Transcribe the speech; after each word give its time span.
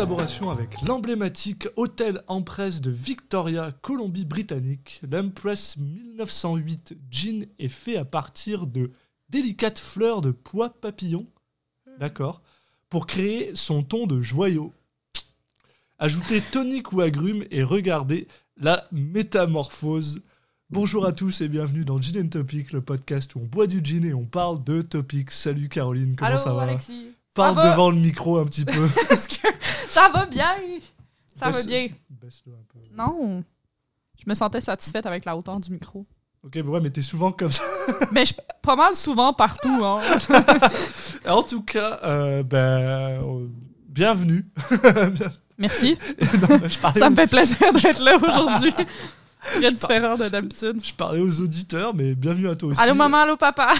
collaboration 0.00 0.48
avec 0.48 0.80
l'emblématique 0.88 1.68
Hôtel 1.76 2.22
Empress 2.26 2.80
de 2.80 2.90
Victoria, 2.90 3.70
Colombie-Britannique, 3.82 5.02
l'Empress 5.02 5.76
1908 5.76 6.96
Gin 7.10 7.44
est 7.58 7.68
fait 7.68 7.98
à 7.98 8.06
partir 8.06 8.66
de 8.66 8.92
délicates 9.28 9.78
fleurs 9.78 10.22
de 10.22 10.30
pois 10.30 10.70
papillon, 10.70 11.26
d'accord, 11.98 12.40
pour 12.88 13.06
créer 13.06 13.50
son 13.54 13.82
ton 13.82 14.06
de 14.06 14.22
joyau. 14.22 14.72
Ajoutez 15.98 16.40
tonique 16.40 16.94
ou 16.94 17.02
agrumes 17.02 17.44
et 17.50 17.62
regardez 17.62 18.26
la 18.56 18.88
métamorphose. 18.92 20.22
Bonjour 20.70 21.04
à 21.04 21.12
tous 21.12 21.42
et 21.42 21.48
bienvenue 21.48 21.84
dans 21.84 22.00
Gin 22.00 22.24
and 22.24 22.28
Topic, 22.28 22.72
le 22.72 22.80
podcast 22.80 23.34
où 23.34 23.40
on 23.40 23.46
boit 23.46 23.66
du 23.66 23.84
gin 23.84 24.06
et 24.06 24.14
on 24.14 24.24
parle 24.24 24.64
de 24.64 24.80
topics. 24.80 25.30
Salut 25.30 25.68
Caroline, 25.68 26.16
comment 26.16 26.30
Allô, 26.30 26.38
ça 26.38 26.54
va? 26.54 26.62
Alexis. 26.62 27.12
Parle 27.34 27.56
va? 27.56 27.70
devant 27.70 27.90
le 27.90 27.96
micro 27.96 28.38
un 28.38 28.44
petit 28.44 28.64
peu. 28.64 28.88
Est-ce 29.10 29.28
que 29.28 29.48
ça 29.88 30.10
va 30.12 30.26
bien? 30.26 30.54
Ça 31.34 31.50
va 31.50 31.62
bien. 31.62 31.88
Baisse-le 32.08 32.52
un 32.52 32.64
peu. 32.72 32.78
Non. 32.96 33.44
Je 34.18 34.28
me 34.28 34.34
sentais 34.34 34.60
satisfaite 34.60 35.06
avec 35.06 35.24
la 35.24 35.36
hauteur 35.36 35.58
du 35.60 35.70
micro. 35.70 36.06
Ok, 36.42 36.54
mais 36.56 36.62
ouais, 36.62 36.80
mais 36.80 36.90
t'es 36.90 37.02
souvent 37.02 37.32
comme 37.32 37.50
ça. 37.50 37.62
Mais 38.12 38.24
je 38.24 38.32
pas 38.62 38.74
mal 38.74 38.94
souvent 38.94 39.32
partout. 39.32 39.78
Hein. 39.82 40.00
En 41.28 41.42
tout 41.42 41.62
cas, 41.62 42.00
euh, 42.02 42.42
ben, 42.42 42.56
euh, 42.56 43.46
bienvenue. 43.86 44.46
Merci. 45.58 45.98
Non, 46.40 46.58
je, 46.66 46.78
parlais 46.78 46.98
Ça 46.98 47.10
me 47.10 47.14
fait 47.14 47.26
plaisir 47.26 47.72
d'être 47.74 48.02
là 48.02 48.16
aujourd'hui. 48.16 48.72
Très 49.42 49.72
différent 49.72 50.16
de 50.16 50.28
d'habitude. 50.28 50.80
je 50.82 50.94
parlais 50.94 51.20
aux 51.20 51.40
auditeurs, 51.40 51.94
mais 51.94 52.14
bienvenue 52.14 52.48
à 52.48 52.56
toi 52.56 52.70
aussi. 52.70 52.80
Allô 52.80 52.94
maman, 52.94 53.18
allô 53.18 53.36
papa. 53.36 53.74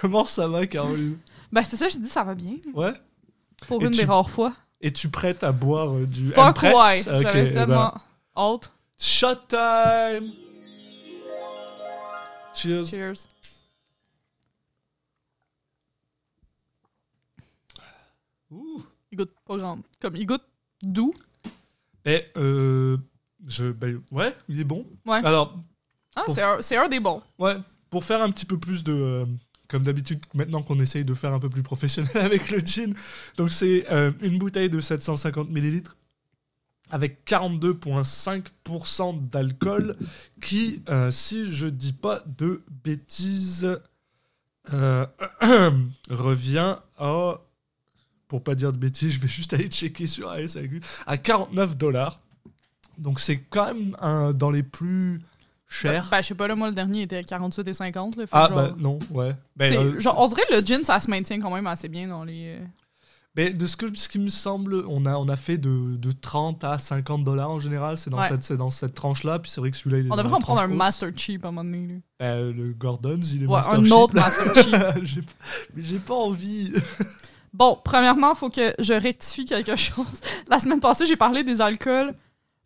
Comment 0.00 0.26
ça 0.26 0.48
va, 0.48 0.66
Caroline? 0.66 1.18
Ben 1.52 1.62
c'est 1.62 1.76
ça, 1.76 1.88
je 1.88 1.98
dis 1.98 2.08
ça 2.08 2.24
va 2.24 2.34
bien. 2.34 2.56
Ouais 2.74 2.92
Pour 3.68 3.82
Et 3.82 3.84
une 3.86 3.90
tu- 3.92 3.98
des 4.00 4.04
rares 4.06 4.30
fois. 4.30 4.54
Es-tu 4.80 5.08
prête 5.10 5.44
à 5.44 5.52
boire 5.52 5.94
euh, 5.96 6.06
du 6.06 6.30
Fuck 6.30 6.38
Empress? 6.38 6.74
ouais. 7.06 7.14
Ok, 7.16 7.22
J'avais 7.22 7.48
eh 7.48 7.52
tellement 7.52 7.92
ben, 7.92 8.00
hâte. 8.36 8.72
shot 8.98 9.36
time 9.48 10.32
Cheers. 12.54 12.86
Cheers. 12.86 13.14
Ouh. 18.50 18.82
Il 19.10 19.18
goûte 19.18 19.32
pas 19.46 19.56
grand. 19.56 19.78
Comme 20.00 20.16
il 20.16 20.26
goûte 20.26 20.44
doux. 20.82 21.14
Eh, 22.04 22.24
euh, 22.36 22.96
je, 23.46 23.66
ben, 23.70 24.02
ouais, 24.10 24.34
il 24.48 24.60
est 24.60 24.64
bon. 24.64 24.86
Ouais. 25.06 25.24
Alors, 25.24 25.56
Ah, 26.14 26.22
Pour- 26.26 26.34
c'est 26.34 26.42
un, 26.42 26.60
c'est 26.60 26.76
un 26.76 26.88
des 26.88 27.00
bons. 27.00 27.22
Ouais, 27.38 27.56
pour 27.88 28.04
faire 28.04 28.20
un 28.20 28.30
petit 28.30 28.44
peu 28.44 28.58
plus 28.58 28.84
de. 28.84 28.92
euh, 28.92 29.24
comme 29.72 29.82
d'habitude, 29.84 30.20
maintenant 30.34 30.62
qu'on 30.62 30.78
essaye 30.78 31.04
de 31.04 31.14
faire 31.14 31.32
un 31.32 31.40
peu 31.40 31.48
plus 31.48 31.62
professionnel 31.62 32.12
avec 32.18 32.50
le 32.50 32.58
gin. 32.60 32.92
Donc, 33.38 33.50
c'est 33.50 33.90
euh, 33.90 34.12
une 34.20 34.36
bouteille 34.38 34.68
de 34.68 34.80
750 34.80 35.48
ml 35.50 35.84
avec 36.90 37.26
42,5% 37.26 39.30
d'alcool 39.30 39.96
qui, 40.42 40.82
euh, 40.90 41.10
si 41.10 41.50
je 41.50 41.66
dis 41.66 41.94
pas 41.94 42.22
de 42.26 42.60
bêtises, 42.84 43.80
euh, 44.74 45.06
revient 46.10 46.76
à. 46.98 47.40
Pour 48.28 48.44
pas 48.44 48.54
dire 48.54 48.72
de 48.72 48.78
bêtises, 48.78 49.12
je 49.14 49.20
vais 49.20 49.28
juste 49.28 49.54
aller 49.54 49.68
checker 49.68 50.06
sur 50.06 50.28
ASAQ. 50.28 50.82
À 51.06 51.16
49 51.16 51.78
dollars. 51.78 52.20
Donc, 52.98 53.20
c'est 53.20 53.38
quand 53.38 53.72
même 53.72 53.96
un, 54.00 54.34
dans 54.34 54.50
les 54.50 54.62
plus 54.62 55.22
chers. 55.72 56.08
Ben, 56.10 56.22
je 56.22 56.26
sais 56.28 56.34
pas, 56.34 56.46
là, 56.48 56.54
moi, 56.54 56.68
le 56.68 56.74
dernier 56.74 57.02
était 57.02 57.22
48 57.22 57.68
et 57.68 57.74
50. 57.74 58.16
Là, 58.16 58.24
Ah, 58.32 58.46
genre- 58.48 58.56
bah 58.56 58.74
non, 58.78 58.98
ouais. 59.10 59.34
Ben, 59.56 59.74
euh, 59.76 59.98
genre, 60.00 60.16
on 60.20 60.28
dirait 60.28 60.42
que 60.48 60.54
le 60.54 60.60
gin, 60.64 60.84
ça 60.84 61.00
se 61.00 61.10
maintient 61.10 61.40
quand 61.40 61.52
même 61.54 61.66
assez 61.66 61.88
bien 61.88 62.08
dans 62.08 62.24
les. 62.24 62.56
euh, 62.58 62.64
ben, 63.34 63.56
de 63.56 63.66
ce, 63.66 63.76
que, 63.78 63.86
ce 63.96 64.10
qui 64.10 64.18
me 64.18 64.28
semble, 64.28 64.84
on 64.88 65.06
a, 65.06 65.16
on 65.16 65.26
a 65.28 65.36
fait 65.36 65.56
de, 65.56 65.96
de 65.96 66.12
30 66.12 66.64
à 66.64 66.78
50 66.78 67.24
dollars 67.24 67.50
en 67.50 67.60
général, 67.60 67.96
c'est 67.96 68.10
dans, 68.10 68.18
Ouais. 68.20 68.28
cette, 68.40 68.58
dans 68.58 68.68
cette 68.68 68.92
tranche-là, 68.92 69.38
puis 69.38 69.50
c'est 69.50 69.60
vrai 69.62 69.70
que 69.70 69.76
celui-là, 69.78 69.98
il 70.00 70.06
est 70.06 70.12
On 70.12 70.16
devrait 70.16 70.34
en 70.34 70.38
prendre 70.38 70.60
un 70.60 70.70
haute. 70.70 70.76
Master 70.76 71.08
Cheap 71.16 71.44
à 71.46 71.48
un 71.48 71.52
moment 71.52 71.64
donné. 71.70 71.94
là. 71.94 72.00
Ben, 72.20 72.50
le 72.54 72.74
Gordon's, 72.74 73.32
il 73.32 73.44
est 73.44 73.46
Ouais, 73.46 73.56
Master 73.56 73.78
un 73.80 73.84
Cheap. 73.84 73.92
autre 73.94 74.14
Master 74.14 74.54
Cheap. 74.54 74.74
J'ai- 75.04 75.20
Mais 75.74 75.82
j'ai 75.82 75.98
pas 75.98 76.14
envie. 76.14 76.72
Bon, 77.54 77.78
premièrement, 77.84 78.32
il 78.34 78.38
faut 78.38 78.48
que 78.48 78.72
je 78.78 78.94
rectifie 78.94 79.44
quelque 79.44 79.76
chose. 79.76 80.06
La 80.48 80.58
semaine 80.58 80.80
passée, 80.80 81.04
j'ai 81.04 81.16
parlé 81.16 81.44
des 81.44 81.60
alcools 81.60 82.14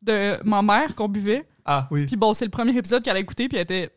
de 0.03 0.37
ma 0.45 0.63
mère 0.63 0.95
qu'on 0.95 1.09
buvait. 1.09 1.45
Ah 1.67 1.89
oui. 1.91 2.07
Puis 2.07 2.17
bon, 2.17 2.33
c'est 2.33 2.45
le 2.45 2.51
premier 2.51 2.77
épisode 2.77 3.03
qu'elle 3.03 3.17
a 3.17 3.21
écouté, 3.21 3.49
puis 3.49 3.59
elle 3.59 3.65
était 3.65 3.91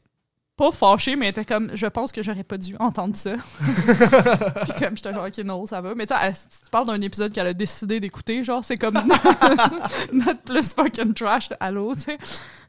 pas 0.60 0.72
fâchée, 0.74 1.16
mais 1.16 1.28
elle 1.28 1.32
était 1.32 1.46
comme, 1.46 1.72
je 1.74 1.86
pense 1.86 2.12
que 2.12 2.22
j'aurais 2.22 2.44
pas 2.44 2.58
dû 2.58 2.76
entendre 2.80 3.16
ça. 3.16 3.36
puis 3.60 4.74
comme, 4.78 4.98
j'étais 4.98 5.14
genre, 5.14 5.26
ok, 5.26 5.38
non, 5.46 5.66
ça 5.66 5.80
va. 5.80 5.96
Mais 5.96 6.06
tu 6.06 6.14
sais, 6.14 6.34
si 6.34 6.64
tu 6.64 6.70
parles 6.70 6.88
d'un 6.88 7.00
épisode 7.00 7.32
qu'elle 7.32 7.48
a 7.48 7.54
décidé 7.54 8.02
d'écouter, 8.02 8.44
genre, 8.44 8.66
c'est 8.66 8.76
comme 8.76 8.96
notre 10.14 10.42
plus 10.42 10.74
fucking 10.74 11.14
trash 11.14 11.48
à 11.62 11.72
l'eau, 11.72 11.96
tu 11.96 12.02
sais. 12.02 12.18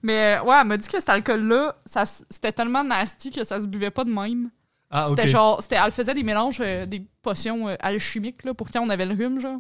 Mais 0.05 0.39
euh, 0.39 0.45
ouais, 0.45 0.57
elle 0.61 0.69
m'a 0.69 0.77
dit 0.77 0.87
que 0.87 1.01
cet 1.01 1.09
alcool-là, 1.09 1.75
c'était 2.31 2.53
tellement 2.53 2.85
nasty 2.85 3.31
que 3.31 3.43
ça 3.43 3.61
se 3.61 3.67
buvait 3.67 3.91
pas 3.91 4.05
de 4.05 4.11
même. 4.11 4.51
Ah. 4.91 5.07
C'était 5.09 5.27
genre, 5.27 5.61
c'était, 5.61 5.79
elle 5.85 5.91
faisait 5.91 6.15
des 6.15 6.23
mélanges, 6.23 6.59
euh, 6.61 6.87
des 6.87 7.05
potions 7.23 7.69
euh, 7.69 7.77
alchimiques, 7.81 8.45
là, 8.45 8.55
pour 8.55 8.71
quand 8.71 8.83
on 8.83 8.91
avait 8.91 9.07
le 9.07 9.15
rhume, 9.17 9.41
genre. 9.41 9.59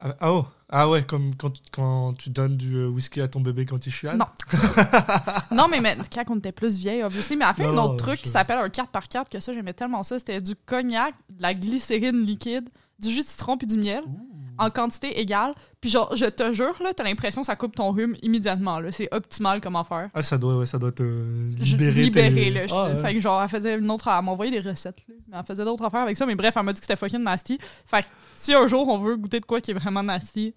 Ah, 0.00 0.14
oh. 0.22 0.46
Ah 0.74 0.88
ouais, 0.88 1.04
comme 1.04 1.34
quand, 1.36 1.52
quand 1.70 2.14
tu 2.14 2.30
donnes 2.30 2.56
du 2.56 2.76
euh, 2.76 2.88
whisky 2.88 3.20
à 3.20 3.28
ton 3.28 3.40
bébé 3.40 3.66
quand 3.66 3.86
il 3.86 3.92
chiale? 3.92 4.16
Non. 4.16 4.24
non, 5.56 5.68
mais, 5.68 5.80
mais 5.80 5.96
quand 6.12 6.24
on 6.30 6.38
était 6.38 6.50
plus 6.52 6.76
vieille, 6.78 7.02
obviously. 7.02 7.36
Mais 7.36 7.44
elle 7.48 7.54
fait 7.54 7.62
Non, 7.64 7.70
un 7.70 7.74
non, 7.74 7.82
autre 7.84 7.96
truc 7.98 8.18
je- 8.18 8.22
qui 8.22 8.28
s'appelle 8.30 8.58
un 8.58 8.68
4x4, 8.68 9.28
que 9.30 9.38
ça, 9.38 9.52
j'aimais 9.52 9.74
tellement 9.74 10.02
ça. 10.02 10.18
C'était 10.18 10.40
du 10.40 10.54
cognac, 10.56 11.14
de 11.30 11.42
la 11.42 11.54
glycérine 11.54 12.24
liquide, 12.24 12.68
du 12.98 13.10
jus 13.10 13.22
de 13.22 13.26
citron 13.26 13.56
puis 13.58 13.66
du 13.66 13.76
miel, 13.76 14.02
en 14.58 14.70
quantité 14.70 15.20
égale. 15.20 15.52
Puis 15.80 15.90
genre, 15.90 16.14
je 16.14 16.26
te 16.26 16.52
jure, 16.52 16.74
là, 16.82 16.92
t'as 16.94 17.04
l'impression 17.04 17.40
que 17.42 17.46
ça 17.46 17.56
coupe 17.56 17.74
ton 17.74 17.90
rhume 17.90 18.16
immédiatement, 18.22 18.78
là. 18.80 18.92
C'est 18.92 19.08
optimal 19.12 19.60
comme 19.60 19.76
affaire. 19.76 20.10
Ah, 20.14 20.22
ça 20.22 20.38
doit, 20.38 20.56
ouais, 20.58 20.66
ça 20.66 20.78
doit 20.78 20.92
te 20.92 21.02
libérer. 21.02 22.50
là. 22.50 22.66
Je 22.66 22.74
Ah, 22.74 22.88
ouais. 22.94 23.02
Fait 23.02 23.14
que 23.14 23.20
genre, 23.20 23.42
elle 23.42 23.48
faisait 23.48 23.78
une 23.78 23.90
autre. 23.90 24.08
Elle 24.08 24.24
m'envoyait 24.24 24.52
des 24.52 24.68
recettes, 24.68 25.02
là. 25.08 25.14
Mais 25.28 25.36
elle 25.38 25.44
faisait 25.46 25.64
d'autres 25.64 25.84
affaires 25.84 26.00
avec 26.02 26.16
ça. 26.16 26.26
Mais 26.26 26.34
bref, 26.34 26.54
elle 26.56 26.62
m'a 26.64 26.72
dit 26.72 26.80
que 26.80 26.86
c'était 26.86 26.96
fucking 26.96 27.22
nasty. 27.22 27.58
Fait 27.86 28.02
que 28.02 28.08
si 28.34 28.54
un 28.54 28.66
jour 28.66 28.88
on 28.88 28.98
veut 28.98 29.16
goûter 29.16 29.40
de 29.40 29.46
quoi 29.46 29.60
qui 29.60 29.70
est 29.70 29.74
vraiment 29.74 30.02
nasty, 30.02 30.54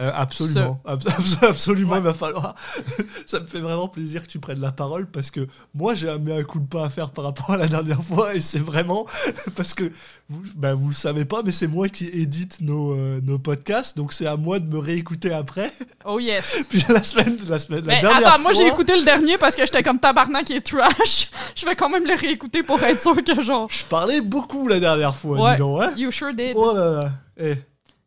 Euh, 0.00 0.10
absolument, 0.14 0.80
Abs- 0.86 1.06
abs- 1.18 1.42
absolument, 1.46 1.96
il 1.96 2.02
va 2.02 2.14
falloir. 2.14 2.54
ça 3.26 3.38
me 3.40 3.46
fait 3.46 3.60
vraiment 3.60 3.86
plaisir 3.88 4.22
que 4.22 4.28
tu 4.28 4.38
prennes 4.38 4.60
la 4.60 4.72
parole 4.72 5.06
parce 5.06 5.30
que 5.30 5.46
moi 5.74 5.94
j'ai 5.94 6.08
un 6.08 6.16
mea 6.18 6.42
culpa 6.42 6.84
à 6.84 6.88
faire 6.88 7.10
par 7.10 7.24
rapport 7.26 7.50
à 7.50 7.56
la 7.58 7.68
dernière 7.68 8.02
fois 8.02 8.34
et 8.34 8.40
c'est 8.40 8.58
vraiment 8.60 9.04
parce 9.56 9.74
que 9.74 9.92
vous, 10.30 10.42
ben, 10.56 10.72
vous 10.74 10.88
le 10.88 10.94
savez 10.94 11.24
pas, 11.26 11.42
mais 11.44 11.52
c'est 11.52 11.66
moi 11.66 11.88
qui 11.88 12.06
édite 12.06 12.62
nos, 12.62 12.94
euh, 12.94 13.20
nos 13.22 13.38
podcasts 13.38 13.96
donc 13.96 14.12
c'est 14.14 14.26
à 14.26 14.36
moi 14.36 14.58
de 14.58 14.66
me 14.72 14.78
réécouter 14.78 15.32
après. 15.34 15.70
oh 16.06 16.18
yes! 16.18 16.64
Puis 16.70 16.82
la 16.88 17.04
semaine, 17.04 17.36
la 17.48 17.58
semaine, 17.58 17.84
la 17.84 18.00
dernière 18.00 18.26
attends, 18.28 18.38
moi 18.40 18.52
j'ai 18.52 18.62
fois, 18.64 18.68
écouté 18.68 18.96
le 18.96 19.04
dernier 19.04 19.36
parce 19.36 19.54
que 19.54 19.62
j'étais 19.66 19.82
comme 19.82 19.98
tabarnak 19.98 20.50
est 20.50 20.60
trash. 20.66 21.30
Je 21.54 21.66
vais 21.66 21.76
quand 21.76 21.90
même 21.90 22.06
le 22.06 22.14
réécouter 22.14 22.62
pour 22.62 22.82
être 22.82 22.98
sûr 23.00 23.22
que 23.22 23.42
genre. 23.42 23.68
Je 23.70 23.84
parlais 23.84 24.20
beaucoup 24.22 24.66
la 24.66 24.80
dernière 24.80 25.14
fois, 25.14 25.38
Ouais. 25.38 25.50
dis 25.52 25.58
donc, 25.58 25.82
hein. 25.82 25.92
You 25.96 26.10
sure 26.10 26.32
did. 26.34 26.54
Oh 26.56 26.72
là 26.74 26.90
là. 27.02 27.12
Eh. 27.38 27.54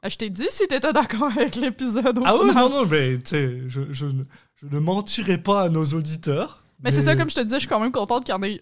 Euh, 0.05 0.09
Je 0.09 0.17
t'ai 0.17 0.29
dit 0.29 0.47
si 0.49 0.67
t'étais 0.67 0.91
d'accord 0.93 1.23
avec 1.37 1.55
l'épisode 1.55 2.19
Ah 2.25 2.33
ouais, 2.35 2.39
final. 2.49 2.55
non, 2.55 2.69
non, 2.69 2.85
mais 2.85 3.17
tu 3.17 3.21
sais, 3.25 3.59
je, 3.67 3.81
je, 3.91 4.05
ne- 4.05 4.23
je 4.55 4.67
ne 4.67 4.79
mentirai 4.79 5.37
pas 5.37 5.61
à 5.63 5.69
nos 5.69 5.85
auditeurs. 5.85 6.63
Mais 6.83 6.91
c'est 6.91 7.01
ça, 7.01 7.15
comme 7.15 7.29
je 7.29 7.35
te 7.35 7.41
disais, 7.41 7.57
je 7.57 7.61
suis 7.61 7.69
quand 7.69 7.79
même 7.79 7.91
contente 7.93 8.25
qu'il 8.25 8.33
y 8.35 8.37
en 8.37 8.43
ait 8.43 8.61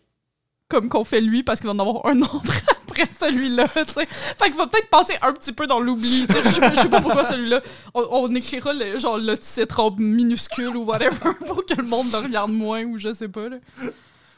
comme 0.70 0.88
qu'on 0.88 1.04
fait 1.04 1.20
lui 1.22 1.44
parce 1.44 1.60
qu'il 1.60 1.68
va 1.68 1.74
en 1.74 1.80
avoir 1.80 2.06
un 2.06 2.22
autre 2.22 2.54
après 2.88 3.08
celui-là, 3.20 3.68
tu 3.68 3.94
sais. 3.94 4.06
Fait 4.06 4.46
qu'il 4.46 4.56
va 4.56 4.68
peut-être 4.68 4.90
passer 4.90 5.16
un 5.22 5.34
petit 5.34 5.52
peu 5.52 5.66
dans 5.68 5.80
l'oubli, 5.80 6.28
tu 6.28 6.34
sais. 6.34 6.44
Je 6.44 6.50
sais 6.50 6.60
pas- 6.62 6.76
je 6.76 6.82
sais 6.82 6.90
pas 6.90 7.02
pourquoi 7.02 7.26
celui-là. 7.26 7.62
On, 7.94 8.08
on 8.12 8.36
écrira 8.36 8.72
le, 8.74 8.98
genre 9.00 9.18
le 9.18 9.38
titre 9.38 9.80
en 9.80 9.92
minuscule 9.98 10.78
ou 10.78 10.84
whatever 10.86 11.34
pour 11.48 11.66
que 11.66 11.74
le 11.74 11.84
monde 11.84 12.08
le 12.12 12.20
regarde 12.20 12.52
moins 12.52 12.84
ou 12.86 12.98
je 13.00 13.12
sais 13.12 13.28
pas, 13.28 13.50
là. 13.50 13.58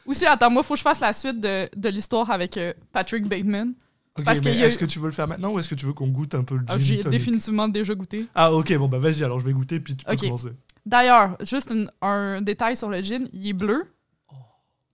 Aussi, 0.05 0.25
attends, 0.25 0.49
moi, 0.49 0.63
faut 0.63 0.73
que 0.73 0.79
je 0.79 0.83
fasse 0.83 0.99
la 0.99 1.13
suite 1.13 1.39
de, 1.39 1.69
de 1.75 1.89
l'histoire 1.89 2.29
avec 2.31 2.57
euh, 2.57 2.73
Patrick 2.91 3.25
Bateman. 3.27 3.73
Parce 4.23 4.43
mais 4.43 4.51
a 4.61 4.67
est-ce 4.67 4.75
eu- 4.75 4.79
que 4.79 4.85
tu 4.85 4.99
veux 4.99 5.07
le 5.07 5.11
faire 5.11 5.27
maintenant 5.27 5.51
ou 5.53 5.59
est-ce 5.59 5.67
que 5.69 5.75
tu 5.75 5.85
veux 5.87 5.93
qu'on 5.93 6.07
goûte 6.09 6.35
un 6.35 6.43
peu 6.43 6.55
le 6.55 6.65
Ah, 6.67 6.77
gin 6.77 6.85
J'ai 6.85 6.99
tonic? 6.99 7.17
définitivement 7.17 7.67
déjà 7.67 7.95
goûté. 7.95 8.27
Ah 8.35 8.53
ok, 8.53 8.77
bon 8.77 8.87
bah 8.87 8.99
vas-y, 8.99 9.23
alors 9.23 9.39
je 9.39 9.45
vais 9.45 9.53
goûter 9.53 9.79
puis 9.79 9.95
tu 9.95 10.05
peux 10.05 10.15
commencer. 10.15 10.49
D'ailleurs, 10.85 11.35
juste 11.41 11.71
une- 11.71 11.89
un 12.01 12.41
détail 12.41 12.77
sur 12.77 12.89
le 12.89 13.01
gin, 13.01 13.27
il 13.33 13.47
est 13.47 13.53
bleu. 13.53 13.85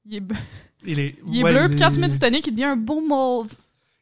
Il 0.05 0.15
est, 0.15 0.23
Il 0.85 0.99
est, 0.99 1.15
il 1.27 1.39
est 1.39 1.43
ouais, 1.43 1.51
bleu, 1.51 1.67
puis 1.69 1.77
quand 1.79 1.89
est- 1.89 1.93
tu 1.93 1.99
mets 1.99 2.07
du 2.09 2.17
tonic, 2.17 2.47
il 2.47 2.51
devient 2.51 2.63
un 2.65 2.75
beau 2.77 3.01
mauve. 3.05 3.49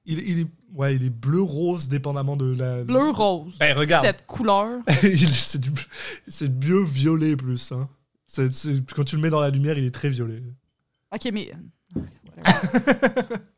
il, 0.05 0.19
il 0.19 0.39
est, 0.41 0.47
ouais, 0.75 0.95
il 0.95 1.03
est 1.03 1.09
bleu-rose 1.09 1.89
dépendamment 1.89 2.37
de 2.37 2.53
la... 2.53 2.83
Bleu-rose. 2.83 3.57
Ben 3.59 3.75
regarde, 3.75 4.05
Cette 4.05 4.25
couleur. 4.27 4.79
C'est 5.31 5.59
du, 5.59 5.71
c'est 6.27 6.49
mieux 6.63 6.83
violet 6.83 7.35
plus. 7.35 7.71
Hein. 7.71 7.89
C'est- 8.27 8.53
c'est- 8.53 8.91
quand 8.93 9.03
tu 9.03 9.15
le 9.15 9.21
mets 9.23 9.29
dans 9.31 9.39
la 9.41 9.49
lumière, 9.49 9.77
il 9.77 9.85
est 9.85 9.91
très 9.91 10.09
violet. 10.11 10.43
Ok, 11.13 11.29
mais. 11.33 11.51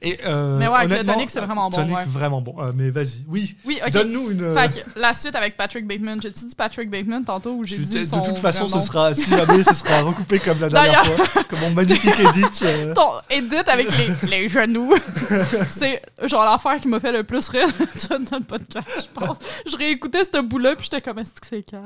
Et, 0.00 0.18
euh, 0.26 0.56
Mais 0.58 0.68
ouais, 0.68 0.76
avec 0.76 0.98
le 0.98 1.04
tonic, 1.04 1.28
c'est 1.30 1.40
vraiment 1.40 1.68
bon, 1.70 1.76
Tonic, 1.76 1.96
ouais. 1.96 2.04
vraiment 2.06 2.40
bon. 2.40 2.54
Euh, 2.60 2.72
mais 2.74 2.90
vas-y, 2.90 3.24
oui. 3.28 3.56
Oui. 3.64 3.80
Donne-nous 3.92 4.30
une. 4.30 4.42
euh, 4.42 4.54
Fait 4.54 4.68
que 4.84 5.00
la 5.00 5.12
suite 5.12 5.34
avec 5.34 5.56
Patrick 5.56 5.86
Bateman. 5.86 6.20
J'ai-tu 6.22 6.44
dit 6.46 6.54
Patrick 6.54 6.88
Bateman 6.88 7.24
tantôt 7.24 7.54
ou 7.54 7.64
j'ai 7.64 7.78
dit 7.78 7.98
de 7.98 8.04
son 8.04 8.20
toute 8.20 8.38
façon, 8.38 8.68
ce 8.68 8.80
sera, 8.80 9.12
si 9.14 9.28
jamais, 9.28 9.62
ce 9.64 9.74
sera 9.74 10.02
recoupé 10.02 10.38
comme 10.38 10.60
la 10.60 10.68
dernière 10.68 11.04
fois, 11.04 11.42
comme 11.44 11.58
mon 11.60 11.70
magnifique 11.70 12.18
edit. 12.18 12.44
euh. 12.62 12.94
Ton 12.94 13.10
edit 13.28 13.56
avec 13.66 13.88
les, 13.98 14.28
les 14.28 14.48
genoux. 14.48 14.94
c'est 15.68 16.00
genre 16.24 16.44
l'affaire 16.44 16.80
qui 16.80 16.88
m'a 16.88 17.00
fait 17.00 17.12
le 17.12 17.24
plus 17.24 17.48
rire 17.48 17.68
dans 18.30 18.38
le 18.38 18.44
podcast, 18.44 18.86
je 19.14 19.20
pense. 19.20 19.38
Je 19.66 19.76
réécoutais 19.76 20.22
ce 20.24 20.40
bout-là, 20.40 20.76
puis 20.76 20.84
j'étais 20.90 21.00
comme, 21.02 21.18
est-ce 21.18 21.32
que 21.32 21.46
c'est 21.46 21.62
calme? 21.62 21.82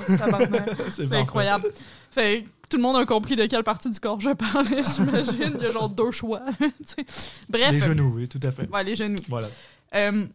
C'est 0.90 1.12
incroyable. 1.14 1.64
Fait 2.10 2.44
tout 2.72 2.78
le 2.78 2.82
monde 2.82 2.96
a 2.96 3.04
compris 3.06 3.36
de 3.36 3.44
quelle 3.46 3.62
partie 3.62 3.90
du 3.90 4.00
corps 4.00 4.20
je 4.20 4.30
parlais, 4.30 4.82
j'imagine. 4.96 5.52
Il 5.58 5.62
y 5.62 5.66
a 5.66 5.70
genre 5.70 5.88
deux 5.88 6.10
choix. 6.10 6.40
Bref. 7.48 7.70
Les 7.70 7.80
genoux, 7.80 8.12
oui, 8.16 8.28
tout 8.28 8.40
à 8.42 8.50
fait. 8.50 8.68
Ouais, 8.70 8.82
les 8.84 8.94
genoux. 8.94 9.16
Voilà. 9.28 9.48
Euh, 9.94 10.26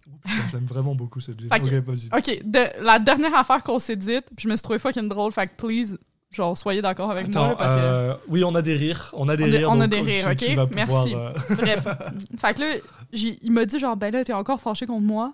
J'aime 0.52 0.66
vraiment 0.66 0.94
beaucoup 0.94 1.20
cette 1.20 1.38
que- 1.38 2.16
Ok, 2.16 2.42
de- 2.46 2.84
la 2.84 3.00
dernière 3.00 3.36
affaire 3.36 3.64
qu'on 3.64 3.80
s'est 3.80 3.96
dite, 3.96 4.26
puis 4.36 4.44
je 4.44 4.50
me 4.50 4.56
suis 4.56 4.62
trouvé 4.62 4.78
fucking 4.78 5.10
drôle, 5.10 5.32
fait 5.32 5.48
que 5.48 5.56
please, 5.66 5.98
genre, 6.32 6.56
soyez 6.56 6.84
d'accord 6.84 7.10
avec 7.10 7.34
moi, 7.34 7.48
Attends, 7.48 7.56
parce 7.58 7.74
que... 7.74 7.80
euh, 7.80 8.14
oui, 8.28 8.44
on 8.44 8.54
a 8.54 8.62
des 8.62 8.76
rires. 8.76 9.10
On 9.14 9.28
a 9.30 9.36
des 9.36 9.46
On 9.46 9.48
rires. 9.58 9.70
on 9.72 9.82
a 9.82 9.88
des 9.88 10.02
rires, 10.02 10.36
tu- 10.38 10.46
ok? 10.60 10.68
tu 10.70 10.76
Merci. 10.76 11.16
euh, 11.16 11.32
Bref. 11.58 11.88
fait 12.38 12.54
que 12.54 12.60
là, 12.62 12.68
il 13.14 13.52
m'a 13.52 13.66
dit 13.66 13.80
genre, 13.80 13.98
ben 13.98 14.14
là, 14.14 14.24
t'es 14.24 14.34
encore 14.34 14.62
fâché 14.62 14.86
contre 14.86 15.02
moi. 15.02 15.34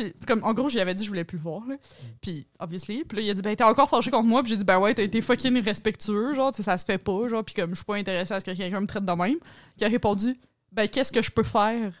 Puis, 0.00 0.14
comme, 0.26 0.42
en 0.44 0.54
gros, 0.54 0.70
j'y 0.70 0.80
avais 0.80 0.94
dit 0.94 1.02
que 1.02 1.06
je 1.06 1.10
voulais 1.10 1.24
plus 1.24 1.36
le 1.36 1.42
voir, 1.42 1.62
là. 1.68 1.76
Puis, 2.22 2.46
obviously. 2.58 3.04
Puis 3.04 3.18
là, 3.18 3.22
il 3.22 3.30
a 3.30 3.34
dit, 3.34 3.42
ben, 3.42 3.54
t'es 3.54 3.64
encore 3.64 3.88
fâché 3.88 4.10
contre 4.10 4.26
moi. 4.26 4.42
Puis 4.42 4.50
j'ai 4.50 4.56
dit, 4.56 4.64
ben 4.64 4.78
ouais, 4.78 4.94
t'as 4.94 5.02
été 5.02 5.20
fucking 5.20 5.56
irrespectueux, 5.56 6.32
genre, 6.32 6.52
tu 6.52 6.62
ça 6.62 6.78
se 6.78 6.86
fait 6.86 6.96
pas, 6.96 7.28
genre. 7.28 7.44
Puis 7.44 7.54
comme, 7.54 7.70
je 7.70 7.76
suis 7.76 7.84
pas 7.84 7.96
intéressé 7.96 8.32
à 8.32 8.40
ce 8.40 8.44
que 8.44 8.56
quelqu'un 8.56 8.80
me 8.80 8.86
traite 8.86 9.04
de 9.04 9.12
même. 9.12 9.36
Qui 9.76 9.84
a 9.84 9.88
répondu, 9.88 10.38
ben, 10.72 10.88
qu'est-ce 10.88 11.12
que 11.12 11.20
je 11.20 11.30
peux 11.30 11.42
faire? 11.42 11.92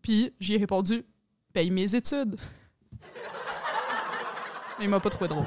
Puis, 0.00 0.32
j'y 0.40 0.54
ai 0.54 0.58
répondu, 0.58 1.04
paye 1.52 1.70
mes 1.70 1.94
études. 1.94 2.36
Mais 4.78 4.86
il 4.86 4.88
m'a 4.88 5.00
pas 5.00 5.10
trouvé 5.10 5.28
drôle. 5.28 5.46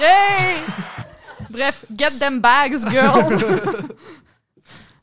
Yay! 0.00 0.56
Bref, 1.50 1.84
get 1.96 2.18
them 2.18 2.40
bags, 2.40 2.84
girls! 2.90 3.88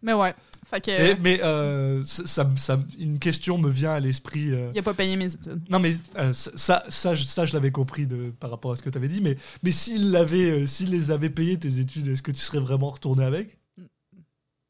Mais 0.02 0.14
ouais. 0.14 0.36
Fait 0.76 0.82
que. 0.82 0.92
Et- 0.92 1.16
mais 1.22 1.42
euh, 1.44 2.04
ça, 2.06 2.26
ça- 2.26 2.52
ça- 2.58 2.80
une 3.00 3.20
question 3.20 3.58
me 3.58 3.70
vient 3.70 3.92
à 3.94 4.00
l'esprit. 4.00 4.52
euh, 4.54 4.72
Il 4.74 4.80
a 4.80 4.84
pas 4.84 4.94
payé 4.94 5.16
mes 5.16 5.34
études. 5.34 5.62
Non, 5.70 5.80
mais 5.80 5.96
euh, 6.18 6.34
ça, 6.34 6.84
ça, 6.90 7.16
je- 7.16 7.24
ça, 7.26 7.46
je 7.46 7.54
l'avais 7.54 7.72
compris 7.72 8.06
de, 8.08 8.32
par 8.40 8.50
rapport 8.52 8.72
à 8.72 8.76
ce 8.76 8.82
que 8.84 8.90
tu 8.90 8.98
avais 8.98 9.08
dit. 9.08 9.22
Mais, 9.22 9.38
mais 9.64 9.72
s'il 9.72 10.16
euh, 10.16 10.68
s'il 10.68 10.90
les 10.92 11.12
avait 11.12 11.30
payés, 11.30 11.58
tes 11.58 11.80
études, 11.80 12.08
est-ce 12.08 12.22
que 12.22 12.32
tu 12.32 12.42
serais 12.42 12.60
vraiment 12.60 12.90
retourné 12.90 13.24
avec? 13.24 13.58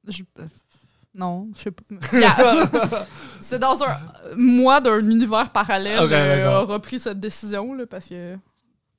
Je- 0.07 0.23
Non, 1.15 1.49
je 1.55 1.61
sais 1.63 1.71
pas. 1.71 1.83
Yeah. 2.13 2.69
C'est 3.39 3.57
dans 3.59 3.81
un. 3.83 3.97
Moi, 4.37 4.81
d'un 4.81 4.99
univers 5.09 5.49
parallèle, 5.51 5.99
Ok, 5.99 6.11
euh, 6.11 6.37
d'accord. 6.45 6.63
aura 6.63 6.79
pris 6.81 6.99
cette 6.99 7.19
décision, 7.19 7.73
là, 7.73 7.85
parce 7.87 8.07
que. 8.07 8.35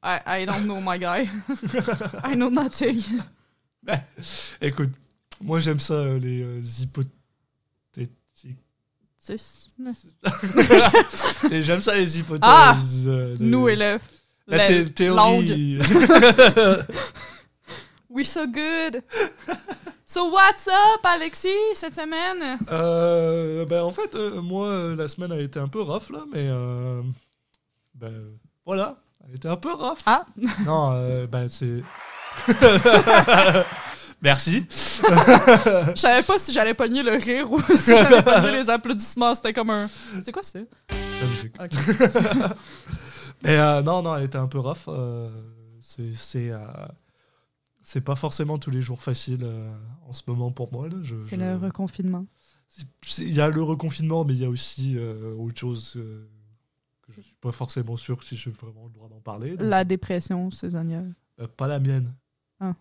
I, 0.02 0.18
I 0.42 0.46
don't 0.46 0.62
know 0.64 0.78
my 0.80 0.98
guy. 0.98 1.28
I 2.24 2.34
know 2.34 2.50
nothing. 2.50 3.02
Écoute, 4.60 4.90
moi 5.42 5.60
j'aime 5.60 5.80
ça, 5.80 5.94
euh, 5.94 6.18
les 6.18 6.42
euh, 6.42 6.60
hypothétiques. 6.60 7.12
Et 11.50 11.62
j'aime 11.62 11.80
ça, 11.82 11.94
les 11.96 12.18
hypothèses. 12.20 12.40
Ah! 12.44 12.76
euh, 13.06 13.36
de- 13.36 13.44
Nous 13.44 13.68
et 13.68 13.74
le. 13.76 13.98
La 14.46 14.66
thé- 14.68 14.88
théorie. 14.92 15.78
We 18.08 18.24
so 18.24 18.46
good. 18.46 19.02
So 20.06 20.30
what's 20.30 20.68
up, 20.68 21.04
Alexis, 21.04 21.48
cette 21.74 21.96
semaine? 21.96 22.58
Euh, 22.70 23.66
ben, 23.66 23.82
en 23.82 23.90
fait, 23.90 24.14
euh, 24.14 24.40
moi, 24.40 24.68
euh, 24.68 24.94
la 24.96 25.08
semaine 25.08 25.32
a 25.32 25.38
été 25.40 25.58
un 25.58 25.66
peu 25.68 25.82
rough, 25.82 26.08
là, 26.10 26.24
mais. 26.32 26.46
euh, 26.48 27.02
ben, 27.94 28.12
voilà, 28.64 28.96
elle 29.28 29.34
était 29.34 29.48
un 29.48 29.56
peu 29.56 29.72
rough. 29.72 29.98
Ah. 30.06 30.24
Non, 30.64 30.92
euh, 30.92 31.26
ben, 31.26 31.48
c'est. 31.48 31.82
Merci. 34.22 34.66
Je 34.70 35.92
savais 35.94 36.22
pas 36.22 36.38
si 36.38 36.52
j'allais 36.52 36.74
pogner 36.74 37.02
le 37.02 37.12
rire 37.12 37.50
ou 37.52 37.60
si 37.60 37.90
j'allais 37.90 38.22
pogner 38.22 38.52
les 38.52 38.70
applaudissements. 38.70 39.34
C'était 39.34 39.52
comme 39.52 39.70
un. 39.70 39.88
C'est 40.24 40.32
quoi 40.32 40.42
ça? 40.42 40.58
La 40.90 41.26
musique. 41.28 41.54
Mais 43.42 43.56
euh, 43.58 43.82
non, 43.82 44.02
non, 44.02 44.16
elle 44.16 44.24
était 44.24 44.38
un 44.38 44.46
peu 44.48 44.58
rough. 44.58 44.88
euh, 44.88 45.28
c'est. 45.80 46.14
C'est 46.14 46.50
euh, 46.50 46.58
c'est 47.82 48.00
pas 48.00 48.16
forcément 48.16 48.58
tous 48.58 48.70
les 48.70 48.82
jours 48.82 49.00
facile 49.00 49.40
euh, 49.44 49.70
en 50.08 50.12
ce 50.12 50.22
moment 50.26 50.50
pour 50.50 50.72
moi. 50.72 50.88
C'est 50.90 51.04
je- 51.04 51.40
le 51.40 51.56
reconfinement. 51.56 52.26
Il 53.18 53.32
y 53.32 53.40
a 53.40 53.48
le 53.48 53.62
reconfinement, 53.62 54.24
mais 54.24 54.32
il 54.34 54.40
y 54.40 54.44
a 54.44 54.48
aussi 54.50 54.94
euh, 54.98 55.34
autre 55.36 55.60
chose 55.60 55.94
euh, 55.96 56.28
que 57.02 57.12
je 57.12 57.20
suis 57.20 57.36
pas 57.40 57.52
forcément 57.52 57.96
sûr 57.96 58.22
si 58.24 58.36
j'ai 58.36 58.50
vraiment 58.50 58.86
le 58.86 58.90
droit 58.92 59.08
d'en 59.08 59.20
parler. 59.20 59.50
donc, 59.50 59.60
La 59.60 59.84
dépression 59.84 60.50
saisonnière. 60.50 61.04
euh, 61.40 61.46
pas 61.46 61.68
la 61.68 61.78
mienne. 61.78 62.12
Ah. 62.58 62.74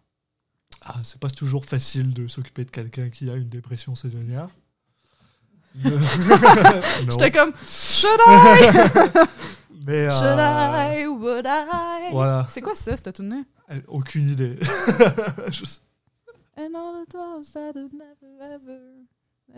Ah, 0.81 0.99
c'est 1.03 1.19
pas 1.19 1.29
toujours 1.29 1.65
facile 1.65 2.13
de 2.13 2.27
s'occuper 2.27 2.63
de 2.65 2.69
quelqu'un 2.71 3.09
qui 3.09 3.29
a 3.29 3.35
une 3.35 3.49
dépression 3.49 3.95
saisonnière. 3.95 4.49
J'étais 7.09 7.31
comme, 7.31 7.51
should 7.67 8.19
I? 8.27 8.69
Mais, 9.85 10.07
euh, 10.07 10.11
Should 10.11 10.39
I? 10.39 11.05
Would 11.07 11.45
I? 11.45 12.11
Voilà, 12.11 12.47
C'est 12.49 12.61
quoi 12.61 12.75
ça, 12.75 12.95
cette 12.95 13.07
Euh, 13.71 13.81
aucune 13.87 14.29
idée. 14.29 14.57
Je 15.51 15.65
sais- 15.65 15.81
And 16.57 16.73
all 16.73 17.03
the 17.03 17.09
times 17.09 17.51
that 17.53 17.71
I 17.75 17.89
never 17.91 18.39
ever, 18.41 18.55
ever. 18.55 18.79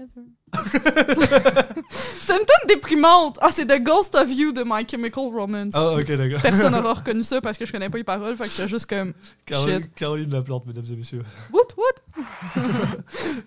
c'est 0.59 2.33
une 2.33 2.39
tune 2.39 2.67
déprimante. 2.67 3.37
Ah, 3.41 3.49
c'est 3.51 3.65
The 3.65 3.81
Ghost 3.83 4.15
of 4.15 4.29
You 4.31 4.51
de 4.51 4.63
My 4.65 4.85
Chemical 4.89 5.25
Romance. 5.33 5.73
Ah, 5.75 5.93
ok, 5.93 6.11
d'accord. 6.11 6.41
Personne 6.41 6.71
n'aura 6.73 6.93
reconnu 6.99 7.23
ça 7.23 7.41
parce 7.41 7.57
que 7.57 7.65
je 7.65 7.71
connais 7.71 7.89
pas 7.89 7.97
les 7.97 8.03
paroles, 8.03 8.35
fait 8.35 8.43
que 8.45 8.49
c'est 8.49 8.67
juste 8.67 8.85
comme 8.85 9.13
Caroline, 9.45 9.81
shit. 9.83 9.95
Caroline 9.95 10.29
Laplante, 10.29 10.65
mesdames 10.65 10.85
et 10.91 10.95
messieurs. 10.95 11.23
Woot 11.51 11.75
woot. 11.77 12.25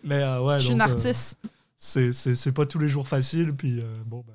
Mais 0.04 0.22
euh, 0.22 0.40
ouais, 0.42 0.58
Je 0.58 0.64
suis 0.64 0.72
une 0.74 0.80
euh, 0.80 0.84
artiste. 0.84 1.38
c'est 1.76 2.12
c'est- 2.12 2.34
c'est 2.34 2.52
pas 2.52 2.66
tous 2.66 2.78
les 2.78 2.88
jours 2.88 3.06
facile. 3.08 3.54
Puis 3.54 3.80
euh, 3.80 3.84
bon, 4.06 4.24
bah, 4.26 4.34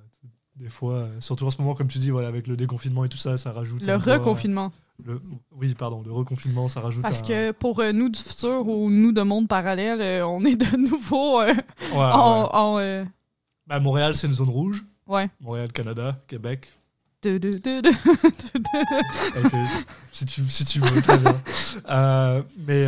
des 0.55 0.69
fois, 0.69 0.93
euh, 0.95 1.07
surtout 1.19 1.45
en 1.45 1.51
ce 1.51 1.57
moment, 1.61 1.75
comme 1.75 1.87
tu 1.87 1.97
dis, 1.97 2.11
voilà, 2.11 2.29
avec 2.29 2.47
le 2.47 2.55
déconfinement 2.55 3.03
et 3.03 3.09
tout 3.09 3.17
ça, 3.17 3.37
ça 3.37 3.51
rajoute. 3.51 3.81
Le 3.81 3.97
peu, 3.99 4.09
euh, 4.11 4.13
reconfinement. 4.17 4.71
Le- 5.03 5.21
oui, 5.51 5.73
pardon, 5.75 6.01
le 6.05 6.11
reconfinement, 6.11 6.67
ça 6.67 6.79
rajoute. 6.81 7.01
Parce 7.03 7.21
un- 7.21 7.25
que 7.27 7.51
pour 7.51 7.79
euh, 7.79 7.91
nous 7.91 8.09
du 8.09 8.19
futur 8.19 8.67
ou 8.67 8.89
nous 8.89 9.11
de 9.11 9.21
monde 9.21 9.47
parallèle, 9.47 10.01
euh, 10.01 10.25
on 10.27 10.43
est 10.45 10.55
de 10.55 10.77
nouveau 10.89 11.41
euh, 11.41 11.53
Ouais, 11.93 11.97
en. 11.97 12.75
ouais. 12.77 13.01
en, 13.01 13.05
Bah, 13.67 13.79
Montréal, 13.79 14.15
c'est 14.15 14.27
une 14.27 14.33
zone 14.33 14.49
rouge. 14.49 14.83
ouais. 15.07 15.29
Montréal, 15.41 15.71
Canada, 15.71 16.17
Québec. 16.27 16.71
Du- 17.21 17.39
du- 17.39 17.59
du- 17.59 17.81
du- 17.81 17.89
Ok, 19.43 19.51
si, 20.11 20.25
tu, 20.25 20.43
si 20.47 20.63
tu 20.65 20.79
veux, 20.79 21.01
très 21.01 21.17
bien. 21.17 21.35
Mais 22.67 22.87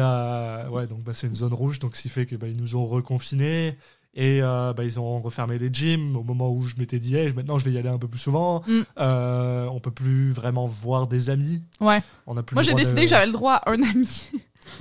ouais, 0.69 0.87
donc 0.87 1.03
bah, 1.03 1.13
c'est 1.13 1.27
une 1.27 1.35
zone 1.35 1.53
rouge, 1.53 1.79
donc 1.79 1.95
ce 1.95 2.03
qui 2.03 2.09
fait 2.09 2.25
que 2.25 2.35
bah, 2.35 2.47
nous 2.55 2.75
ont 2.75 2.85
reconfinés 2.85 3.75
et 4.19 4.39
euh, 4.41 4.73
bah, 4.73 4.83
ils 4.83 4.99
ont 4.99 5.21
refermé 5.21 5.57
les 5.59 5.69
gyms 5.71 6.17
au 6.17 6.23
moment 6.23 6.51
où 6.51 6.63
je 6.63 6.75
m'étais 6.77 6.97
dit, 6.99 7.15
Hey, 7.15 7.31
maintenant 7.33 7.59
je 7.59 7.65
vais 7.65 7.71
y 7.71 7.77
aller 7.77 7.87
un 7.87 7.99
peu 7.99 8.07
plus 8.07 8.19
souvent. 8.19 8.63
Mm. 8.67 8.81
Euh, 8.99 9.65
on 9.67 9.79
peut 9.79 9.91
plus 9.91 10.31
vraiment 10.31 10.67
voir 10.67 11.05
des 11.07 11.29
amis. 11.29 11.61
Ouais. 11.79 12.01
On 12.25 12.35
a 12.35 12.41
plus 12.43 12.55
Moi, 12.55 12.63
j'ai 12.63 12.73
décidé 12.73 13.01
de- 13.01 13.05
que 13.05 13.09
j'avais 13.11 13.27
le 13.27 13.31
droit 13.31 13.53
à 13.53 13.69
un 13.71 13.81
ami. 13.83 14.29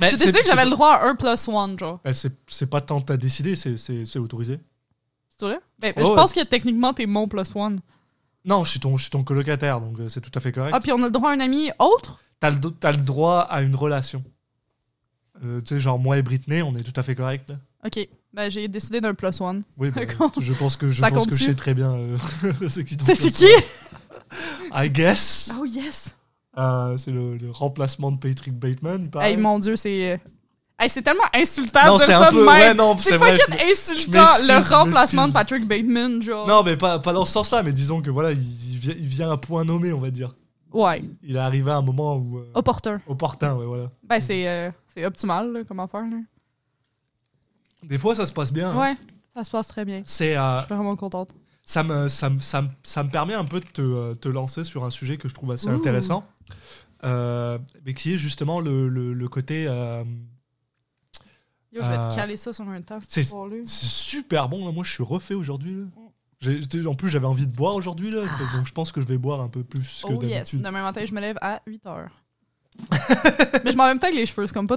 Mais 0.00 0.09
j'ai 0.11 0.16
décidé 0.16 0.40
que 0.40 0.47
j'avais 0.47 0.64
le 0.64 0.71
droit 0.71 0.95
à 0.95 1.07
un 1.07 1.14
plus 1.14 1.49
one, 1.49 1.78
genre. 1.78 2.00
bah, 2.02 2.14
c'est 2.14 2.33
c'est 2.49 2.69
pas 2.71 2.81
tant 2.81 3.00
t'as 3.00 3.16
décidé, 3.19 3.55
c'est- 3.57 3.76
c'est 3.76 4.05
c'est 4.07 4.19
autorisé. 4.19 4.59
C'est 5.38 5.45
vrai? 5.45 5.59
Ben, 5.78 5.93
Oh, 5.97 6.00
je 6.00 6.07
ouais. 6.11 6.16
pense 6.16 6.33
que 6.33 6.43
techniquement, 6.43 6.95
t'es 6.95 7.05
mon 7.05 7.28
plus 7.28 7.55
one. 7.55 7.81
Non, 8.47 8.64
je 8.64 8.71
suis 8.71 8.81
ton, 8.81 8.97
je 8.97 9.02
suis 9.02 9.11
ton 9.11 9.23
colocataire, 9.23 9.81
donc 9.83 10.00
euh, 10.00 10.09
c'est 10.09 10.23
tout 10.23 10.31
à 10.35 10.40
fait 10.40 10.50
correct. 10.52 10.73
Ah, 10.75 10.81
puis 10.81 10.93
on 10.93 11.02
a 11.02 11.07
le 11.07 11.11
droit 11.11 11.31
à 11.31 11.35
un 11.35 11.40
ami 11.40 11.71
autre? 11.78 12.21
T'as 12.40 12.50
le, 12.50 12.57
le 12.59 12.97
droit 13.05 13.40
à 13.40 13.61
une 13.61 13.76
relation. 13.76 14.25
Euh, 15.45 15.61
tu 15.61 15.75
sais, 15.75 15.81
genre 15.81 15.99
moi 15.99 16.16
et 16.16 16.23
Britney, 16.23 16.62
on 16.62 16.75
est 16.75 16.83
tout 16.83 16.99
à 16.99 17.02
fait 17.02 17.14
correct. 17.14 17.50
là. 17.50 17.57
Ok. 17.87 18.09
Ben, 18.33 18.50
j'ai 18.50 18.69
décidé 18.69 19.00
d'un 19.00 19.14
plus 19.14 19.40
one. 19.40 19.62
Oui, 19.78 19.90
bah, 19.90 20.02
je 20.40 20.52
pense 20.52 20.76
que 20.76 20.90
je 20.93 21.00
Ça 21.00 21.09
pense 21.09 21.26
que 21.26 21.35
je 21.37 21.45
sais 21.45 21.55
très 21.55 21.73
bien 21.75 21.93
euh, 21.93 22.16
c'est 22.69 22.85
qui. 22.85 22.97
C'est 23.00 23.31
qui? 23.31 23.49
I 24.75 24.90
guess. 24.90 25.52
Oh, 25.59 25.64
yes! 25.64 26.16
Euh, 26.59 26.97
c'est 26.97 27.11
le, 27.12 27.37
le 27.37 27.50
remplacement 27.50 28.11
de 28.12 28.19
Patrick 28.19 28.55
Bateman, 28.55 29.02
il 29.02 29.11
paraît. 29.11 29.31
Hey, 29.31 29.37
mon 29.37 29.59
dieu, 29.59 29.76
c'est. 29.76 30.21
Hey, 30.78 30.90
c'est 30.90 31.00
tellement 31.02 31.25
insultant 31.35 31.87
non, 31.87 31.97
de 31.97 32.02
ça 32.02 32.28
un 32.28 32.31
peu. 32.33 32.47
Ouais, 32.47 32.75
non, 32.75 32.97
c'est 32.99 33.14
je 33.14 33.19
fucking 33.19 33.55
insultant, 33.71 34.26
le 34.43 34.69
remplacement 34.75 35.28
de. 35.28 35.33
Patrick 35.33 35.66
Bateman, 35.66 36.21
genre. 36.21 36.47
Non, 36.47 36.62
mais 36.62 36.76
pas, 36.76 36.99
pas 36.99 37.12
dans 37.14 37.25
ce 37.25 37.33
sens-là, 37.33 37.62
mais 37.62 37.73
disons 37.73 38.02
que 38.02 38.11
voilà, 38.11 38.33
il, 38.33 38.78
vient, 38.78 38.95
il 38.99 39.07
vient 39.07 39.31
à 39.31 39.37
point 39.38 39.64
nommé, 39.64 39.93
on 39.93 40.00
va 40.00 40.11
dire. 40.11 40.35
Ouais, 40.73 41.02
Il 41.23 41.37
est 41.37 41.38
arrivé 41.38 41.71
à 41.71 41.76
un 41.76 41.83
moment 41.83 42.16
où. 42.16 42.38
euh, 42.38 42.50
opportun. 42.52 43.00
opportun, 43.07 43.55
ouais, 43.55 43.64
voilà. 43.64 43.90
Ben, 44.02 44.21
c'est 44.21 44.47
euh, 44.47 44.71
c'est 44.93 45.07
optimal, 45.07 45.52
là, 45.52 45.64
comme 45.64 45.81
affaire, 45.81 46.02
là. 46.02 46.19
Des 47.88 47.99
fois, 47.99 48.14
ça 48.14 48.26
se 48.26 48.33
passe 48.33 48.52
bien. 48.52 48.71
hein. 48.73 48.78
Ouais, 48.81 48.97
ça 49.35 49.45
se 49.45 49.50
passe 49.50 49.69
très 49.69 49.85
bien. 49.85 50.02
C'est. 50.05 50.37
euh, 50.37 50.61
Je 50.61 50.66
suis 50.66 50.75
vraiment 50.75 50.97
contente. 50.97 51.35
ça 51.62 51.83
me, 51.83 52.09
ça, 52.09 52.31
me, 52.31 52.40
ça, 52.40 52.62
me, 52.62 52.69
ça 52.83 53.02
me 53.05 53.11
permet 53.11 53.35
un 53.35 53.45
peu 53.45 53.61
de 53.61 53.66
te, 53.66 53.81
euh, 53.83 54.14
te 54.14 54.28
lancer 54.28 54.64
sur 54.64 54.85
un 54.85 54.90
sujet 54.90 55.16
que 55.16 55.28
je 55.28 55.35
trouve 55.35 55.52
assez 55.52 55.69
Ouh. 55.69 55.75
intéressant, 55.75 56.25
euh, 57.05 57.59
mais 57.85 57.95
qui 57.95 58.14
est 58.14 58.19
justement 58.19 58.61
le, 58.61 58.88
le, 58.88 59.12
le 59.14 59.28
côté, 59.28 59.66
euh, 59.69 60.02
Yo, 61.73 61.83
je 61.83 61.88
vais 61.90 61.97
te 62.09 62.14
caler 62.14 62.37
ça 62.37 62.52
sur 62.52 62.66
un 62.69 62.81
temps, 62.81 62.99
c'est- 63.07 63.25
super 63.66 64.49
bon, 64.49 64.64
là. 64.64 64.73
moi 64.73 64.83
je 64.85 64.93
suis 64.93 65.02
refait 65.05 65.35
aujourd'hui. 65.35 65.85
j'étais- 66.40 66.87
En 66.87 66.95
plus, 66.95 67.09
j'avais 67.11 67.26
envie 67.26 67.47
de 67.47 67.52
boire 67.55 67.75
aujourd'hui, 67.75 68.11
là, 68.11 68.23
donc 68.55 68.66
je 68.66 68.73
pense 68.73 68.93
que 68.93 69.00
je 69.02 69.07
vais 69.07 69.19
boire 69.19 69.40
un 69.40 69.49
peu 69.49 69.62
plus 69.64 70.02
que 70.07 70.12
Oh 70.12 70.23
yes, 70.23 70.31
d'habitude. 70.52 70.62
demain 70.62 70.83
matin, 70.83 71.05
je 71.05 71.12
me 71.12 71.21
lève 71.21 71.37
à 71.43 71.61
8 71.66 71.85
heures. 71.87 72.11
Mais 73.64 73.73
je 73.73 73.76
m'en 73.76 73.87
même 73.87 73.99
temps 73.99 74.06
avec 74.06 74.18
les 74.18 74.26
cheveux, 74.26 74.47
c'est 74.47 74.52
comme 74.52 74.66
pas 74.66 74.76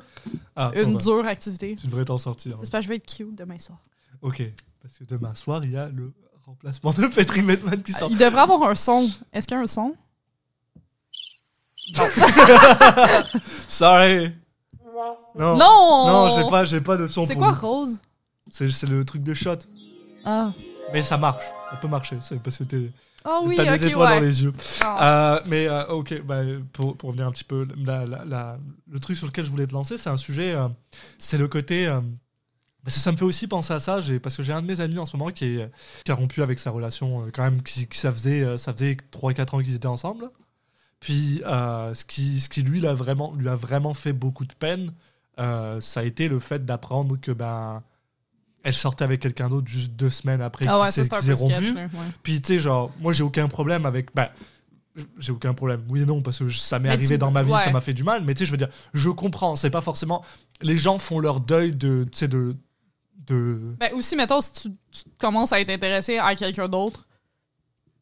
Ah, 0.56 0.72
une 0.76 0.86
bon, 0.86 0.92
bah, 0.94 1.00
dure 1.00 1.26
activité. 1.28 1.76
tu 1.80 1.88
devrais 1.88 2.06
t'en 2.06 2.18
sortir. 2.18 2.54
hein. 2.56 2.60
J'espère 2.62 2.80
que 2.80 2.84
je 2.86 2.90
vais 2.90 2.96
être 2.96 3.06
cute 3.06 3.36
demain 3.36 3.58
soir. 3.60 3.78
Ok, 4.22 4.42
parce 4.82 4.98
que 4.98 5.04
demain 5.06 5.34
soir, 5.36 5.64
il 5.64 5.72
y 5.72 5.78
a 5.78 5.88
le 5.90 6.12
remplacement 6.46 6.92
de 6.94 7.08
Patrick 7.08 7.46
Bateman 7.46 7.82
qui 7.84 7.94
sort. 7.94 8.10
Il 8.12 8.18
devrait 8.18 8.42
avoir 8.42 8.64
un 8.70 8.76
son. 8.76 9.10
Est-ce 9.34 9.48
qu'il 9.48 9.56
y 9.58 9.60
a 9.60 9.64
un 9.64 9.68
son? 9.68 9.94
Sorry 13.68 14.32
Non 15.38 15.58
Non! 15.58 16.08
Non, 16.08 16.36
j'ai 16.38 16.50
pas, 16.50 16.64
j'ai 16.64 16.82
pas 16.82 16.98
de 16.98 17.08
son 17.08 17.26
C'est 17.26 17.36
quoi 17.36 17.52
rose? 17.52 18.00
C'est 18.52 18.72
c'est 18.72 18.88
le 18.88 19.06
truc 19.06 19.24
de 19.24 19.34
shot. 19.34 19.58
Ah. 20.26 20.50
Mais 20.94 21.04
ça 21.04 21.18
marche, 21.18 21.44
ça 21.72 21.78
peut 21.78 21.88
marcher, 21.88 22.18
c'est 22.22 22.42
parce 22.42 22.58
que 22.58 22.64
t'es- 22.64 22.92
Ah 23.26 23.40
oui, 23.44 23.56
t'as 23.58 23.78
des 23.78 23.88
étoiles 23.88 24.10
ouais. 24.14 24.20
dans 24.22 24.26
les 24.26 24.44
yeux. 24.44 24.54
Euh, 25.02 25.42
mais 25.48 25.68
euh, 25.68 25.86
ok, 25.88 26.22
bah, 26.24 26.42
pour, 26.72 26.96
pour 26.98 27.08
revenir 27.10 27.28
un 27.28 27.32
petit 27.32 27.44
peu, 27.44 27.68
la- 27.78 28.06
la- 28.06 28.24
la- 28.26 28.58
le 28.90 29.00
truc 29.00 29.18
sur 29.18 29.28
lequel 29.28 29.46
je 29.46 29.52
voulais 29.52 29.68
te 29.68 29.74
lancer, 29.74 29.98
c'est 29.98 30.10
un 30.10 30.18
sujet, 30.18 30.54
euh, 30.54 30.68
c'est 31.18 31.38
le 31.38 31.48
côté. 31.48 31.86
parce 32.84 32.96
que 32.96 33.02
ça 33.02 33.12
me 33.12 33.18
fait 33.18 33.26
aussi 33.26 33.48
penser 33.48 33.74
à 33.74 33.80
ça, 33.82 34.00
parce 34.24 34.38
que 34.38 34.44
j'ai 34.44 34.54
un 34.54 34.62
de 34.62 34.68
mes 34.68 34.80
amis 34.80 34.98
en 35.00 35.06
ce 35.06 35.18
moment 35.18 35.32
qui, 35.32 35.46
est, 35.60 35.72
qui 36.06 36.12
a 36.12 36.16
rompu 36.16 36.42
avec 36.42 36.60
sa 36.60 36.72
relation, 36.72 37.26
quand 37.34 37.44
même, 37.44 37.62
qui, 37.62 37.88
qui- 37.88 37.98
ça 37.98 38.12
faisait, 38.12 38.58
ça 38.58 38.74
faisait 38.74 38.96
3-4 39.12 39.56
ans 39.56 39.60
qu'ils 39.62 39.76
étaient 39.76 39.86
ensemble. 39.88 40.30
Puis 41.02 41.42
ce, 41.46 42.06
qui, 42.06 42.40
ce 42.40 42.50
qui 42.50 42.62
lui, 42.64 42.80
l'a 42.80 42.94
vraiment, 42.94 43.34
lui 43.36 43.50
a 43.50 43.56
vraiment 43.56 43.94
fait 43.94 44.14
beaucoup 44.14 44.46
de 44.46 44.54
peine, 44.54 44.94
ça 45.38 46.00
a 46.00 46.04
été 46.04 46.30
le 46.30 46.40
fait 46.40 46.66
d'apprendre 46.66 47.18
que 47.20 47.32
ben, 47.32 47.84
elle 48.64 48.74
sortait 48.74 49.04
avec 49.06 49.22
quelqu'un 49.22 49.48
d'autre 49.50 49.68
juste 49.68 49.92
deux 49.94 50.10
semaines 50.10 50.42
après 50.42 50.66
Ah 50.68 50.80
ouais, 50.82 50.92
qu'ils 50.92 51.06
ça 51.06 51.22
s'est- 51.22 51.34
rompu. 51.34 51.72
ouais. 51.74 51.88
Puis, 52.24 52.42
tu 52.42 52.48
sais, 52.56 52.60
genre, 52.60 52.92
moi, 53.00 53.14
j'ai 53.14 53.24
aucun 53.24 53.48
problème 53.48 53.86
avec. 53.86 54.14
Bah, 54.14 54.32
j'ai 55.18 55.32
aucun 55.32 55.54
problème. 55.54 55.86
Oui 55.88 56.02
et 56.02 56.06
non, 56.06 56.22
parce 56.22 56.40
que 56.40 56.50
ça 56.50 56.78
m'est 56.80 56.90
arrivé 56.90 57.16
tu- 57.16 57.18
dans 57.20 57.32
ma 57.32 57.44
vie, 57.44 57.52
ouais. 57.54 57.60
ça 57.60 57.72
m'a 57.72 57.80
fait 57.80 57.94
du 57.94 58.04
mal. 58.04 58.24
Mais 58.26 58.34
tu 58.34 58.40
sais, 58.40 58.46
je 58.46 58.52
veux 58.52 58.58
dire, 58.58 58.70
je 58.94 59.10
comprends. 59.10 59.56
C'est 59.56 59.70
pas 59.70 59.82
forcément. 59.82 60.24
Les 60.62 60.76
gens 60.78 60.98
font 61.00 61.20
leur 61.20 61.40
deuil 61.40 61.72
de. 61.74 62.04
Tu 62.12 62.18
sais, 62.18 62.28
de. 62.28 62.56
de... 63.28 63.76
Ben 63.80 63.94
aussi, 63.94 64.16
mettons, 64.18 64.42
si 64.42 64.52
tu, 64.52 64.70
tu 64.92 65.04
commences 65.18 65.54
à 65.54 65.62
être 65.62 65.70
intéressé 65.70 66.18
à 66.18 66.36
quelqu'un 66.36 66.68
d'autre, 66.68 67.08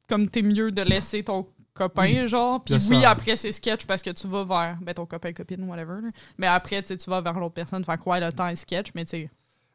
comme 0.08 0.30
t'es 0.30 0.42
mieux 0.42 0.72
de 0.72 0.82
laisser 0.82 1.24
ton 1.24 1.48
copain, 1.76 2.26
genre. 2.26 2.64
Puis 2.64 2.74
oui, 2.90 3.02
ça. 3.02 3.12
après 3.12 3.36
c'est 3.36 3.52
sketch 3.52 3.86
parce 3.86 4.02
que 4.02 4.10
tu 4.10 4.28
vas 4.28 4.44
vers 4.44 4.78
ben, 4.82 4.94
ton 4.96 5.06
copain, 5.06 5.34
copine, 5.34 5.64
whatever. 5.66 6.02
là. 6.02 6.10
Mais 6.40 6.48
après, 6.48 6.82
tu 6.82 6.96
vas 7.08 7.22
vers 7.22 7.34
l'autre 7.40 7.54
personne, 7.54 7.84
faire 7.84 8.00
quoi 8.00 8.20
le 8.20 8.32
temps 8.34 8.48
est 8.48 8.56
sketch, 8.56 8.88
mais 8.96 9.06
tu 9.06 9.12
sais. 9.12 9.30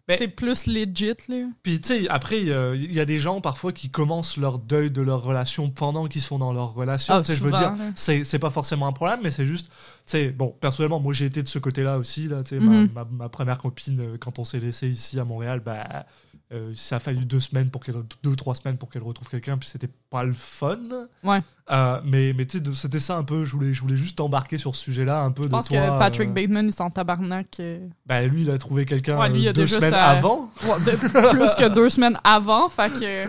C'est 0.09 0.29
plus 0.29 0.67
legit, 0.67 1.15
là. 1.29 1.47
Puis, 1.63 1.81
tu 1.81 1.89
sais, 1.89 2.09
après, 2.09 2.49
euh, 2.49 2.77
il 2.77 2.93
y 2.93 3.01
a 3.01 3.05
des 3.05 3.19
gens 3.19 3.41
parfois 3.41 3.73
qui 3.73 3.89
commencent 3.89 4.37
leur 4.37 4.59
deuil 4.59 4.91
de 4.91 5.01
leur 5.01 5.23
relation 5.23 5.71
pendant 5.71 6.07
qu'ils 6.07 6.23
sont 6.23 6.39
dans 6.39 6.53
leur 6.53 6.75
relation. 6.75 7.15
Ah, 7.15 7.21
tu 7.21 7.27
sais, 7.27 7.37
je 7.37 7.43
veux 7.43 7.53
dire, 7.53 7.73
c'est 7.95 8.39
pas 8.39 8.51
forcément 8.51 8.87
un 8.87 8.93
problème, 8.93 9.21
mais 9.23 9.31
c'est 9.31 9.47
juste. 9.47 9.71
Sais, 10.07 10.31
bon, 10.31 10.55
personnellement, 10.61 11.01
moi, 11.01 11.13
j'ai 11.15 11.27
été 11.27 11.43
de 11.43 11.49
ce 11.49 11.59
côté-là 11.59 11.97
aussi. 11.99 12.27
Là, 12.29 12.43
sais, 12.45 12.59
Mhm. 12.59 12.91
ma, 12.93 13.05
ma- 13.05 13.11
ma 13.11 13.29
première 13.29 13.59
copine, 13.59 14.01
euh, 14.01 14.17
quand 14.19 14.39
on 14.39 14.45
s'est 14.45 14.59
laissé 14.61 14.89
ici 14.89 15.19
à 15.21 15.25
Montréal, 15.25 15.61
bah. 15.65 16.07
euh, 16.53 16.73
ça 16.77 16.97
a 16.97 16.99
fallu 16.99 17.25
deux 17.25 17.41
semaines 17.41 17.71
pour 17.71 17.83
qu'elle 17.83 17.95
deux 18.23 18.37
trois 18.37 18.55
semaines 18.55 18.77
pour 18.77 18.91
qu'elle 18.91 19.03
retrouve 19.03 19.27
quelqu'un 19.31 19.57
puis 19.57 19.67
c'était 19.71 19.89
pas 20.11 20.23
le 20.23 20.35
fun 20.35 20.79
Ouais. 21.25 21.41
Euh, 21.71 21.99
mais 22.05 22.35
mais 22.37 22.45
tu 22.45 22.59
sais 22.59 22.65
c'était 22.75 23.01
ça 23.01 23.17
un 23.17 23.23
peu 23.23 23.47
je 23.47 23.53
voulais 23.53 23.73
je 23.73 23.81
voulais 23.81 23.97
juste 23.97 24.21
embarquer 24.21 24.59
sur 24.59 24.77
ce 24.77 24.83
sujet 24.83 25.07
là 25.07 25.23
un 25.23 25.31
peu 25.31 25.45
Je 25.45 25.49
de 25.49 25.53
pense 25.53 25.69
toi 25.69 25.79
que 25.81 25.99
Patrick 25.99 26.29
euh, 26.29 26.33
Bateman, 26.33 26.67
il 26.67 26.75
s'en 26.75 26.91
tabarnak. 26.91 27.59
euh, 27.61 27.89
bah, 28.05 28.21
lui 28.27 28.43
il 28.43 28.51
a 28.51 28.59
trouvé 28.59 28.85
quelqu'un 28.85 29.19
Ouais, 29.19 29.53
deux 29.55 29.67
semaines 29.67 29.93
sa- 29.93 30.05
avant 30.11 30.51
ouais, 30.65 30.85
de- 30.93 31.31
plus 31.31 31.55
que 31.55 31.73
deux 31.75 31.89
semaines 31.89 32.19
avant. 32.23 32.69
Fait 32.69 32.93
que. 32.93 33.29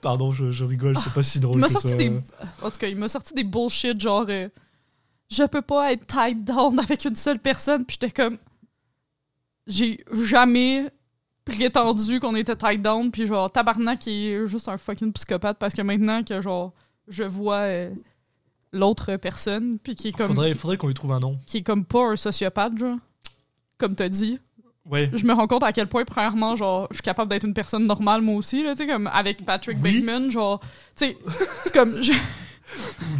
pardon 0.00 0.30
je, 0.30 0.52
je 0.52 0.64
rigole 0.64 0.96
c'est 0.98 1.12
pas 1.12 1.24
si 1.24 1.40
drôle 1.40 1.56
Il 1.56 1.60
m'a 1.60 1.66
que 1.66 1.72
sorti 1.72 1.88
ça. 1.88 1.96
des. 1.96 2.20
En 2.62 2.70
tout 2.70 2.78
cas, 2.78 2.86
il 2.86 2.96
m'a 2.96 3.08
sorti 3.08 3.34
des 3.34 3.42
bullshit 3.44 3.98
genre. 4.00 4.26
Je 5.32 5.44
peux 5.44 5.62
pas 5.62 5.92
être 5.92 6.06
tied 6.06 6.44
down 6.44 6.78
avec 6.78 7.04
une 7.04 7.16
seule 7.16 7.38
personne. 7.38 7.84
Puis 7.84 7.98
j'étais 8.00 8.12
comme. 8.12 8.38
J'ai 9.66 10.04
jamais 10.12 10.90
prétendu 11.44 12.20
qu'on 12.20 12.34
était 12.36 12.56
tied 12.56 12.82
down. 12.82 13.10
Puis 13.10 13.26
genre, 13.26 13.50
tabarnak 13.50 14.06
est 14.08 14.46
juste 14.46 14.68
un 14.68 14.76
fucking 14.78 15.12
psychopathe 15.12 15.58
parce 15.58 15.74
que 15.74 15.82
maintenant 15.82 16.22
que 16.22 16.40
genre, 16.40 16.72
je 17.08 17.22
vois 17.24 17.58
euh, 17.60 17.90
l'autre 18.72 19.16
personne. 19.16 19.78
Puis 19.78 19.94
qui 19.96 20.08
est 20.08 20.12
comme. 20.12 20.28
faudrait 20.28 20.54
faudrait 20.54 20.76
qu'on 20.76 20.88
lui 20.88 20.94
trouve 20.94 21.12
un 21.12 21.20
nom 21.20 21.38
Qui 21.46 21.58
est 21.58 21.62
comme 21.62 21.84
pas 21.84 22.10
un 22.10 22.16
sociopathe, 22.16 22.76
genre. 22.78 22.98
Comme 23.78 23.94
t'as 23.94 24.08
dit. 24.08 24.38
ouais 24.86 25.10
Je 25.14 25.24
me 25.26 25.32
rends 25.32 25.46
compte 25.46 25.62
à 25.64 25.72
quel 25.72 25.88
point, 25.88 26.04
premièrement, 26.04 26.54
genre, 26.56 26.86
je 26.90 26.96
suis 26.96 27.02
capable 27.02 27.30
d'être 27.30 27.44
une 27.44 27.54
personne 27.54 27.86
normale, 27.86 28.20
moi 28.22 28.36
aussi, 28.36 28.62
là, 28.62 28.72
tu 28.72 28.78
sais, 28.78 28.86
comme 28.86 29.06
avec 29.08 29.44
Patrick 29.44 29.78
Oui. 29.82 30.00
Bateman, 30.00 30.30
genre, 30.30 30.60
tu 30.60 31.06
sais, 31.06 31.18
c'est 31.64 31.72
comme. 31.72 32.02
je- 32.02 32.12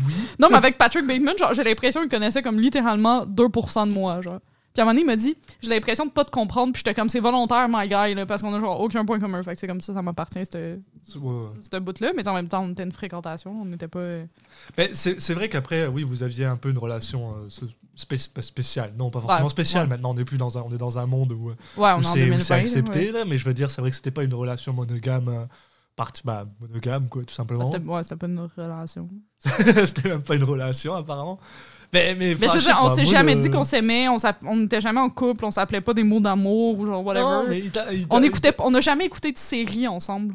oui 0.06 0.14
Non, 0.38 0.48
mais 0.50 0.56
avec 0.56 0.78
Patrick 0.78 1.06
Bateman, 1.06 1.36
genre, 1.38 1.54
j'ai 1.54 1.64
l'impression 1.64 2.00
qu'il 2.00 2.10
connaissait 2.10 2.42
comme 2.42 2.58
littéralement 2.60 3.24
2% 3.26 3.86
de 3.88 3.92
moi, 3.92 4.20
genre. 4.20 4.40
Puis 4.74 4.80
à 4.80 4.84
un 4.84 4.86
moment 4.86 4.92
donné, 4.94 5.02
il 5.02 5.06
m'a 5.06 5.16
dit, 5.16 5.36
j'ai 5.60 5.68
l'impression 5.68 6.06
de 6.06 6.10
pas 6.10 6.24
te 6.24 6.30
comprendre, 6.30 6.72
puis 6.72 6.78
j'étais 6.84 6.94
comme, 6.98 7.10
c'est 7.10 7.20
volontaire, 7.20 7.66
my 7.68 7.86
guy, 7.86 8.14
là, 8.14 8.24
parce 8.24 8.40
qu'on 8.40 8.54
a 8.54 8.58
genre 8.58 8.80
aucun 8.80 9.04
point 9.04 9.20
commun. 9.20 9.42
Fait 9.42 9.52
que 9.52 9.60
c'est 9.60 9.66
comme 9.66 9.82
ça, 9.82 9.92
ça 9.92 10.00
m'appartient, 10.00 10.38
cette, 10.46 10.52
C'est- 11.04 11.18
ouais, 11.18 11.80
bout-là, 11.80 12.12
mais 12.16 12.26
en 12.26 12.32
même 12.34 12.48
temps, 12.48 12.64
on 12.64 12.70
était 12.70 12.82
une 12.84 12.92
fréquentation, 12.92 13.54
on 13.60 13.64
n'était 13.66 13.88
pas. 13.88 14.20
Mais 14.78 14.90
c'est 14.94 15.34
vrai 15.34 15.50
qu'après, 15.50 15.86
oui, 15.88 16.04
vous 16.04 16.22
aviez 16.22 16.46
un 16.46 16.56
peu 16.56 16.70
une 16.70 16.78
relation 16.78 17.32
euh, 17.32 17.48
ce- 17.50 17.66
spé- 17.94 18.16
spéciale. 18.40 18.94
Non, 18.96 19.10
pas 19.10 19.20
forcément 19.20 19.44
Ouais, 19.44 19.50
spéciale. 19.50 19.82
ouais. 19.82 19.88
Maintenant, 19.90 20.12
on 20.14 20.16
est 20.16 20.24
plus 20.24 20.38
dans 20.38 20.56
un, 20.56 20.62
on 20.62 20.70
est 20.74 20.78
dans 20.78 20.98
un 20.98 21.04
monde 21.04 21.32
où, 21.32 21.50
euh, 21.50 21.54
où 21.76 22.02
c'est 22.02 22.12
où 22.12 22.14
2020. 22.14 22.38
c'est 22.38 22.54
là, 22.54 22.60
accepté. 22.60 23.12
là, 23.12 23.24
mais 23.26 23.36
je 23.36 23.44
veux 23.44 23.52
dire, 23.54 23.70
c'est 23.70 23.82
vrai 23.82 23.90
que 23.90 23.96
c'était 23.96 24.10
pas 24.10 24.22
une 24.24 24.32
relation 24.32 24.72
monogame, 24.72 25.28
euh, 25.28 25.44
parti- 25.96 26.22
bah, 26.24 26.46
monogame 26.60 27.08
quoi, 27.08 27.22
tout 27.24 27.34
simplement. 27.34 27.64
C'était 27.64 27.78
ouais, 27.84 28.02
pas 28.18 28.26
une 28.26 28.40
relation. 28.56 29.08
c'était 29.86 30.08
même 30.08 30.22
pas 30.22 30.34
une 30.34 30.44
relation 30.44 30.94
apparemment. 30.94 31.38
Mais, 31.92 32.14
mais, 32.14 32.34
Mais 32.38 32.46
enfin, 32.46 32.46
je 32.48 32.52
veux 32.54 32.60
sais 32.60 32.66
dire, 32.68 32.78
on 32.82 32.88
s'est 32.88 33.04
jamais 33.04 33.36
dit 33.36 33.50
qu'on 33.50 33.64
s'aimait, 33.64 34.06
on 34.08 34.56
n'était 34.56 34.80
jamais 34.80 35.00
en 35.00 35.10
couple, 35.10 35.44
on 35.44 35.50
s'appelait 35.50 35.82
pas 35.82 35.92
des 35.92 36.02
mots 36.02 36.20
d'amour 36.20 36.78
ou 36.78 36.86
genre 36.86 37.04
whatever. 37.04 37.24
Non, 37.24 37.46
mais 37.48 37.58
il 37.58 37.70
t'a- 37.70 37.92
il 37.92 38.08
t'a- 38.08 38.16
On 38.16 38.22
écoutait, 38.22 38.54
on 38.60 38.70
n'a 38.70 38.80
jamais 38.80 39.04
écouté 39.04 39.30
de 39.32 39.36
série 39.38 39.86
ensemble. 39.86 40.34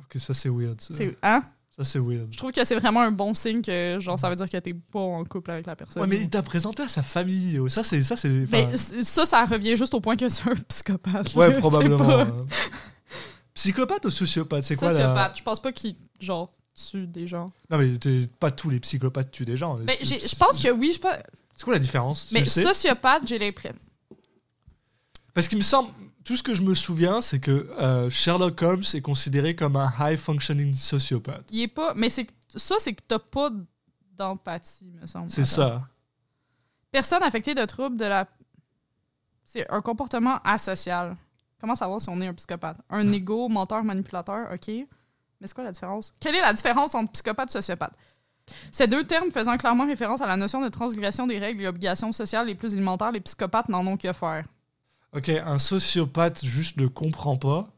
Ok, 0.00 0.20
ça 0.20 0.34
c'est 0.34 0.50
weird. 0.50 0.78
Ça, 0.80 0.92
hein? 1.22 1.42
Ça, 1.70 1.84
c'est 1.84 1.98
weird. 2.00 2.26
Je 2.32 2.36
trouve 2.38 2.50
que 2.50 2.64
c'est 2.64 2.74
vraiment 2.74 3.00
un 3.02 3.12
bon 3.12 3.32
signe 3.34 3.62
que 3.62 3.98
genre 4.00 4.18
ça 4.18 4.28
veut 4.28 4.34
dire 4.36 4.50
que 4.50 4.56
t'es 4.58 4.74
pas 4.74 4.98
en 4.98 5.24
couple 5.24 5.52
avec 5.52 5.66
la 5.66 5.76
personne. 5.76 6.02
Ouais, 6.02 6.08
mais 6.08 6.16
il 6.18 6.28
t'a 6.28 6.42
présenté 6.42 6.82
à 6.82 6.88
sa 6.88 7.02
famille. 7.02 7.58
Ça, 7.68 7.82
c'est. 7.84 8.02
Ça, 8.02 8.16
c'est 8.16 8.28
Mais 8.50 8.76
c- 8.76 9.04
ça, 9.04 9.24
ça 9.24 9.44
revient 9.46 9.76
juste 9.76 9.94
au 9.94 10.00
point 10.00 10.16
que 10.16 10.28
c'est 10.28 10.50
un 10.50 10.54
psychopathe. 10.68 11.34
ouais, 11.36 11.52
probablement. 11.60 12.26
pas-. 13.58 13.62
Psychopathe 13.62 14.04
ou 14.06 14.10
sociopathe? 14.10 14.64
C'est 14.64 14.76
quoi 14.76 14.92
la. 14.92 15.00
Sociopathe. 15.00 15.38
Je 15.38 15.42
pense 15.42 15.60
pas 15.60 15.72
qu'il 15.72 15.96
genre 16.20 16.52
tue 16.74 17.06
des 17.06 17.26
gens. 17.26 17.50
Non, 17.70 17.78
mais 17.78 17.96
t'es- 17.98 18.26
pas 18.38 18.50
tous 18.50 18.70
les 18.70 18.80
psychopathes 18.80 19.30
tuent 19.30 19.44
des 19.44 19.56
gens. 19.56 19.76
Mais 19.78 19.98
j'ai- 20.02 20.20
je 20.20 20.36
pense 20.36 20.62
que 20.62 20.70
oui, 20.70 20.92
je 20.94 21.00
pense. 21.00 21.16
C'est 21.56 21.64
quoi 21.64 21.74
la 21.74 21.80
différence? 21.80 22.30
Mais 22.32 22.42
Tu 22.44 22.50
sais 22.50 22.62
sociopathe, 22.62 23.26
j'ai 23.26 23.38
l'impression. 23.38 23.74
Parce 25.34 25.48
qu'il 25.48 25.58
me 25.58 25.62
semble. 25.62 25.90
Tout 26.24 26.36
ce 26.36 26.42
que 26.42 26.54
je 26.54 26.62
me 26.62 26.74
souviens, 26.74 27.20
c'est 27.22 27.40
que 27.40 27.50
euh, 27.80 28.10
Sherlock 28.10 28.60
Holmes 28.62 28.82
est 28.92 29.00
considéré 29.00 29.56
comme 29.56 29.76
un 29.76 29.90
high 29.98 30.18
functioning 30.18 30.74
sociopathe. 30.74 31.46
Il 31.50 31.60
est 31.62 31.68
pas. 31.68 31.94
Mais 31.94 32.10
c'est 32.10 32.26
que- 32.26 32.32
ça, 32.54 32.76
c'est 32.78 32.92
que 32.92 33.02
t'as 33.06 33.18
pas 33.18 33.50
d'empathie, 34.12 34.92
me 35.00 35.06
semble. 35.06 35.30
C'est 35.30 35.40
Attends. 35.42 35.50
ça. 35.78 35.88
Personne 36.90 37.22
affectée 37.22 37.54
de 37.54 37.64
troubles 37.64 37.96
de 37.96 38.04
la. 38.04 38.28
C'est 39.44 39.68
un 39.70 39.80
comportement 39.80 40.38
asocial. 40.44 41.16
Comment 41.60 41.74
savoir 41.74 42.00
si 42.00 42.08
on 42.08 42.20
est 42.20 42.26
un 42.26 42.34
psychopathe? 42.34 42.78
Un 42.90 43.10
égo, 43.12 43.48
menteur, 43.48 43.82
manipulateur, 43.84 44.48
ok. 44.52 44.68
Mais 44.68 45.46
c'est 45.46 45.54
quoi 45.54 45.64
la 45.64 45.72
différence? 45.72 46.14
Quelle 46.20 46.34
est 46.34 46.40
la 46.40 46.52
différence 46.52 46.94
entre 46.94 47.12
psychopathe 47.12 47.50
et 47.50 47.52
sociopathe? 47.52 47.94
Ces 48.72 48.86
deux 48.86 49.04
termes 49.04 49.30
faisant 49.30 49.56
clairement 49.56 49.86
référence 49.86 50.20
à 50.20 50.26
la 50.26 50.36
notion 50.36 50.62
de 50.62 50.68
transgression 50.68 51.26
des 51.26 51.38
règles 51.38 51.62
et 51.62 51.68
obligations 51.68 52.12
sociales 52.12 52.46
les 52.46 52.54
plus 52.54 52.72
élémentaires, 52.72 53.12
les 53.12 53.20
psychopathes 53.20 53.68
n'en 53.68 53.86
ont 53.86 53.96
que 53.96 54.12
faire. 54.12 54.44
Ok, 55.14 55.28
un 55.28 55.58
sociopathe 55.58 56.44
juste 56.44 56.76
ne 56.78 56.86
comprend 56.86 57.36
pas. 57.36 57.68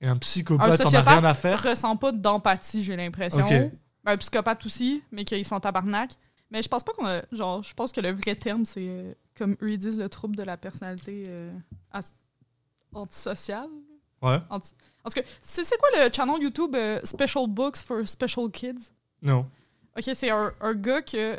Et 0.00 0.06
un 0.06 0.16
psychopathe, 0.18 0.74
as 0.74 0.76
sociopathe 0.76 1.08
rien 1.08 1.24
à 1.24 1.34
faire? 1.34 1.62
Ressent 1.62 1.96
pas 1.96 2.12
d'empathie, 2.12 2.82
j'ai 2.82 2.96
l'impression. 2.96 3.44
Ok. 3.44 3.50
Ben, 3.50 4.12
un 4.12 4.16
psychopathe 4.16 4.64
aussi, 4.66 5.02
mais 5.10 5.24
qu'ils 5.24 5.44
sont 5.44 5.58
tabarnak. 5.58 6.10
Mais 6.50 6.62
je 6.62 6.68
pense 6.68 6.84
pas 6.84 6.92
qu'on 6.92 7.06
a. 7.06 7.22
Genre, 7.32 7.62
je 7.62 7.74
pense 7.74 7.92
que 7.92 8.00
le 8.00 8.12
vrai 8.12 8.34
terme, 8.36 8.64
c'est 8.64 8.86
euh, 8.88 9.12
comme 9.36 9.56
eux 9.62 9.72
ils 9.72 9.78
disent 9.78 9.98
le 9.98 10.08
trouble 10.08 10.36
de 10.36 10.44
la 10.44 10.56
personnalité 10.56 11.24
euh, 11.28 11.52
antisociale. 12.96 13.68
Ouais. 14.22 14.38
Anti- 14.50 14.72
En 15.04 15.10
tout 15.10 15.20
cas, 15.20 15.26
c'est 15.42 15.76
quoi 15.78 15.88
le 16.04 16.12
channel 16.12 16.42
YouTube 16.42 16.74
euh, 16.74 17.00
Special 17.04 17.46
Books 17.48 17.76
for 17.76 18.06
Special 18.06 18.50
Kids? 18.50 18.90
Non. 19.22 19.46
Ok, 19.96 20.04
c'est 20.14 20.30
un, 20.30 20.50
un 20.60 20.74
gars 20.74 21.02
que 21.02 21.38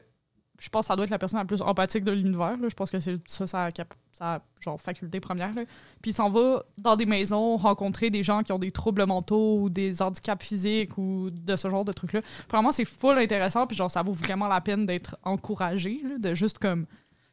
je 0.60 0.70
pense 0.70 0.86
que 0.86 0.88
ça 0.88 0.96
doit 0.96 1.06
être 1.06 1.12
la 1.12 1.20
personne 1.20 1.38
la 1.38 1.46
plus 1.46 1.62
empathique 1.62 2.04
de 2.04 2.12
l'univers. 2.12 2.58
Je 2.68 2.74
pense 2.74 2.90
que 2.90 3.00
c'est 3.00 3.18
ça 3.28 3.46
sa, 3.46 3.70
sa, 4.12 4.42
genre 4.60 4.82
faculté 4.82 5.20
première. 5.20 5.54
là. 5.54 5.64
Puis 6.02 6.10
il 6.12 6.14
s'en 6.16 6.32
va 6.32 6.64
dans 6.80 6.96
des 6.96 7.06
maisons 7.06 7.58
rencontrer 7.58 8.10
des 8.10 8.24
gens 8.24 8.42
qui 8.42 8.52
ont 8.52 8.58
des 8.58 8.72
troubles 8.72 9.06
mentaux 9.06 9.60
ou 9.62 9.70
des 9.70 10.02
handicaps 10.02 10.44
physiques 10.44 10.98
ou 10.98 11.30
de 11.30 11.56
ce 11.56 11.70
genre 11.70 11.86
de 11.86 11.92
trucs-là. 11.94 12.22
Vraiment, 12.50 12.72
c'est 12.72 12.86
full 12.86 13.20
intéressant. 13.20 13.68
Puis 13.68 13.78
genre, 13.78 13.92
ça 13.92 14.02
vaut 14.02 14.14
vraiment 14.14 14.48
la 14.48 14.60
peine 14.62 14.88
d'être 14.88 15.16
encouragé. 15.24 16.02
là, 16.04 16.18
de 16.18 16.34
juste 16.34 16.58
comme. 16.58 16.88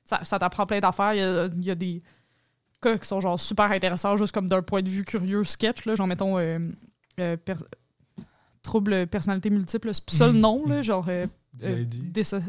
Ça, 0.05 0.23
ça 0.25 0.39
t'apprend 0.39 0.67
plein 0.67 0.81
d'affaires. 0.81 1.15
Il 1.15 1.21
y 1.21 1.23
a, 1.23 1.47
il 1.47 1.65
y 1.65 1.71
a 1.71 1.75
des 1.75 2.03
cas 2.85 2.99
qui 2.99 3.07
sont 3.09 3.21
genre 3.21 3.39
super 3.41 3.71
intéressants, 3.73 4.17
juste 4.17 4.33
comme 4.33 4.49
d'un 4.49 4.63
point 4.63 4.83
de 4.83 4.89
vue 4.89 5.05
curieux 5.05 5.43
sketch, 5.45 5.85
là, 5.87 5.95
genre 5.95 6.07
mettons 6.07 6.39
euh, 6.39 6.59
euh, 7.21 7.37
per- 7.37 7.55
trouble 8.63 9.07
personnalité 9.07 9.51
multiple, 9.51 9.91
c'est 9.93 10.11
ça 10.11 10.27
le 10.27 10.33
Mhm. 10.35 10.41
nom, 10.41 10.67
là, 10.67 10.83
genre 10.83 11.05
euh, 11.09 11.27
euh, 11.63 11.85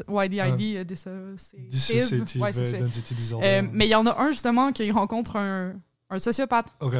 ouais, 0.08 0.28
DID, 0.28 0.76
euh, 0.76 0.84
dissociative. 0.84 2.42
Identity 2.48 3.14
Disorder. 3.14 3.46
Euh, 3.46 3.62
mais 3.72 3.86
il 3.86 3.90
y 3.90 3.94
en 3.94 4.06
a 4.06 4.20
un 4.20 4.30
justement 4.30 4.72
qui 4.72 4.90
rencontre 4.90 5.36
un, 5.36 5.74
un 6.10 6.18
sociopathe. 6.18 6.68
Ok. 6.80 6.94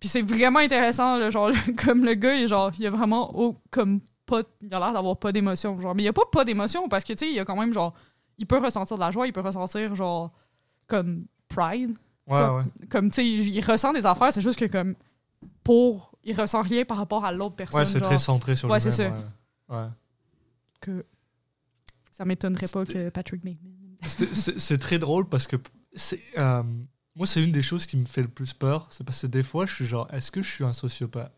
Puis 0.00 0.08
c'est 0.08 0.22
vraiment 0.22 0.58
intéressant, 0.60 1.18
là, 1.18 1.30
genre, 1.30 1.50
comme 1.84 2.04
le 2.04 2.14
gars, 2.14 2.34
il, 2.34 2.48
genre, 2.48 2.72
il 2.78 2.86
a 2.86 2.90
vraiment 2.90 3.30
oh, 3.34 3.56
comme 3.70 4.00
pas, 4.26 4.42
il 4.60 4.72
a 4.74 4.78
l'air 4.78 4.92
d'avoir 4.92 5.16
pas 5.18 5.32
d'émotion, 5.32 5.78
genre, 5.80 5.94
mais 5.94 6.02
il 6.04 6.08
a 6.08 6.12
pas 6.12 6.22
pas 6.30 6.44
d'émotion 6.44 6.88
parce 6.88 7.04
que 7.04 7.12
tu 7.12 7.26
sais, 7.26 7.32
il 7.32 7.38
a 7.38 7.44
quand 7.44 7.56
même 7.56 7.72
genre, 7.72 7.92
il 8.38 8.46
peut 8.46 8.58
ressentir 8.58 8.96
de 8.96 9.00
la 9.00 9.10
joie, 9.10 9.26
il 9.26 9.32
peut 9.32 9.40
ressentir 9.40 9.94
genre 9.94 10.32
comme 10.86 11.26
pride, 11.48 11.94
Ouais, 12.26 12.48
ouais. 12.48 12.62
comme 12.88 13.08
tu 13.10 13.16
sais, 13.16 13.26
il 13.28 13.60
ressent 13.64 13.92
des 13.92 14.06
affaires, 14.06 14.32
c'est 14.32 14.40
juste 14.40 14.58
que 14.58 14.66
comme 14.66 14.94
pour, 15.64 16.12
il 16.24 16.38
ressent 16.40 16.62
rien 16.62 16.84
par 16.84 16.96
rapport 16.98 17.24
à 17.24 17.32
l'autre 17.32 17.56
personne. 17.56 17.80
Ouais, 17.80 17.86
c'est 17.86 18.00
très 18.00 18.18
centré 18.18 18.54
sur 18.56 18.68
Ouais, 18.70 18.78
lui-même. 18.78 18.92
c'est 18.92 19.08
ça. 19.08 19.16
Ouais. 19.68 19.76
Ouais. 19.76 19.88
que 20.80 21.04
ça 22.12 22.24
m'étonnerait 22.24 22.68
pas 22.68 22.84
que 22.84 23.08
Patrick 23.08 23.42
Bateman. 23.44 23.96
C'est 24.02 24.78
très 24.78 24.98
drôle 24.98 25.28
parce 25.28 25.46
que 25.46 25.56
c'est 25.94 26.20
euh, 26.38 26.62
moi 27.14 27.26
c'est 27.26 27.42
une 27.42 27.52
des 27.52 27.62
choses 27.62 27.86
qui 27.86 27.96
me 27.96 28.04
fait 28.06 28.22
le 28.22 28.28
plus 28.28 28.52
peur, 28.52 28.86
c'est 28.90 29.04
parce 29.04 29.22
que 29.22 29.26
des 29.28 29.42
fois 29.42 29.66
je 29.66 29.74
suis 29.74 29.86
genre 29.86 30.08
est-ce 30.12 30.30
que 30.30 30.42
je 30.42 30.50
suis 30.50 30.64
un 30.64 30.72
sociopathe? 30.72 31.32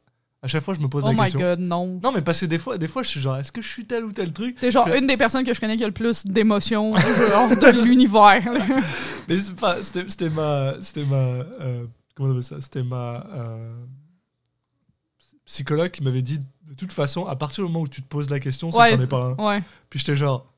À 0.45 0.47
chaque 0.47 0.63
fois 0.63 0.75
je 0.75 0.81
me 0.81 0.89
pose 0.89 1.03
Oh 1.05 1.09
la 1.09 1.13
my 1.15 1.19
question. 1.23 1.41
god, 1.41 1.59
non. 1.61 1.99
Non 2.03 2.13
mais 2.13 2.21
parce 2.21 2.39
que 2.41 2.45
des 2.45 2.59
fois 2.59 2.77
des 2.77 2.87
fois 2.87 3.03
je 3.03 3.09
suis 3.09 3.21
genre 3.21 3.39
est-ce 3.39 3.51
que 3.51 3.63
je 3.63 3.69
suis 3.69 3.87
tel 3.87 4.05
ou 4.05 4.13
tel 4.13 4.31
truc? 4.31 4.57
T'es 4.61 4.71
genre 4.71 4.87
une 4.89 5.07
des 5.07 5.17
personnes 5.17 5.43
que 5.45 5.55
je 5.55 5.61
connais 5.61 5.77
qui 5.79 5.85
a 5.85 5.87
le 5.87 5.93
plus 5.95 6.27
d'émotions 6.27 6.93
de 6.95 7.83
l'univers. 7.83 8.43
Mais 9.29 9.39
c'était 9.39 10.09
c'était 10.11 10.29
ma 10.29 10.75
c'était 10.83 11.07
ma 11.07 11.17
euh, 11.17 11.87
comment 12.15 12.29
on 12.29 12.33
appelle 12.33 12.45
ça? 12.45 12.57
C'était 12.61 12.83
ma 12.83 13.25
euh, 13.35 13.75
psychologue 15.47 15.91
qui 15.91 16.03
m'avait 16.03 16.23
dit 16.23 16.39
de 16.39 16.75
toute 16.77 16.93
façon 16.93 17.27
à 17.27 17.37
partir 17.37 17.65
du 17.65 17.71
moment 17.71 17.83
où 17.85 17.89
tu 17.89 18.03
te 18.03 18.09
poses 18.09 18.31
la 18.31 18.41
question 18.41 18.71
c'est 18.71 18.79
Ouais, 18.79 18.91
que 18.91 18.97
t'en 18.97 18.99
es 19.01 19.05
c'est- 19.05 19.09
pas 19.09 19.35
un. 19.39 19.47
ouais. 19.47 19.63
Puis 19.91 19.99
j'étais 20.01 20.17
genre 20.17 20.51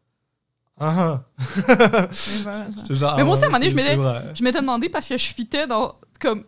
ah 0.78 0.94
ah. 0.98 1.24
Voilà, 1.38 2.08
ça. 2.12 2.66
J'étais 2.76 2.94
genre, 2.96 3.16
Mais 3.16 3.24
moi 3.24 3.30
ah 3.30 3.32
aussi, 3.34 3.44
à 3.44 3.46
un 3.46 3.48
moment 3.50 3.58
donné, 3.60 3.70
je 3.70 4.42
m'étais- 4.44 4.60
demandé 4.60 4.88
parce 4.90 5.08
que 5.08 5.16
je 5.16 5.24
fitais 5.28 5.66
dans 5.66 5.94
comme 6.20 6.44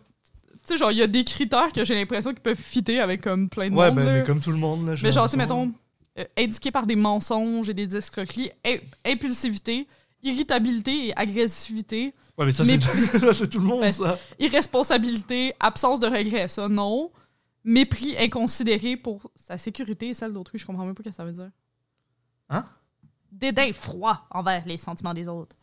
sais 0.63 0.77
genre 0.77 0.91
il 0.91 0.97
y 0.97 1.01
a 1.01 1.07
des 1.07 1.23
critères 1.23 1.71
que 1.73 1.83
j'ai 1.85 1.95
l'impression 1.95 2.31
qu'ils 2.31 2.41
peuvent 2.41 2.55
fitter 2.59 2.99
avec 2.99 3.21
comme 3.21 3.49
plein 3.49 3.69
de 3.69 3.75
Ouais 3.75 3.87
monde. 3.87 3.95
ben, 3.95 4.05
là. 4.05 4.13
mais 4.13 4.23
comme 4.23 4.39
tout 4.41 4.51
le 4.51 4.57
monde 4.57 4.85
là. 4.87 4.95
Mais 5.01 5.11
genre 5.11 5.25
tu 5.25 5.31
sais 5.31 5.37
mettons 5.37 5.73
euh, 6.17 6.25
indiqué 6.37 6.71
par 6.71 6.85
des 6.85 6.95
mensonges 6.95 7.69
et 7.69 7.73
des 7.73 7.95
escroqueries, 7.95 8.51
im- 8.65 8.77
impulsivité, 9.05 9.87
irritabilité 10.23 11.07
et 11.07 11.17
agressivité, 11.17 12.13
Ouais, 12.37 12.45
mais 12.45 12.51
ça, 12.53 12.63
c'est 12.63 12.77
tout 13.49 13.59
le 13.59 13.65
monde, 13.65 13.81
Ouais. 13.81 13.91
ça. 13.91 14.17
irresponsabilité, 14.39 15.53
absence 15.59 15.99
de 15.99 16.07
regret, 16.07 16.47
ça 16.47 16.69
non. 16.69 17.11
Mépris 17.65 18.15
inconsidéré 18.17 18.95
pour 18.95 19.29
sa 19.35 19.57
sécurité 19.57 20.07
et 20.09 20.13
celle 20.13 20.31
d'autrui, 20.31 20.57
je 20.57 20.65
comprends 20.65 20.85
même 20.85 20.95
pas 20.95 21.03
ce 21.03 21.09
que 21.09 21.15
ça 21.15 21.25
veut 21.25 21.33
dire. 21.33 21.51
Hein? 22.49 22.63
Dédain 23.31 23.71
froid 23.73 24.25
envers 24.31 24.65
les 24.65 24.77
sentiments 24.77 25.13
des 25.13 25.27
autres. 25.27 25.57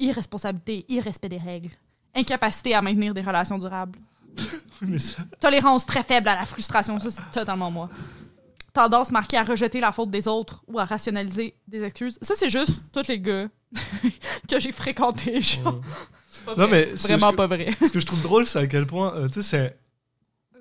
Irresponsabilité, 0.00 0.84
irrespect 0.88 1.28
des 1.28 1.38
règles. 1.38 1.70
Incapacité 2.14 2.74
à 2.74 2.82
maintenir 2.82 3.14
des 3.14 3.20
relations 3.22 3.58
durables. 3.58 3.98
Oui, 4.36 4.44
mais 4.88 4.98
ça- 4.98 5.22
Tolérance 5.40 5.86
très 5.86 6.02
faible 6.02 6.28
à 6.28 6.34
la 6.34 6.44
frustration, 6.44 6.98
ça 7.00 7.10
c'est 7.10 7.22
totalement 7.32 7.70
moi. 7.70 7.88
Tendance 8.72 9.10
marquée 9.10 9.36
à 9.36 9.42
rejeter 9.42 9.80
la 9.80 9.92
faute 9.92 10.10
des 10.10 10.28
autres 10.28 10.62
ou 10.68 10.78
à 10.78 10.84
rationaliser 10.84 11.54
des 11.66 11.82
excuses. 11.82 12.18
Ça 12.22 12.34
c'est 12.36 12.50
juste 12.50 12.82
tous 12.92 13.08
les 13.08 13.18
gars 13.20 13.48
que 14.48 14.58
j'ai 14.60 14.72
fréquentés. 14.72 15.40
genre. 15.42 15.80
Non, 16.46 16.54
vrai. 16.54 16.68
mais 16.68 16.88
c'est 16.96 17.14
Vraiment 17.16 17.32
que- 17.32 17.36
pas 17.36 17.46
vrai. 17.46 17.74
Ce 17.86 17.90
que 17.92 18.00
je 18.00 18.06
trouve 18.06 18.22
drôle, 18.22 18.46
c'est 18.46 18.58
à 18.58 18.66
quel 18.66 18.86
point, 18.86 19.14
euh, 19.16 19.28
tu 19.28 19.42
sais, 19.42 19.42
c'est. 19.42 19.78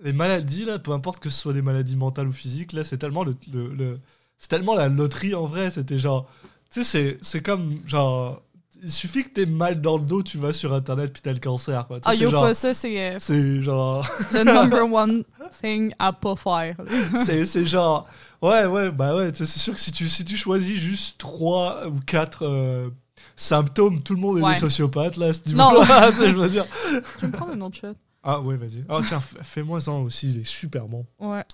Les 0.03 0.13
maladies, 0.13 0.63
là, 0.65 0.77
peu 0.77 0.91
importe 0.91 1.19
que 1.19 1.29
ce 1.29 1.39
soit 1.39 1.53
des 1.53 1.61
maladies 1.63 1.95
mentales 1.95 2.27
ou 2.27 2.31
physiques, 2.31 2.73
là, 2.73 2.83
c'est 2.83 2.97
tellement 2.97 3.23
le. 3.23 3.35
le- 3.51 3.73
le- 3.73 3.99
C'est 4.37 4.47
tellement 4.49 4.75
la 4.75 4.89
loterie 4.89 5.33
en 5.35 5.45
vrai. 5.45 5.71
C'était 5.71 5.97
genre. 5.99 6.29
Tu 6.71 6.83
sais, 6.83 6.83
c'est- 6.83 7.17
c'est 7.21 7.41
comme. 7.41 7.79
Genre. 7.87 8.41
Il 8.83 8.91
suffit 8.91 9.23
que 9.23 9.29
t'aies 9.29 9.45
mal 9.45 9.81
dans 9.81 9.97
le 9.97 10.03
dos, 10.03 10.21
tu 10.23 10.37
vas 10.37 10.53
sur 10.53 10.73
internet 10.73 11.11
puis 11.11 11.21
t'as 11.21 11.33
le 11.33 11.39
cancer, 11.39 11.87
quoi. 11.87 11.97
Ah 12.05 12.13
yo, 12.13 12.29
genre. 12.29 12.55
ça 12.55 12.73
c'est 12.73 12.99
euh, 12.99 13.17
C'est 13.19 13.61
genre. 13.63 14.07
le 14.31 14.43
number 14.43 14.91
one 14.91 15.23
thing 15.61 15.93
à 15.99 16.13
pas 16.13 16.35
faire. 16.35 16.75
c'est 17.25 17.65
genre. 17.65 18.07
Ouais, 18.41 18.65
ouais, 18.65 18.91
bah 18.91 19.15
ouais, 19.15 19.31
c'est 19.33 19.45
sûr 19.47 19.73
que 19.73 19.79
si 19.81 19.91
tu, 19.91 20.07
si 20.07 20.23
tu 20.23 20.37
choisis 20.37 20.77
juste 20.77 21.17
3 21.17 21.87
ou 21.87 21.99
4 22.05 22.91
symptômes, 23.35 24.01
tout 24.03 24.13
le 24.13 24.19
monde 24.21 24.37
est 24.39 24.41
Ouais. 24.41 24.53
des 24.53 24.59
sociopathes, 24.59 25.17
là, 25.17 25.27
à 25.27 25.33
ce 25.33 25.47
niveau-là. 25.47 26.11
je 26.15 26.23
veux 26.33 26.49
dire. 26.49 26.65
Tu 27.19 27.25
me 27.27 27.31
prendre 27.31 27.53
un 27.53 27.61
autre 27.61 27.75
shot? 27.77 27.93
Ah 28.29 28.41
ouais, 28.41 28.57
vas-y. 28.57 28.83
Ah 28.89 28.99
tiens, 29.07 29.21
fais-moi 29.21 29.79
ça 29.79 29.93
aussi, 29.93 30.29
il 30.31 30.41
est 30.41 30.43
super 30.43 30.85
bon. 30.87 31.05
Ouais. 31.17 31.45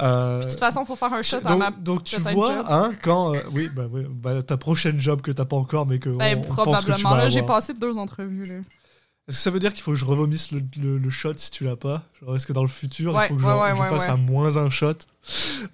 Euh, 0.00 0.44
De 0.44 0.48
toute 0.48 0.60
façon, 0.60 0.84
faut 0.84 0.94
faire 0.94 1.12
un 1.12 1.22
shot 1.22 1.38
à 1.38 1.40
donc, 1.40 1.58
ma. 1.58 1.70
donc 1.72 2.04
tu 2.04 2.20
vois, 2.20 2.72
hein, 2.72 2.92
quand... 3.02 3.34
euh, 3.34 3.40
oui, 3.50 3.68
bah, 3.68 3.86
oui, 3.90 4.04
bah, 4.08 4.40
ta 4.44 4.56
prochaine 4.56 5.00
job 5.00 5.22
que 5.22 5.32
t'as 5.32 5.44
pas 5.44 5.56
encore, 5.56 5.86
mais 5.86 5.98
que 5.98 6.08
Ben, 6.10 6.38
on, 6.38 6.52
on 6.52 6.54
pense 6.54 6.84
que 6.84 6.92
tu 6.92 7.02
probablement. 7.02 7.10
vas 7.10 7.16
Là, 7.24 7.28
j'ai 7.30 7.42
passé 7.42 7.74
deux 7.74 7.98
entrevues. 7.98 8.44
Là. 8.44 8.54
Est-ce 9.28 9.36
que 9.38 9.42
ça 9.42 9.50
veut 9.50 9.58
dire 9.58 9.72
qu'il 9.72 9.82
faut 9.82 9.90
que 9.90 9.96
je 9.96 10.04
revomisse 10.04 10.52
le, 10.52 10.62
le- 10.76 10.98
le 10.98 11.10
shot 11.10 11.34
si 11.36 11.50
tu 11.50 11.64
l'as 11.64 11.74
pas? 11.74 12.02
Genre, 12.22 12.36
est-ce 12.36 12.46
que 12.46 12.52
dans 12.52 12.62
le 12.62 12.68
futur, 12.68 13.12
Ouais, 13.14 13.26
il 13.26 13.28
faut 13.30 13.34
que 13.34 13.42
je, 13.42 13.46
ouais, 13.46 13.70
je 13.76 13.82
fasse 13.98 14.08
un 14.08 14.16
moins 14.16 14.56
un 14.56 14.70
shot? 14.70 14.92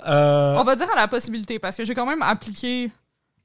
Euh, 0.06 0.56
On 0.58 0.64
va 0.64 0.74
dire 0.76 0.90
à 0.90 0.96
la 0.96 1.08
possibilité 1.08 1.58
parce 1.58 1.76
que 1.76 1.84
j'ai 1.84 1.94
quand 1.94 2.06
même 2.06 2.22
appliqué 2.22 2.90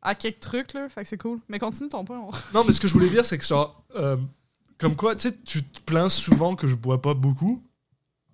à 0.02 0.16
quelques 0.16 0.40
trucs. 0.40 0.74
Là, 0.74 0.88
fait 0.90 1.04
que 1.04 1.10
c'est 1.10 1.18
cool. 1.18 1.40
Mais 1.50 1.60
continue 1.60 1.90
ton 1.90 2.04
point. 2.06 2.20
on- 2.20 2.32
Non, 2.58 2.64
mais 2.66 2.72
ce 2.74 2.80
que 2.82 2.88
je 2.88 2.94
voulais 2.94 3.10
dire, 3.10 3.26
c'est 3.26 3.38
que 3.38 3.46
genre... 3.46 3.84
comme 4.82 4.96
quoi, 4.96 5.16
tu 5.16 5.30
sais, 5.30 5.38
tu 5.46 5.64
te 5.64 5.80
plains 5.82 6.10
souvent 6.10 6.56
que 6.56 6.68
je 6.68 6.76
bois 6.76 7.02
pas 7.02 7.14
beaucoup, 7.14 7.64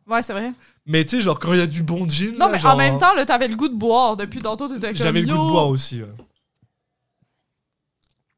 Ouais, 0.08 0.24
c'est 0.24 0.34
vrai. 0.34 0.54
mais 0.86 1.04
tu 1.06 1.18
sais, 1.18 1.22
genre, 1.22 1.38
quand 1.40 1.52
il 1.54 1.60
y 1.60 1.62
a 1.62 1.68
du 1.68 1.84
bon 1.84 2.08
gin... 2.10 2.32
Non, 2.32 2.46
là, 2.48 2.52
mais 2.54 2.60
genre, 2.60 2.74
en 2.74 2.78
même 2.78 2.98
temps, 2.98 3.14
là, 3.14 3.26
t'avais 3.26 3.48
le 3.50 3.56
goût 3.58 3.68
de 3.68 3.76
boire. 3.76 4.16
Depuis 4.16 4.40
tantôt, 4.42 4.68
t'étais 4.70 4.88
comme. 4.88 4.96
J'avais 4.96 5.20
le 5.22 5.28
goût 5.28 5.34
de 5.34 5.52
boire 5.52 5.68
aussi. 5.68 6.02
ouais. 6.02 6.08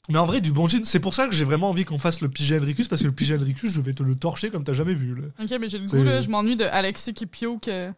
Mais 0.10 0.18
en 0.18 0.26
vrai, 0.26 0.42
du 0.42 0.52
bon 0.52 0.68
gin, 0.68 0.84
c'est 0.86 1.00
pour 1.00 1.14
ça 1.14 1.28
que 1.28 1.36
j'ai 1.36 1.46
vraiment 1.46 1.70
envie 1.70 1.86
qu'on 1.86 2.00
fasse 2.00 2.22
le 2.22 2.30
PG 2.30 2.58
Henricus, 2.58 2.88
parce 2.88 3.02
que 3.04 3.08
le 3.08 3.14
PG 3.14 3.36
Henricus, 3.36 3.72
je 3.72 3.80
vais 3.82 3.94
te 3.94 4.02
le 4.02 4.16
torcher 4.16 4.50
comme 4.50 4.64
t'as 4.64 4.74
jamais 4.74 4.96
vu. 4.96 5.14
là. 5.14 5.28
Ok, 5.40 5.52
mais 5.62 5.70
j'ai 5.70 5.78
le 5.78 5.86
goût, 5.86 6.04
là. 6.04 6.22
Je 6.22 6.30
m'ennuie 6.30 6.56
de 6.56 6.66
Alexis 6.66 7.14
qui 7.14 7.28
pioque. 7.28 7.68
euh, 7.68 7.92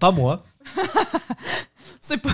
Pas 0.00 0.10
moi. 0.10 0.42
C'est 2.00 2.16
pas. 2.18 2.30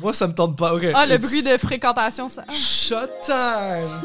Moi, 0.00 0.14
ça 0.14 0.26
me 0.28 0.32
tente 0.34 0.56
pas. 0.56 0.74
Ok. 0.74 0.84
Ah, 0.94 1.04
le 1.06 1.16
It's 1.16 1.26
bruit 1.26 1.42
de 1.42 1.58
fréquentation, 1.58 2.30
ça. 2.30 2.44
Shot 2.50 3.06
time 3.26 4.00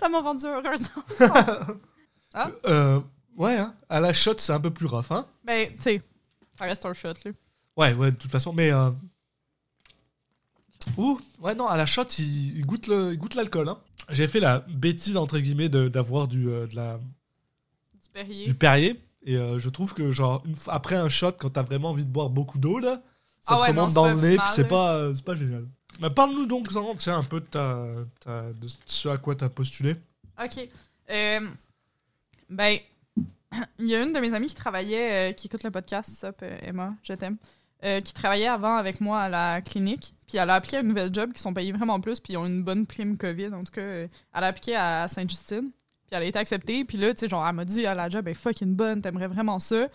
Ça 0.00 0.08
m'a 0.08 0.20
rendu 0.20 0.46
heureuse. 0.46 0.88
Euh, 2.66 3.00
Ouais, 3.36 3.56
hein. 3.56 3.74
à 3.88 4.00
la 4.00 4.12
shot, 4.12 4.34
c'est 4.38 4.52
un 4.52 4.60
peu 4.60 4.70
plus 4.70 4.86
rough, 4.86 5.10
hein. 5.10 5.26
Ben, 5.44 5.68
tu 5.76 5.82
sais, 5.82 6.02
ça 6.58 6.64
reste 6.66 6.84
un 6.86 6.92
shot, 6.92 7.14
là. 7.24 7.30
Ouais, 7.76 7.92
ouais, 7.94 8.10
de 8.12 8.16
toute 8.16 8.30
façon, 8.30 8.52
mais. 8.52 8.70
Euh... 8.72 8.90
Ouh, 10.96 11.18
ouais, 11.40 11.54
non, 11.54 11.66
à 11.66 11.76
la 11.76 11.86
shot, 11.86 12.04
il, 12.18 12.58
il 12.58 12.66
goûte 12.66 12.86
le- 12.86 13.12
il 13.12 13.18
goûte 13.18 13.34
l'alcool. 13.34 13.68
Hein. 13.68 13.78
J'ai 14.10 14.26
fait 14.28 14.40
la 14.40 14.60
bêtise, 14.60 15.16
entre 15.16 15.38
guillemets, 15.38 15.68
de- 15.68 15.88
d'avoir 15.88 16.28
du, 16.28 16.48
euh, 16.48 16.66
de 16.66 16.76
la, 16.76 16.98
Du 18.02 18.08
Perrier. 18.12 18.46
du 18.46 18.54
Perrier. 18.54 19.00
Et 19.24 19.36
euh, 19.36 19.58
je 19.58 19.68
trouve 19.68 19.92
que, 19.94 20.10
genre, 20.12 20.42
une 20.46 20.56
fois- 20.56 20.74
après 20.74 20.96
un 20.96 21.08
shot, 21.08 21.32
quand 21.32 21.50
t'as 21.50 21.62
vraiment 21.62 21.90
envie 21.90 22.06
de 22.06 22.10
boire 22.10 22.30
beaucoup 22.30 22.58
d'eau, 22.58 22.78
là, 22.78 23.02
ça 23.42 23.54
Ah 23.54 23.56
te 23.56 23.60
ouais, 23.62 23.68
non, 23.72 23.74
remonte 23.86 23.90
c'est 23.90 23.94
dans 23.94 24.08
le 24.08 24.14
nez, 24.16 24.36
puis 24.36 24.46
c'est 24.50 24.62
là. 24.62 24.68
pas, 24.68 24.94
euh, 24.94 25.14
c'est 25.14 25.24
pas 25.24 25.36
génial. 25.36 25.66
Mais 26.00 26.10
parle-nous 26.10 26.46
donc, 26.46 26.68
tiens, 26.98 27.18
un 27.18 27.24
peu 27.24 27.40
de, 27.40 28.66
ce 28.86 29.08
à 29.08 29.18
quoi 29.18 29.34
t'as 29.34 29.48
postulé. 29.48 29.96
OK. 30.42 30.68
Euh, 31.10 31.40
ben, 32.48 32.78
il 33.78 33.86
y 33.86 33.94
a 33.94 34.02
une 34.02 34.12
de 34.12 34.20
mes 34.20 34.34
amies 34.34 34.46
qui 34.46 34.54
travaillait, 34.54 35.30
euh, 35.30 35.32
qui 35.32 35.46
écoute 35.46 35.62
le 35.64 35.70
podcast, 35.70 36.10
Sup, 36.18 36.36
euh, 36.42 36.58
Emma, 36.62 36.94
je 37.02 37.12
t'aime, 37.14 37.36
euh, 37.84 38.00
qui 38.00 38.12
travaillait 38.12 38.46
avant 38.46 38.76
avec 38.76 39.00
moi 39.00 39.22
à 39.22 39.28
la 39.28 39.60
clinique. 39.60 40.14
Puis 40.26 40.38
elle 40.38 40.50
a 40.50 40.54
appliqué 40.54 40.78
à 40.78 40.80
une 40.80 40.88
nouvelle 40.88 41.12
job 41.12 41.32
qui 41.32 41.40
sont 41.40 41.52
payés 41.52 41.72
vraiment 41.72 42.00
plus, 42.00 42.20
puis 42.20 42.34
ils 42.34 42.36
ont 42.36 42.46
une 42.46 42.62
bonne 42.62 42.86
prime 42.86 43.16
COVID. 43.16 43.52
En 43.54 43.64
tout 43.64 43.72
cas, 43.72 43.82
elle 43.82 44.08
a 44.32 44.46
appliqué 44.46 44.76
à 44.76 45.08
Sainte-Justine, 45.08 45.70
puis 45.70 46.12
elle 46.12 46.22
a 46.22 46.26
été 46.26 46.38
acceptée. 46.38 46.84
Puis 46.84 46.98
là, 46.98 47.12
tu 47.12 47.20
sais, 47.20 47.28
genre, 47.28 47.46
elle 47.46 47.54
m'a 47.54 47.64
dit, 47.64 47.84
ah, 47.86 47.94
la 47.94 48.08
job 48.08 48.28
est 48.28 48.34
fucking 48.34 48.74
bonne, 48.74 49.02
t'aimerais 49.02 49.28
vraiment 49.28 49.58
ça. 49.58 49.88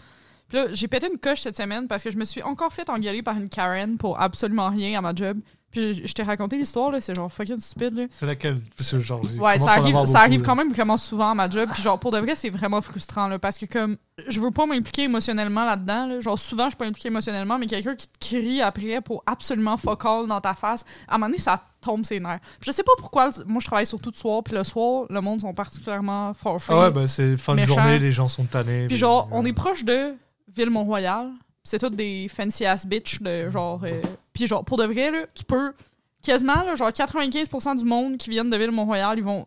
Puis 0.48 0.58
là, 0.58 0.68
j'ai 0.72 0.88
pété 0.88 1.08
une 1.12 1.18
coche 1.18 1.42
cette 1.42 1.58
semaine 1.58 1.88
parce 1.88 2.04
que 2.04 2.12
je 2.12 2.18
me 2.18 2.26
suis 2.26 2.44
encore 2.44 2.72
fait 2.72 2.90
engueuler 2.90 3.24
par 3.24 3.38
une 3.38 3.50
Karen 3.50 3.98
pour 3.98 4.20
absolument 4.20 4.70
rien 4.70 5.00
à 5.00 5.02
ma 5.02 5.16
job. 5.16 5.40
Puis 5.76 5.94
je, 6.04 6.08
je 6.08 6.14
t'ai 6.14 6.24
raconté 6.24 6.58
l'histoire, 6.58 6.90
là, 6.92 7.02
c'est 7.02 7.14
genre 7.14 7.32
fucking 7.32 7.60
stupide, 7.60 7.94
là. 7.94 8.04
C'est 8.10 8.26
laquelle? 8.26 8.62
Que, 8.78 9.00
genre, 9.02 9.22
Ouais, 9.38 9.60
ça 9.60 9.72
arrive, 9.72 10.06
ça 10.06 10.20
arrive 10.22 10.42
quand 10.42 10.56
même 10.56 10.72
vraiment 10.72 10.96
souvent 10.98 11.32
à 11.32 11.34
ma 11.34 11.50
job. 11.50 11.70
Puis 11.74 11.82
genre, 11.84 12.00
pour 12.00 12.12
de 12.12 12.20
vrai, 12.20 12.36
c'est 12.36 12.50
vraiment 12.50 12.80
frustrant, 12.82 13.28
là, 13.28 13.38
parce 13.40 13.58
que 13.58 13.66
comme, 13.66 13.98
je 14.28 14.40
veux 14.40 14.52
pas 14.52 14.66
m'impliquer 14.66 15.04
émotionnellement 15.04 15.66
là-dedans, 15.66 16.08
là. 16.08 16.20
Genre, 16.22 16.40
souvent, 16.40 16.66
je 16.66 16.70
suis 16.70 16.78
pas 16.78 16.86
impliquée 16.86 17.10
émotionnellement, 17.10 17.58
mais 17.60 17.66
quelqu'un 17.68 17.96
qui 17.96 18.08
te 18.08 18.18
crie 18.20 18.62
après 18.62 19.02
pour 19.02 19.22
absolument 19.26 19.76
fuck 19.78 20.06
all 20.06 20.28
dans 20.28 20.40
ta 20.40 20.54
face, 20.54 20.86
à 21.08 21.16
un 21.16 21.18
moment 21.18 21.28
donné, 21.28 21.40
ça 21.40 21.60
tombe 21.82 22.06
ses 22.06 22.20
nerfs. 22.20 22.40
Puis 22.60 22.68
je 22.68 22.72
sais 22.72 22.84
pas 22.84 22.94
pourquoi, 22.98 23.30
moi, 23.46 23.60
je 23.60 23.66
travaille 23.68 23.86
surtout 23.86 24.12
de 24.12 24.16
soir, 24.16 24.42
puis 24.44 24.56
le 24.56 24.64
soir, 24.64 25.06
le 25.10 25.20
monde 25.22 25.42
sont 25.42 25.54
particulièrement 25.54 26.34
fâchés. 26.34 26.68
Ah 26.70 26.80
ouais, 26.80 26.92
bah 26.92 27.06
c'est 27.08 27.38
fin 27.38 27.54
de 27.56 27.62
journée, 27.62 28.00
les 28.00 28.12
gens 28.12 28.28
sont 28.28 28.46
tannés. 28.46 28.88
Puis 28.88 28.98
genre, 28.98 29.28
on 29.32 29.46
est 29.46 29.54
proche 29.54 29.84
de 29.84 30.16
Ville-Mont-Royal. 30.56 31.32
C'est 31.64 31.80
toutes 31.80 31.96
des 31.96 32.28
fancy 32.30 32.66
ass 32.66 32.86
bitch 32.86 33.22
de 33.22 33.50
genre. 33.50 33.82
euh, 33.84 34.02
Puis 34.36 34.46
genre, 34.46 34.64
pour 34.64 34.78
de 34.78 34.84
vrai, 34.84 35.10
là, 35.10 35.26
tu 35.34 35.44
peux 35.46 35.74
quasiment, 36.22 36.64
là, 36.64 36.76
genre 36.76 36.90
95% 36.92 37.78
du 37.78 37.86
monde 37.86 38.18
qui 38.18 38.30
viennent 38.30 38.50
de 38.52 38.58
Ville-Mont-Royal, 38.58 39.18
ils 39.18 39.24
vont 39.24 39.46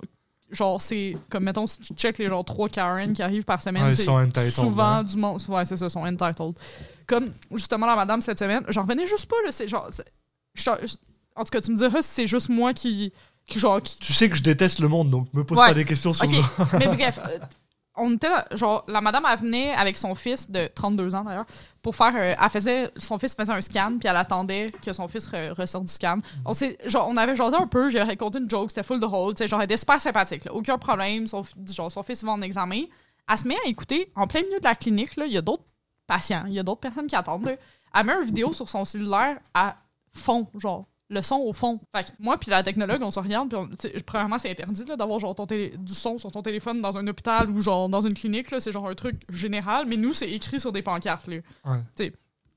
genre, 0.50 0.80
c'est 0.80 1.12
comme, 1.28 1.44
mettons, 1.44 1.66
si 1.66 1.78
tu 1.78 1.92
check 1.94 2.16
les 2.18 2.28
genre 2.28 2.42
3 2.44 2.70
Karen 2.70 3.12
qui 3.12 3.22
arrivent 3.22 3.44
par 3.44 3.60
semaine, 3.62 3.84
Ouais, 3.84 3.92
c'est 3.92 4.50
souvent 4.50 5.02
du 5.02 5.16
monde. 5.18 5.40
Ouais, 5.48 5.64
c'est 5.66 5.76
ça, 5.76 5.88
sont 5.90 6.00
entitled. 6.06 6.54
Comme, 7.06 7.30
justement, 7.54 7.86
la 7.86 7.96
madame 7.96 8.20
cette 8.22 8.38
semaine, 8.38 8.64
j'en 8.68 8.82
revenais 8.82 9.06
juste 9.06 9.26
pas, 9.26 9.36
là. 9.44 9.52
C'est 9.52 9.68
genre. 9.68 9.88
en 11.36 11.44
tout 11.44 11.50
cas, 11.50 11.60
tu 11.60 11.70
me 11.70 11.76
diras 11.76 12.00
si 12.02 12.08
c'est 12.10 12.26
juste 12.26 12.48
moi 12.48 12.72
qui. 12.72 13.12
qui 13.46 13.58
genre, 13.58 13.82
qui, 13.82 13.98
Tu 13.98 14.12
sais 14.14 14.28
que 14.30 14.36
je 14.36 14.42
déteste 14.42 14.78
le 14.78 14.88
monde, 14.88 15.10
donc 15.10 15.32
me 15.34 15.44
pose 15.44 15.58
Ouais. 15.58 15.68
pas 15.68 15.74
des 15.74 15.84
questions 15.84 16.14
sur 16.14 16.24
Ok, 16.24 16.32
le 16.32 16.78
mais 16.78 16.86
bref, 16.96 17.20
euh, 17.28 17.38
on 17.98 18.14
était 18.14 18.28
genre 18.52 18.84
la 18.88 19.00
madame 19.00 19.24
elle 19.30 19.38
venait 19.38 19.72
avec 19.74 19.96
son 19.96 20.14
fils 20.14 20.50
de 20.50 20.68
32 20.74 21.14
ans 21.14 21.24
d'ailleurs 21.24 21.46
pour 21.82 21.94
faire 21.96 22.14
euh, 22.16 22.34
elle 22.40 22.50
faisait 22.50 22.90
son 22.96 23.18
fils 23.18 23.34
faisait 23.34 23.52
un 23.52 23.60
scan 23.60 23.96
puis 23.98 24.08
elle 24.08 24.16
attendait 24.16 24.70
que 24.84 24.92
son 24.92 25.08
fils 25.08 25.28
re- 25.28 25.52
ressorte 25.52 25.84
du 25.84 25.92
scan. 25.92 26.18
On 26.44 26.52
s'est 26.54 26.78
genre 26.86 27.06
on 27.08 27.16
avait 27.16 27.36
jasé 27.36 27.56
un 27.56 27.66
peu, 27.66 27.90
j'ai 27.90 28.02
raconté 28.02 28.38
une 28.38 28.48
joke, 28.48 28.70
c'était 28.70 28.82
full 28.82 29.00
de 29.00 29.06
hold, 29.06 29.36
tu 29.36 29.44
sais 29.44 29.48
genre 29.48 29.60
elle 29.60 29.66
était 29.66 29.76
super 29.76 30.00
sympathique 30.00 30.48
aucun 30.50 30.78
problème, 30.78 31.26
son 31.26 31.42
genre 31.72 31.90
son 31.92 32.02
fils 32.02 32.22
va 32.24 32.32
en 32.32 32.42
examen. 32.42 32.82
Elle 33.30 33.38
se 33.38 33.46
met 33.46 33.56
à 33.64 33.68
écouter 33.68 34.10
en 34.16 34.26
plein 34.26 34.42
milieu 34.42 34.58
de 34.58 34.64
la 34.64 34.74
clinique 34.74 35.16
là, 35.16 35.26
il 35.26 35.32
y 35.32 35.38
a 35.38 35.42
d'autres 35.42 35.64
patients, 36.06 36.44
il 36.46 36.54
y 36.54 36.58
a 36.58 36.62
d'autres 36.62 36.80
personnes 36.80 37.06
qui 37.06 37.16
attendent. 37.16 37.56
Elle 37.94 38.06
met 38.06 38.12
une 38.14 38.24
vidéo 38.24 38.52
sur 38.52 38.68
son 38.68 38.84
cellulaire 38.84 39.38
à 39.54 39.76
fond 40.12 40.46
genre 40.56 40.86
le 41.10 41.22
son 41.22 41.36
au 41.36 41.52
fond. 41.52 41.80
Fait 41.94 42.04
que 42.04 42.10
moi 42.18 42.36
puis 42.38 42.50
la 42.50 42.62
technologue, 42.62 43.00
on 43.02 43.10
se 43.10 43.18
regarde, 43.18 43.48
puis 43.48 43.58
on- 43.58 43.68
premièrement, 44.04 44.38
c'est 44.38 44.50
interdit 44.50 44.84
d'avoir 44.84 45.18
genre 45.18 45.34
ton 45.34 45.46
télé- 45.46 45.74
du 45.78 45.94
son 45.94 46.18
sur 46.18 46.30
ton 46.30 46.42
téléphone 46.42 46.82
dans 46.82 46.98
un 46.98 47.06
hôpital 47.06 47.48
ou 47.50 47.60
genre 47.62 47.88
dans 47.88 48.02
une 48.02 48.14
clinique, 48.14 48.48
c'est 48.58 48.72
genre 48.72 48.88
un 48.88 48.94
truc 48.94 49.22
général, 49.30 49.86
mais 49.88 49.96
nous, 49.96 50.12
c'est 50.12 50.30
écrit 50.30 50.60
sur 50.60 50.70
des 50.72 50.82
pancartes. 50.82 51.26
Là. 51.28 51.36
Ouais. 51.64 52.12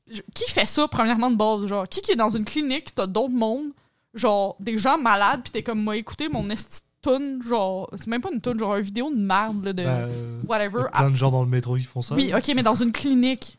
Je- 0.10 0.22
qui 0.36 0.52
fait 0.52 0.66
ça, 0.66 0.88
premièrement, 0.90 1.32
de 1.32 1.38
base? 1.38 1.66
Genre, 1.68 1.88
qui 1.88 2.02
qui 2.02 2.12
est 2.12 2.16
dans 2.18 2.30
une 2.32 2.44
clinique, 2.44 2.94
t'as 2.94 3.08
d'autres 3.08 3.30
mondes, 3.34 3.72
genre 4.14 4.58
des 4.60 4.78
gens 4.78 4.98
malades, 4.98 5.42
puis 5.44 5.52
t'es 5.52 5.64
comme, 5.64 5.82
moi, 5.82 5.96
écoutez 5.96 6.28
mon 6.28 6.50
esti 6.50 6.82
toune, 7.02 7.42
genre, 7.42 7.90
c'est 7.96 8.08
même 8.08 8.22
pas 8.22 8.30
une 8.34 8.42
toune, 8.42 8.60
genre 8.60 8.76
une 8.76 8.82
vidéo 8.84 9.10
de 9.10 9.16
merde, 9.18 9.64
là, 9.66 9.74
de 9.74 9.84
Bah, 9.84 9.90
euh, 9.90 10.42
y 10.44 10.48
whatever. 10.48 10.84
a 10.92 11.00
plein 11.00 11.10
de 11.12 11.16
gens 11.16 11.32
dans 11.32 11.42
le 11.42 11.50
métro 11.50 11.78
qui 11.78 11.84
font 11.84 12.02
ça. 12.02 12.16
Oui, 12.16 12.32
ok, 12.36 12.52
mais 12.56 12.64
dans 12.64 12.76
une 12.76 12.92
clinique. 12.92 13.58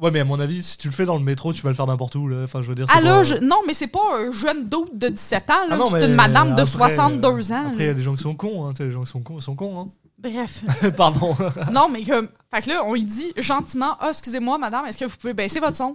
Ouais, 0.00 0.10
mais 0.10 0.20
à 0.20 0.24
mon 0.24 0.38
avis, 0.38 0.62
si 0.62 0.78
tu 0.78 0.88
le 0.88 0.92
fais 0.94 1.04
dans 1.06 1.16
le 1.16 1.24
métro, 1.24 1.52
tu 1.52 1.62
vas 1.62 1.70
le 1.70 1.74
faire 1.76 1.86
n'importe 1.86 2.14
où. 2.14 2.28
Là. 2.28 2.44
Enfin, 2.44 2.62
je 2.62 2.68
veux 2.68 2.74
dire. 2.74 2.86
Ah 2.88 3.00
pas- 3.00 3.22
je- 3.24 3.34
non, 3.36 3.62
mais 3.66 3.72
c'est 3.74 3.88
pas 3.88 4.00
un 4.16 4.30
jeune 4.30 4.68
doute 4.68 4.96
de 4.96 5.08
17 5.08 5.50
ans, 5.50 5.66
là, 5.68 5.76
Ah 5.80 5.84
c'est 5.90 6.06
une 6.06 6.14
madame 6.14 6.48
de 6.54 6.62
après, 6.62 6.66
62 6.66 7.52
ans. 7.52 7.66
Après, 7.70 7.84
il 7.84 7.86
y 7.86 7.90
a 7.90 7.94
des 7.94 8.02
gens 8.02 8.14
qui 8.14 8.22
sont 8.22 8.34
cons. 8.34 8.66
Hein. 8.66 8.72
Les 8.78 8.90
gens 8.90 9.02
qui 9.04 9.10
sont 9.10 9.22
cons, 9.22 9.38
ils 9.38 9.42
sont 9.42 9.56
cons. 9.56 9.80
Hein. 9.80 9.88
Bref. 10.18 10.62
Pardon. 10.96 11.36
Non, 11.72 11.88
mais 11.88 12.04
comme. 12.04 12.28
Fait 12.52 12.62
que 12.62 12.68
là, 12.70 12.82
on 12.84 12.94
lui 12.94 13.04
dit 13.04 13.32
gentiment 13.36 13.96
Ah, 14.00 14.08
excusez-moi, 14.10 14.56
madame, 14.58 14.86
est-ce 14.86 14.98
que 14.98 15.04
vous 15.04 15.16
pouvez 15.16 15.34
baisser 15.34 15.60
votre 15.60 15.76
son 15.76 15.94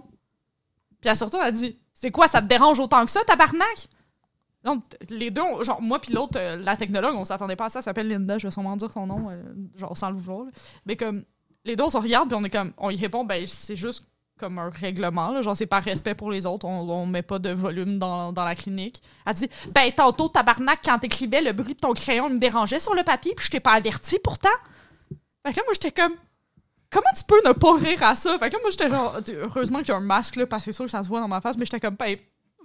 Puis 1.00 1.10
elle 1.10 1.16
surtout, 1.16 1.36
elle 1.40 1.48
a 1.48 1.50
dit 1.52 1.76
C'est 1.92 2.10
quoi, 2.10 2.26
ça 2.28 2.40
te 2.42 2.46
dérange 2.46 2.78
autant 2.80 3.04
que 3.04 3.10
ça, 3.10 3.20
tabarnak 3.26 3.88
Donc, 4.64 4.82
les 5.10 5.30
deux, 5.30 5.42
on- 5.42 5.62
genre, 5.62 5.80
moi 5.82 5.98
puis 5.98 6.12
l'autre, 6.14 6.38
euh, 6.38 6.56
la 6.56 6.76
technologue, 6.76 7.14
on 7.16 7.24
s'attendait 7.24 7.56
pas 7.56 7.66
à 7.66 7.68
ça, 7.68 7.78
elle 7.80 7.84
s'appelle 7.84 8.08
Linda, 8.08 8.38
je 8.38 8.46
vais 8.46 8.50
sûrement 8.50 8.76
dire 8.76 8.90
son 8.92 9.06
nom, 9.06 9.28
euh, 9.30 9.42
genre 9.76 9.96
sans 9.96 10.10
le 10.10 10.16
vouloir. 10.16 10.44
là. 10.44 10.50
Mais 10.86 10.96
comme, 10.96 11.24
les 11.64 11.76
deux, 11.76 11.84
on 11.84 11.90
se 11.90 11.96
regarde, 11.96 12.28
puis 12.28 12.36
on 12.38 12.44
est 12.44 12.50
comme, 12.50 12.72
on 12.78 12.90
y 12.90 12.96
répond, 12.96 13.24
ben, 13.24 13.46
c'est 13.46 13.76
juste 13.76 14.04
comme 14.38 14.58
un 14.58 14.68
règlement, 14.68 15.30
là, 15.30 15.42
genre, 15.42 15.56
c'est 15.56 15.66
par 15.66 15.82
respect 15.82 16.14
pour 16.14 16.30
les 16.30 16.44
autres, 16.44 16.66
on, 16.66 17.06
met 17.06 17.22
pas 17.22 17.38
de 17.38 17.50
volume 17.50 17.98
dans, 17.98 18.32
dans 18.32 18.44
la 18.44 18.54
clinique. 18.54 19.00
Elle 19.26 19.34
dit, 19.34 19.48
ben, 19.72 19.90
tantôt, 19.92 20.28
tabarnak, 20.28 20.80
quand 20.84 20.98
t'écrivais, 20.98 21.40
le 21.40 21.52
bruit 21.52 21.74
de 21.74 21.80
ton 21.80 21.92
crayon 21.92 22.28
me 22.28 22.38
dérangeait 22.38 22.80
sur 22.80 22.94
le 22.94 23.04
papier, 23.04 23.34
puis 23.36 23.46
je 23.46 23.50
t'ai 23.50 23.60
pas 23.60 23.72
averti 23.72 24.18
pourtant. 24.18 24.48
Fait 25.46 25.52
que 25.52 25.56
là, 25.56 25.62
moi, 25.64 25.74
j'étais 25.74 25.92
comme, 25.92 26.14
comment 26.90 27.10
tu 27.16 27.24
peux 27.24 27.40
ne 27.46 27.52
pas 27.52 27.74
rire 27.74 28.02
à 28.02 28.14
ça? 28.14 28.36
Fait 28.38 28.48
que 28.50 28.56
là, 28.56 28.58
moi, 28.60 28.70
j'étais 28.70 28.88
genre, 28.88 29.16
heureusement 29.40 29.78
que 29.78 29.86
j'ai 29.86 29.92
un 29.92 30.00
masque, 30.00 30.36
là, 30.36 30.46
parce 30.46 30.64
que 30.64 30.72
c'est 30.72 30.76
sûr 30.76 30.84
que 30.86 30.90
ça 30.90 31.02
se 31.02 31.08
voit 31.08 31.20
dans 31.20 31.28
ma 31.28 31.40
face, 31.40 31.56
mais 31.56 31.64
j'étais 31.64 31.80
comme, 31.80 31.96
ben, 31.96 32.16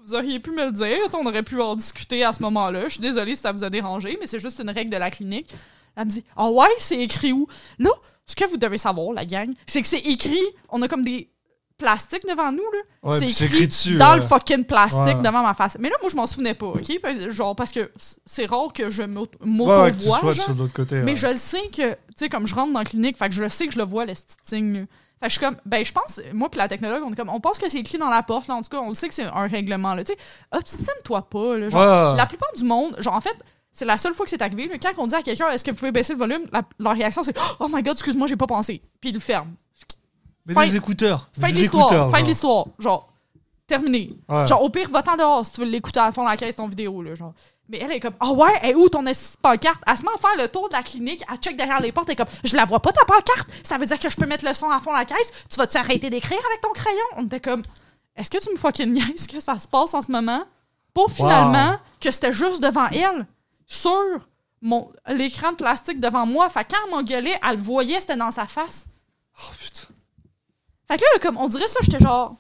vous 0.04 0.16
auriez 0.16 0.40
pu 0.40 0.52
me 0.52 0.66
le 0.66 0.72
dire, 0.72 0.98
on 1.14 1.26
aurait 1.26 1.44
pu 1.44 1.62
en 1.62 1.76
discuter 1.76 2.24
à 2.24 2.34
ce 2.34 2.42
moment-là. 2.44 2.84
Je 2.84 2.94
suis 2.94 3.02
désolée 3.02 3.36
si 3.36 3.42
ça 3.42 3.52
vous 3.52 3.64
a 3.64 3.70
dérangé, 3.70 4.18
mais 4.20 4.28
c'est 4.28 4.40
juste 4.40 4.60
une 4.60 4.70
règle 4.70 4.92
de 4.92 4.98
la 4.98 5.12
clinique. 5.12 5.54
Elle 5.96 6.06
me 6.06 6.10
dit, 6.10 6.24
ah 6.36 6.50
ouais, 6.50 6.70
c'est 6.78 7.00
écrit 7.00 7.34
où? 7.34 7.48
Là, 7.78 7.92
ce 8.30 8.36
que 8.36 8.46
vous 8.48 8.58
devez 8.58 8.78
savoir, 8.78 9.12
la 9.12 9.26
gang, 9.26 9.52
c'est 9.66 9.82
que 9.82 9.88
c'est 9.88 10.00
écrit, 10.00 10.44
on 10.70 10.82
a 10.84 10.88
comme 10.88 11.04
des 11.04 11.32
plastiques 11.80 12.28
devant 12.30 12.52
nous, 12.52 12.58
là. 12.60 13.10
Ouais, 13.10 13.32
c'est 13.32 13.46
écrit, 13.46 13.66
dessus. 13.68 13.96
dans 13.96 14.12
ouais. 14.12 14.16
le 14.18 14.22
fucking 14.22 14.66
plastique 14.66 15.00
Ouais. 15.02 15.16
devant 15.16 15.42
ma 15.42 15.54
face. 15.54 15.78
Mais 15.80 15.90
là, 15.90 15.96
moi, 16.02 16.12
je 16.12 16.16
m'en 16.16 16.28
souvenais 16.28 16.54
pas, 16.54 16.68
OK? 16.68 17.30
Genre, 17.32 17.56
parce 17.56 17.72
que 17.72 17.92
c'est 18.26 18.46
rare 18.46 18.72
que 18.74 18.90
je 18.90 19.02
m'auto-vois. 19.04 19.90
Mais 21.04 21.16
je 21.16 21.28
le 21.28 21.36
sais 21.36 21.70
que, 21.70 21.94
tu 21.94 21.98
sais, 22.18 22.30
comme 22.30 22.46
je 22.46 22.54
rentre 22.54 22.74
dans 22.74 22.80
la 22.80 22.86
clinique, 22.86 23.18
fait 23.18 23.30
que 23.30 23.34
je 23.34 23.42
le 23.42 23.50
sais 23.50 23.66
que 23.66 23.74
je 23.74 23.80
le 23.80 23.86
vois, 23.86 24.06
le 24.06 24.12
là. 24.12 24.16
Fait 25.22 25.26
que 25.28 25.34
je 25.34 25.38
suis 25.38 25.40
comme, 25.40 25.58
ben, 25.66 25.84
je 25.84 25.92
pense, 25.92 26.22
moi 26.34 26.50
puis 26.50 26.60
la 26.60 26.70
technologue, 26.70 27.04
on 27.06 27.12
est 27.12 27.16
comme, 27.16 27.28
on 27.30 27.42
pense 27.42 27.58
que 27.58 27.68
c'est 27.70 27.80
écrit 27.80 27.98
dans 27.98 28.10
la 28.10 28.24
porte, 28.24 28.48
là. 28.48 28.56
En 28.56 28.62
tout 28.62 28.70
cas, 28.70 28.78
on 28.78 28.90
le 28.90 28.96
sait 28.96 29.08
que 29.08 29.14
c'est 29.14 29.26
un 29.26 29.48
règlement, 29.48 29.96
là. 29.96 30.04
Tu 30.04 30.14
sais, 30.14 30.20
obstine-toi 30.52 31.24
pas, 31.30 31.58
là. 31.58 31.70
Genre, 31.70 32.16
la 32.16 32.26
plupart 32.26 32.52
du 32.56 32.64
monde, 32.64 32.96
genre, 33.00 33.16
en 33.16 33.22
fait, 33.22 33.36
c'est 33.72 33.86
la 33.86 33.98
seule 33.98 34.14
fois 34.14 34.26
que 34.26 34.30
c'est 34.30 34.42
arrivé, 34.42 34.68
là, 34.68 34.76
quand 34.82 34.92
on 35.02 35.08
dit 35.08 35.16
à 35.16 35.22
quelqu'un, 35.22 35.50
est-ce 35.50 35.64
que 35.64 35.72
vous 35.72 35.78
pouvez 35.78 35.92
baisser 35.92 36.14
le 36.14 36.20
volume, 36.20 36.42
la, 36.52 36.64
leur 36.80 36.94
réaction, 36.94 37.24
c'est, 37.24 37.38
oh 37.60 37.68
my 37.72 37.82
god, 37.82 37.94
excuse-moi, 37.94 38.28
j'ai 38.28 38.36
pas 38.36 38.48
pensé. 38.48 38.82
Puis 39.00 39.10
ils 39.10 39.14
le 39.14 39.20
ferment. 39.20 39.52
Mais 40.46 40.54
fin- 40.54 40.66
des 40.66 40.76
écouteurs. 40.76 41.30
Fin 41.40 41.50
de 41.50 41.54
l'histoire, 41.54 42.10
fin 42.12 42.22
de 42.22 42.28
l'histoire. 42.28 42.66
Genre, 42.80 43.12
terminé. 43.68 44.12
Ouais. 44.28 44.48
Genre, 44.48 44.62
au 44.64 44.70
pire, 44.70 44.90
va-t'en 44.90 45.16
dehors 45.16 45.46
si 45.46 45.54
tu 45.54 45.62
veux 45.62 45.68
l'écouter 45.68 46.00
à 46.00 46.12
fond 46.12 46.24
de 46.24 46.30
la 46.30 46.38
caisse, 46.38 46.56
ton 46.56 46.68
vidéo, 46.68 47.02
là, 47.02 47.16
genre. 47.16 47.34
Mais 47.72 47.78
elle 47.78 47.92
est 47.92 48.00
comme, 48.00 48.16
ah 48.20 48.32
ouais, 48.32 48.52
elle 48.64 48.72
est 48.72 48.76
où 48.76 48.90
ton 48.90 49.04
pancarte? 49.44 49.80
Elle 49.86 49.98
se 49.98 50.02
met 50.02 50.10
à 50.14 50.18
faire 50.18 50.44
le 50.44 50.48
tour 50.48 50.70
de 50.70 50.74
la 50.74 50.82
clinique, 50.82 51.24
elle 51.32 51.38
check 51.38 51.56
derrière 51.56 51.80
les 51.80 51.92
portes, 51.92 52.10
elle 52.10 52.14
est 52.14 52.16
comme, 52.16 52.34
je 52.44 52.56
la 52.58 52.66
vois 52.66 52.80
pas 52.80 52.92
ta 52.92 53.06
pancarte, 53.06 53.48
ça 53.62 53.78
veut 53.78 53.86
dire 53.86 54.00
que 54.00 54.10
je 54.10 54.16
peux 54.16 54.26
mettre 54.26 54.44
le 54.44 54.56
son 54.56 54.72
à 54.72 54.80
fond 54.80 54.92
de 54.92 54.98
la 54.98 55.06
caisse, 55.06 55.32
tu 55.48 55.56
vas-tu 55.58 55.78
arrêter 55.78 56.10
d'écrire 56.10 56.40
avec 56.48 56.62
ton 56.62 56.72
crayon? 56.72 56.98
On 57.18 57.26
était 57.28 57.40
comme, 57.40 57.62
est-ce 58.16 58.32
que 58.32 58.40
tu 58.40 58.52
me 58.52 58.58
fucking 58.58 58.92
niaises 58.92 59.28
que 59.28 59.40
ça 59.40 59.60
se 59.60 59.68
passe 59.68 59.94
en 59.94 60.02
ce 60.02 60.12
moment? 60.12 60.44
Pour 60.96 61.12
finalement 61.12 61.78
que 62.02 62.10
c'était 62.10 62.34
juste 62.34 62.64
devant 62.64 62.88
elle, 62.88 63.28
sur 63.70 64.28
mon 64.62 64.92
l'écran 65.08 65.52
de 65.52 65.58
plastique 65.58 66.02
devant 66.02 66.26
moi. 66.26 66.50
Fait 66.50 66.66
que 66.66 66.74
quand 66.74 66.80
elle 66.86 66.92
m'engueulait, 66.92 67.40
elle 67.42 67.56
le 67.56 67.62
voyait, 67.62 68.02
c'était 68.02 68.18
dans 68.18 68.32
sa 68.32 68.46
face. 68.46 68.88
Oh 69.38 69.52
putain. 69.58 69.94
Fait 70.90 70.98
que 70.98 71.04
là, 71.04 71.20
comme 71.22 71.38
on 71.38 71.48
dirait 71.48 71.68
ça, 71.68 71.80
j'étais 71.82 72.00
genre. 72.00 72.36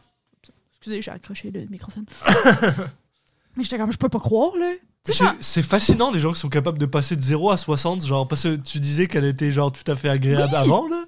Excusez, 0.73 1.01
j'ai 1.01 1.11
accroché 1.11 1.51
le 1.51 1.65
microphone. 1.67 2.05
Mais 3.55 3.63
j'étais 3.63 3.77
comme, 3.77 3.91
je 3.91 3.97
peux 3.97 4.09
pas 4.09 4.19
croire, 4.19 4.55
là. 4.57 4.73
C'est 5.03 5.23
c'est 5.39 5.63
fascinant 5.63 6.11
les 6.11 6.19
gens 6.19 6.33
qui 6.33 6.39
sont 6.39 6.49
capables 6.49 6.77
de 6.77 6.85
passer 6.85 7.15
de 7.15 7.21
0 7.21 7.51
à 7.51 7.57
60, 7.57 8.05
genre 8.05 8.27
parce 8.27 8.43
que 8.43 8.57
tu 8.57 8.79
disais 8.79 9.07
qu'elle 9.07 9.25
était 9.25 9.49
genre 9.49 9.71
tout 9.71 9.89
à 9.89 9.95
fait 9.95 10.09
agréable 10.09 10.53
avant 10.53 10.87
là. 10.87 11.03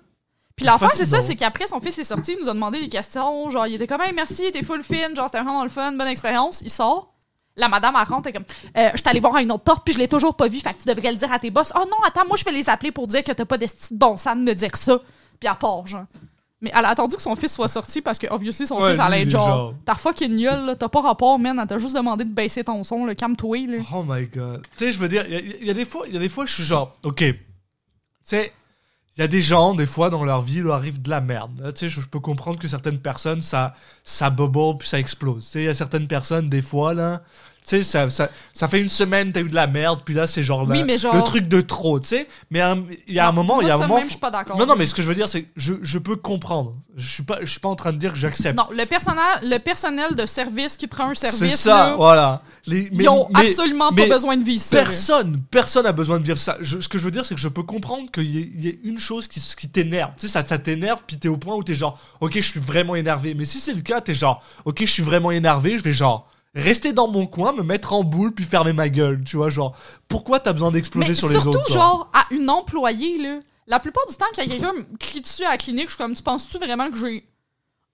Puis 0.56 0.66
l'enfant, 0.66 0.90
c'est 0.94 1.06
ça, 1.06 1.22
c'est 1.22 1.36
qu'après, 1.36 1.68
son 1.68 1.80
fils 1.82 1.98
est 2.00 2.04
sorti, 2.04 2.34
il 2.34 2.40
nous 2.44 2.50
a 2.50 2.54
demandé 2.54 2.80
des 2.80 2.90
questions. 2.90 3.50
Genre, 3.50 3.68
il 3.68 3.76
était 3.76 3.88
comme, 3.88 4.02
hey, 4.02 4.14
merci, 4.14 4.52
t'es 4.52 4.64
full 4.64 4.84
fin, 4.84 5.14
genre, 5.16 5.28
c'était 5.28 5.42
vraiment 5.42 5.64
le 5.64 5.70
fun, 5.70 5.92
bonne 5.94 6.08
expérience. 6.08 6.62
Il 6.62 6.70
sort. 6.70 7.11
La 7.58 7.68
madame, 7.68 7.96
elle 8.00 8.08
rentre, 8.08 8.28
elle 8.28 8.36
est 8.36 8.38
comme, 8.38 8.46
euh, 8.78 8.90
je 8.94 8.98
suis 9.02 9.10
allée 9.10 9.20
voir 9.20 9.36
à 9.36 9.42
une 9.42 9.52
autre 9.52 9.64
porte, 9.64 9.84
puis 9.84 9.94
je 9.94 10.00
l'ai 10.00 10.08
toujours 10.08 10.36
pas 10.36 10.48
vu, 10.48 10.60
fait 10.60 10.74
que 10.74 10.80
tu 10.82 10.88
devrais 10.88 11.12
le 11.12 11.18
dire 11.18 11.32
à 11.32 11.38
tes 11.40 11.52
boss. 11.52 11.74
Oh 11.76 11.84
non, 11.86 11.98
attends, 12.08 12.26
moi, 12.26 12.38
je 12.38 12.46
vais 12.46 12.52
les 12.52 12.70
appeler 12.70 12.92
pour 12.92 13.08
dire 13.08 13.24
que 13.24 13.32
t'as 13.34 13.46
pas 13.46 13.58
de 13.58 13.66
bon 13.92 14.16
sens 14.18 14.36
de 14.38 14.42
me 14.42 14.54
dire 14.54 14.76
ça. 14.76 15.00
Puis 15.40 15.50
elle 15.50 15.58
part, 15.58 15.86
genre. 15.86 16.06
Mais 16.62 16.72
elle 16.74 16.86
a 16.86 16.90
attendu 16.90 17.16
que 17.16 17.22
son 17.24 17.36
fils 17.36 17.52
soit 17.54 17.68
sorti 17.68 18.02
parce 18.02 18.20
que, 18.20 18.28
obviously, 18.30 18.68
son 18.68 18.80
Ouais, 18.80 18.92
fils 18.92 19.00
allait 19.02 19.22
être 19.24 19.28
est 19.28 19.32
genre, 19.32 19.48
genre- 19.48 19.74
t'as 19.84 19.96
fucking 19.96 20.30
nul, 20.36 20.46
là, 20.66 20.76
t'as 20.76 20.88
pas 20.90 21.02
rapport, 21.02 21.40
man, 21.40 21.58
elle 21.60 21.68
t'a 21.68 21.78
juste 21.80 21.96
demandé 21.96 22.24
de 22.24 22.30
baisser 22.34 22.64
ton 22.64 22.84
son, 22.84 23.04
le 23.06 23.16
calme-toi, 23.16 23.58
là. 23.68 23.78
Oh 23.94 24.04
my 24.08 24.28
god. 24.28 24.62
Tu 24.78 24.86
sais, 24.86 24.92
je 24.92 25.00
veux 25.00 25.10
dire, 25.10 25.26
il 25.28 25.34
y, 25.34 25.36
a- 25.36 25.40
il 25.62 25.66
y 25.66 25.70
a 25.72 25.74
des 25.74 25.86
fois, 25.86 26.06
il 26.08 26.14
y 26.14 26.18
a 26.18 26.20
des 26.20 26.30
fois, 26.30 26.46
je 26.46 26.54
suis 26.54 26.64
genre, 26.64 26.96
ok. 27.04 27.18
Tu 27.18 27.36
sais, 28.24 28.54
il 29.18 29.22
y 29.22 29.24
a 29.24 29.28
des 29.28 29.42
gens, 29.42 29.74
des 29.74 29.86
fois, 29.86 30.10
dans 30.10 30.24
leur 30.24 30.42
vie, 30.42 30.60
il 30.60 30.70
arrive 30.70 31.02
de 31.02 31.10
la 31.10 31.22
merde. 31.22 31.52
Tu 31.76 31.82
sais, 31.82 31.90
je, 31.90 32.02
je 32.02 32.08
peux 32.08 32.20
comprendre 32.20 32.60
que 32.60 32.68
certaines 32.68 33.00
personnes, 33.00 33.42
ça, 33.42 33.76
ça 34.04 34.30
bubble 34.30 34.78
puis 34.80 34.88
ça 34.88 35.00
explose. 35.00 35.46
Tu 35.46 35.52
sais, 35.52 35.62
il 35.64 35.66
y 35.66 35.68
a 35.68 35.74
certaines 35.74 36.08
personnes, 36.08 36.50
des 36.50 36.62
fois, 36.62 36.94
là. 36.94 37.22
Tu 37.64 37.78
sais, 37.78 37.84
ça, 37.84 38.10
ça, 38.10 38.30
ça 38.54 38.68
fait 38.68 38.82
une 38.82 38.90
semaine, 38.90 39.32
t'as 39.32 39.42
eu 39.42 39.48
de 39.48 39.54
la 39.54 39.68
merde, 39.68 40.02
puis 40.04 40.16
là, 40.16 40.26
c'est 40.26 40.44
genre, 40.44 40.68
Oui, 40.68 40.80
la- 40.80 40.84
mais 40.84 40.98
genre- 40.98 41.16
le 41.16 41.22
truc 41.22 41.48
de 41.48 41.62
trop, 41.62 42.00
tu 42.00 42.08
sais. 42.08 42.28
Mais 42.50 42.60
un- 42.60 42.84
il 43.08 43.14
y 43.14 43.20
a 43.20 43.28
un 43.28 43.32
moment, 43.32 43.54
Moi, 43.56 43.66
il 43.66 43.68
y 43.68 43.70
a 43.72 43.76
un 43.76 43.78
ça, 43.78 43.84
moment. 43.88 43.98
même, 44.00 44.06
je 44.06 44.10
suis 44.12 44.20
pas 44.20 44.32
d'accord. 44.32 44.58
Non, 44.58 44.66
non, 44.66 44.76
mais 44.76 44.88
ce 44.88 44.96
que 44.96 45.04
je 45.04 45.08
veux 45.08 45.14
dire, 45.14 45.30
c'est 45.30 45.44
que 45.44 45.52
je, 45.56 45.74
je 45.84 46.00
peux 46.00 46.16
comprendre. 46.16 46.74
Je 46.98 47.08
suis 47.08 47.22
pas, 47.24 47.38
je 47.42 47.46
suis 47.52 47.60
pas 47.60 47.70
en 47.70 47.76
train 47.76 47.94
de 47.94 47.98
dire 48.00 48.14
que 48.14 48.18
j'accepte. 48.18 48.58
Non, 48.58 48.66
le 48.72 48.84
personnel, 48.86 49.22
le 49.44 49.60
personnel 49.60 50.16
de 50.16 50.26
service 50.26 50.76
qui 50.76 50.90
te 50.90 50.96
rend 50.96 51.10
un 51.12 51.14
C'est 51.14 51.28
service, 51.30 51.60
ça, 51.60 51.90
là, 51.90 51.96
voilà. 51.96 52.42
Les- 52.66 52.90
mais- 52.92 53.04
ils 53.04 53.10
ont 53.10 53.28
mais- 53.32 53.48
absolument 53.52 53.92
mais 53.92 54.08
pas 54.08 54.16
besoin 54.16 54.38
de 54.38 54.44
vivre 54.44 54.62
ça. 54.62 54.78
Personne, 54.78 55.40
personne 55.52 55.86
a 55.86 55.92
besoin 55.92 56.20
de 56.20 56.26
vivre 56.26 56.40
ça. 56.40 56.58
Je- 56.62 56.80
ce 56.82 56.90
que 56.90 56.98
je 56.98 57.06
veux 57.06 57.12
dire, 57.12 57.26
c'est 57.26 57.36
que 57.36 57.42
je 57.42 57.48
peux 57.48 57.64
comprendre 57.64 58.10
qu'il 58.12 58.24
y, 58.24 58.40
ait- 58.40 58.52
il 58.56 58.62
y 58.66 58.68
ait 58.70 58.80
une 58.84 58.98
chose 58.98 59.28
qui, 59.28 59.40
qui 59.40 59.70
t'énerve. 59.70 60.14
Tu 60.20 60.26
sais, 60.26 60.34
ça, 60.34 60.44
ça 60.44 60.58
t'énerve, 60.58 61.04
puis 61.06 61.18
t'es 61.18 61.28
au 61.28 61.38
point 61.38 61.56
où 61.56 61.64
t'es 61.64 61.76
genre, 61.76 62.00
ok, 62.22 62.34
je 62.36 62.42
suis 62.42 62.60
vraiment 62.60 62.96
énervé. 62.96 63.36
Mais 63.36 63.46
si 63.46 63.60
c'est 63.60 63.74
le 63.76 63.82
cas, 63.82 64.02
t'es 64.02 64.16
genre, 64.16 64.42
ok, 64.66 64.78
je 64.82 64.92
suis 64.92 65.04
vraiment 65.04 65.30
énervé, 65.30 65.78
je 65.78 65.84
vais 65.84 65.94
genre 65.94 66.28
rester 66.54 66.94
dans 66.94 67.08
mon 67.08 67.26
coin, 67.26 67.54
me 67.54 67.64
mettre 67.64 67.94
en 67.94 68.04
boule, 68.04 68.32
puis 68.34 68.46
fermer 68.46 68.74
ma 68.74 68.90
gueule. 68.90 69.24
Tu 69.24 69.38
vois, 69.38 69.50
genre, 69.50 69.76
pourquoi 70.08 70.40
t'as 70.40 70.54
besoin 70.54 70.72
d'exploser 70.72 71.16
sur 71.16 71.30
les 71.30 71.36
surtout, 71.36 71.58
autres 71.58 71.72
genre, 71.72 72.10
à 72.14 72.26
une 72.32 72.50
employée, 72.50 73.18
là. 73.18 73.40
La 73.68 73.80
plupart 73.80 74.06
du 74.08 74.16
temps, 74.16 74.26
quand 74.36 74.44
quelqu'un 74.46 74.74
me 74.74 74.98
crie 74.98 75.22
dessus 75.22 75.46
à 75.46 75.52
la 75.52 75.58
clinique, 75.58 75.86
je 75.86 75.92
suis 75.96 75.98
comme, 75.98 76.14
tu 76.14 76.24
penses-tu 76.24 76.58
vraiment 76.58 76.90
que 76.90 76.98
j'ai 76.98 77.26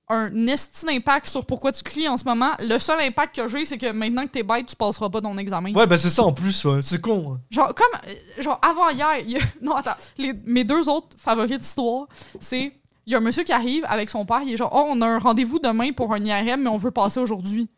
un 0.09 0.47
esti 0.47 0.85
d'impact 0.85 1.27
sur 1.27 1.45
pourquoi 1.45 1.73
tu 1.73 1.83
cries 1.83 2.07
en 2.07 2.15
ce 2.15 2.23
moment? 2.23 2.51
Le 2.59 2.79
seul 2.79 2.99
impact 3.01 3.35
que 3.35 3.47
j'ai, 3.49 3.65
c'est 3.65 3.77
que 3.77 3.91
maintenant 3.91 4.23
que 4.25 4.31
t'es 4.31 4.41
bête, 4.43 4.65
tu 4.67 4.75
passeras 4.75 5.09
pas 5.09 5.19
ton 5.19 5.37
examen. 5.37 5.73
Ouais, 5.73 5.85
bah 5.85 5.97
c'est 5.97 6.09
ça 6.09 6.23
en 6.23 6.31
plus, 6.31 6.63
ouais. 6.65 6.81
c'est 6.81 7.01
con. 7.01 7.33
hein. 7.35 7.41
Genre, 7.51 7.75
comme, 7.75 7.99
euh, 8.07 8.41
genre, 8.41 8.57
avant 8.63 8.89
hier, 8.89 9.19
il 9.19 9.31
y 9.31 9.35
a- 9.37 9.41
non, 9.61 9.75
attends, 9.75 9.97
les- 10.17 10.33
mes 10.45 10.63
deux 10.63 10.87
autres 10.87 11.09
favoris 11.17 11.59
d'histoire, 11.59 12.07
c'est, 12.39 12.71
il 13.05 13.11
y 13.11 13.15
a 13.15 13.17
un 13.17 13.21
monsieur 13.21 13.43
qui 13.43 13.51
arrive 13.51 13.85
avec 13.89 14.09
son 14.09 14.25
père, 14.25 14.41
il 14.43 14.53
est 14.53 14.57
genre, 14.57 14.71
oh, 14.73 14.85
on 14.87 15.01
a 15.01 15.05
un 15.07 15.19
rendez-vous 15.19 15.59
demain 15.59 15.91
pour 15.91 16.13
un 16.13 16.23
IRM, 16.23 16.61
mais 16.63 16.69
on 16.69 16.77
veut 16.77 16.91
passer 16.91 17.19
aujourd'hui. 17.19 17.69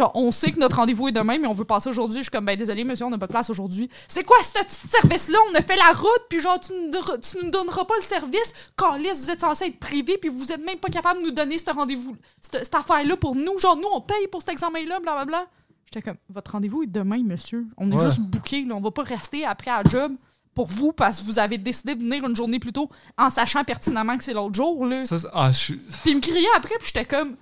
Genre, 0.00 0.12
on 0.14 0.30
sait 0.30 0.50
que 0.50 0.58
notre 0.58 0.76
rendez-vous 0.76 1.08
est 1.08 1.12
demain, 1.12 1.36
mais 1.38 1.46
on 1.46 1.52
veut 1.52 1.66
passer 1.66 1.90
aujourd'hui. 1.90 2.18
Je 2.18 2.22
suis 2.22 2.30
comme, 2.30 2.46
ben 2.46 2.56
désolé, 2.58 2.84
monsieur, 2.84 3.04
on 3.04 3.10
n'a 3.10 3.18
pas 3.18 3.26
de 3.26 3.32
place 3.32 3.50
aujourd'hui. 3.50 3.90
C'est 4.08 4.24
quoi 4.24 4.38
ce 4.42 4.52
petit 4.64 4.88
service-là? 4.88 5.38
On 5.50 5.54
a 5.54 5.60
fait 5.60 5.76
la 5.76 5.92
route, 5.92 6.22
puis 6.30 6.40
genre, 6.40 6.58
tu 6.58 6.72
tu 7.20 7.44
nous 7.44 7.50
donneras 7.50 7.84
pas 7.84 7.94
le 7.98 8.02
service? 8.02 8.54
Calice, 8.78 9.24
vous 9.24 9.30
êtes 9.30 9.40
censé 9.40 9.66
être 9.66 9.78
privé, 9.78 10.16
puis 10.16 10.30
vous 10.30 10.50
êtes 10.52 10.64
même 10.64 10.78
pas 10.78 10.88
capable 10.88 11.20
de 11.20 11.26
nous 11.26 11.32
donner 11.32 11.58
ce 11.58 11.70
rendez-vous, 11.70 12.16
cette, 12.40 12.64
cette 12.64 12.74
affaire-là 12.74 13.14
pour 13.16 13.34
nous. 13.34 13.58
Genre, 13.58 13.76
nous, 13.76 13.88
on 13.92 14.00
paye 14.00 14.26
pour 14.32 14.40
cet 14.40 14.52
examen-là, 14.52 15.00
blablabla. 15.00 15.46
J'étais 15.92 16.00
comme, 16.00 16.16
votre 16.30 16.52
rendez-vous 16.52 16.84
est 16.84 16.86
demain, 16.86 17.22
monsieur. 17.22 17.66
On 17.76 17.90
est 17.92 17.96
Ouais. 17.96 18.04
juste 18.06 18.20
booké, 18.20 18.64
là. 18.64 18.76
On 18.76 18.80
va 18.80 18.90
pas 18.92 19.02
rester 19.02 19.44
après 19.44 19.70
à 19.70 19.82
job 19.84 20.12
pour 20.54 20.66
vous 20.66 20.92
parce 20.92 21.20
que 21.20 21.26
vous 21.26 21.38
avez 21.38 21.58
décidé 21.58 21.94
de 21.94 22.00
venir 22.00 22.24
une 22.26 22.34
journée 22.34 22.58
plus 22.58 22.72
tôt 22.72 22.88
en 23.18 23.28
sachant 23.28 23.64
pertinemment 23.64 24.16
que 24.16 24.24
c'est 24.24 24.32
l'autre 24.32 24.54
jour, 24.54 24.86
là. 24.86 25.04
Ça, 25.04 25.18
c'est- 25.18 25.28
ah, 25.34 25.52
je 25.52 25.74
Puis 25.74 25.80
il 26.06 26.16
me 26.16 26.20
criait 26.22 26.46
après, 26.56 26.76
puis 26.78 26.86
j'étais 26.94 27.04
comme, 27.04 27.36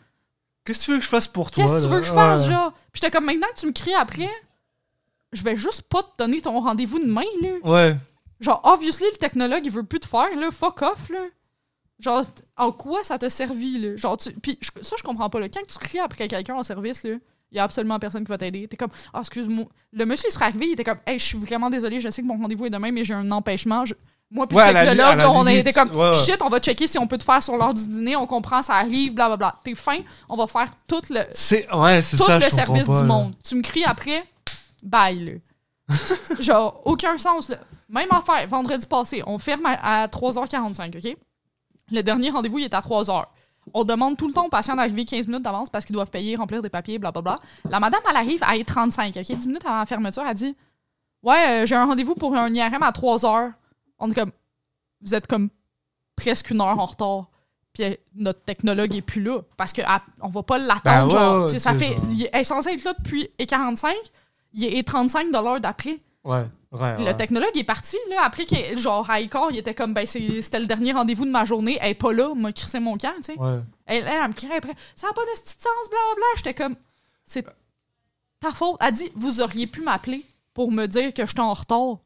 Qu'est-ce 0.69 0.81
que 0.81 0.85
tu 0.85 0.91
veux 0.93 0.99
que 0.99 1.05
je 1.05 1.09
fasse 1.09 1.27
pour 1.27 1.51
toi 1.51 1.65
Qu'est-ce 1.65 1.75
que 1.79 1.83
tu 1.83 1.89
veux 1.89 2.01
que 2.01 2.05
je 2.07 2.13
fasse, 2.13 2.43
Ouais. 2.43 2.53
genre? 2.53 2.73
Puis 2.93 3.01
j'étais 3.01 3.11
comme, 3.11 3.25
maintenant 3.25 3.47
que 3.55 3.59
tu 3.61 3.67
me 3.67 3.73
cries 3.73 3.95
après, 3.95 4.29
je 5.33 5.43
vais 5.43 5.57
juste 5.57 5.83
pas 5.83 6.03
te 6.03 6.11
donner 6.19 6.41
ton 6.43 6.59
rendez-vous 6.61 6.99
demain, 6.99 7.23
là. 7.43 7.51
Ouais. 7.65 7.97
Genre, 8.41 8.61
obviously, 8.65 9.07
le 9.13 9.17
technologue, 9.19 9.65
il 9.65 9.73
veut 9.73 9.83
plus 9.83 10.01
te 10.01 10.07
faire, 10.07 10.35
là. 10.37 10.51
Fuck 10.51 10.83
off, 10.83 11.09
là. 11.11 11.21
Genre, 11.99 12.23
en 12.57 12.71
quoi 12.71 13.03
ça 13.03 13.19
t'a 13.19 13.29
servi, 13.31 13.79
là? 13.79 13.97
Genre, 13.97 14.17
tu... 14.19 14.31
Puis 14.33 14.59
je- 14.61 14.71
ça, 14.83 14.95
je 14.99 15.03
comprends 15.03 15.29
pas, 15.31 15.41
là. 15.41 15.49
Quand 15.49 15.63
tu 15.67 15.79
cries 15.79 15.99
après 15.99 16.29
quelqu'un 16.29 16.55
en 16.55 16.63
service, 16.63 17.03
là, 17.05 17.17
il 17.51 17.57
y 17.57 17.59
a 17.59 17.65
absolument 17.65 17.99
personne 17.99 18.25
qui 18.25 18.29
va 18.29 18.39
t'aider. 18.39 18.69
T'es 18.69 18.77
comme, 18.77 18.91
ah, 19.13 19.21
excuse-moi. 19.21 19.65
Le 19.93 20.05
monsieur, 20.05 20.29
il 20.29 20.33
serait 20.33 20.45
arrivé, 20.45 20.67
il 20.67 20.73
était 20.73 20.85
comme, 20.85 21.01
hey, 21.07 21.19
je 21.19 21.25
suis 21.25 21.39
vraiment 21.39 21.71
désolé, 21.71 21.99
je 22.01 22.09
sais 22.11 22.23
que 22.23 22.27
mon 22.27 22.37
rendez-vous 22.39 22.67
est 22.67 22.71
demain, 22.71 22.93
mais 22.93 23.05
j'ai 23.05 23.15
un 23.15 23.31
empêchement. 23.31 23.85
Je- 23.87 23.95
Moi, 24.31 24.47
puis 24.47 24.59
Ouais, 24.59 24.73
le 24.73 24.95
là, 24.95 25.31
on 25.31 25.47
a 25.47 25.53
été 25.55 25.73
comme, 25.73 25.91
ouais, 25.95 26.13
shit, 26.15 26.37
on 26.43 26.49
va 26.51 26.61
checker 26.61 26.87
si 26.87 26.99
on 26.99 27.07
peut 27.07 27.17
te 27.17 27.25
faire 27.25 27.43
sur 27.43 27.57
l'heure 27.57 27.73
du 27.73 27.87
dîner, 27.87 28.15
on 28.15 28.27
comprend, 28.27 28.61
ça 28.61 28.75
arrive, 28.75 29.15
blablabla. 29.15 29.57
T'es 29.65 29.75
fin, 29.75 29.99
on 30.29 30.37
va 30.37 30.47
faire 30.47 30.69
tout 30.87 31.01
le, 31.09 31.21
ouais, 31.21 32.03
tout 32.03 32.17
ça. 32.19 32.39
le 32.39 32.51
service 32.51 32.87
pas, 32.87 32.93
du 32.95 33.01
là. 33.01 33.03
monde. 33.05 33.33
Tu 33.43 33.55
me 33.55 33.63
cries 33.63 33.85
après, 33.85 34.25
bye, 34.83 35.41
là. 35.89 35.97
Genre, 36.41 36.81
aucun 36.85 37.17
sens, 37.17 37.49
là. 37.49 37.57
Même 37.89 38.09
affaire, 38.11 38.47
vendredi 38.49 38.87
passé, 38.87 39.23
on 39.27 39.39
ferme 39.39 39.65
à, 39.65 40.03
à 40.03 40.07
3h45, 40.09 40.99
OK? 40.99 41.17
Le 41.91 42.03
dernier 42.03 42.29
rendez-vous, 42.29 42.59
il 42.59 42.65
est 42.67 42.75
à 42.75 42.81
3h. 42.81 43.25
On 43.73 43.85
demande 43.85 44.19
tout 44.19 44.29
le 44.29 44.35
temps 44.35 44.45
aux 44.45 44.51
patients 44.51 44.77
d'arriver 44.77 45.07
15 45.07 45.27
minutes 45.27 45.43
d'avance 45.43 45.71
parce 45.71 45.87
qu'ils 45.87 45.95
doivent 45.95 46.11
payer, 46.11 46.37
remplir 46.37 46.61
des 46.61 46.69
papiers, 46.69 46.99
blablabla. 46.99 47.39
La 47.71 47.81
madame, 47.81 48.01
elle 48.11 48.17
arrive 48.17 48.43
à 48.43 48.63
35, 48.63 49.17
OK? 49.17 49.37
10 49.37 49.47
minutes 49.47 49.65
avant 49.65 49.79
la 49.79 49.87
fermeture, 49.87 50.23
elle 50.29 50.35
dit 50.35 50.55
Ouais, 51.23 51.63
euh, 51.63 51.67
j'ai 51.67 51.77
un 51.77 51.87
rendez-vous 51.87 52.15
pour 52.15 52.37
un 52.37 52.53
IRM 52.53 52.83
à 52.83 52.91
3h. 52.91 53.53
On 53.99 54.11
est 54.11 54.15
comme 54.15 54.33
Vous 55.01 55.15
êtes 55.15 55.27
comme 55.27 55.49
presque 56.17 56.51
une 56.51 56.61
heure 56.61 56.79
en 56.79 56.87
retard. 56.87 57.27
Puis 57.73 57.85
euh, 57.85 57.95
notre 58.15 58.41
technologue 58.43 58.95
est 58.95 59.03
plus 59.03 59.23
là. 59.23 59.41
Parce 59.57 59.73
qu'on 59.73 59.83
on 60.23 60.29
va 60.29 60.43
pas 60.43 60.59
l'attendre. 60.59 60.83
Ben 60.85 61.05
ouais, 61.05 61.11
genre, 61.11 61.43
ouais, 61.53 61.59
ça 61.59 61.75
fait. 61.75 61.95
genre. 61.95 62.05
Il 62.11 62.29
est 62.33 62.45
censé 62.45 62.71
être 62.71 62.85
là 62.85 62.95
depuis 62.99 63.29
et 63.39 63.47
45. 63.47 63.95
Il 64.55 64.65
est 64.65 64.83
35 64.87 65.29
de 65.29 65.33
l'heure 65.33 65.61
d'après. 65.61 65.99
Ouais, 66.25 66.45
ouais. 66.73 66.99
Le 67.05 67.13
technologue 67.17 67.57
est 67.57 67.65
parti, 67.65 67.97
là, 68.11 68.23
après, 68.25 68.45
qu'il- 68.45 68.77
genre, 68.79 69.09
à 69.09 69.21
Icor, 69.21 69.51
il 69.53 69.59
était 69.59 69.75
comme, 69.75 69.95
ben, 69.95 70.05
c'était 70.05 70.59
le 70.59 70.67
dernier 70.67 70.93
rendez-vous 70.93 71.25
de 71.25 71.31
ma 71.31 71.45
journée, 71.45 71.79
elle 71.81 71.93
est 71.93 71.95
pas 71.95 72.13
là, 72.13 72.35
m'a 72.35 72.53
crissé 72.53 72.81
mon 72.81 72.99
camp, 72.99 73.13
tu 73.17 73.33
sais. 73.35 73.39
Ouais. 73.39 73.61
Elle, 73.87 74.05
elle, 74.05 74.09
elle 74.23 74.29
me 74.29 74.35
criait 74.35 74.57
après, 74.57 74.75
ça 74.97 75.07
n'a 75.07 75.13
pas 75.13 75.23
de 75.23 75.31
petit 75.41 75.53
sens, 75.53 75.89
blablabla. 75.89 76.25
J'étais 76.37 76.55
comme, 76.55 76.77
c'est 77.25 77.47
ta 78.41 78.51
faute. 78.53 78.77
Elle 78.81 78.93
dit, 78.93 79.11
vous 79.15 79.41
auriez 79.41 79.67
pu 79.67 79.81
m'appeler 79.83 80.25
pour 80.53 80.71
me 80.73 80.87
dire 80.87 81.15
que 81.15 81.25
j'étais 81.25 81.41
en 81.41 81.55
retard. 81.55 81.99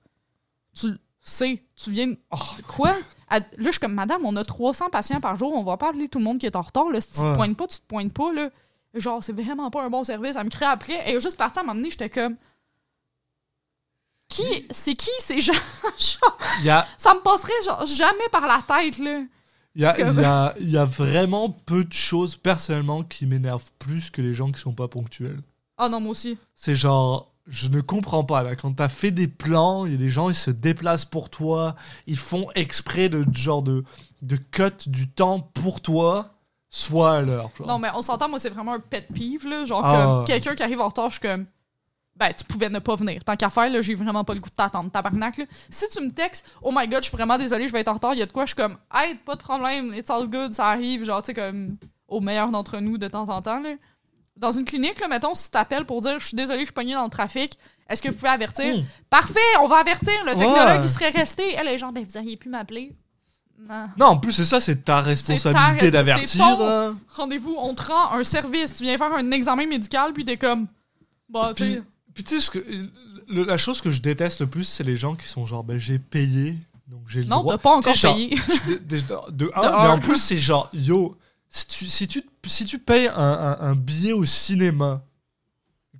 Tu 0.78 0.88
sais, 1.30 1.62
tu 1.76 1.90
viens. 1.90 2.14
Oh. 2.30 2.36
Quoi? 2.68 2.94
Là, 3.30 3.40
je 3.58 3.70
suis 3.70 3.80
comme, 3.80 3.94
madame, 3.94 4.24
on 4.26 4.36
a 4.36 4.44
300 4.44 4.90
patients 4.90 5.20
par 5.20 5.36
jour, 5.36 5.52
on 5.54 5.64
va 5.64 5.76
pas 5.76 5.90
appeler 5.90 6.08
tout 6.08 6.18
le 6.18 6.24
monde 6.24 6.38
qui 6.38 6.46
est 6.46 6.56
en 6.56 6.62
retard, 6.62 6.90
là. 6.90 7.00
Si 7.00 7.12
tu 7.12 7.20
Ouais. 7.20 7.32
te 7.32 7.36
pointes 7.36 7.56
pas, 7.56 7.66
tu 7.66 7.78
te 7.78 7.86
pointes 7.86 8.12
pas, 8.12 8.32
là. 8.32 8.50
Genre, 8.94 9.24
c'est 9.24 9.32
vraiment 9.32 9.70
pas 9.70 9.82
un 9.84 9.88
bon 9.90 10.04
service. 10.04 10.36
Elle 10.36 10.44
me 10.44 10.50
criait 10.50 10.66
après, 10.70 11.08
est 11.10 11.18
juste 11.20 11.38
partie 11.38 11.58
à 11.60 11.62
m'emmener, 11.62 11.90
j'étais 11.90 12.10
comme. 12.10 12.36
Qui, 14.28 14.66
c'est 14.70 14.94
qui 14.94 15.10
ces 15.18 15.40
gens? 15.40 15.52
Ça 16.96 17.14
me 17.14 17.20
passerait 17.20 17.52
genre 17.64 17.84
jamais 17.86 18.28
par 18.30 18.46
la 18.46 18.62
tête, 18.62 18.98
là. 18.98 19.22
il 19.74 19.82
y, 19.82 19.84
a, 19.84 19.92
Comme- 19.94 20.18
y, 20.20 20.24
a, 20.24 20.54
il 20.58 20.70
y 20.70 20.78
a 20.78 20.84
vraiment 20.86 21.50
peu 21.50 21.84
de 21.84 21.92
choses 21.92 22.36
personnellement 22.36 23.02
qui 23.02 23.26
m'énervent 23.26 23.70
plus 23.78 24.10
que 24.10 24.22
les 24.22 24.34
gens 24.34 24.50
qui 24.50 24.60
sont 24.60 24.72
pas 24.74 24.88
ponctuels. 24.88 25.40
Ah 25.76 25.88
non, 25.88 26.00
moi 26.00 26.10
aussi. 26.12 26.38
C'est 26.54 26.74
genre, 26.74 27.31
je 27.46 27.68
ne 27.68 27.80
comprends 27.80 28.24
pas 28.24 28.42
là. 28.42 28.54
Quand 28.56 28.72
t'as 28.72 28.88
fait 28.88 29.10
des 29.10 29.28
plans, 29.28 29.84
il 29.86 29.92
y 29.92 29.94
a 29.94 29.98
des 29.98 30.08
gens, 30.10 30.28
ils 30.28 30.34
se 30.34 30.50
déplacent 30.50 31.04
pour 31.04 31.28
toi, 31.30 31.74
ils 32.06 32.18
font 32.18 32.48
exprès 32.54 33.08
de 33.08 33.24
genre 33.34 33.62
de, 33.62 33.84
de 34.22 34.36
cut 34.36 34.88
du 34.88 35.10
temps 35.10 35.40
pour 35.40 35.80
toi, 35.80 36.34
soit 36.70 37.16
à 37.16 37.20
l'heure. 37.22 37.50
genre. 37.58 37.66
Non, 37.66 37.78
mais 37.78 37.88
on 37.94 38.02
s'entend, 38.02 38.28
moi, 38.28 38.38
c'est 38.38 38.50
vraiment 38.50 38.74
un 38.74 38.80
pet 38.80 39.06
peeve, 39.12 39.46
là. 39.48 39.64
Genre, 39.64 39.84
Ah, 39.84 39.92
comme 40.16 40.24
quelqu'un 40.24 40.54
qui 40.54 40.62
arrive 40.62 40.80
en 40.80 40.88
retard, 40.88 41.10
je 41.10 41.18
suis 41.18 41.20
comme. 41.28 41.46
Ben, 42.14 42.30
tu 42.32 42.44
pouvais 42.44 42.68
ne 42.68 42.78
pas 42.78 42.94
venir. 42.94 43.24
Tant 43.24 43.36
qu'à 43.36 43.48
faire, 43.48 43.70
là, 43.70 43.80
j'ai 43.80 43.94
vraiment 43.94 44.22
pas 44.22 44.34
le 44.34 44.40
goût 44.40 44.50
de 44.50 44.54
t'attendre. 44.54 44.90
Tabarnak, 44.90 45.38
là. 45.38 45.44
Si 45.70 45.88
tu 45.88 46.00
me 46.02 46.10
textes, 46.12 46.46
oh 46.60 46.70
my 46.72 46.86
god, 46.86 47.02
je 47.02 47.08
suis 47.08 47.16
vraiment 47.16 47.38
désolé, 47.38 47.66
je 47.68 47.72
vais 47.72 47.80
être 47.80 47.88
en 47.88 47.94
retard, 47.94 48.12
il 48.12 48.20
y 48.20 48.22
a 48.22 48.26
de 48.26 48.32
quoi, 48.32 48.44
je 48.44 48.48
suis 48.54 48.56
comme, 48.62 48.76
hey, 48.94 49.14
pas 49.24 49.34
de 49.34 49.40
problème, 49.40 49.94
it's 49.94 50.10
all 50.10 50.28
good, 50.28 50.52
ça 50.52 50.68
arrive, 50.68 51.04
genre, 51.04 51.22
tu 51.22 51.26
sais, 51.28 51.34
comme, 51.34 51.76
au 52.08 52.20
meilleur 52.20 52.50
d'entre 52.50 52.78
nous 52.78 52.98
de 52.98 53.08
temps 53.08 53.28
en 53.30 53.40
temps, 53.40 53.60
là. 53.60 53.70
Dans 54.36 54.52
une 54.52 54.64
clinique, 54.64 54.98
là, 55.00 55.08
mettons, 55.08 55.34
si 55.34 55.50
t'appelles 55.50 55.84
pour 55.84 56.00
dire, 56.00 56.18
je 56.18 56.26
suis 56.28 56.36
désolé, 56.36 56.60
je 56.60 56.64
suis 56.66 56.72
pogné 56.72 56.94
dans 56.94 57.04
le 57.04 57.10
trafic, 57.10 57.58
est-ce 57.88 58.00
que 58.00 58.08
vous 58.08 58.14
pouvez 58.14 58.30
avertir? 58.30 58.76
Hmm. 58.76 58.84
Parfait, 59.10 59.38
on 59.60 59.68
va 59.68 59.76
avertir. 59.76 60.14
Le 60.24 60.32
technologue, 60.32 60.80
il 60.82 60.88
serait 60.88 61.10
resté. 61.10 61.54
Elle 61.54 61.68
est 61.68 61.78
genre, 61.78 61.92
ben, 61.92 62.04
vous 62.08 62.16
auriez 62.16 62.36
pu 62.36 62.48
m'appeler. 62.48 62.94
Non. 63.68 63.88
Non, 63.98 64.06
en 64.06 64.16
plus, 64.18 64.32
c'est 64.32 64.44
ça, 64.44 64.60
c'est 64.60 64.84
ta 64.84 65.00
responsabilité 65.02 65.86
respons- 65.86 65.90
d'avertir. 65.92 66.44
hein. 66.44 66.98
Rendez-vous, 67.14 67.54
on 67.58 67.74
te 67.74 67.82
rend 67.84 68.12
un 68.12 68.24
service. 68.24 68.74
Tu 68.74 68.84
viens 68.84 68.96
faire 68.98 69.12
un 69.14 69.30
examen 69.30 69.66
médical, 69.66 70.12
puis 70.12 70.24
t'es 70.24 70.36
comme. 70.36 70.66
Bah, 71.28 71.52
tu 71.54 71.62
Puis, 71.62 71.78
puis 72.14 72.24
tu 72.24 72.40
sais, 72.40 72.60
la 73.28 73.56
chose 73.58 73.80
que 73.80 73.90
je 73.90 74.00
déteste 74.02 74.40
le 74.40 74.46
plus, 74.48 74.64
c'est 74.64 74.82
les 74.82 74.96
gens 74.96 75.14
qui 75.14 75.28
sont 75.28 75.46
genre, 75.46 75.62
ben 75.62 75.78
j'ai 75.78 75.98
payé, 76.00 76.54
donc 76.88 77.02
j'ai 77.06 77.20
le 77.22 77.28
Non, 77.28 77.40
droit. 77.40 77.54
t'as 77.54 77.58
pas 77.62 77.70
encore 77.70 77.92
Tu 77.92 77.98
genre, 78.00 78.14
payé. 78.16 78.30
de, 78.66 78.74
de- 78.74 78.96
de 79.30 79.52
un, 79.54 79.62
De 79.62 79.66
mais 79.82 79.88
en 79.88 79.98
plus, 80.00 80.16
c'est 80.16 80.36
genre, 80.38 80.68
yo, 80.72 81.16
si 81.54 81.66
tu, 81.66 81.86
si 81.86 82.08
tu, 82.08 82.22
si 82.46 82.64
tu 82.64 82.78
payes 82.78 83.08
un, 83.08 83.14
un- 83.16 83.58
un 83.60 83.74
billet 83.76 84.12
au 84.12 84.24
cinéma, 84.24 85.04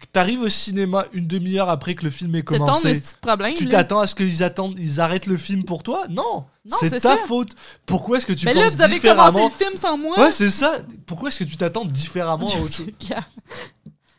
que 0.01 0.07
t'arrives 0.13 0.41
au 0.41 0.49
cinéma 0.49 1.05
une 1.13 1.27
demi-heure 1.29 1.69
après 1.69 1.95
que 1.95 2.03
le 2.05 2.11
film 2.11 2.35
ait 2.35 2.43
ton 2.43 2.59
commencé, 2.59 3.01
problème. 3.21 3.55
tu 3.55 3.69
t'attends 3.69 4.01
à 4.01 4.07
ce 4.09 4.15
qu'ils 4.17 4.43
attendent, 4.43 4.77
ils 4.79 4.99
arrêtent 4.99 5.27
le 5.27 5.37
film 5.37 5.65
pour 5.65 5.83
toi? 5.85 6.07
Non, 6.09 6.47
Non, 6.65 6.77
c'est 6.81 6.99
ta 6.99 7.17
faute. 7.19 7.55
Pourquoi 7.87 8.17
est-ce 8.17 8.27
que 8.27 8.33
tu 8.33 8.47
Mais 8.47 8.55
là, 8.55 8.65
penses 8.65 8.75
vous 8.77 8.83
avez 8.83 8.95
différemment? 8.95 9.31
commencé 9.33 9.45
le 9.61 9.65
film 9.67 9.77
sans 9.77 9.97
moi. 9.99 10.19
Ouais, 10.19 10.33
c'est 10.33 10.51
ça. 10.51 10.79
Pourquoi 11.07 11.29
est-ce 11.29 11.39
que 11.39 11.45
tu 11.45 11.57
t'attends 11.57 11.85
différemment 11.85 12.49
Je 12.49 12.85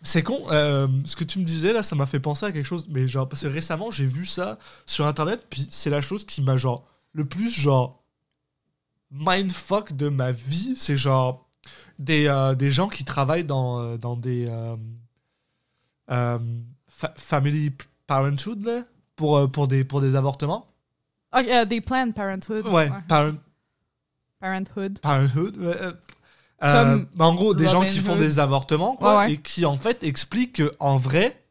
c'est 0.03 0.21
con, 0.23 0.41
euh, 0.51 0.87
ce 1.05 1.15
que 1.15 1.23
tu 1.23 1.39
me 1.39 1.45
disais 1.45 1.71
là, 1.73 1.81
ça 1.81 1.95
m'a 1.95 2.05
fait 2.05 2.19
penser 2.19 2.45
à 2.45 2.51
quelque 2.51 2.65
chose, 2.65 2.85
mais 2.89 3.07
genre, 3.07 3.27
parce 3.27 3.41
que 3.43 3.47
récemment 3.47 3.89
j'ai 3.89 4.05
vu 4.05 4.25
ça 4.25 4.57
sur 4.85 5.07
internet, 5.07 5.45
puis 5.49 5.65
c'est 5.71 5.89
la 5.89 6.01
chose 6.01 6.25
qui 6.25 6.41
m'a 6.41 6.57
genre 6.57 6.85
le 7.13 7.25
plus 7.25 7.49
genre 7.49 8.02
mindfuck 9.13 9.93
de 9.93 10.09
ma 10.09 10.31
vie, 10.31 10.75
c'est 10.75 10.97
genre 10.97 11.47
des, 11.99 12.27
euh, 12.27 12.55
des 12.55 12.71
gens 12.71 12.87
qui 12.89 13.05
travaillent 13.05 13.43
dans, 13.45 13.79
euh, 13.79 13.97
dans 13.97 14.15
des 14.17 14.47
euh, 14.49 14.75
fa- 16.89 17.13
family 17.17 17.71
parenthood 18.07 18.63
là, 18.65 18.81
pour, 19.15 19.49
pour, 19.51 19.67
des, 19.67 19.83
pour 19.83 20.01
des 20.01 20.15
avortements. 20.15 20.67
Ah, 21.31 21.41
euh, 21.41 21.65
des 21.65 21.81
Planned 21.81 22.13
Parenthood. 22.13 22.67
Ouais, 22.67 22.89
parent- 23.07 23.37
Parenthood. 24.39 24.99
Parenthood. 24.99 25.57
ouais, 25.57 25.75
euh, 26.63 27.05
mais 27.15 27.23
en 27.25 27.33
gros, 27.35 27.53
des 27.53 27.67
gens 27.67 27.85
qui 27.85 27.99
font 27.99 28.15
des 28.15 28.39
avortements, 28.39 28.95
quoi, 28.95 29.17
Ouais, 29.19 29.25
ouais. 29.25 29.33
et 29.33 29.37
qui 29.37 29.65
en 29.65 29.75
fait 29.77 30.03
expliquent 30.03 30.57
que 30.57 30.71
en 30.79 30.97
vrai, 30.97 31.41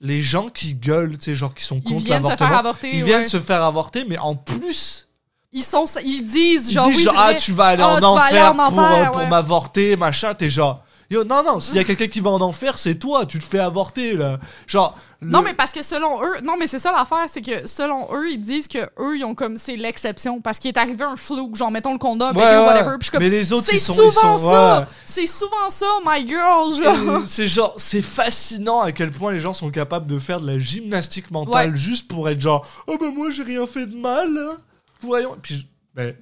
les 0.00 0.22
gens 0.22 0.48
qui 0.48 0.74
gueulent, 0.74 1.16
tu 1.18 1.26
sais, 1.26 1.34
genre 1.34 1.54
qui 1.54 1.64
sont 1.64 1.76
Ils 1.78 1.82
contre 1.84 2.04
viennent 2.04 2.22
se 2.24 2.28
faire 2.36 2.50
l'avortement, 2.50 2.58
avorter. 2.58 2.96
ils 2.96 3.04
viennent 3.04 3.24
se 3.26 3.40
faire 3.40 3.62
avorter, 3.62 4.04
mais 4.04 4.18
en 4.18 4.34
plus, 4.34 5.08
Ils, 5.52 5.62
sont, 5.62 5.84
ils 6.04 6.24
disent, 6.24 6.68
ils 6.70 6.72
genre, 6.74 6.86
disent 6.88 6.96
oui, 6.98 7.02
genre, 7.04 7.14
ah, 7.18 7.34
tu 7.34 7.52
vas 7.52 7.64
aller 7.66 7.82
Ah, 7.82 7.88
en 7.88 7.96
tu 7.96 8.00
vas 8.02 8.08
enfer, 8.10 8.24
aller 8.24 8.40
en 8.40 8.54
pour, 8.70 8.78
enfer, 8.78 8.96
euh, 9.02 9.10
pour 9.10 9.16
ouais. 9.20 9.28
m'avorter, 9.28 9.96
machin, 9.96 10.32
t'es 10.34 10.48
genre, 10.48 10.82
yo, 11.10 11.24
non, 11.24 11.42
non, 11.44 11.60
s'il 11.60 11.76
y 11.76 11.78
a 11.78 11.84
quelqu'un 11.84 12.06
qui 12.08 12.20
va 12.20 12.30
en 12.30 12.40
enfer, 12.40 12.78
c'est 12.78 12.94
toi, 12.94 13.26
tu 13.26 13.38
te 13.38 13.44
fais 13.44 13.58
avorter, 13.58 14.14
là. 14.16 14.38
Genre, 14.66 14.94
le- 15.20 15.28
Non, 15.28 15.42
mais 15.42 15.52
parce 15.52 15.70
que 15.70 15.82
selon 15.82 16.22
eux, 16.22 16.40
non, 16.42 16.54
mais 16.58 16.66
c'est 16.66 16.78
ça 16.78 16.90
l'affaire, 16.90 17.26
c'est 17.28 17.42
que 17.42 17.66
selon 17.66 18.08
eux, 18.14 18.30
ils 18.32 18.42
disent 18.42 18.66
que 18.66 18.78
eux, 18.98 19.18
ils 19.18 19.24
ont 19.24 19.34
comme, 19.34 19.58
c'est 19.58 19.76
l'exception. 19.76 20.40
Parce 20.40 20.58
qu'il 20.58 20.70
est 20.70 20.78
arrivé 20.78 21.04
un 21.04 21.14
flou, 21.16 21.54
genre, 21.54 21.70
mettons 21.70 21.92
le 21.92 21.98
condom, 21.98 22.32
Ouais, 22.32 22.56
whatever. 22.56 22.96
Puis 22.98 23.00
je 23.00 23.04
suis 23.04 23.10
comme, 23.12 23.22
mais 23.22 23.28
les 23.28 23.52
autres, 23.52 23.66
c'est 23.66 23.76
ils 23.76 23.80
sont, 23.80 23.92
souvent 23.94 24.08
ils 24.08 24.38
sont, 24.38 24.50
ça! 24.50 24.78
ouais. 24.80 24.86
C'est 25.04 25.26
souvent 25.26 25.68
ça, 25.68 25.86
my 26.06 26.26
girl, 26.26 26.72
genre. 26.82 27.22
C'est 27.26 27.46
genre, 27.46 27.74
c'est 27.76 28.00
fascinant 28.02 28.80
à 28.80 28.90
quel 28.90 29.10
point 29.10 29.32
les 29.32 29.38
gens 29.40 29.52
sont 29.52 29.70
capables 29.70 30.06
de 30.06 30.18
faire 30.18 30.40
de 30.40 30.46
la 30.50 30.58
gymnastique 30.58 31.30
mentale 31.30 31.76
juste 31.76 32.08
pour 32.08 32.26
être 32.30 32.40
genre, 32.40 32.66
oh 32.86 32.96
ben 32.98 33.12
moi 33.14 33.30
j'ai 33.30 33.42
rien 33.42 33.66
fait 33.66 33.84
de 33.86 33.94
mal. 33.94 34.28
hein. 34.28 34.56
Voyons. 35.02 35.36
Puis, 35.42 35.66
ben, 35.94 36.14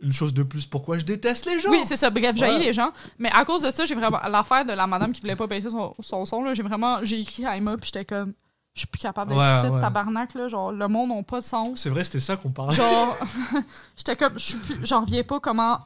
une 0.00 0.12
chose 0.12 0.34
de 0.34 0.42
plus, 0.42 0.66
pourquoi 0.66 0.98
je 0.98 1.04
déteste 1.04 1.46
les 1.46 1.58
gens? 1.60 1.70
Oui, 1.70 1.80
c'est 1.84 1.96
ça. 1.96 2.10
Bref, 2.10 2.36
j'ai 2.36 2.44
Ouais. 2.44 2.58
les 2.58 2.72
gens. 2.72 2.90
Mais 3.18 3.30
à 3.32 3.44
cause 3.44 3.62
de 3.62 3.70
ça, 3.70 3.84
j'ai 3.86 3.94
vraiment. 3.94 4.20
L'affaire 4.30 4.64
de 4.64 4.72
la 4.72 4.86
madame 4.86 5.12
qui 5.12 5.20
voulait 5.22 5.36
pas 5.36 5.46
baisser 5.46 5.70
son, 5.70 5.94
son 6.00 6.24
son, 6.24 6.42
là, 6.44 6.52
j'ai 6.54 6.62
vraiment. 6.62 6.98
J'ai 7.02 7.20
écrit 7.20 7.46
à 7.46 7.56
Emma, 7.56 7.76
puis 7.76 7.86
j'étais 7.92 8.04
comme. 8.04 8.32
Je 8.74 8.80
suis 8.80 8.88
plus 8.88 8.98
capable 8.98 9.30
d'être 9.30 9.40
Ouais, 9.40 9.58
ici, 9.68 9.68
ouais. 9.74 9.80
tabarnak, 9.80 10.34
là. 10.34 10.48
Genre, 10.48 10.70
le 10.70 10.86
monde 10.86 11.08
n'a 11.08 11.22
pas 11.22 11.40
de 11.40 11.44
sens. 11.46 11.80
C'est 11.80 11.88
vrai, 11.88 12.04
c'était 12.04 12.20
ça 12.20 12.36
qu'on 12.36 12.50
parlait. 12.50 12.74
Genre, 12.76 13.16
j'étais 13.96 14.16
comme. 14.16 14.34
J'en 14.82 15.00
reviens 15.00 15.22
pas 15.22 15.40
comment. 15.40 15.78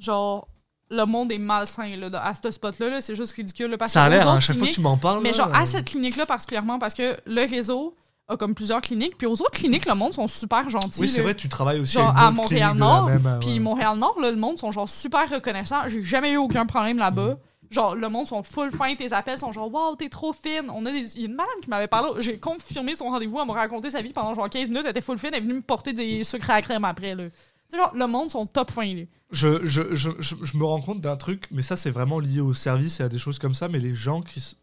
Genre, 0.00 0.48
le 0.90 1.04
monde 1.06 1.30
est 1.30 1.38
malsain 1.38 1.96
là, 1.96 2.08
à 2.22 2.34
ce 2.34 2.50
spot-là. 2.50 2.88
-là, 2.90 3.00
c'est 3.00 3.14
juste 3.14 3.32
ridicule. 3.34 3.70
là, 3.70 3.78
parce 3.78 3.92
Ça 3.92 4.02
a 4.04 4.08
l'air, 4.08 4.26
hein, 4.26 4.32
à 4.32 4.34
autres 4.34 4.42
chaque 4.42 4.56
fois 4.56 4.66
que 4.66 4.72
tu 4.72 4.80
m'en 4.80 4.96
parles. 4.96 5.22
Mais 5.22 5.30
là, 5.30 5.36
genre, 5.36 5.48
euh, 5.48 5.52
à 5.60 5.64
cette 5.66 5.84
clinique-là 5.86 6.26
particulièrement, 6.26 6.80
parce 6.80 6.94
que 6.94 7.16
le 7.26 7.48
réseau 7.48 7.94
a 8.32 8.36
comme 8.36 8.54
plusieurs 8.54 8.80
cliniques, 8.80 9.16
puis 9.16 9.26
aux 9.26 9.40
autres 9.40 9.52
cliniques, 9.52 9.86
le 9.86 9.94
monde 9.94 10.12
sont 10.12 10.26
super 10.26 10.68
gentils. 10.68 11.00
Oui, 11.00 11.08
c'est 11.08 11.22
vrai, 11.22 11.34
tu 11.34 11.48
travailles 11.48 11.80
aussi 11.80 11.94
Genre, 11.94 12.14
à, 12.16 12.28
à 12.28 12.30
une 12.30 12.38
autre 12.38 12.52
Montréal 12.52 12.70
clinique 12.70 12.74
de 12.74 12.80
la 12.80 12.86
Nord, 12.86 13.06
même, 13.06 13.26
euh, 13.26 13.38
Puis. 13.40 13.60
Montréal-Nord, 13.60 14.18
le 14.20 14.36
monde 14.36 14.58
sont 14.58 14.72
genre 14.72 14.88
super 14.88 15.28
reconnaissants. 15.28 15.88
J'ai 15.88 16.02
jamais 16.02 16.32
eu 16.32 16.36
aucun 16.36 16.66
problème 16.66 16.98
là-bas. 16.98 17.34
Mm. 17.34 17.38
Genre, 17.72 17.94
le 17.94 18.08
monde 18.08 18.26
sont 18.26 18.42
full 18.42 18.70
fin, 18.70 18.94
tes 18.94 19.12
appels 19.12 19.38
sont 19.38 19.50
genre, 19.50 19.72
waouh, 19.72 19.96
t'es 19.96 20.10
trop 20.10 20.32
fine. 20.32 20.70
On 20.74 20.84
a 20.84 20.92
des... 20.92 21.16
Il 21.16 21.22
y 21.22 21.24
a 21.24 21.28
une 21.28 21.34
madame 21.34 21.54
qui 21.62 21.70
m'avait 21.70 21.86
parlé, 21.86 22.10
j'ai 22.20 22.38
confirmé 22.38 22.94
son 22.94 23.06
rendez-vous, 23.06 23.40
elle 23.40 23.46
m'a 23.46 23.54
raconté 23.54 23.88
sa 23.88 24.02
vie 24.02 24.12
pendant 24.12 24.34
genre 24.34 24.50
15 24.50 24.68
minutes, 24.68 24.82
elle 24.84 24.90
était 24.90 25.00
full 25.00 25.18
fine, 25.18 25.30
elle 25.32 25.38
est 25.38 25.40
venue 25.40 25.54
me 25.54 25.62
porter 25.62 25.94
des 25.94 26.22
sucres 26.22 26.50
à 26.50 26.56
la 26.56 26.62
crème 26.62 26.84
après, 26.84 27.14
là. 27.14 27.24
Tu 27.24 27.30
sais, 27.70 27.76
genre, 27.78 27.94
le 27.94 28.06
monde 28.06 28.30
sont 28.30 28.44
top 28.44 28.70
fin, 28.70 28.94
là. 28.94 29.04
Je, 29.30 29.66
je, 29.66 29.96
je, 29.96 30.10
je, 30.20 30.56
me 30.58 30.64
rends 30.64 30.82
compte 30.82 31.00
d'un 31.00 31.16
truc, 31.16 31.46
mais 31.50 31.62
ça, 31.62 31.76
c'est 31.76 31.90
vraiment 31.90 32.20
lié 32.20 32.40
au 32.40 32.52
service 32.52 33.00
et 33.00 33.02
à 33.02 33.08
des 33.08 33.18
choses 33.18 33.38
comme 33.38 33.54
ça. 33.54 33.68
Mais 33.68 33.78
les 33.78 33.94
gens 33.94 34.20
qui. 34.20 34.56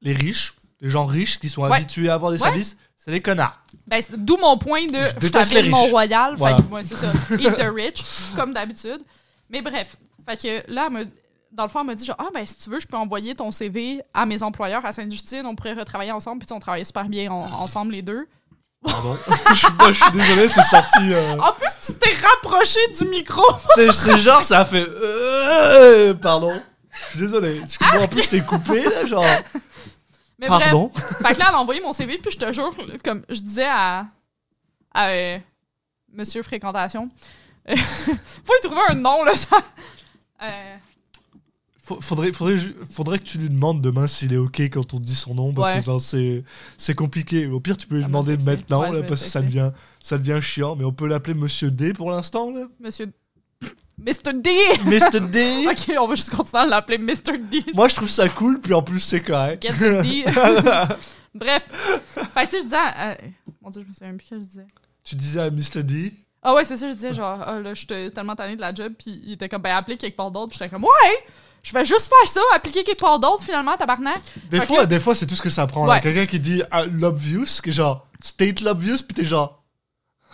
Les 0.00 0.12
riches, 0.12 0.54
les 0.82 0.90
gens 0.90 1.06
riches 1.06 1.38
qui 1.40 1.48
sont 1.48 1.62
Ouais. 1.62 1.76
habitués 1.76 2.10
à 2.10 2.14
avoir 2.14 2.30
des 2.32 2.36
Ouais. 2.42 2.48
services, 2.48 2.76
c'est 2.98 3.10
des 3.12 3.22
connards. 3.22 3.58
Ben, 3.86 4.02
d'où 4.18 4.36
mon 4.36 4.58
point 4.58 4.84
de 4.86 4.98
je 5.18 5.20
les 5.22 5.30
t'appelle. 5.30 5.70
Mont-Royal. 5.70 6.34
Voilà. 6.36 6.58
Ouais, 6.70 6.82
c'est 6.84 6.96
ça. 6.96 7.06
Eat 7.38 7.56
the 7.56 7.72
rich, 7.74 8.04
comme 8.36 8.52
d'habitude. 8.52 9.00
Mais 9.48 9.62
bref, 9.62 9.96
fait 10.28 10.36
que 10.36 10.72
là, 10.72 10.88
elle 10.88 10.92
me- 10.92 11.08
dans 11.52 11.64
le 11.64 11.68
fond, 11.68 11.80
elle 11.80 11.86
m'a 11.86 11.94
dit 11.94 12.04
genre, 12.06 12.16
ah, 12.18 12.28
ben, 12.34 12.44
si 12.46 12.56
tu 12.58 12.68
veux, 12.70 12.80
je 12.80 12.86
peux 12.86 12.96
envoyer 12.96 13.34
ton 13.34 13.50
CV 13.50 14.02
à 14.14 14.24
mes 14.26 14.42
employeurs 14.42 14.84
à 14.86 14.92
Sainte-Justine, 14.92 15.44
on 15.46 15.54
pourrait 15.54 15.74
retravailler 15.74 16.12
ensemble. 16.12 16.44
Puis 16.44 16.52
on 16.54 16.60
travaillait 16.60 16.84
super 16.84 17.04
bien 17.08 17.30
en- 17.30 17.44
ensemble, 17.62 17.92
les 17.92 18.02
deux. 18.02 18.26
Pardon. 18.84 19.16
je, 19.50 19.54
suis 19.54 19.66
je 19.68 20.10
désolé, 20.12 20.48
c'est 20.48 20.62
sorti. 20.62 21.12
euh, 21.12 21.38
En 21.38 21.52
plus, 21.52 21.68
tu 21.86 21.94
t'es 21.94 22.14
rapproché 22.14 22.80
du 22.98 23.04
micro. 23.08 23.42
C'est 23.76 23.92
c'est 23.92 24.18
genre, 24.18 24.42
ça 24.42 24.60
a 24.60 24.64
fait. 24.64 24.84
euh, 24.88 26.14
pardon. 26.14 26.60
Je 26.92 27.10
suis 27.10 27.18
désolé. 27.20 27.60
Excuse-moi, 27.62 28.02
en 28.02 28.08
plus, 28.08 28.22
je 28.24 28.28
t'ai 28.30 28.40
coupé, 28.40 28.82
là, 28.84 29.06
genre. 29.06 29.24
Mais 30.42 30.48
bref, 30.48 30.64
Pardon? 30.64 30.90
Fait 30.90 31.34
que 31.34 31.38
là, 31.38 31.46
elle 31.48 31.54
a 31.54 31.60
envoyé 31.60 31.80
mon 31.80 31.92
CV, 31.94 32.18
puis 32.18 32.30
je 32.32 32.38
te 32.38 32.52
jure, 32.52 32.74
comme 33.04 33.24
je 33.28 33.40
disais 33.40 33.64
à, 33.66 34.06
à 34.92 35.06
euh, 35.08 35.38
Monsieur 36.12 36.42
Fréquentation, 36.42 37.08
euh, 37.70 37.76
faut 38.44 38.52
y 38.58 38.60
trouver 38.66 38.80
un 38.90 38.94
nom, 38.96 39.22
là, 39.24 39.34
ça. 39.36 39.56
Euh, 40.42 40.76
Faudrait, 42.00 42.32
faudrait, 42.32 42.56
faudrait 42.90 43.18
que 43.18 43.24
tu 43.24 43.38
lui 43.38 43.50
demandes 43.50 43.80
demain 43.80 44.06
s'il 44.06 44.32
est 44.32 44.36
OK 44.36 44.60
quand 44.60 44.94
on 44.94 45.00
dit 45.00 45.16
son 45.16 45.34
nom, 45.34 45.52
parce 45.52 45.74
Ouais. 45.74 45.82
que 45.82 46.44
c'est 46.78 46.94
compliqué. 46.94 47.48
Au 47.48 47.58
pire, 47.58 47.76
tu 47.76 47.88
peux 47.88 47.96
lui 47.96 48.04
demander 48.04 48.36
maintenant, 48.38 48.82
Ouais, 48.82 48.92
là, 48.92 49.02
parce 49.02 49.22
que 49.24 49.28
ça 49.28 49.42
devient, 49.42 49.72
ça 50.00 50.16
devient 50.16 50.40
chiant, 50.40 50.76
mais 50.76 50.84
on 50.84 50.92
peut 50.92 51.08
l'appeler 51.08 51.34
Monsieur 51.34 51.70
D 51.72 51.92
pour 51.92 52.10
l'instant, 52.12 52.50
là. 52.52 52.66
Monsieur. 52.78 53.12
Mr. 54.04 54.32
D! 54.34 54.50
Mr. 54.84 55.20
D 55.20 55.66
Ok, 55.70 55.94
on 56.00 56.06
va 56.08 56.14
juste 56.14 56.30
continuer 56.34 56.62
à 56.62 56.66
l'appeler 56.66 56.98
Mr. 56.98 57.38
D. 57.38 57.64
Moi, 57.74 57.88
je 57.88 57.94
trouve 57.94 58.08
ça 58.08 58.28
cool, 58.28 58.60
puis 58.60 58.74
en 58.74 58.82
plus, 58.82 59.00
c'est 59.00 59.22
correct. 59.22 59.62
Get 59.62 59.72
the 59.74 60.02
D. 60.02 60.24
Bref. 61.34 61.62
Fait 62.34 62.46
que 62.46 62.50
tu 62.50 62.50
sais, 62.50 62.58
je 62.58 62.62
disais. 62.64 62.76
à- 62.76 63.16
Mon 63.62 63.70
dieu, 63.70 63.82
je 63.84 63.88
me 63.88 63.94
souviens 63.94 64.16
plus 64.16 64.28
que 64.28 64.36
je 64.36 64.46
disais. 64.46 64.66
tu 65.04 65.14
disais 65.16 65.40
à 65.40 65.50
Mr. 65.50 65.82
D? 65.82 66.12
Ah 66.42 66.54
ouais, 66.54 66.64
c'est 66.64 66.76
ça, 66.76 66.88
je 66.88 66.94
disais 66.94 67.14
genre, 67.14 67.40
ah 67.46 67.60
là, 67.60 67.72
j'étais 67.72 68.10
tellement 68.10 68.34
tannée 68.34 68.56
de 68.56 68.60
la 68.60 68.74
job, 68.74 68.92
puis 68.98 69.20
il 69.24 69.32
était 69.34 69.48
comme, 69.48 69.62
ben, 69.62 69.76
applique 69.76 70.00
quelque 70.00 70.16
part 70.16 70.30
d'autre, 70.32 70.48
puis 70.50 70.58
j'étais 70.58 70.68
comme, 70.70 70.82
ouais! 70.84 71.24
Je 71.62 71.72
vais 71.72 71.84
juste 71.84 72.08
faire 72.08 72.28
ça, 72.28 72.40
appliquer 72.56 72.82
quelque 72.82 72.98
part 72.98 73.20
d'autre, 73.20 73.44
finalement, 73.44 73.76
tabarnak. 73.76 74.20
Des 74.50 74.58
Fait 74.60 74.66
fois, 74.66 74.80
que- 74.82 74.86
des 74.88 74.98
fois, 74.98 75.14
c'est 75.14 75.26
tout 75.26 75.36
ce 75.36 75.42
que 75.42 75.50
ça 75.50 75.68
prend. 75.68 75.86
Ouais. 75.88 76.00
Quelqu'un 76.00 76.26
qui 76.26 76.40
dit 76.40 76.60
ah, 76.72 76.84
l'obvious, 76.86 77.44
qui 77.62 77.70
est 77.70 77.72
genre 77.72 78.08
state 78.20 78.60
l'obvious, 78.60 78.96
puis 79.06 79.14
t'es 79.14 79.24
genre 79.24 79.62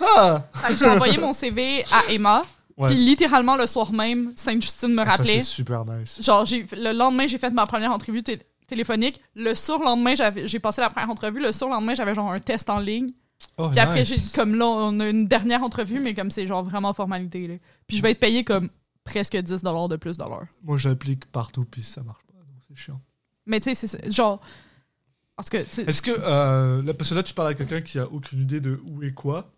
ah. 0.01 0.43
J'ai 0.79 0.87
envoyé 0.87 1.19
mon 1.19 1.33
CV 1.35 1.85
à 1.93 2.11
Emma, 2.11 2.41
Ouais. 2.79 2.89
puis 2.91 2.97
littéralement 2.97 3.57
le 3.57 3.67
soir 3.67 3.93
même, 3.93 4.33
Sainte-Justine 4.37 4.95
me 4.95 5.03
Ah, 5.03 5.11
rappelait. 5.11 5.41
c'est 5.41 5.43
super 5.43 5.85
nice. 5.85 6.23
Genre, 6.23 6.45
j'ai, 6.45 6.65
le 6.73 6.93
lendemain, 6.93 7.27
j'ai 7.27 7.37
fait 7.39 7.51
ma 7.51 7.67
première 7.67 7.91
entrevue 7.91 8.23
té- 8.23 8.41
téléphonique. 8.69 9.21
Le 9.35 9.55
surlendemain, 9.55 10.15
j'avais, 10.15 10.47
j'ai 10.47 10.59
passé 10.61 10.81
la 10.81 10.89
première 10.89 11.11
entrevue. 11.11 11.41
Le 11.41 11.51
surlendemain, 11.53 11.95
j'avais 11.95 12.15
genre 12.15 12.31
un 12.33 12.39
test 12.39 12.71
en 12.71 12.79
ligne. 12.79 13.11
Oh, 13.57 13.69
Puis 13.71 13.79
après, 13.81 14.01
nice. 14.01 14.31
j'ai, 14.31 14.37
comme 14.37 14.55
là, 14.55 14.67
on 14.67 14.99
a 15.01 15.09
une 15.09 15.27
dernière 15.27 15.63
entrevue, 15.63 16.01
mais 16.01 16.15
comme 16.15 16.31
c'est 16.31 16.47
genre 16.47 16.63
vraiment 16.65 16.93
formalité. 16.93 17.47
Là. 17.49 17.55
Puis 17.87 17.97
je 17.97 18.03
vais 18.03 18.13
être 18.13 18.21
payé 18.21 18.45
comme 18.45 18.69
presque 19.05 19.37
10 19.37 19.63
de 19.63 19.97
plus 19.97 20.17
de 20.19 20.25
l'heure. 20.25 20.47
Moi, 20.63 20.79
j'applique 20.79 21.27
partout, 21.27 21.65
puis 21.65 21.83
ça 21.83 22.03
marche 22.03 22.23
pas, 22.27 22.35
donc 22.39 22.63
c'est 22.69 22.77
chiant. 22.77 23.01
Mais 23.47 23.59
tu 23.61 23.75
sais, 23.75 23.87
c'est 23.87 24.11
genre. 24.13 24.41
Parce 25.37 25.49
que, 25.51 25.57
Est-ce 25.59 26.03
que 26.03 26.11
euh, 26.11 26.83
là, 26.83 26.95
parce 26.95 27.11
que 27.11 27.15
là, 27.15 27.23
tu 27.23 27.33
parles 27.33 27.49
à 27.49 27.55
quelqu'un 27.55 27.81
qui 27.81 27.99
a 27.99 28.07
aucune 28.07 28.41
idée 28.41 28.61
de 28.61 28.81
où 28.85 29.03
et 29.03 29.13
quoi. 29.15 29.53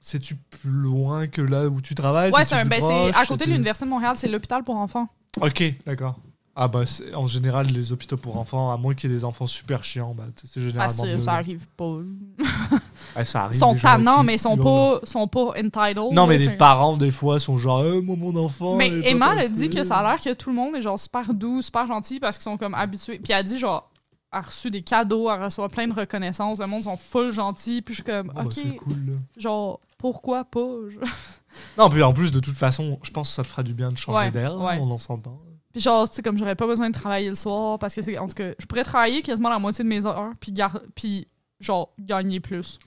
C'est-tu 0.00 0.36
plus 0.36 0.70
loin 0.70 1.26
que 1.26 1.42
là 1.42 1.66
où 1.66 1.80
tu 1.80 1.94
travailles? 1.94 2.30
Ouais, 2.32 2.44
c'est, 2.44 2.54
un- 2.54 2.64
ben, 2.64 2.80
c'est 2.80 2.86
proche? 2.86 3.16
À 3.16 3.26
côté 3.26 3.44
de 3.46 3.50
l'Université 3.50 3.84
de 3.86 3.90
Montréal, 3.90 4.14
c'est 4.16 4.28
l'hôpital 4.28 4.62
pour 4.62 4.76
enfants. 4.76 5.08
Ok, 5.40 5.62
d'accord. 5.84 6.16
Ah 6.58 6.68
bah 6.68 6.86
c'est- 6.86 7.14
en 7.14 7.26
général 7.26 7.66
les 7.66 7.92
hôpitaux 7.92 8.16
pour 8.16 8.38
enfants, 8.38 8.72
à 8.72 8.78
moins 8.78 8.94
qu'il 8.94 9.10
y 9.10 9.12
ait 9.12 9.16
des 9.16 9.24
enfants 9.24 9.46
super 9.46 9.84
chiants, 9.84 10.14
bah 10.16 10.24
t- 10.34 10.46
c'est 10.50 10.58
Ah, 10.60 10.62
généralement 10.68 10.94
c'est- 11.04 11.16
mieux. 11.16 11.22
ça 11.22 11.32
arrive 11.34 11.66
pas. 11.76 11.98
Ah, 13.14 13.24
ça 13.24 13.38
Ils 13.40 13.42
arrive. 13.44 13.58
sont 13.58 13.72
des 13.74 13.78
gens 13.78 13.88
à 13.88 13.92
tannants, 13.96 14.20
qui 14.20 14.26
mais 14.26 14.34
ils 14.36 14.38
sont 14.38 14.56
hurlent. 14.56 15.00
pas, 15.00 15.06
sont 15.06 15.28
pas 15.28 15.48
entitled. 15.58 16.12
Non 16.12 16.26
mais 16.26 16.34
là, 16.34 16.38
les 16.38 16.44
c'est- 16.46 16.56
parents 16.56 16.96
des 16.96 17.12
fois 17.12 17.38
sont 17.40 17.58
genre 17.58 17.80
euh, 17.80 18.00
moi 18.00 18.16
mon 18.16 18.34
enfant. 18.36 18.74
Mais 18.76 18.88
il 18.88 18.98
est 18.98 19.02
pas 19.02 19.08
Emma, 19.10 19.32
elle 19.32 19.38
a 19.38 19.42
passé. 19.42 19.52
dit 19.54 19.70
que 19.70 19.84
ça 19.84 19.98
a 19.98 20.02
l'air 20.02 20.20
que 20.20 20.32
tout 20.32 20.48
le 20.48 20.56
monde 20.56 20.74
est 20.76 20.80
genre 20.82 20.98
super 20.98 21.34
doux, 21.34 21.60
super 21.60 21.86
gentil 21.86 22.20
parce 22.20 22.38
qu'ils 22.38 22.44
sont 22.44 22.56
comme 22.56 22.74
habitués. 22.74 23.18
Puis 23.18 23.32
elle 23.34 23.38
a 23.40 23.42
dit 23.42 23.58
genre, 23.58 23.90
a 24.36 24.40
reçu 24.42 24.70
des 24.70 24.82
cadeaux, 24.82 25.30
elle 25.30 25.42
reçoit 25.42 25.68
plein 25.68 25.86
de 25.88 25.94
reconnaissances, 25.94 26.58
le 26.58 26.66
monde 26.66 26.82
sont 26.82 26.96
full 26.96 27.30
gentils. 27.32 27.82
Puis 27.82 27.94
je 27.94 28.02
suis 28.02 28.04
comme, 28.04 28.28
bah, 28.34 28.42
ok, 28.44 28.76
cool. 28.78 29.18
genre, 29.36 29.80
pourquoi 29.98 30.44
pas? 30.44 30.68
Je- 30.88 30.98
Non 31.78 31.88
puis 31.88 32.02
en 32.02 32.12
plus 32.12 32.30
de 32.32 32.40
toute 32.40 32.56
façon, 32.56 32.98
je 33.02 33.10
pense 33.10 33.28
que 33.30 33.34
ça 33.34 33.42
te 33.42 33.48
fera 33.48 33.62
du 33.62 33.72
bien 33.74 33.90
de 33.90 33.96
changer 33.96 34.18
Ouais, 34.18 34.30
d'air, 34.30 34.54
ouais. 34.60 34.78
on 34.80 34.90
en 34.90 34.98
s'entend. 34.98 35.40
Puis 35.72 35.80
genre, 35.82 36.08
tu 36.08 36.16
sais, 36.16 36.22
comme 36.22 36.36
j'aurais 36.38 36.54
pas 36.56 36.66
besoin 36.66 36.88
de 36.90 36.94
travailler 36.94 37.28
le 37.28 37.34
soir 37.34 37.78
parce 37.78 37.94
que 37.94 38.02
c'est, 38.02 38.16
en 38.18 38.26
tout 38.28 38.34
cas, 38.34 38.50
je 38.58 38.66
pourrais 38.66 38.84
travailler 38.84 39.22
quasiment 39.22 39.50
la 39.50 39.58
moitié 39.58 39.82
de 39.84 39.88
mes 39.88 40.04
heures, 40.06 40.32
puis, 40.40 40.52
gar- 40.52 40.80
puis 40.94 41.28
genre, 41.60 41.92
gagner 41.98 42.40
plus. 42.40 42.78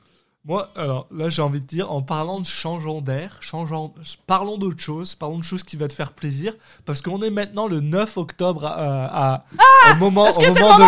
Moi, 0.46 0.70
alors 0.78 1.06
là, 1.12 1.28
j'ai 1.28 1.42
envie 1.42 1.60
de 1.60 1.66
dire, 1.68 1.92
en 1.92 2.02
parlant 2.02 2.40
de 2.40 2.46
changeant 2.46 3.02
d'air, 3.02 3.38
changeant, 3.42 3.94
parlons 4.26 4.58
d'autre 4.58 4.80
chose, 4.80 5.14
parlons 5.14 5.38
de 5.38 5.44
choses 5.44 5.64
qui 5.64 5.76
va 5.76 5.90
te 5.90 5.94
faire 5.94 6.14
plaisir, 6.14 6.54
parce 6.86 7.02
qu'on 7.02 7.22
est 7.22 7.30
maintenant 7.30 7.68
le 7.68 7.82
9 7.82 8.16
octobre 8.18 8.66
à, 8.66 9.34
à- 9.34 9.44
au 9.92 9.96
moment, 9.98 10.28
au 10.38 10.42
moment 10.62 10.78
de 10.78 10.82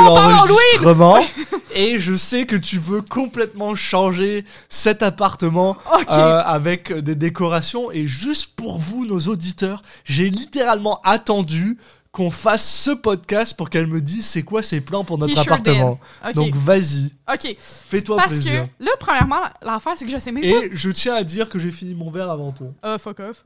l'enregistrement, 0.77 1.19
et 1.75 1.99
je 1.99 2.15
sais 2.15 2.45
que 2.45 2.55
tu 2.55 2.77
veux 2.77 3.01
complètement 3.01 3.75
changer 3.75 4.45
cet 4.69 5.03
appartement 5.03 5.75
euh, 6.17 6.41
avec 6.45 6.93
des 6.93 7.15
décorations, 7.15 7.91
et 7.91 8.07
juste 8.07 8.55
pour 8.55 8.79
vous, 8.79 9.05
nos 9.05 9.19
auditeurs, 9.27 9.81
j'ai 10.05 10.29
littéralement 10.29 11.01
attendu 11.03 11.77
qu'on 12.11 12.29
fasse 12.29 12.69
ce 12.69 12.91
podcast 12.91 13.55
pour 13.55 13.69
qu'elle 13.69 13.87
me 13.87 14.01
dise 14.01 14.25
c'est 14.25 14.43
quoi 14.43 14.61
ses 14.61 14.81
plans 14.81 15.05
pour 15.05 15.17
notre 15.17 15.33
He 15.33 15.37
sure 15.37 15.53
appartement. 15.53 15.99
Ok. 16.25 16.33
Donc 16.33 16.55
vas-y, 16.55 17.13
ok. 17.31 17.55
fais-toi 17.57 18.17
Parce 18.17 18.33
plaisir. 18.33 18.63
que, 18.63 18.83
là, 18.83 18.91
premièrement, 18.99 19.43
l'affaire, 19.61 19.93
c'est 19.95 20.05
que 20.05 20.11
je 20.11 20.17
sais 20.17 20.31
même 20.31 20.43
pas. 20.43 20.49
Et 20.65 20.69
je 20.73 20.89
tiens 20.89 21.15
à 21.15 21.23
dire 21.23 21.47
que 21.47 21.57
j'ai 21.57 21.71
fini 21.71 21.95
mon 21.95 22.11
verre 22.11 22.29
avant 22.29 22.51
toi. 22.51 22.67
Ah, 22.81 22.97
fuck 22.97 23.21
off. 23.21 23.45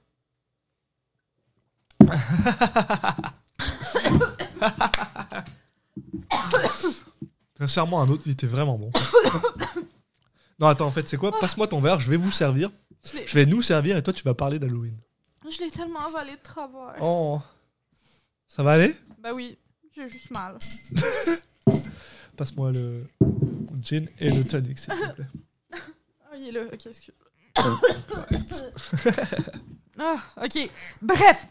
Sincèrement, 7.58 8.01
un 8.01 8.10
autre, 8.10 8.23
il 8.25 8.32
était 8.34 8.47
vraiment 8.47 8.78
bon. 8.78 8.91
non, 10.60 10.67
attends, 10.67 10.88
en 10.88 10.91
fait, 10.91 11.08
c'est 11.08 11.17
quoi? 11.17 11.32
Passe-moi 11.39 11.67
ton 11.67 11.80
verre, 11.80 11.99
je 11.99 12.10
vais 12.10 12.17
vous 12.17 12.32
servir. 12.32 12.71
Je 13.25 13.34
vais 13.36 13.45
nous 13.45 13.62
servir 13.62 13.95
et 13.95 14.04
toi, 14.04 14.12
tu 14.12 14.23
vas 14.23 14.34
parler 14.34 14.58
d'Halloween. 14.60 14.97
Je 15.49 15.60
l'ai 15.63 15.69
tellement 15.69 16.04
avalé 16.06 16.32
de 16.32 16.41
travers. 16.41 16.95
Oh. 17.01 17.39
Ça 18.47 18.63
va 18.63 18.73
aller? 18.73 18.93
Ben 19.19 19.34
oui, 19.34 19.58
j'ai 19.95 20.08
juste 20.08 20.31
mal. 20.31 20.58
Passe-moi 22.38 22.71
le 22.71 23.08
gin 23.81 24.05
et 24.19 24.29
le 24.29 24.43
tonic, 24.43 24.79
s'il 24.79 24.93
te 24.93 25.12
plaît. 25.13 25.25
Ah, 26.31 26.38
il 26.38 26.47
est 26.49 26.51
là. 26.51 26.63
Ok, 26.65 26.86
excuse. 26.88 27.13
ah, 29.99 30.17
ok. 30.43 30.69
Bref. 31.01 31.47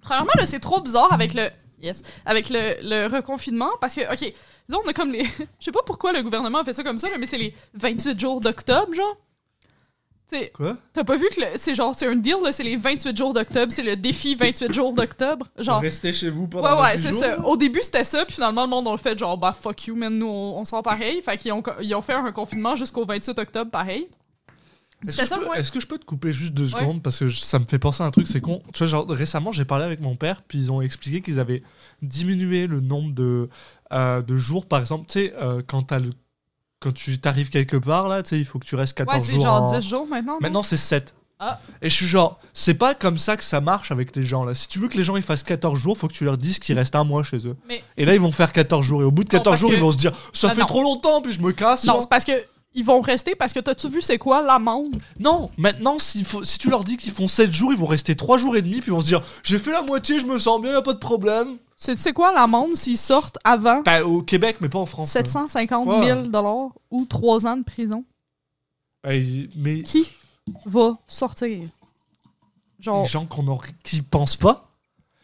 Premièrement, 0.00 0.32
là, 0.36 0.46
c'est 0.46 0.58
trop 0.60 0.80
bizarre 0.80 1.12
avec 1.12 1.34
le. 1.34 1.48
Yes. 1.80 2.02
Avec 2.26 2.48
le, 2.50 2.76
le 2.82 3.06
reconfinement 3.06 3.70
parce 3.80 3.94
que, 3.94 4.00
ok, 4.12 4.32
là, 4.68 4.78
on 4.84 4.88
a 4.88 4.92
comme 4.92 5.12
les. 5.12 5.24
Je 5.60 5.64
sais 5.64 5.70
pas 5.72 5.82
pourquoi 5.86 6.12
le 6.12 6.22
gouvernement 6.22 6.58
a 6.60 6.64
fait 6.64 6.72
ça 6.72 6.82
comme 6.82 6.98
ça, 6.98 7.08
là, 7.08 7.18
mais 7.18 7.26
c'est 7.26 7.38
les 7.38 7.54
28 7.74 8.18
jours 8.18 8.40
d'octobre, 8.40 8.92
genre. 8.94 9.16
Quoi? 10.54 10.76
t'as 10.92 11.04
pas 11.04 11.16
vu 11.16 11.26
que 11.34 11.40
le- 11.40 11.46
c'est 11.56 11.74
genre, 11.74 11.94
c'est 11.94 12.06
un 12.06 12.16
deal, 12.16 12.36
là, 12.42 12.52
c'est 12.52 12.62
les 12.62 12.76
28 12.76 13.16
jours 13.16 13.32
d'octobre, 13.32 13.72
c'est 13.72 13.82
le 13.82 13.96
défi 13.96 14.34
28 14.34 14.72
jours 14.72 14.92
d'octobre. 14.94 15.46
Genre. 15.58 15.80
Restez 15.80 16.12
chez 16.12 16.30
vous 16.30 16.46
pendant 16.48 16.68
Ouais, 16.76 16.82
ouais, 16.82 16.96
28 16.96 16.98
c'est 17.02 17.10
jours, 17.12 17.20
ça. 17.20 17.28
là 17.36 17.46
Au 17.46 17.56
début, 17.56 17.80
c'était 17.82 18.04
ça, 18.04 18.24
puis 18.24 18.34
finalement, 18.34 18.62
le 18.62 18.68
monde 18.70 18.86
on 18.86 18.92
le 18.92 18.98
fait 18.98 19.18
genre, 19.18 19.36
bah 19.38 19.52
fuck 19.52 19.86
you, 19.86 19.94
man, 19.96 20.16
nous, 20.18 20.26
on, 20.26 20.58
on 20.60 20.64
sort 20.64 20.82
pareil. 20.82 21.20
Fait 21.22 21.36
qu'ils 21.36 21.52
ont, 21.52 21.62
ils 21.82 21.94
ont 21.94 22.02
fait 22.02 22.14
un 22.14 22.32
confinement 22.32 22.76
jusqu'au 22.76 23.04
28 23.04 23.38
octobre, 23.38 23.70
pareil. 23.70 24.08
Est-ce 25.08 25.16
C'est 25.16 25.22
que, 25.22 25.28
ça, 25.28 25.38
je 25.42 25.48
peux- 25.48 25.56
est-ce 25.58 25.72
que 25.72 25.80
je 25.80 25.86
peux 25.86 25.96
te 25.98 26.04
couper 26.04 26.30
juste 26.30 26.52
deux 26.52 26.74
Ouais. 26.74 26.80
secondes? 26.82 27.02
Parce 27.02 27.18
que 27.18 27.26
je- 27.28 27.40
ça 27.40 27.58
me 27.58 27.64
fait 27.64 27.78
penser 27.78 28.02
à 28.02 28.06
un 28.06 28.10
truc, 28.10 28.26
c'est 28.28 28.42
con. 28.42 28.62
Tu 28.74 28.80
vois, 28.80 28.86
genre 28.86 29.08
récemment, 29.08 29.50
j'ai 29.50 29.64
parlé 29.64 29.84
avec 29.86 30.00
mon 30.00 30.14
père, 30.14 30.42
puis 30.42 30.58
ils 30.58 30.70
ont 30.72 30.82
expliqué 30.82 31.22
qu'ils 31.22 31.40
avaient 31.40 31.62
diminué 32.02 32.66
le 32.66 32.80
nombre 32.80 33.14
de, 33.14 33.48
euh, 33.94 34.20
de 34.20 34.36
jours, 34.36 34.66
par 34.66 34.78
exemple. 34.80 35.06
Tu 35.08 35.12
sais, 35.20 35.34
euh, 35.40 35.62
quand, 35.66 35.82
t'as 35.84 36.00
le- 36.00 36.12
quand 36.80 36.92
tu 36.92 37.18
t'arrives 37.18 37.50
quelque 37.50 37.76
part, 37.76 38.08
là, 38.08 38.22
tu 38.22 38.30
sais, 38.30 38.38
il 38.38 38.44
faut 38.44 38.58
que 38.58 38.64
tu 38.66 38.74
restes 38.74 38.94
14 38.96 39.14
Ouais, 39.18 39.24
c'est 39.26 39.34
jours. 39.34 39.42
genre 39.42 39.62
en- 39.62 39.78
10 39.78 39.86
jours 39.86 40.06
maintenant. 40.06 40.38
Maintenant, 40.40 40.62
c'est 40.62 40.76
7. 40.76 41.14
Ah. 41.42 41.58
Et 41.80 41.88
je 41.88 41.94
suis 41.94 42.06
genre, 42.06 42.38
c'est 42.52 42.74
pas 42.74 42.94
comme 42.94 43.16
ça 43.16 43.36
que 43.36 43.44
ça 43.44 43.62
marche 43.62 43.90
avec 43.90 44.14
les 44.14 44.26
gens 44.26 44.44
là. 44.44 44.54
Si 44.54 44.68
tu 44.68 44.78
veux 44.78 44.88
que 44.88 44.98
les 44.98 45.04
gens 45.04 45.16
ils 45.16 45.22
fassent 45.22 45.42
14 45.42 45.78
jours, 45.78 45.96
faut 45.96 46.06
que 46.06 46.12
tu 46.12 46.24
leur 46.26 46.36
dises 46.36 46.58
qu'il 46.58 46.76
reste 46.76 46.94
un 46.96 47.04
mois 47.04 47.22
chez 47.24 47.46
eux. 47.46 47.56
Mais 47.66 47.82
Et 47.96 48.04
là, 48.04 48.12
ils 48.14 48.20
vont 48.20 48.30
faire 48.32 48.52
14 48.52 48.84
jours. 48.84 49.00
Et 49.00 49.04
au 49.06 49.10
bout 49.10 49.24
de 49.24 49.28
Non, 49.34 49.38
14 49.38 49.52
parce 49.54 49.60
jours, 49.62 49.70
que- 49.70 49.76
ils 49.76 49.80
vont 49.80 49.92
se 49.92 49.96
dire, 49.96 50.12
ça 50.34 50.48
Ah, 50.50 50.54
fait 50.54 50.60
non. 50.60 50.66
trop 50.66 50.82
longtemps, 50.82 51.22
puis 51.22 51.32
je 51.32 51.40
me 51.40 51.52
casse. 51.52 51.84
non, 51.84 52.00
c'est 52.02 52.10
parce 52.10 52.26
que 52.26 52.32
ils 52.74 52.84
vont 52.84 53.00
rester 53.00 53.34
parce 53.34 53.54
que 53.54 53.60
t'as-tu 53.60 53.88
vu 53.88 54.02
c'est 54.02 54.18
quoi 54.18 54.42
l'amende? 54.42 54.96
Non, 55.18 55.50
maintenant, 55.56 55.96
faut, 56.24 56.44
si 56.44 56.58
tu 56.58 56.68
leur 56.68 56.84
dis 56.84 56.98
qu'ils 56.98 57.12
font 57.12 57.26
7 57.26 57.50
jours, 57.52 57.72
ils 57.72 57.78
vont 57.78 57.86
rester 57.86 58.14
3 58.14 58.36
jours 58.36 58.54
et 58.56 58.62
demi, 58.62 58.80
puis 58.80 58.88
ils 58.90 58.94
vont 58.94 59.00
se 59.00 59.06
dire, 59.06 59.22
j'ai 59.42 59.58
fait 59.58 59.72
la 59.72 59.80
moitié, 59.82 60.20
je 60.20 60.26
me 60.26 60.38
sens 60.38 60.60
bien, 60.60 60.72
y 60.72 60.74
a 60.74 60.82
pas 60.82 60.92
de 60.92 60.98
problème. 60.98 61.56
C'est 61.82 61.96
tu 61.96 62.02
sais 62.02 62.12
quoi 62.12 62.30
l'amende 62.34 62.74
s'ils 62.76 62.98
sortent 62.98 63.38
avant 63.42 63.80
Bah, 63.80 64.04
au 64.04 64.20
Québec, 64.20 64.58
mais 64.60 64.68
pas 64.68 64.78
en 64.78 64.84
France. 64.84 65.08
hein. 65.16 65.22
750 65.22 65.88
Ouais. 65.88 66.04
000 66.08 66.22
dollars 66.26 66.68
ou 66.90 67.06
3 67.06 67.46
ans 67.46 67.56
de 67.56 67.64
prison? 67.64 68.04
hein. 69.02 69.08
Ouais, 69.08 69.48
mais 69.56 69.82
Qui 69.82 70.06
va 70.66 70.98
sortir? 71.08 71.66
Genre, 72.80 73.02
les 73.02 73.08
gens 73.08 73.24
qu'on 73.24 73.48
en- 73.48 73.58
qui 73.82 74.02
pensent 74.02 74.36
pas? 74.36 74.66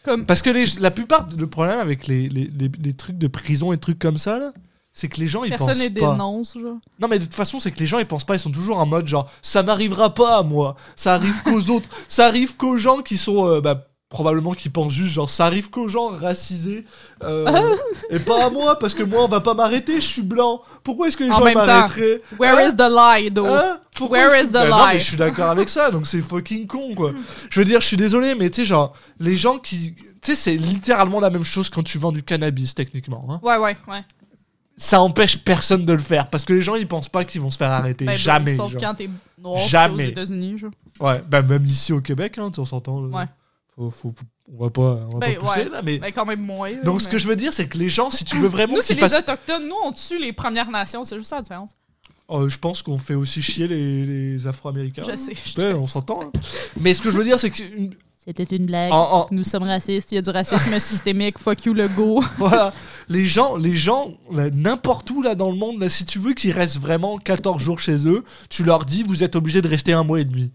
comme. 0.03 0.25
Parce 0.25 0.41
que 0.41 0.49
les, 0.51 0.65
la 0.81 0.91
plupart, 0.91 1.27
le 1.37 1.47
problème 1.47 1.79
avec 1.79 2.07
les, 2.07 2.29
les, 2.31 2.47
les- 2.47 2.71
les 2.81 2.93
trucs 2.95 3.19
de 3.19 3.27
prison 3.27 3.73
et 3.73 3.79
trucs 3.79 3.99
comme 3.99 4.17
ça, 4.19 4.39
là, 4.39 4.53
c'est 4.95 5.09
que 5.09 5.19
les 5.21 5.27
gens, 5.29 5.45
ils 5.45 5.51
Personne 5.51 5.69
pensent 5.75 5.79
ne 5.79 5.89
pas. 5.89 6.13
dénonce, 6.13 6.55
genre. 6.59 6.79
Non, 7.01 7.09
mais 7.09 7.19
de 7.19 7.25
toute 7.25 7.35
façon, 7.35 7.59
c'est 7.59 7.71
que 7.73 7.79
les 7.81 7.87
gens, 7.87 7.99
ils 7.99 8.07
pensent 8.07 8.25
pas, 8.25 8.35
ils 8.37 8.41
sont 8.41 8.51
toujours 8.53 8.79
en 8.79 8.87
mode 8.87 9.07
genre, 9.07 9.29
ça 9.43 9.63
m'arrivera 9.63 10.15
pas 10.15 10.39
à 10.39 10.43
moi, 10.43 10.75
ça 10.97 11.13
arrive 11.15 11.43
qu'aux 11.43 11.69
autres, 11.71 11.89
ça 12.09 12.27
arrive 12.27 12.57
qu'aux 12.57 12.79
gens 12.79 13.03
qui 13.03 13.19
sont, 13.19 13.47
euh, 13.47 13.61
bah, 13.61 13.89
probablement 14.09 14.53
qui 14.55 14.69
pensent 14.69 14.93
juste 14.93 15.13
genre, 15.13 15.29
ça 15.29 15.47
arrive 15.47 15.69
qu'aux 15.69 15.89
gens 15.89 16.09
racisés, 16.09 16.85
euh, 17.25 17.75
et 18.11 18.19
pas 18.21 18.47
à 18.47 18.51
moi, 18.51 18.79
parce 18.79 18.95
que 18.95 19.03
moi, 19.03 19.25
on 19.25 19.29
va 19.29 19.41
pas 19.41 19.55
m'arrêter, 19.55 19.97
je 20.01 20.07
suis 20.07 20.23
blanc. 20.23 20.63
Pourquoi 20.85 21.09
est-ce 21.09 21.17
que 21.17 21.25
les 21.25 21.31
En 21.31 21.39
gens 21.39 21.53
m'arrêteraient 21.53 22.21
Where 22.39 22.57
Hein 22.57 22.69
is 22.69 22.77
the 22.77 22.83
lie, 22.89 23.33
though? 23.33 23.47
Hein 23.47 23.81
Where 24.09 24.41
is 24.41 24.47
que- 24.49 24.53
the 24.53 24.71
non, 24.71 24.77
lie? 24.77 24.93
mais 24.95 25.01
je 25.01 25.05
suis 25.05 25.17
d'accord 25.17 25.51
avec 25.51 25.69
ça, 25.69 25.91
donc 25.91 26.07
c'est 26.07 26.23
fucking 26.23 26.67
con, 26.69 26.95
quoi. 26.95 27.13
Je 27.51 27.59
veux 27.61 27.67
dire, 27.67 27.81
je 27.81 27.87
suis 27.87 27.97
désolé, 27.97 28.35
mais 28.37 28.49
tu 28.51 28.57
sais, 28.63 28.65
genre, 28.65 28.93
les 29.19 29.35
gens 29.35 29.59
qui. 29.59 29.95
Tu 29.95 30.05
sais, 30.23 30.35
c'est 30.37 30.57
littéralement 30.57 31.19
la 31.21 31.31
même 31.31 31.45
chose 31.45 31.69
quand 31.69 31.83
tu 31.83 31.99
vends 31.99 32.13
du 32.13 32.23
cannabis, 32.23 32.75
techniquement. 32.75 33.27
hein. 33.29 33.41
Ouais, 33.43 33.57
ouais, 33.59 33.77
ouais. 33.89 34.05
Ça 34.79 35.01
empêche 35.01 35.39
personne 35.39 35.85
de 35.87 35.93
le 35.95 35.99
faire, 35.99 36.29
parce 36.31 36.45
que 36.45 36.53
les 36.53 36.61
gens, 36.63 36.75
ils 36.75 36.87
pensent 36.87 37.09
pas 37.09 37.25
qu'ils 37.25 37.41
vont 37.41 37.51
se 37.51 37.57
faire 37.57 37.73
arrêter. 37.73 38.05
Ben, 38.05 38.15
Jamais. 38.15 38.55
Sauf 38.57 38.71
genre. 38.73 38.81
quand 38.83 38.95
t'es 38.95 39.09
noir 39.39 39.57
t'es 39.61 39.69
Jamais. 39.69 40.07
aux 40.07 40.11
États-Unis, 40.11 40.59
genre. 40.59 40.71
Ouais, 41.01 41.23
bah 41.29 41.41
même 41.43 41.65
ici 41.65 41.93
au 41.95 42.01
Québec, 42.03 42.37
hein, 42.39 42.51
tu- 42.53 42.61
on 42.61 42.65
s'entend. 42.67 43.01
là. 43.01 43.09
Ouais. 43.21 43.25
Faut, 43.77 43.91
faut- 43.91 44.15
on 44.53 44.65
va 44.65 44.71
pas, 44.71 44.81
on 45.11 45.15
va 45.15 45.19
Ben, 45.19 45.35
pas 45.39 45.47
pousser, 45.47 45.59
ouais. 45.65 45.69
là, 45.69 45.83
mais. 45.83 45.99
Ben, 45.99 46.13
quand 46.13 46.25
même 46.25 46.41
moins. 46.41 46.73
Donc, 46.83 47.03
ce 47.03 47.09
que 47.09 47.19
je 47.19 47.29
veux 47.29 47.37
dire, 47.37 47.53
c'est 47.53 47.69
que 47.69 47.77
les 47.77 47.89
gens, 47.91 48.09
si 48.11 48.25
tu 48.25 48.37
veux 48.39 48.49
vraiment 48.49 48.75
Nous, 48.77 48.81
c'est 48.83 48.95
les 48.95 49.01
fassent. 49.01 49.19
Autochtones. 49.19 49.67
Nous, 49.69 49.75
on 49.85 49.93
tue 49.93 50.19
les 50.19 50.33
Premières 50.33 50.71
Nations. 50.71 51.05
C'est 51.05 51.17
juste 51.19 51.29
ça 51.31 51.37
la 51.37 51.43
différence. 51.43 51.71
Euh, 52.31 52.49
je 52.49 52.59
pense 52.59 52.83
qu'on 52.83 52.99
fait 52.99 53.15
aussi 53.15 53.43
chier 53.43 53.69
les, 53.69 54.05
les 54.07 54.47
Afro-Américains. 54.47 55.03
Je 55.09 55.17
sais. 55.17 55.33
je 55.35 55.61
Ouais, 55.61 55.69
sais. 55.71 55.75
on 55.75 55.87
s'entend. 55.87 56.23
hein. 56.23 56.31
Mais 56.81 56.95
ce 56.95 57.03
que 57.03 57.11
je 57.11 57.19
veux 57.19 57.25
dire, 57.25 57.39
c'est 57.39 57.51
que. 57.51 57.63
une- 57.77 57.95
C'était 58.17 58.57
une 58.57 58.67
blague. 58.67 58.93
en- 58.93 59.21
en- 59.21 59.27
Nous 59.31 59.45
sommes 59.45 59.63
racistes. 59.63 60.11
Il 60.11 60.17
y 60.17 60.19
a 60.19 60.23
du 60.23 60.31
racisme 60.31 60.77
systémique. 60.81 61.39
Fuck 61.39 61.67
you, 61.67 61.75
le 61.75 61.87
go. 61.89 62.25
Voilà, 62.39 62.73
les 63.09 63.27
gens, 63.27 63.57
les 63.57 63.77
gens, 63.77 64.13
n'importe 64.55 65.09
où 65.11 65.23
là 65.23 65.35
dans 65.37 65.51
le 65.51 65.57
monde, 65.57 65.81
là, 65.81 65.89
si 65.89 66.05
tu 66.05 66.19
veux 66.19 66.33
qu'ils 66.35 66.51
restent 66.53 66.79
vraiment 66.81 67.19
14 67.19 67.63
jours 67.63 67.79
chez 67.79 68.09
eux, 68.09 68.25
tu 68.49 68.65
leur 68.65 68.85
dis 68.85 69.05
vous 69.05 69.23
êtes 69.23 69.37
obligés 69.37 69.63
de 69.63 69.69
rester 69.69 69.93
un 69.93 70.03
mois 70.03 70.21
et 70.21 70.25
demi. 70.25 70.51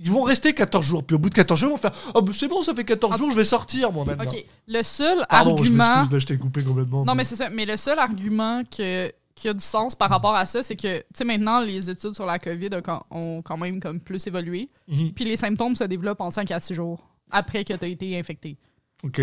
Ils 0.00 0.10
vont 0.10 0.22
rester 0.22 0.54
14 0.54 0.84
jours, 0.86 1.04
puis 1.04 1.16
au 1.16 1.18
bout 1.18 1.28
de 1.28 1.34
14 1.34 1.58
jours, 1.58 1.68
ils 1.70 1.72
vont 1.72 1.76
faire 1.78 1.92
Oh, 2.14 2.22
bah, 2.22 2.32
c'est 2.34 2.48
bon, 2.48 2.62
ça 2.62 2.74
fait 2.74 2.84
14 2.84 3.12
Ah. 3.14 3.18
jours, 3.18 3.30
je 3.32 3.36
vais 3.36 3.44
sortir 3.44 3.90
moi 3.92 4.04
maintenant. 4.04 4.24
Ok. 4.24 4.44
Le 4.68 4.82
seul 4.82 5.26
Pardon, 5.28 5.56
je 5.56 5.62
argument. 5.62 5.88
m'excuse, 5.96 6.12
là, 6.12 6.18
je 6.20 6.26
t'ai 6.26 6.38
coupé 6.38 6.62
complètement. 6.62 7.04
Non, 7.04 7.14
mais 7.14 7.24
c'est 7.24 7.36
ça. 7.36 7.50
Mais 7.50 7.66
le 7.66 7.76
seul 7.76 7.98
argument 7.98 8.62
que, 8.64 9.12
qui 9.34 9.48
a 9.48 9.54
du 9.54 9.64
sens 9.64 9.94
par 9.94 10.08
rapport 10.10 10.34
à 10.36 10.46
ça, 10.46 10.62
c'est 10.62 10.76
que, 10.76 10.98
tu 10.98 11.04
sais, 11.14 11.24
maintenant, 11.24 11.60
les 11.60 11.90
études 11.90 12.14
sur 12.14 12.26
la 12.26 12.38
COVID 12.38 12.68
ont 12.76 12.82
quand, 12.82 13.06
ont 13.10 13.42
quand 13.42 13.56
même 13.56 13.80
comme 13.80 14.00
plus 14.00 14.24
évolué. 14.26 14.68
Mhm, 14.88 15.12
Puis 15.14 15.24
les 15.24 15.36
symptômes 15.36 15.74
se 15.76 15.84
développent 15.84 16.20
en 16.20 16.30
5 16.30 16.50
à 16.52 16.60
6 16.60 16.74
jours 16.74 17.08
après 17.30 17.64
que 17.64 17.72
tu 17.74 17.84
as 17.84 17.88
été 17.88 18.18
infecté. 18.18 18.56
Ok. 19.02 19.20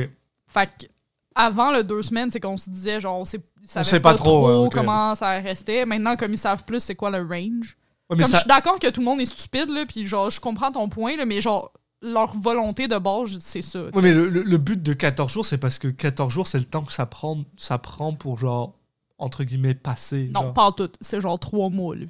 Fait 0.48 0.70
que, 0.80 0.86
avant 1.36 1.72
le 1.72 1.84
deux 1.84 2.02
semaines, 2.02 2.32
c'est 2.32 2.40
qu'on 2.40 2.56
se 2.58 2.70
disait, 2.70 3.00
genre, 3.02 3.20
on 3.20 3.26
sait, 3.26 3.42
ils 3.64 3.68
savaient 3.70 3.84
sait 3.84 4.00
pas 4.00 4.14
trop, 4.16 4.48
ouais, 4.48 4.68
ok. 4.68 4.74
comment 4.74 5.16
ça 5.16 5.32
restait. 5.40 5.86
Maintenant, 5.86 6.16
comme 6.16 6.32
ils 6.34 6.38
savent 6.38 6.64
plus, 6.66 6.80
c'est 6.82 6.96
quoi 6.96 7.10
le 7.10 7.26
range. 7.28 7.76
Ouais, 8.10 8.18
mais 8.18 8.24
comme 8.24 8.32
ça- 8.32 8.38
je 8.38 8.42
suis 8.42 8.48
d'accord 8.48 8.80
que 8.80 8.88
tout 8.90 9.02
le 9.02 9.06
monde 9.06 9.20
est 9.22 9.26
stupide, 9.26 9.70
là, 9.70 9.86
puis 9.88 10.06
genre, 10.06 10.30
je 10.30 10.40
comprends 10.40 10.72
ton 10.72 10.88
point, 10.90 11.16
là, 11.18 11.26
mais 11.26 11.42
genre, 11.42 11.72
leur 12.02 12.38
volonté 12.38 12.88
de 12.88 12.98
base, 12.98 13.38
c'est 13.40 13.62
ça. 13.64 13.80
tu 13.92 13.96
Ouais, 13.98 14.02
mais 14.04 14.14
le, 14.14 14.30
le- 14.30 14.44
le 14.44 14.58
but 14.58 14.82
de 14.84 14.94
14 14.94 15.32
jours, 15.32 15.46
c'est 15.46 15.58
parce 15.58 15.80
que 15.80 15.88
14 15.88 16.32
jours, 16.32 16.46
c'est 16.46 16.60
le 16.60 16.66
temps 16.66 16.84
que 16.84 16.94
ça 16.94 17.06
prend, 17.08 17.44
ça 17.58 17.78
prend 17.80 18.14
pour 18.14 18.38
genre, 18.38 18.76
entre 19.18 19.44
guillemets, 19.44 19.74
passer. 19.74 20.30
Non, 20.34 20.42
genre. 20.42 20.54
pas 20.54 20.64
en 20.66 20.72
tout. 20.72 20.90
C'est 21.02 21.20
genre 21.22 21.40
trois 21.40 21.70
mois, 21.70 21.96
là. 21.96 22.06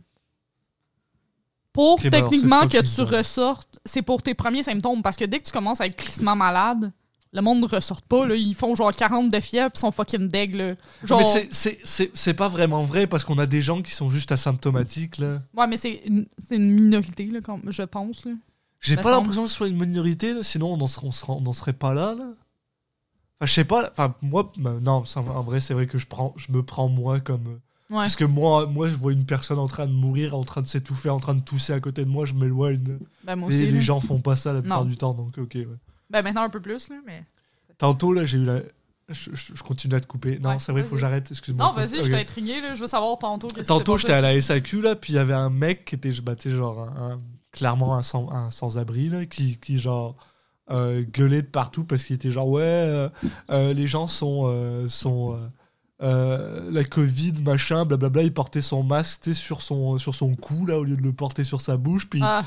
Pour 1.71 1.93
Ok, 1.95 2.03
ben 2.09 2.13
alors, 2.15 2.29
techniquement 2.29 2.67
que 2.67 2.77
fucking 2.77 2.95
tu 2.95 3.01
ressortes, 3.15 3.79
c'est 3.85 4.01
pour 4.01 4.21
tes 4.21 4.33
premiers 4.33 4.63
symptômes. 4.63 5.01
Parce 5.01 5.17
que 5.17 5.25
dès 5.25 5.39
que 5.39 5.45
tu 5.45 5.51
commences 5.51 5.81
à 5.81 5.85
être 5.87 5.95
crissement 5.97 6.35
malade, 6.35 6.91
le 7.35 7.41
monde 7.41 7.59
ne 7.61 7.67
ressort 7.67 8.01
pas. 8.01 8.25
Là. 8.25 8.35
Ils 8.35 8.55
font 8.55 8.73
genre 8.75 8.91
40 8.95 9.29
de 9.31 9.39
fièvre 9.39 9.69
pis 9.71 9.79
sont 9.79 9.91
fucking 9.91 10.27
deg. 10.29 10.55
Là. 10.55 10.69
Genre, 11.03 11.19
Mais 11.19 11.25
c'est- 11.25 11.47
c'est- 11.53 11.79
c'est 11.83 12.11
c'est 12.13 12.33
pas 12.33 12.47
vraiment 12.47 12.81
vrai 12.83 13.05
parce 13.07 13.23
qu'on 13.23 13.37
a 13.37 13.45
des 13.45 13.61
gens 13.61 13.81
qui 13.81 13.91
sont 13.93 14.09
juste 14.09 14.31
asymptomatiques 14.31 15.17
là. 15.19 15.41
Ouais, 15.55 15.67
mais 15.67 15.77
c'est 15.77 16.01
une, 16.05 16.25
c'est 16.47 16.55
une 16.55 16.71
minorité, 16.71 17.25
là, 17.25 17.41
comme, 17.41 17.63
je 17.71 17.83
pense. 17.83 18.25
Là. 18.25 18.31
J'ai 18.79 18.95
Me 18.95 19.01
pas 19.01 19.11
l'impression 19.11 19.43
que 19.43 19.49
ce 19.49 19.55
soit 19.55 19.67
une 19.67 19.77
minorité, 19.77 20.33
là, 20.33 20.43
sinon 20.43 20.73
on 20.73 20.77
n'en 20.77 20.87
serait, 20.87 21.11
serait- 21.11 21.73
pas 21.73 21.93
là. 21.93 22.15
là. 22.17 22.25
Enfin, 23.37 23.47
je 23.47 23.51
sais 23.53 23.65
pas. 23.65 23.89
Enfin, 23.91 24.15
moi, 24.21 24.51
bah, 24.57 24.75
non, 24.81 25.03
en 25.15 25.41
vrai, 25.41 25.59
c'est 25.59 25.73
vrai 25.73 25.87
que 25.87 25.97
je, 25.97 26.07
prends, 26.07 26.33
je 26.37 26.51
me 26.51 26.63
prends 26.63 26.87
moi 26.87 27.19
comme. 27.19 27.47
euh, 27.47 27.59
Ouais. 27.91 27.97
Parce 27.97 28.15
que 28.15 28.23
moi, 28.25 28.65
moi, 28.65 28.87
je 28.87 28.95
vois 28.95 29.13
une 29.13 29.25
personne 29.27 29.59
en 29.59 29.67
train 29.67 29.85
de 29.85 29.91
mourir, 29.91 30.35
en 30.35 30.43
train 30.43 30.63
de 30.63 30.67
s'étouffer, 30.67 31.09
en 31.11 31.19
train 31.19 31.35
de 31.35 31.41
tousser 31.41 31.71
à 31.71 31.79
côté 31.79 32.03
de 32.03 32.09
moi, 32.09 32.25
je 32.25 32.33
m'éloigne. 32.33 32.97
Ben, 33.23 33.35
les 33.47 33.79
gens 33.81 33.99
font 33.99 34.19
pas 34.19 34.35
ça 34.35 34.53
la 34.53 34.61
plupart 34.61 34.83
Non. 34.83 34.89
du 34.89 34.97
temps, 34.97 35.13
donc 35.13 35.37
ok. 35.37 35.51
ouais. 35.53 35.67
Ben, 36.09 36.21
maintenant 36.21 36.43
un 36.43 36.49
peu 36.49 36.61
plus, 36.61 36.89
là, 36.89 36.97
mais. 37.05 37.25
Tantôt, 37.77 38.13
là, 38.13 38.25
j'ai 38.25 38.37
eu 38.37 38.45
la. 38.45 38.59
Je, 39.09 39.29
je- 39.33 39.53
je 39.53 39.61
continue 39.63 39.93
à 39.95 39.99
te 40.01 40.07
couper. 40.07 40.39
Non, 40.39 40.49
Ouais, 40.51 40.59
c'est 40.59 40.71
vrai, 40.71 40.81
il 40.81 40.87
faut 40.87 40.95
que 40.95 41.01
j'arrête. 41.01 41.29
Excuse-moi. 41.29 41.65
Non, 41.67 41.73
vas-y, 41.73 42.03
je 42.03 42.09
t'ai 42.09 42.19
intrigué, 42.21 42.59
là. 42.61 42.73
Je 42.75 42.81
veux 42.81 42.87
savoir 42.87 43.17
tantôt. 43.19 43.47
Tantôt, 43.49 43.97
j'étais 43.97 44.13
à 44.13 44.21
la 44.21 44.39
SAQ, 44.41 44.81
là, 44.81 44.95
puis 44.95 45.13
il 45.13 45.15
y 45.17 45.19
avait 45.19 45.33
un 45.33 45.49
mec 45.49 45.85
qui 45.85 45.95
était, 45.95 46.11
bah, 46.23 46.33
genre, 46.43 46.79
un- 46.89 47.11
un- 47.13 47.21
clairement 47.51 47.95
un, 47.95 48.01
sans, 48.01 48.29
un 48.31 48.49
sans-abri, 48.51 49.09
là, 49.09 49.25
qui, 49.25 49.57
qui 49.59 49.79
genre, 49.79 50.15
euh, 50.71 51.03
gueulait 51.03 51.43
de 51.43 51.47
partout 51.47 51.83
parce 51.85 52.03
qu'il 52.03 52.15
était 52.15 52.31
genre, 52.31 52.47
ouais, 52.49 52.63
euh, 52.63 53.09
euh, 53.51 53.73
les 53.73 53.85
gens 53.87 54.07
sont. 54.07 54.87
sont 54.89 55.39
euh, 56.01 56.69
la 56.71 56.83
Covid, 56.83 57.33
machin, 57.43 57.85
blablabla, 57.85 58.23
il 58.23 58.33
portait 58.33 58.61
son 58.61 58.83
masque 58.83 59.33
sur 59.33 59.61
son, 59.61 59.97
sur 59.97 60.13
son 60.13 60.35
cou, 60.35 60.65
là, 60.65 60.77
au 60.77 60.83
lieu 60.83 60.97
de 60.97 61.01
le 61.01 61.13
porter 61.13 61.43
sur 61.43 61.61
sa 61.61 61.77
bouche, 61.77 62.09
puis 62.09 62.19
Ah, 62.23 62.43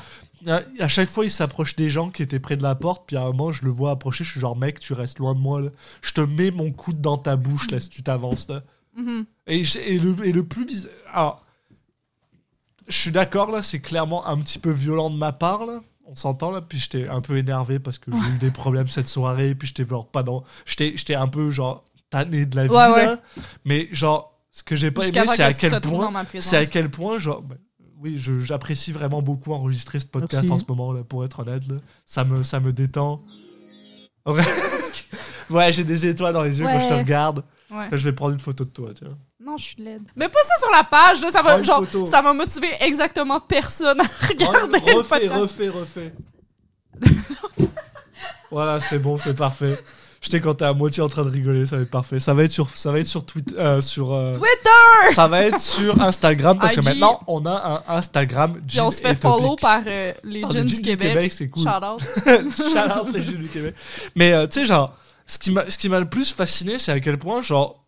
à, 0.47 0.61
à 0.79 0.87
chaque 0.87 1.09
fois, 1.09 1.25
il 1.25 1.31
s'approche 1.31 1.75
des 1.75 1.89
gens 1.89 2.11
qui 2.11 2.21
étaient 2.21 2.39
près 2.39 2.57
de 2.57 2.63
la 2.63 2.75
porte, 2.75 3.03
puis 3.07 3.17
à 3.17 3.23
un 3.23 3.31
moment, 3.31 3.51
je 3.51 3.65
le 3.65 3.71
vois 3.71 3.91
approcher, 3.91 4.23
je 4.23 4.31
suis 4.31 4.39
genre, 4.39 4.55
mec, 4.55 4.79
tu 4.79 4.93
restes 4.93 5.17
loin 5.19 5.33
de 5.33 5.39
moi, 5.39 5.61
là. 5.61 5.69
Je 6.01 6.11
te 6.11 6.21
mets 6.21 6.51
mon 6.51 6.71
coude 6.71 7.01
dans 7.01 7.17
ta 7.17 7.35
bouche, 7.35 7.71
là, 7.71 7.79
si 7.79 7.89
tu 7.89 8.03
t'avances, 8.03 8.47
là. 8.49 8.61
mhm. 8.95 9.25
Et, 9.47 9.63
le, 9.97 10.25
et 10.27 10.31
le 10.31 10.43
plus 10.43 10.65
bizarre. 10.65 10.91
Alors, 11.11 11.45
je 12.87 12.95
suis 12.97 13.11
d'accord, 13.11 13.51
là, 13.51 13.63
c'est 13.63 13.79
clairement 13.79 14.27
un 14.27 14.37
petit 14.37 14.59
peu 14.59 14.71
violent 14.71 15.09
de 15.09 15.17
ma 15.17 15.31
part, 15.31 15.65
là. 15.65 15.81
On 16.05 16.15
s'entend, 16.15 16.49
là. 16.51 16.61
Puis 16.61 16.79
j'étais 16.79 17.07
un 17.07 17.21
peu 17.21 17.37
énervé 17.37 17.77
parce 17.79 17.99
que 17.99 18.11
j'ai 18.11 18.35
eu 18.35 18.39
des 18.39 18.49
problèmes 18.49 18.87
cette 18.87 19.07
soirée, 19.07 19.53
puis 19.53 19.67
j'étais 19.67 19.85
genre 19.87 20.07
pas 20.07 20.23
dans. 20.23 20.43
J'étais 20.65 20.93
j'étais 20.95 21.13
un 21.13 21.27
peu, 21.27 21.51
genre, 21.51 21.83
tanné 22.09 22.45
de 22.45 22.55
la 22.55 22.63
vie, 22.63 22.69
Ouais, 22.69 22.89
ouais. 22.91 23.05
là. 23.05 23.19
Mais, 23.65 23.87
genre, 23.91 24.39
ce 24.51 24.63
que 24.63 24.75
j'ai 24.75 24.91
pas 24.91 25.03
Jusqu'à 25.03 25.23
aimé, 25.23 25.31
c'est 25.35 25.43
à 25.43 25.53
quel 25.53 25.81
point. 25.81 26.11
C'est 26.39 26.57
à 26.57 26.65
quel 26.65 26.89
point, 26.89 27.19
genre. 27.19 27.41
ben, 27.41 27.57
oui, 28.01 28.17
je- 28.17 28.39
j'apprécie 28.39 28.91
vraiment 28.93 29.21
beaucoup 29.21 29.51
enregistrer 29.53 29.99
ce 29.99 30.05
podcast 30.05 30.49
en 30.51 30.57
ce 30.59 30.63
moment, 30.67 30.93
là, 30.93 31.03
pour 31.03 31.25
être 31.25 31.39
honnête, 31.41 31.67
là. 31.67 31.75
Ça 32.05 32.23
me, 32.23 32.43
ça 32.43 32.59
me 32.59 32.71
détend. 32.73 33.19
Ouais, 35.49 35.73
j'ai 35.73 35.83
des 35.83 36.05
étoiles 36.05 36.33
dans 36.33 36.43
les 36.43 36.59
yeux 36.59 36.65
quand 36.67 36.79
je 36.79 36.87
te 36.89 36.93
regarde. 36.93 37.43
Ouais. 37.71 37.87
Je 37.91 37.97
vais 37.97 38.13
prendre 38.13 38.33
une 38.33 38.39
photo 38.39 38.65
de 38.65 38.69
toi, 38.69 38.89
tu 38.95 39.03
vois. 39.03 39.15
Non, 39.43 39.57
je 39.57 39.63
suis 39.63 39.81
laide. 39.83 40.03
Mais 40.15 40.29
pas 40.29 40.37
ça 40.43 40.53
sur 40.59 40.69
la 40.71 40.83
page, 40.83 41.21
là. 41.23 41.31
Ça 41.31 41.41
va, 41.41 41.59
genre, 41.63 41.83
photo. 41.85 42.05
ça 42.05 42.21
m'a 42.21 42.33
motivé 42.33 42.67
exactement 42.81 43.39
personne 43.39 43.99
à 43.99 44.03
regarder. 44.27 44.79
le 44.79 44.97
refais, 44.97 45.27
podcast. 45.27 45.33
refais, 45.41 45.69
refais. 45.69 46.13
voilà, 48.51 48.79
c'est 48.79 48.99
bon, 48.99 49.17
c'est 49.17 49.33
parfait. 49.35 49.81
Je 50.21 50.29
t'ai 50.29 50.41
quand 50.41 50.53
t'es 50.55 50.65
à 50.65 50.73
moitié 50.73 51.01
en 51.01 51.07
train 51.07 51.23
de 51.23 51.29
rigoler, 51.29 51.65
ça 51.65 51.77
va 51.77 51.83
être 51.83 51.89
parfait. 51.91 52.19
Ça 52.19 52.33
va 52.33 52.43
être 52.43 52.51
sur, 52.51 52.67
ça 52.75 52.91
va 52.91 52.99
être 52.99 53.07
sur 53.07 53.25
Twitter, 53.25 53.55
euh, 53.57 53.79
sur. 53.79 54.13
euh, 54.13 54.33
Twitter! 54.33 55.13
ça 55.13 55.27
va 55.29 55.43
être 55.43 55.59
sur 55.61 56.01
Instagram 56.01 56.59
parce 56.59 56.75
que 56.75 56.81
IG. 56.81 56.85
maintenant 56.87 57.21
on 57.27 57.45
a 57.45 57.83
un 57.87 57.95
Instagram. 57.95 58.59
Puis 58.67 58.81
on 58.81 58.91
se 58.91 59.01
fait 59.01 59.15
follow 59.15 59.55
par 59.55 59.81
euh, 59.87 60.13
les 60.23 60.41
jeans 60.41 60.51
les 60.51 60.63
du 60.63 60.75
Jeans 60.75 60.83
Québec. 60.83 61.31
c'est 61.31 61.47
cool. 61.49 61.63
Shout 61.63 61.85
out. 61.85 62.01
Shout 62.55 62.77
out 62.99 63.13
les 63.13 63.23
Jeans 63.23 63.37
du 63.37 63.47
Québec. 63.47 63.75
Mais 64.15 64.33
euh, 64.33 64.45
tu 64.47 64.59
sais, 64.59 64.65
genre, 64.65 64.93
ce 65.25 65.37
qui 65.39 65.51
m'a, 65.51 65.69
ce 65.69 65.77
qui 65.77 65.87
m'a 65.87 65.99
le 66.01 66.09
plus 66.09 66.33
fasciné, 66.33 66.79
c'est 66.79 66.91
à 66.91 66.99
quel 66.99 67.17
point, 67.17 67.41
genre, 67.41 67.85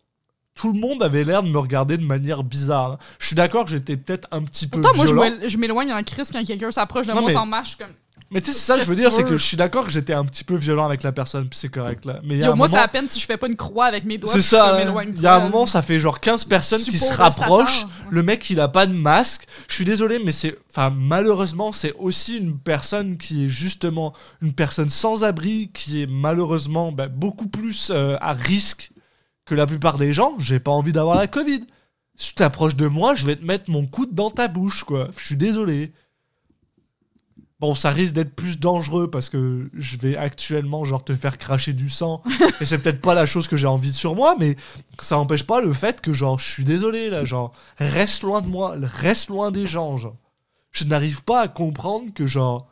tout 0.54 0.72
le 0.72 0.78
monde 0.78 1.02
avait 1.02 1.24
l'air 1.24 1.42
de 1.42 1.48
me 1.48 1.58
regarder 1.58 1.96
de 1.98 2.04
manière 2.04 2.44
bizarre. 2.44 2.98
Je 3.18 3.26
suis 3.26 3.36
d'accord 3.36 3.64
que 3.66 3.70
j'étais 3.70 3.96
peut-être 3.96 4.28
un 4.32 4.42
petit 4.42 4.66
peu 4.68 4.80
Pourtant, 4.80 4.96
moi, 4.96 5.06
je 5.06 5.12
violent. 5.14 5.30
m'éloigne- 5.30 5.48
je 5.48 5.56
m'éloigne 5.58 5.92
en 5.92 6.02
crise 6.02 6.30
quand 6.30 6.44
quelqu'un 6.46 6.70
s'approche 6.72 7.06
de 7.06 7.12
Non, 7.12 7.20
moi 7.20 7.28
mais- 7.28 7.34
sans 7.34 7.46
marche. 7.46 7.76
Comme. 7.76 7.88
Mais 8.32 8.40
tu 8.40 8.46
sais, 8.46 8.52
c'est 8.54 8.64
ça 8.64 8.78
que 8.78 8.84
je 8.84 8.88
veux 8.88 8.96
dire, 8.96 9.12
c'est 9.12 9.24
que 9.24 9.36
je 9.36 9.44
suis 9.44 9.58
d'accord 9.58 9.84
que 9.84 9.90
j'étais 9.90 10.14
un 10.14 10.24
petit 10.24 10.42
peu 10.42 10.56
violent 10.56 10.86
avec 10.86 11.02
la 11.02 11.12
personne, 11.12 11.48
puis 11.48 11.58
c'est 11.58 11.68
correct 11.68 12.06
là. 12.06 12.20
Mais 12.24 12.38
y 12.38 12.42
a 12.42 12.46
Yo, 12.46 12.52
un 12.52 12.56
moi, 12.56 12.66
moment. 12.66 12.78
c'est 12.78 12.82
à 12.82 12.88
peine 12.88 13.08
si 13.08 13.20
je 13.20 13.26
fais 13.26 13.36
pas 13.36 13.46
une 13.46 13.56
croix 13.56 13.84
avec 13.84 14.04
mes 14.04 14.16
doigts. 14.16 14.32
C'est 14.32 14.40
ça, 14.40 14.74
hein. 14.74 15.04
il 15.14 15.20
y 15.20 15.26
a 15.26 15.36
un 15.36 15.40
moment, 15.40 15.66
ça 15.66 15.82
fait 15.82 15.98
genre 15.98 16.18
15 16.18 16.46
personnes 16.46 16.80
qui 16.82 16.98
se 16.98 17.12
rapprochent. 17.12 17.86
Le 18.10 18.22
mec, 18.22 18.48
il 18.48 18.58
a 18.58 18.68
pas 18.68 18.86
de 18.86 18.94
masque. 18.94 19.46
Je 19.68 19.74
suis 19.74 19.84
désolé, 19.84 20.18
mais 20.18 20.32
c'est. 20.32 20.58
Enfin, 20.70 20.90
malheureusement, 20.90 21.72
c'est 21.72 21.92
aussi 21.98 22.38
une 22.38 22.58
personne 22.58 23.18
qui 23.18 23.44
est 23.44 23.48
justement 23.48 24.14
une 24.40 24.54
personne 24.54 24.88
sans 24.88 25.24
abri, 25.24 25.70
qui 25.74 26.02
est 26.02 26.06
malheureusement 26.06 26.90
bah, 26.90 27.08
beaucoup 27.08 27.48
plus 27.48 27.90
euh, 27.90 28.16
à 28.22 28.32
risque 28.32 28.92
que 29.44 29.54
la 29.54 29.66
plupart 29.66 29.98
des 29.98 30.14
gens. 30.14 30.34
J'ai 30.38 30.58
pas 30.58 30.70
envie 30.70 30.92
d'avoir 30.92 31.18
la 31.18 31.26
Covid. 31.26 31.64
Si 32.16 32.30
tu 32.30 32.34
t'approches 32.36 32.76
de 32.76 32.86
moi, 32.86 33.14
je 33.14 33.26
vais 33.26 33.36
te 33.36 33.44
mettre 33.44 33.70
mon 33.70 33.86
coude 33.86 34.14
dans 34.14 34.30
ta 34.30 34.48
bouche, 34.48 34.84
quoi. 34.84 35.08
Je 35.18 35.26
suis 35.26 35.36
désolé. 35.36 35.92
Bon, 37.62 37.76
ça 37.76 37.90
risque 37.90 38.14
d'être 38.14 38.34
plus 38.34 38.58
dangereux 38.58 39.08
parce 39.08 39.28
que 39.28 39.70
je 39.72 39.96
vais 39.96 40.16
actuellement 40.16 40.84
genre 40.84 41.04
te 41.04 41.14
faire 41.14 41.38
cracher 41.38 41.72
du 41.72 41.90
sang 41.90 42.20
et 42.60 42.64
c'est 42.64 42.78
peut-être 42.78 43.00
pas 43.00 43.14
la 43.14 43.24
chose 43.24 43.46
que 43.46 43.56
j'ai 43.56 43.68
envie 43.68 43.92
de 43.92 43.96
sur 43.96 44.16
moi, 44.16 44.34
mais 44.36 44.56
ça 45.00 45.14
n'empêche 45.14 45.44
pas 45.44 45.60
le 45.60 45.72
fait 45.72 46.00
que 46.00 46.12
genre 46.12 46.40
je 46.40 46.50
suis 46.50 46.64
désolé 46.64 47.08
là, 47.08 47.24
genre 47.24 47.52
reste 47.78 48.24
loin 48.24 48.40
de 48.40 48.48
moi, 48.48 48.74
reste 48.80 49.28
loin 49.28 49.52
des 49.52 49.68
gens, 49.68 49.96
genre. 49.96 50.16
Je 50.72 50.82
n'arrive 50.86 51.22
pas 51.22 51.42
à 51.42 51.46
comprendre 51.46 52.12
que 52.12 52.26
genre 52.26 52.68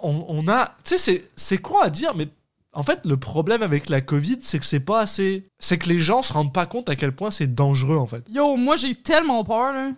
on, 0.00 0.26
on 0.28 0.46
a, 0.46 0.66
tu 0.84 0.90
sais 0.90 0.98
c'est 0.98 1.28
c'est 1.34 1.58
quoi 1.58 1.86
à 1.86 1.90
dire, 1.90 2.14
mais 2.14 2.28
en 2.72 2.84
fait 2.84 3.00
le 3.04 3.16
problème 3.16 3.64
avec 3.64 3.88
la 3.88 4.00
Covid 4.00 4.38
c'est 4.42 4.60
que 4.60 4.66
c'est 4.66 4.78
pas 4.78 5.00
assez, 5.00 5.42
c'est 5.58 5.78
que 5.78 5.88
les 5.88 5.98
gens 5.98 6.22
se 6.22 6.32
rendent 6.32 6.54
pas 6.54 6.66
compte 6.66 6.88
à 6.88 6.94
quel 6.94 7.10
point 7.10 7.32
c'est 7.32 7.52
dangereux 7.52 7.96
en 7.96 8.06
fait. 8.06 8.24
Yo, 8.30 8.56
moi, 8.56 8.76
j'ai 8.76 8.94
tellement 8.94 9.42
peur, 9.42 9.72
là. 9.72 9.90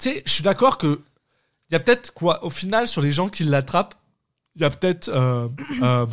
Tu 0.00 0.10
sais, 0.10 0.22
je 0.26 0.32
suis 0.32 0.42
d'accord 0.42 0.78
que 0.78 1.00
il 1.70 1.72
y 1.72 1.76
a 1.76 1.80
peut-être 1.80 2.12
quoi 2.14 2.44
au 2.44 2.50
final 2.50 2.86
sur 2.88 3.02
les 3.02 3.12
gens 3.12 3.28
qui 3.28 3.44
l'attrapent, 3.44 3.94
il 4.54 4.62
y 4.62 4.64
a 4.64 4.70
peut-être 4.70 5.08
euh, 5.08 5.48
euh, 5.82 6.06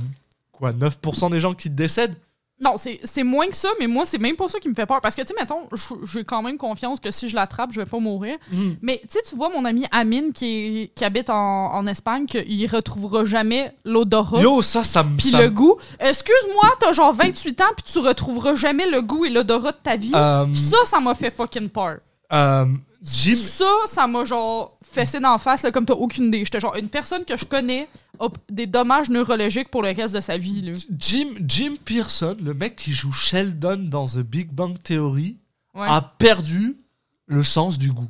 quoi 0.51 0.71
9% 0.71 1.31
des 1.31 1.39
gens 1.39 1.53
qui 1.53 1.69
décèdent? 1.69 2.15
Non, 2.61 2.75
c'est 2.77 3.23
moins 3.23 3.47
que 3.47 3.57
ça, 3.57 3.67
mais 3.81 3.87
moi, 3.87 4.05
c'est 4.05 4.19
même 4.19 4.37
pas 4.37 4.47
ça 4.47 4.57
qui 4.59 4.69
me 4.69 4.73
fait 4.73 4.85
peur. 4.85 5.01
Parce 5.01 5.15
que, 5.15 5.21
tu 5.21 5.27
sais, 5.29 5.33
mettons, 5.37 5.67
j'ai 6.05 6.23
quand 6.23 6.41
même 6.41 6.57
confiance 6.57 7.01
que 7.01 7.11
si 7.11 7.27
je 7.27 7.35
l'attrape, 7.35 7.71
je 7.73 7.81
vais 7.81 7.85
pas 7.85 7.99
mourir. 7.99 8.37
Mais, 8.81 9.01
tu 9.01 9.07
sais, 9.09 9.19
tu 9.27 9.35
vois 9.35 9.49
mon 9.49 9.65
ami 9.65 9.85
Amine 9.91 10.31
qui, 10.31 10.45
est- 10.83 10.87
qui 10.95 11.03
habite 11.03 11.29
en, 11.29 11.73
en 11.73 11.85
Espagne, 11.87 12.25
qu'il 12.25 12.65
retrouvera 12.73 13.25
jamais 13.25 13.73
l'odorat. 13.83 14.41
Yo, 14.41 14.61
ça 14.61 14.83
ça 14.85 15.03
me 15.03 15.17
Puis 15.17 15.31
le 15.31 15.49
goût. 15.49 15.75
Excuse-moi, 15.99 16.63
t'as 16.79 16.93
genre 16.93 17.11
28 17.13 17.59
ans, 17.61 17.65
puis 17.75 17.91
tu 17.91 17.99
retrouveras 17.99 18.55
jamais 18.55 18.87
le 18.89 19.01
goût 19.01 19.25
et 19.25 19.29
l'odorat 19.29 19.71
de 19.73 19.77
ta 19.83 19.97
vie. 19.97 20.11
Euh, 20.15 20.45
Ça, 20.53 20.77
ça 20.85 20.99
m'a 21.01 21.15
fait 21.15 21.31
fucking 21.31 21.67
peur. 21.69 21.97
euh, 22.31 22.65
Jim 23.03 23.35
Ça, 23.35 23.65
ça 23.85 24.07
m'a 24.07 24.23
genre 24.23 24.77
fessé 24.89 25.19
d'en 25.19 25.37
face, 25.37 25.63
là, 25.63 25.71
comme 25.71 25.85
t'as 25.85 25.93
aucune 25.93 26.25
idée. 26.25 26.43
J'étais 26.45 26.59
genre 26.59 26.75
une 26.75 26.87
personne 26.89 27.25
que 27.25 27.35
je 27.35 27.45
connais 27.45 27.87
a 28.19 28.27
des 28.49 28.65
dommages 28.67 29.09
neurologiques 29.09 29.69
pour 29.69 29.81
le 29.83 29.89
reste 29.91 30.13
de 30.15 30.21
sa 30.21 30.37
vie. 30.37 30.61
Là. 30.61 30.73
Jim 30.97 31.29
Jim 31.45 31.73
Pearson, 31.83 32.37
le 32.41 32.53
mec 32.53 32.75
qui 32.77 32.93
joue 32.93 33.11
Sheldon 33.11 33.77
dans 33.89 34.05
The 34.07 34.19
Big 34.19 34.51
Bang 34.51 34.77
Theory, 34.81 35.37
Ouais. 35.75 35.87
a 35.89 36.01
perdu 36.01 36.77
le 37.25 37.43
sens 37.43 37.79
du 37.79 37.91
goût. 37.91 38.09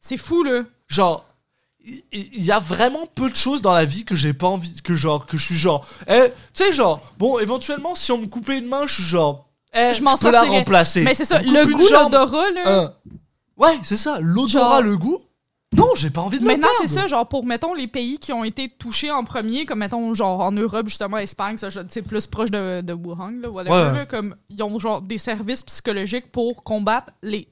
C'est 0.00 0.16
fou, 0.16 0.42
là. 0.42 0.62
Genre 0.88 1.24
il 2.12 2.44
y 2.44 2.52
a 2.52 2.58
vraiment 2.60 3.06
peu 3.12 3.28
de 3.28 3.34
choses 3.34 3.60
dans 3.60 3.72
la 3.72 3.84
vie 3.84 4.04
que 4.04 4.14
j'ai 4.14 4.32
pas 4.32 4.46
envie 4.46 4.80
que 4.82 4.94
genre 4.94 5.26
que 5.26 5.36
je 5.36 5.44
suis 5.44 5.56
genre 5.56 5.84
eh 6.08 6.32
tu 6.54 6.62
sais 6.64 6.72
genre 6.72 7.00
bon 7.18 7.40
éventuellement 7.40 7.96
si 7.96 8.12
on 8.12 8.18
me 8.18 8.26
coupait 8.28 8.56
une 8.58 8.68
main 8.68 8.86
je 8.86 8.94
suis 8.94 9.02
genre 9.02 9.48
eh 9.74 9.88
Je 9.92 9.98
je, 9.98 10.02
m'en 10.04 10.16
peux 10.16 10.30
la 10.30 10.38
sortirais. 10.38 10.58
remplacer 10.58 11.02
Mais 11.02 11.12
c'est 11.14 11.24
ça, 11.24 11.42
le 11.42 11.64
goût, 11.72 11.82
l'odorat, 11.90 12.50
là. 12.52 12.82
un. 12.84 12.92
Ouais 13.62 13.78
c'est 13.82 13.96
ça 13.96 14.18
l'odorat 14.20 14.46
Genre- 14.78 14.82
le 14.82 14.96
goût 14.96 15.18
non 15.74 15.88
j'ai 15.96 16.10
pas 16.10 16.20
envie 16.20 16.38
de 16.38 16.44
Maintenant, 16.44 16.68
le 16.82 16.86
c'est 16.86 16.94
ça, 16.94 17.06
genre 17.06 17.26
pour, 17.26 17.46
mettons, 17.46 17.72
les 17.72 17.86
pays 17.86 18.18
qui 18.18 18.30
ont 18.34 18.44
été 18.44 18.68
touchés 18.68 19.10
en 19.10 19.24
premier, 19.24 19.64
comme, 19.64 19.78
mettons, 19.78 20.12
genre 20.12 20.40
en 20.40 20.52
Europe, 20.52 20.86
justement, 20.86 21.16
Espagne, 21.16 21.56
ça, 21.56 21.70
je- 21.70 21.80
c'est 21.88 22.02
plus 22.02 22.26
proche 22.26 22.50
de, 22.50 22.82
de 22.82 22.92
Wuhan, 22.92 23.40
là, 23.40 23.48
whatever, 23.48 23.74
Ouais. 23.74 23.92
là, 23.94 24.04
comme, 24.04 24.36
ils 24.50 24.62
ont, 24.62 24.78
genre, 24.78 25.00
des 25.00 25.16
services 25.16 25.62
psychologiques 25.62 26.28
pour 26.30 26.62
combattre 26.62 27.08
les 27.22 27.48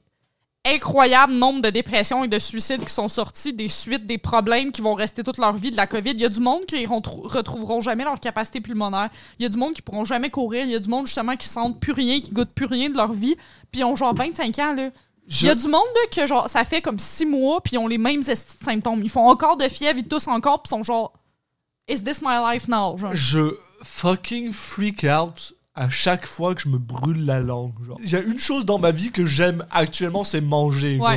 incroyables 0.65 1.33
nombres 1.33 1.61
de 1.63 1.71
dépressions 1.71 2.23
et 2.23 2.27
de 2.27 2.37
suicides 2.37 2.85
qui 2.85 2.93
sont 2.93 3.07
sortis 3.07 3.53
des 3.53 3.67
suites 3.67 4.05
des 4.05 4.19
problèmes 4.19 4.71
qui 4.71 4.81
vont 4.81 4.93
rester 4.93 5.23
toute 5.23 5.39
leur 5.39 5.55
vie 5.57 5.71
de 5.71 5.75
la 5.77 5.87
COVID. 5.87 6.11
Il 6.11 6.21
y 6.21 6.25
a 6.25 6.29
du 6.29 6.39
monde 6.41 6.65
qui 6.67 6.83
ne 6.83 6.87
retrouveront 6.87 7.81
jamais 7.81 8.03
leur 8.03 8.19
capacité 8.19 8.61
pulmonaire. 8.61 9.09
Il 9.39 9.43
y 9.43 9.45
a 9.47 9.49
du 9.49 9.57
monde 9.57 9.73
qui 9.73 9.81
pourront 9.81 10.05
jamais 10.05 10.29
courir. 10.29 10.65
Il 10.65 10.71
y 10.71 10.75
a 10.75 10.79
du 10.79 10.89
monde, 10.89 11.07
justement, 11.07 11.35
qui 11.35 11.47
sentent 11.47 11.79
plus 11.79 11.93
rien, 11.93 12.21
qui 12.21 12.29
goûtent 12.31 12.53
plus 12.53 12.67
rien 12.67 12.91
de 12.91 12.97
leur 12.97 13.13
vie. 13.13 13.35
Puis 13.71 13.81
ils 13.81 13.83
ont, 13.83 13.95
genre, 13.95 14.13
25 14.13 14.59
ans, 14.59 14.75
là. 14.75 14.91
Je- 15.27 15.45
Il 15.45 15.47
y 15.47 15.51
a 15.51 15.55
du 15.55 15.67
monde 15.67 15.85
là, 15.95 16.01
que 16.11 16.27
genre 16.27 16.49
ça 16.49 16.63
fait 16.65 16.81
comme 16.81 16.99
six 16.99 17.25
mois 17.25 17.61
puis 17.61 17.73
ils 17.75 17.77
ont 17.77 17.87
les 17.87 17.97
mêmes 17.97 18.23
symptômes. 18.23 19.01
Ils 19.03 19.09
font 19.09 19.27
encore 19.29 19.55
de 19.57 19.67
fièvre, 19.69 19.99
ils 19.99 20.07
toussent 20.07 20.27
encore 20.27 20.61
puis 20.63 20.69
sont 20.69 20.83
genre 20.83 21.13
Is 21.87 22.03
this 22.03 22.21
my 22.21 22.37
life 22.53 22.67
now? 22.67 22.97
Genre? 22.97 23.11
je 23.15 23.55
fucking 23.83 24.51
freak 24.53 25.03
out 25.05 25.53
à 25.73 25.89
chaque 25.89 26.25
fois 26.25 26.53
que 26.55 26.61
je 26.61 26.69
me 26.69 26.77
brûle 26.77 27.25
la 27.25 27.39
langue 27.39 27.73
genre 27.85 27.97
il 28.03 28.09
y 28.11 28.15
a 28.15 28.19
une 28.19 28.37
chose 28.39 28.65
dans 28.65 28.77
ma 28.77 28.91
vie 28.91 29.11
que 29.11 29.25
j'aime 29.25 29.65
actuellement 29.71 30.23
c'est 30.23 30.41
manger 30.41 30.97
quoi. 30.97 31.15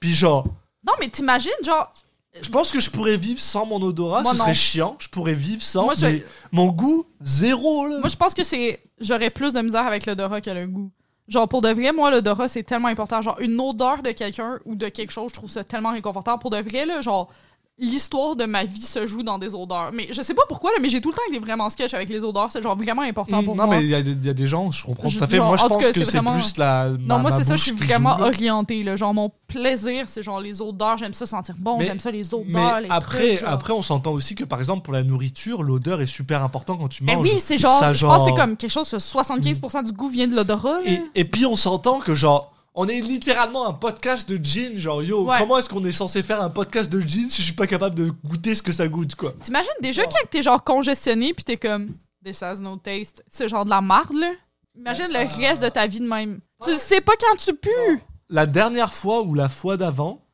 Puis 0.00 0.12
genre 0.14 0.46
Non 0.86 0.92
mais 1.00 1.08
t'imagines 1.08 1.50
genre 1.64 1.92
je 2.40 2.48
pense 2.50 2.70
que 2.70 2.80
je 2.80 2.90
pourrais 2.90 3.16
vivre 3.16 3.40
sans 3.40 3.64
mon 3.66 3.80
odorat 3.82 4.22
Moi, 4.22 4.32
ce 4.32 4.38
non. 4.38 4.44
serait 4.44 4.54
chiant 4.54 4.96
je 4.98 5.08
pourrais 5.08 5.34
vivre 5.34 5.62
sans 5.62 5.84
Moi, 5.84 5.94
je- 5.94 6.06
mais 6.06 6.24
mon 6.52 6.68
goût 6.68 7.04
zéro 7.20 7.86
là 7.88 7.98
moi 7.98 8.08
je 8.08 8.16
pense 8.16 8.32
que 8.34 8.44
c'est 8.44 8.80
j'aurais 9.00 9.30
plus 9.30 9.52
de 9.52 9.60
misère 9.60 9.86
avec 9.86 10.06
l'odorat 10.06 10.40
que 10.40 10.50
le 10.50 10.66
goût. 10.66 10.90
Genre 11.28 11.48
pour 11.48 11.60
de 11.60 11.70
vrai 11.70 11.92
moi 11.92 12.10
l'odorat 12.10 12.48
c'est 12.48 12.62
tellement 12.62 12.88
important. 12.88 13.20
Genre 13.22 13.38
une 13.40 13.60
odeur 13.60 14.02
de 14.02 14.10
quelqu'un 14.10 14.58
ou 14.64 14.74
de 14.76 14.88
quelque 14.88 15.10
chose 15.10 15.30
je 15.30 15.34
trouve 15.34 15.50
ça 15.50 15.64
tellement 15.64 15.92
réconfortant. 15.92 16.38
Pour 16.38 16.50
de 16.50 16.58
vrai 16.58 16.86
là 16.86 17.00
genre 17.02 17.30
l'histoire 17.78 18.36
de 18.36 18.44
ma 18.46 18.64
vie 18.64 18.80
se 18.82 19.04
joue 19.06 19.22
dans 19.22 19.38
des 19.38 19.54
odeurs. 19.54 19.90
Mais 19.92 20.08
je 20.10 20.22
sais 20.22 20.32
pas 20.34 20.44
pourquoi, 20.48 20.70
là, 20.70 20.78
mais 20.80 20.88
j'ai 20.88 21.00
tout 21.02 21.10
le 21.10 21.14
temps 21.16 21.22
été 21.28 21.38
vraiment 21.38 21.68
sketch 21.68 21.92
avec 21.92 22.08
les 22.08 22.24
odeurs. 22.24 22.50
C'est 22.50 22.62
genre 22.62 22.74
vraiment 22.76 23.02
important 23.02 23.44
pour 23.44 23.54
Mm, 23.54 23.58
non 23.58 23.66
moi. 23.66 23.76
mais 23.76 23.82
il 23.84 23.90
y, 23.90 23.94
a 23.94 24.00
des- 24.02 24.12
il 24.12 24.24
y 24.24 24.30
a 24.30 24.34
des 24.34 24.46
gens 24.46 24.70
je 24.70 24.84
comprends 24.84 25.08
Je- 25.08 25.18
tout 25.18 25.24
à 25.24 25.26
fait 25.26 25.36
genre, 25.36 25.48
moi 25.48 25.56
je 25.58 25.62
pense 25.66 25.76
que 25.86 25.92
c'est 25.92 26.04
vraiment- 26.04 26.32
plus 26.34 26.56
la 26.56 26.88
Non, 26.98 27.18
moi, 27.18 27.30
c'est 27.30 27.44
ça, 27.44 27.54
je 27.56 27.62
suis 27.62 27.72
vraiment 27.72 28.18
orientée. 28.20 28.82
Là. 28.82 28.96
Genre, 28.96 29.12
mon 29.12 29.30
plaisir, 29.46 30.04
c'est 30.08 30.22
genre 30.22 30.40
les 30.40 30.62
odeurs. 30.62 30.96
J'aime 30.96 31.12
ça 31.14 31.26
sentir 31.26 31.54
bon, 31.58 31.76
Mais- 31.78 31.84
j'aime 31.86 32.00
ça 32.00 32.10
les 32.10 32.32
odeurs, 32.32 32.46
mais 32.48 32.82
les 32.82 32.88
après, 32.90 33.28
trucs, 33.28 33.40
genre. 33.40 33.50
après, 33.50 33.72
on 33.74 33.82
s'entend 33.82 34.12
aussi 34.12 34.34
que 34.34 34.44
par 34.44 34.58
exemple 34.58 34.82
pour 34.82 34.94
la 34.94 35.02
nourriture, 35.02 35.62
l'odeur 35.62 36.00
est 36.00 36.06
super 36.06 36.42
important 36.42 36.76
quand 36.76 36.88
tu 36.88 37.04
Mais 37.04 37.14
manges. 37.14 37.24
oui, 37.30 37.38
c'est 37.38 37.58
genre, 37.58 37.78
Ça, 37.78 37.92
je 37.92 38.06
pense 38.06 38.24
que 38.24 38.30
c'est 38.30 38.36
comme 38.36 38.56
quelque 38.56 38.70
chose, 38.70 38.90
que 38.90 38.98
75% 38.98 39.82
du 39.82 39.92
goût 39.92 40.08
vient 40.08 40.26
de 40.26 40.34
l'odorat. 40.34 40.78
et 41.14 41.24
puis 41.24 41.44
on 41.46 41.56
s'entend 41.56 42.00
que 42.00 42.14
genre, 42.14 42.52
on 42.78 42.86
est 42.88 43.00
littéralement 43.00 43.66
un 43.66 43.72
podcast 43.72 44.28
de 44.28 44.42
gin, 44.42 44.76
genre 44.76 45.02
yo, 45.02 45.24
Ouais. 45.26 45.38
comment 45.38 45.56
est-ce 45.58 45.68
qu'on 45.68 45.84
est 45.84 45.92
censé 45.92 46.22
faire 46.22 46.42
un 46.42 46.50
podcast 46.50 46.92
de 46.92 47.00
gin 47.00 47.28
si 47.28 47.40
je 47.40 47.46
suis 47.46 47.54
pas 47.54 47.66
capable 47.66 47.96
de 47.96 48.10
goûter 48.24 48.54
ce 48.54 48.62
que 48.62 48.70
ça 48.70 48.86
goûte 48.86 49.14
quoi? 49.14 49.34
T'imagines 49.42 49.70
déjà 49.80 50.04
quand 50.04 50.28
t'es 50.30 50.42
genre 50.42 50.62
congestionné 50.62 51.32
puis 51.32 51.42
t'es 51.42 51.56
comme 51.56 51.94
This 52.22 52.42
has 52.42 52.60
no 52.60 52.76
taste. 52.76 53.24
C'est 53.28 53.48
genre 53.48 53.64
de 53.64 53.70
la 53.70 53.80
marde, 53.80 54.14
là? 54.14 54.32
Imagine 54.76 55.06
le 55.08 55.40
reste 55.40 55.62
de 55.62 55.68
ta 55.70 55.86
vie 55.86 56.00
de 56.00 56.06
même. 56.08 56.40
Tu 56.64 56.74
sais 56.74 57.00
pas 57.00 57.12
quand 57.18 57.36
tu 57.36 57.54
pues. 57.54 58.00
La 58.28 58.44
dernière 58.46 58.92
fois 58.92 59.22
ou 59.22 59.32
la 59.34 59.48
fois 59.48 59.76
d'avant, 59.76 60.26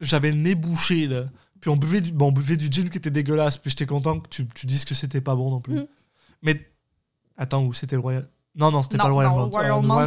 j'avais 0.00 0.30
le 0.32 0.36
nez 0.36 0.54
bouché 0.54 1.06
là. 1.06 1.24
Puis 1.60 1.70
on 1.70 1.76
buvait 1.76 2.00
du, 2.00 2.12
bon, 2.12 2.28
on 2.28 2.32
buvait 2.32 2.56
du 2.56 2.68
gin 2.70 2.90
qui 2.90 2.98
était 2.98 3.10
dégueulasse. 3.10 3.56
Puis 3.56 3.70
j'étais 3.70 3.86
content 3.86 4.18
que 4.20 4.28
tu, 4.28 4.46
tu 4.48 4.66
dises 4.66 4.84
que 4.84 4.94
c'était 4.94 5.20
pas 5.20 5.34
bon 5.34 5.50
non 5.50 5.60
plus. 5.60 5.74
Mm. 5.76 5.86
Mais 6.42 6.70
attends, 7.38 7.64
où 7.64 7.72
c'était 7.72 7.96
le 7.96 8.02
Royal? 8.02 8.28
Non, 8.54 8.70
non, 8.70 8.82
c'était 8.82 8.96
pas 8.98 9.08
le 9.08 9.14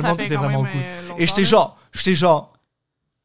ça 0.02 0.08
Malt 0.08 0.18
fait 0.20 0.26
était 0.26 0.36
quand 0.36 0.41
vraiment 0.44 0.64
même, 0.64 0.72
cool. 0.72 0.82
euh, 0.84 1.02
longtemps, 1.08 1.20
Et 1.20 1.28
j'étais 1.28 1.46
genre, 1.46 1.78
j'étais 1.94 2.16
genre, 2.16 2.54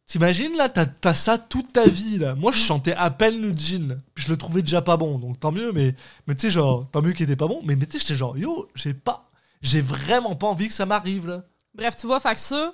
t'imagines 0.07 0.57
là, 0.57 0.69
t'as 0.69 0.87
t'as 0.87 1.15
ça 1.15 1.39
toute 1.39 1.73
ta 1.73 1.87
vie 1.87 2.19
là. 2.19 2.35
Moi, 2.35 2.53
je 2.53 2.59
chantais 2.59 2.95
à 2.95 3.11
peine 3.11 3.41
le 3.41 3.53
gin, 3.53 4.01
puis 4.15 4.25
je 4.25 4.31
le 4.31 4.37
trouvais 4.37 4.63
déjà 4.63 4.81
pas 4.83 4.97
bon, 4.97 5.19
donc 5.19 5.41
tant 5.41 5.53
mieux. 5.53 5.73
Mais, 5.73 5.95
mais 6.27 6.35
tu 6.35 6.43
sais 6.43 6.51
genre, 6.51 6.87
tant 6.93 7.03
mieux 7.03 7.13
qu'il 7.13 7.25
était 7.25 7.37
pas 7.37 7.49
bon. 7.49 7.61
Mais, 7.65 7.77
mais 7.77 7.87
tu 7.87 7.93
sais, 7.93 7.99
j'étais 7.99 8.15
genre, 8.19 8.37
yo, 8.39 8.69
j'ai 8.75 8.95
pas, 8.95 9.29
j'ai 9.61 9.81
vraiment 9.81 10.35
pas 10.37 10.47
envie 10.47 10.69
que 10.69 10.75
ça 10.75 10.87
m'arrive 10.87 11.27
là. 11.29 11.43
Bref, 11.75 11.97
tu 11.97 12.07
vois, 12.07 12.21
fait 12.21 12.35
que 12.35 12.41
ça, 12.41 12.73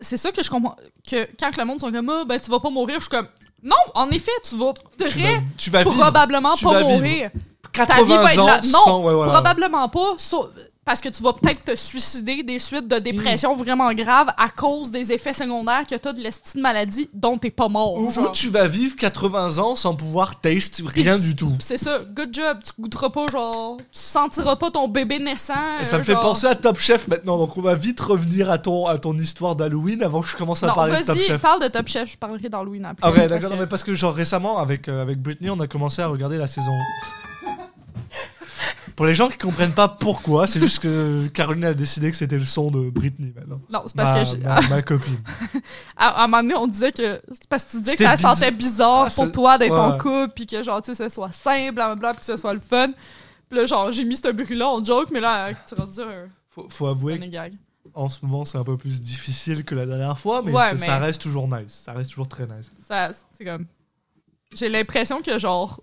c'est 0.00 0.16
ça 0.16 0.32
que 0.32 0.42
je 0.42 0.50
comprends. 0.50 0.76
Que 1.08 1.28
quand 1.38 1.56
le 1.56 1.64
monde 1.64 1.80
sont 1.80 1.92
comme, 1.92 2.08
ah, 2.08 2.24
ben 2.26 2.40
tu 2.40 2.50
vas 2.50 2.60
pas 2.60 2.70
mourir, 2.70 2.96
je 2.96 3.02
suis 3.02 3.10
comme, 3.10 3.28
non, 3.62 3.76
en 3.94 4.08
effet, 4.10 4.30
tu 4.48 4.56
vas 4.56 4.72
Tu 4.98 5.04
très 5.04 5.20
vas, 5.36 5.42
tu 5.56 5.70
vas 5.70 5.82
vivre 5.84 5.94
probablement 5.96 6.54
Tu 6.54 6.64
pas 6.64 6.78
vivre. 6.78 6.90
mourir. 6.90 7.30
80 7.72 8.04
vie 8.04 8.12
va 8.16 8.32
être 8.32 8.38
ans 8.40 8.46
là. 8.46 8.60
Non, 8.62 8.78
sans, 8.84 9.02
ouais, 9.04 9.14
voilà. 9.14 9.32
Probablement 9.32 9.88
pas, 9.88 10.14
so- 10.18 10.48
parce 10.88 11.02
que 11.02 11.10
tu 11.10 11.22
vas 11.22 11.34
peut-être 11.34 11.64
te 11.64 11.76
suicider 11.76 12.42
des 12.42 12.58
suites 12.58 12.88
de 12.88 12.98
dépression 12.98 13.54
vraiment 13.54 13.92
graves 13.92 14.32
à 14.38 14.48
cause 14.48 14.90
des 14.90 15.12
effets 15.12 15.34
secondaires 15.34 15.86
que 15.86 15.94
t'as 15.94 16.14
de 16.14 16.22
l'estime 16.22 16.62
maladie 16.62 17.10
dont 17.12 17.36
t'es 17.36 17.50
pas 17.50 17.68
mort. 17.68 17.98
Ou, 17.98 18.10
genre. 18.10 18.32
tu 18.32 18.48
vas 18.48 18.66
vivre 18.66 18.96
80 18.96 19.58
ans 19.58 19.76
sans 19.76 19.94
pouvoir 19.94 20.40
taste 20.40 20.82
rien 20.86 21.18
du 21.18 21.36
tout. 21.36 21.52
C'est 21.58 21.76
ça, 21.76 21.98
good 22.16 22.32
job, 22.32 22.60
tu 22.64 22.72
goûteras 22.80 23.10
pas, 23.10 23.26
genre, 23.30 23.76
tu 23.76 23.84
sentiras 24.00 24.56
pas 24.56 24.70
ton 24.70 24.88
bébé 24.88 25.18
naissant. 25.18 25.52
Et 25.82 25.84
ça 25.84 25.96
euh, 25.96 25.98
me 25.98 26.04
fait 26.04 26.14
penser 26.14 26.46
à 26.46 26.54
Top 26.54 26.78
Chef 26.78 27.06
maintenant, 27.06 27.36
donc 27.36 27.54
on 27.58 27.60
va 27.60 27.74
vite 27.74 28.00
revenir 28.00 28.50
à 28.50 28.56
ton, 28.56 28.86
à 28.86 28.96
ton 28.96 29.12
histoire 29.18 29.56
d'Halloween 29.56 30.02
avant 30.02 30.22
que 30.22 30.28
je 30.28 30.36
commence 30.38 30.62
à 30.62 30.68
Non, 30.68 30.74
parler 30.74 31.02
de 31.02 31.04
Top 31.04 31.16
vas-y, 31.16 31.26
Chef. 31.26 31.42
parle 31.42 31.62
de 31.62 31.68
Top 31.68 31.86
Chef, 31.86 32.12
je 32.12 32.16
parlerai 32.16 32.48
d'Halloween 32.48 32.86
après. 32.86 33.06
Ah 33.06 33.12
ouais, 33.12 33.28
d'accord, 33.28 33.50
que- 33.50 33.54
non, 33.54 33.60
mais 33.60 33.66
parce 33.66 33.84
que 33.84 33.94
genre 33.94 34.14
récemment 34.14 34.56
avec, 34.56 34.88
euh, 34.88 35.02
avec 35.02 35.20
Britney, 35.20 35.50
on 35.50 35.60
a 35.60 35.66
commencé 35.66 36.00
à 36.00 36.06
regarder 36.06 36.38
la 36.38 36.46
saison. 36.46 36.72
Pour 38.98 39.06
les 39.06 39.14
gens 39.14 39.28
qui 39.28 39.38
comprennent 39.38 39.72
pas 39.74 39.86
pourquoi, 39.86 40.48
c'est 40.48 40.58
juste 40.58 40.80
que 40.80 41.28
Caroline 41.28 41.66
a 41.66 41.72
décidé 41.72 42.10
que 42.10 42.16
c'était 42.16 42.36
le 42.36 42.44
son 42.44 42.72
de 42.72 42.90
Britney 42.90 43.32
maintenant. 43.32 43.60
Non, 43.70 43.82
c'est 43.86 43.94
parce 43.94 44.10
ma, 44.10 44.18
que. 44.24 44.24
j'ai- 44.28 44.38
ma, 44.44 44.60
ma 44.76 44.82
copine. 44.82 45.18
À, 45.96 46.08
à 46.08 46.24
un 46.24 46.26
moment 46.26 46.42
donné, 46.42 46.54
on 46.56 46.66
disait 46.66 46.90
que. 46.90 47.20
Parce 47.48 47.64
que 47.66 47.70
tu 47.70 47.78
disais 47.78 47.94
que 47.94 48.02
ça 48.02 48.16
sentait 48.16 48.50
bizarre 48.50 49.06
Ah, 49.06 49.14
pour 49.14 49.30
toi 49.30 49.56
d'être 49.56 49.72
en 49.78 49.92
ouais. 49.92 49.98
couple, 49.98 50.32
puis 50.34 50.46
que 50.48 50.64
genre, 50.64 50.82
tu 50.82 50.92
sais, 50.92 51.08
ce 51.08 51.14
soit 51.14 51.30
simple, 51.30 51.76
blablabla, 51.76 52.10
puis 52.14 52.18
que 52.20 52.26
ce 52.26 52.36
soit 52.36 52.54
le 52.54 52.58
fun. 52.60 52.88
Puis 53.48 53.56
là, 53.60 53.66
genre, 53.66 53.92
j'ai 53.92 54.02
mis 54.04 54.16
ce 54.16 54.32
bruit-là 54.32 54.68
en 54.68 54.82
joke, 54.84 55.10
mais 55.12 55.20
là, 55.20 55.50
tu 55.68 55.76
rendu 55.76 56.00
un 56.00 56.26
Faut, 56.50 56.66
faut 56.68 56.88
avouer 56.88 57.18
gag. 57.18 57.54
qu'en 57.94 58.08
ce 58.08 58.18
moment, 58.26 58.44
c'est 58.44 58.58
un 58.58 58.64
peu 58.64 58.76
plus 58.76 59.00
difficile 59.00 59.64
que 59.64 59.76
la 59.76 59.86
dernière 59.86 60.18
fois, 60.18 60.42
mais, 60.42 60.50
Ouais, 60.52 60.72
mais- 60.72 60.78
ça 60.78 60.98
reste 60.98 61.22
toujours 61.22 61.46
nice. 61.46 61.82
Ça 61.84 61.92
reste 61.92 62.10
toujours 62.10 62.26
très 62.28 62.48
nice. 62.48 62.68
Ça, 62.84 63.12
c'est 63.32 63.44
comme. 63.44 63.64
J'ai 64.56 64.68
l'impression 64.68 65.20
que, 65.22 65.38
genre, 65.38 65.80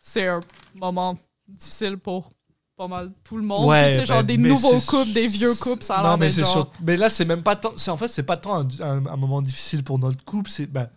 c'est 0.00 0.26
un 0.26 0.40
moment 0.74 1.16
difficile 1.48 1.96
pour 1.98 2.32
pas 2.76 2.88
mal 2.88 3.12
tout 3.22 3.36
le 3.36 3.42
monde. 3.44 3.66
Ouais, 3.68 3.94
sais, 3.94 4.04
genre, 4.04 4.18
ben, 4.24 4.26
des 4.26 4.36
nouveaux 4.36 4.80
couples, 4.80 5.12
des 5.12 5.28
vieux 5.28 5.54
couples, 5.54 5.84
ça 5.84 5.98
a 5.98 6.02
l'air 6.02 6.18
mais 6.18 6.30
genre. 6.30 6.46
sur- 6.50 6.70
Mais 6.82 6.96
là, 6.96 7.08
c'est 7.08 7.24
même 7.24 7.42
pas 7.42 7.54
tant. 7.56 7.72
En 7.88 7.96
fait, 7.96 8.08
c'est 8.08 8.22
pas 8.24 8.36
tant 8.36 8.60
un, 8.60 8.68
un- 8.80 9.06
un 9.06 9.16
moment 9.16 9.40
difficile 9.42 9.84
pour 9.84 9.98
notre 9.98 10.24
couple. 10.24 10.50
C'est. 10.50 10.66
bah, 10.66 10.88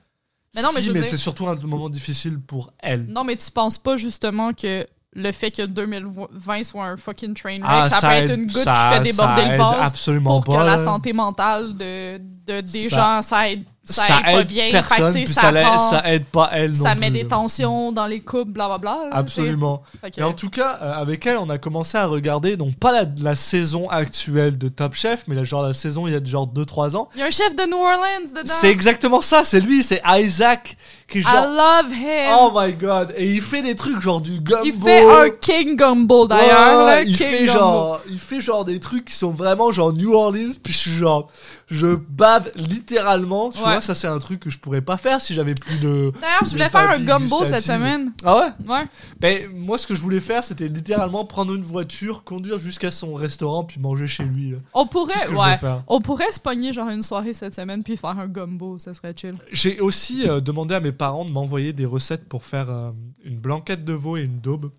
Mais 0.56 0.62
non, 0.64 0.70
mais 0.74 0.82
je 0.82 0.91
mais 0.91 1.02
dire- 1.02 1.10
c'est 1.10 1.18
surtout 1.18 1.48
un 1.48 1.56
moment 1.56 1.89
difficile 1.89 2.39
pour 2.39 2.74
elle. 2.80 3.06
Non, 3.06 3.24
mais 3.24 3.36
tu 3.36 3.52
penses 3.52 3.78
pas 3.78 3.95
justement 3.95 4.54
que 4.54 4.88
le 5.14 5.32
fait 5.32 5.52
que 5.52 5.66
2020 5.66 6.64
soit 6.64 6.86
un 6.86 6.98
fucking 6.98 7.34
train 7.36 7.60
wreck, 7.60 7.64
Ah, 7.64 7.86
ça, 7.86 8.02
peut 8.02 8.14
être 8.16 8.34
une 8.36 8.48
goutte 8.48 8.64
ça- 8.64 8.74
qui 8.74 8.98
fait 9.10 9.12
déborder 9.12 9.41
ça 9.43 9.52
le 9.52 9.58
vase 9.58 9.88
Absolument 9.88 10.41
pour 10.41 10.56
pas. 10.56 10.62
que 10.62 10.66
la 10.66 10.78
santé 10.84 11.14
mentale 11.14 11.78
de, 11.78 12.20
de 12.48 12.62
des 12.62 12.89
Ça- 12.89 12.95
gens, 12.95 13.22
ça 13.22 13.50
aide, 13.50 13.64
ça 13.84 14.04
aide 14.20 14.36
pas 14.38 14.43
bien. 14.43 14.64
Fait 14.66 14.70
que, 14.70 14.74
personne, 14.74 15.14
puis 15.14 15.28
ça, 15.34 15.52
rend- 15.52 15.80
ça 15.80 16.02
aide 16.12 16.26
pas 16.26 16.50
elle 16.54 16.72
non 16.72 16.84
ça 16.84 16.91
plus, 16.91 17.00
met 17.02 17.12
des 17.12 17.26
tensions 17.28 17.91
dans 17.91 18.06
les 18.06 18.20
couples, 18.22 18.52
blablabla. 18.52 18.98
Absolument. 19.12 19.84
Que- 20.02 20.10
Mais 20.18 20.24
en 20.24 20.34
tout 20.34 20.50
cas, 20.50 20.80
euh, 20.82 20.93
avec 20.93 21.26
elle, 21.26 21.38
on 21.38 21.50
a 21.50 21.58
commencé 21.58 21.98
à 21.98 22.06
regarder, 22.06 22.58
donc 22.58 22.76
pas 22.76 22.91
la, 22.91 23.06
la 23.22 23.36
saison 23.36 23.89
actuelle 23.89 24.58
de 24.58 24.68
Top 24.70 24.93
Chef, 24.93 25.24
mais 25.28 25.36
la, 25.36 25.43
genre 25.43 25.62
la 25.64 25.74
saison 25.74 26.08
il 26.08 26.14
y 26.14 26.16
a 26.16 26.24
genre 26.24 26.48
2-3 26.48 26.95
ans. 26.95 27.10
Il 27.16 27.20
y 27.20 27.24
a 27.24 27.28
un 27.28 27.30
chef 27.32 27.56
de 27.56 27.64
New 27.64 27.78
Orleans 27.78 28.28
dedans. 28.30 28.41
C'est 28.45 28.70
exactement 28.72 29.22
ça, 29.22 29.43
c'est 29.43 29.60
lui, 29.62 29.84
c'est 29.84 30.02
Isaac, 30.06 30.76
qui 31.10 31.20
I 31.20 31.24
genre... 31.24 31.48
love 31.48 31.93
him. 31.93 32.36
Oh 32.39 32.52
my 32.54 32.74
god, 32.74 33.14
et 33.16 33.32
il 33.32 33.41
fait 33.41 33.62
des 33.62 33.76
trucs 33.76 34.02
genre 34.02 34.20
du 34.22 34.39
gumbo. 34.41 34.66
il 34.66 34.74
fait 34.74 35.06
un 35.10 35.30
King 35.30 35.76
Gumbo 35.78 36.28
d'ailleurs. 36.28 36.86
Ouais, 36.88 37.06
il 37.06 37.18
King 37.18 37.28
fait 37.28 37.45
Gumbo. 37.45 37.60
genre, 37.60 38.02
il 38.10 38.20
fait 38.20 38.41
genre 38.41 38.66
des 38.66 38.80
trucs 38.82 39.06
qui 39.06 39.14
sont 39.16 39.32
vraiment 39.32 39.72
genre 39.72 39.93
New 39.93 40.14
Orleans, 40.14 40.52
puis 40.62 40.74
je 40.74 40.78
suis 40.78 40.91
genre, 40.91 41.30
je 41.70 41.95
bave 41.95 42.49
littéralement. 42.55 43.49
Tu 43.49 43.57
Ouais. 43.59 43.63
vois, 43.65 43.82
ça 43.82 43.93
c'est 43.93 44.07
un 44.07 44.20
truc 44.20 44.39
que 44.39 44.49
je 44.49 44.57
pourrais 44.57 44.82
pas 44.82 44.95
faire 44.97 45.20
si 45.20 45.34
j'avais 45.36 45.53
plus 45.53 45.80
de. 45.80 46.11
D'ailleurs, 46.22 46.45
je 46.45 46.51
voulais 46.51 46.70
faire 46.70 46.89
un 46.89 47.03
gumbo 47.03 47.43
cette 47.43 47.65
semaine. 47.65 48.13
Ah 48.24 48.38
ouais? 48.38 48.47
Ouais. 48.74 48.86
Ben 49.20 49.51
moi, 49.53 49.78
ce 49.78 49.86
que 49.86 49.93
je 49.95 50.01
voulais 50.01 50.20
faire, 50.22 50.43
c'était 50.43 50.68
littéralement 50.70 51.26
prendre 51.26 51.53
une 51.53 51.63
voiture, 51.63 52.24
conduire 52.24 52.57
jusqu'à 52.57 52.89
son 52.91 53.15
restaurant, 53.15 53.63
puis 53.65 53.80
manger 53.82 54.07
chez 54.07 54.24
lui. 54.24 54.51
là. 54.51 54.57
On 54.74 54.88
pourrait, 54.88 55.28
ouais. 55.30 55.57
On 55.88 55.99
pourrait 55.99 56.32
se 56.32 56.39
pogner 56.39 56.72
genre 56.74 56.89
une 56.89 57.03
soirée 57.03 57.34
cette 57.34 57.53
semaine 57.53 57.84
puis 57.84 57.97
faire 57.97 58.18
un 58.18 58.28
gumbo, 58.28 58.80
ça 58.80 58.93
serait 58.93 59.13
chill. 59.15 59.34
J'ai 59.51 59.80
aussi 59.82 60.28
euh, 60.28 60.39
demandé 60.39 60.74
à 60.76 60.80
mes 60.80 60.91
parents 60.93 61.26
de 61.26 61.32
m'envoyer 61.32 61.74
des 61.74 61.86
recettes 61.86 62.28
pour 62.30 62.45
faire 62.45 62.70
euh, 62.70 62.91
une 63.26 63.38
blanquette 63.39 63.84
de 63.84 63.93
veau 63.93 64.15
et 64.18 64.22
une 64.22 64.39
daube. 64.39 64.72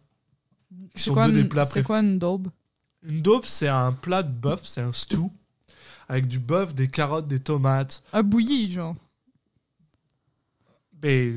Qui 0.94 1.02
sont 1.02 1.12
quoi, 1.14 1.26
deux 1.26 1.32
des 1.32 1.40
une- 1.42 1.48
plats 1.48 1.64
c'est 1.64 1.82
quoi 1.82 2.00
une 2.00 2.18
daube? 2.18 2.48
Une 3.08 3.20
daube, 3.22 3.44
c'est 3.44 3.68
un 3.68 3.92
plat 3.92 4.22
de 4.22 4.30
bœuf, 4.32 4.62
c'est 4.64 4.80
un 4.80 4.92
stew. 4.92 5.30
Avec 6.08 6.26
du 6.26 6.38
bœuf, 6.38 6.74
des 6.74 6.88
carottes, 6.88 7.28
des 7.28 7.40
tomates. 7.40 8.02
Un 8.12 8.22
bouilli, 8.22 8.72
genre. 8.72 8.96
Mais 11.02 11.34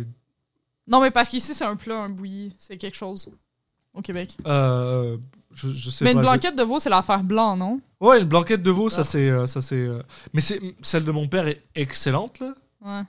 Non, 0.88 1.01
mais 1.01 1.11
parce 1.11 1.30
qu'ici, 1.30 1.53
c'est 1.53 1.65
un 1.65 1.76
plat, 1.76 1.99
un 1.99 2.09
bouilli. 2.09 2.53
C'est 2.57 2.78
quelque 2.78 2.95
chose. 2.97 3.30
Au 3.93 4.01
Québec. 4.01 4.38
euh, 4.47 5.17
je, 5.51 5.69
je 5.72 5.89
sais 5.89 6.05
Mais 6.05 6.13
pas. 6.13 6.19
une 6.19 6.26
je- 6.26 6.30
blanquette 6.32 6.55
de 6.55 6.63
veau, 6.63 6.80
c'est 6.80 6.89
l'affaire 6.89 7.24
blanc, 7.26 7.57
non? 7.57 7.82
Ouais, 7.99 8.22
une 8.22 8.28
blanquette 8.28 8.63
de 8.63 8.72
veau, 8.72 8.89
ça 8.89 9.01
Ah. 9.01 9.03
c'est, 9.03 9.30
euh, 9.30 9.47
ça 9.47 9.59
c'est. 9.61 9.76
euh, 9.76 10.01
Mais 10.34 10.39
c'est 10.39 10.61
celle 10.82 11.03
de 11.03 11.11
mon 11.11 11.28
père 11.28 11.45
est 11.47 11.61
excellente 11.76 12.39
là. 12.39 12.53
Ouais. 12.80 13.01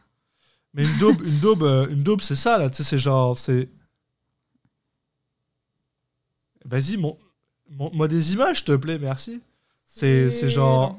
Mais 0.74 0.84
une 0.84 0.98
daube, 0.98 1.22
une 1.22 1.38
daube, 1.38 1.62
euh, 1.62 1.86
une 1.88 2.02
daube, 2.02 2.20
c'est 2.20 2.34
ça 2.34 2.58
là. 2.58 2.68
Tu 2.68 2.78
sais, 2.78 2.82
c'est 2.84 2.98
genre, 2.98 3.38
c'est. 3.38 3.68
Vas-y, 6.64 6.96
mon, 6.96 7.16
montre-moi 7.70 8.08
des 8.08 8.32
images, 8.32 8.58
s'il 8.58 8.66
te 8.66 8.76
plaît, 8.76 8.98
merci. 8.98 9.40
C'est, 9.94 10.30
c'est 10.30 10.48
genre, 10.48 10.98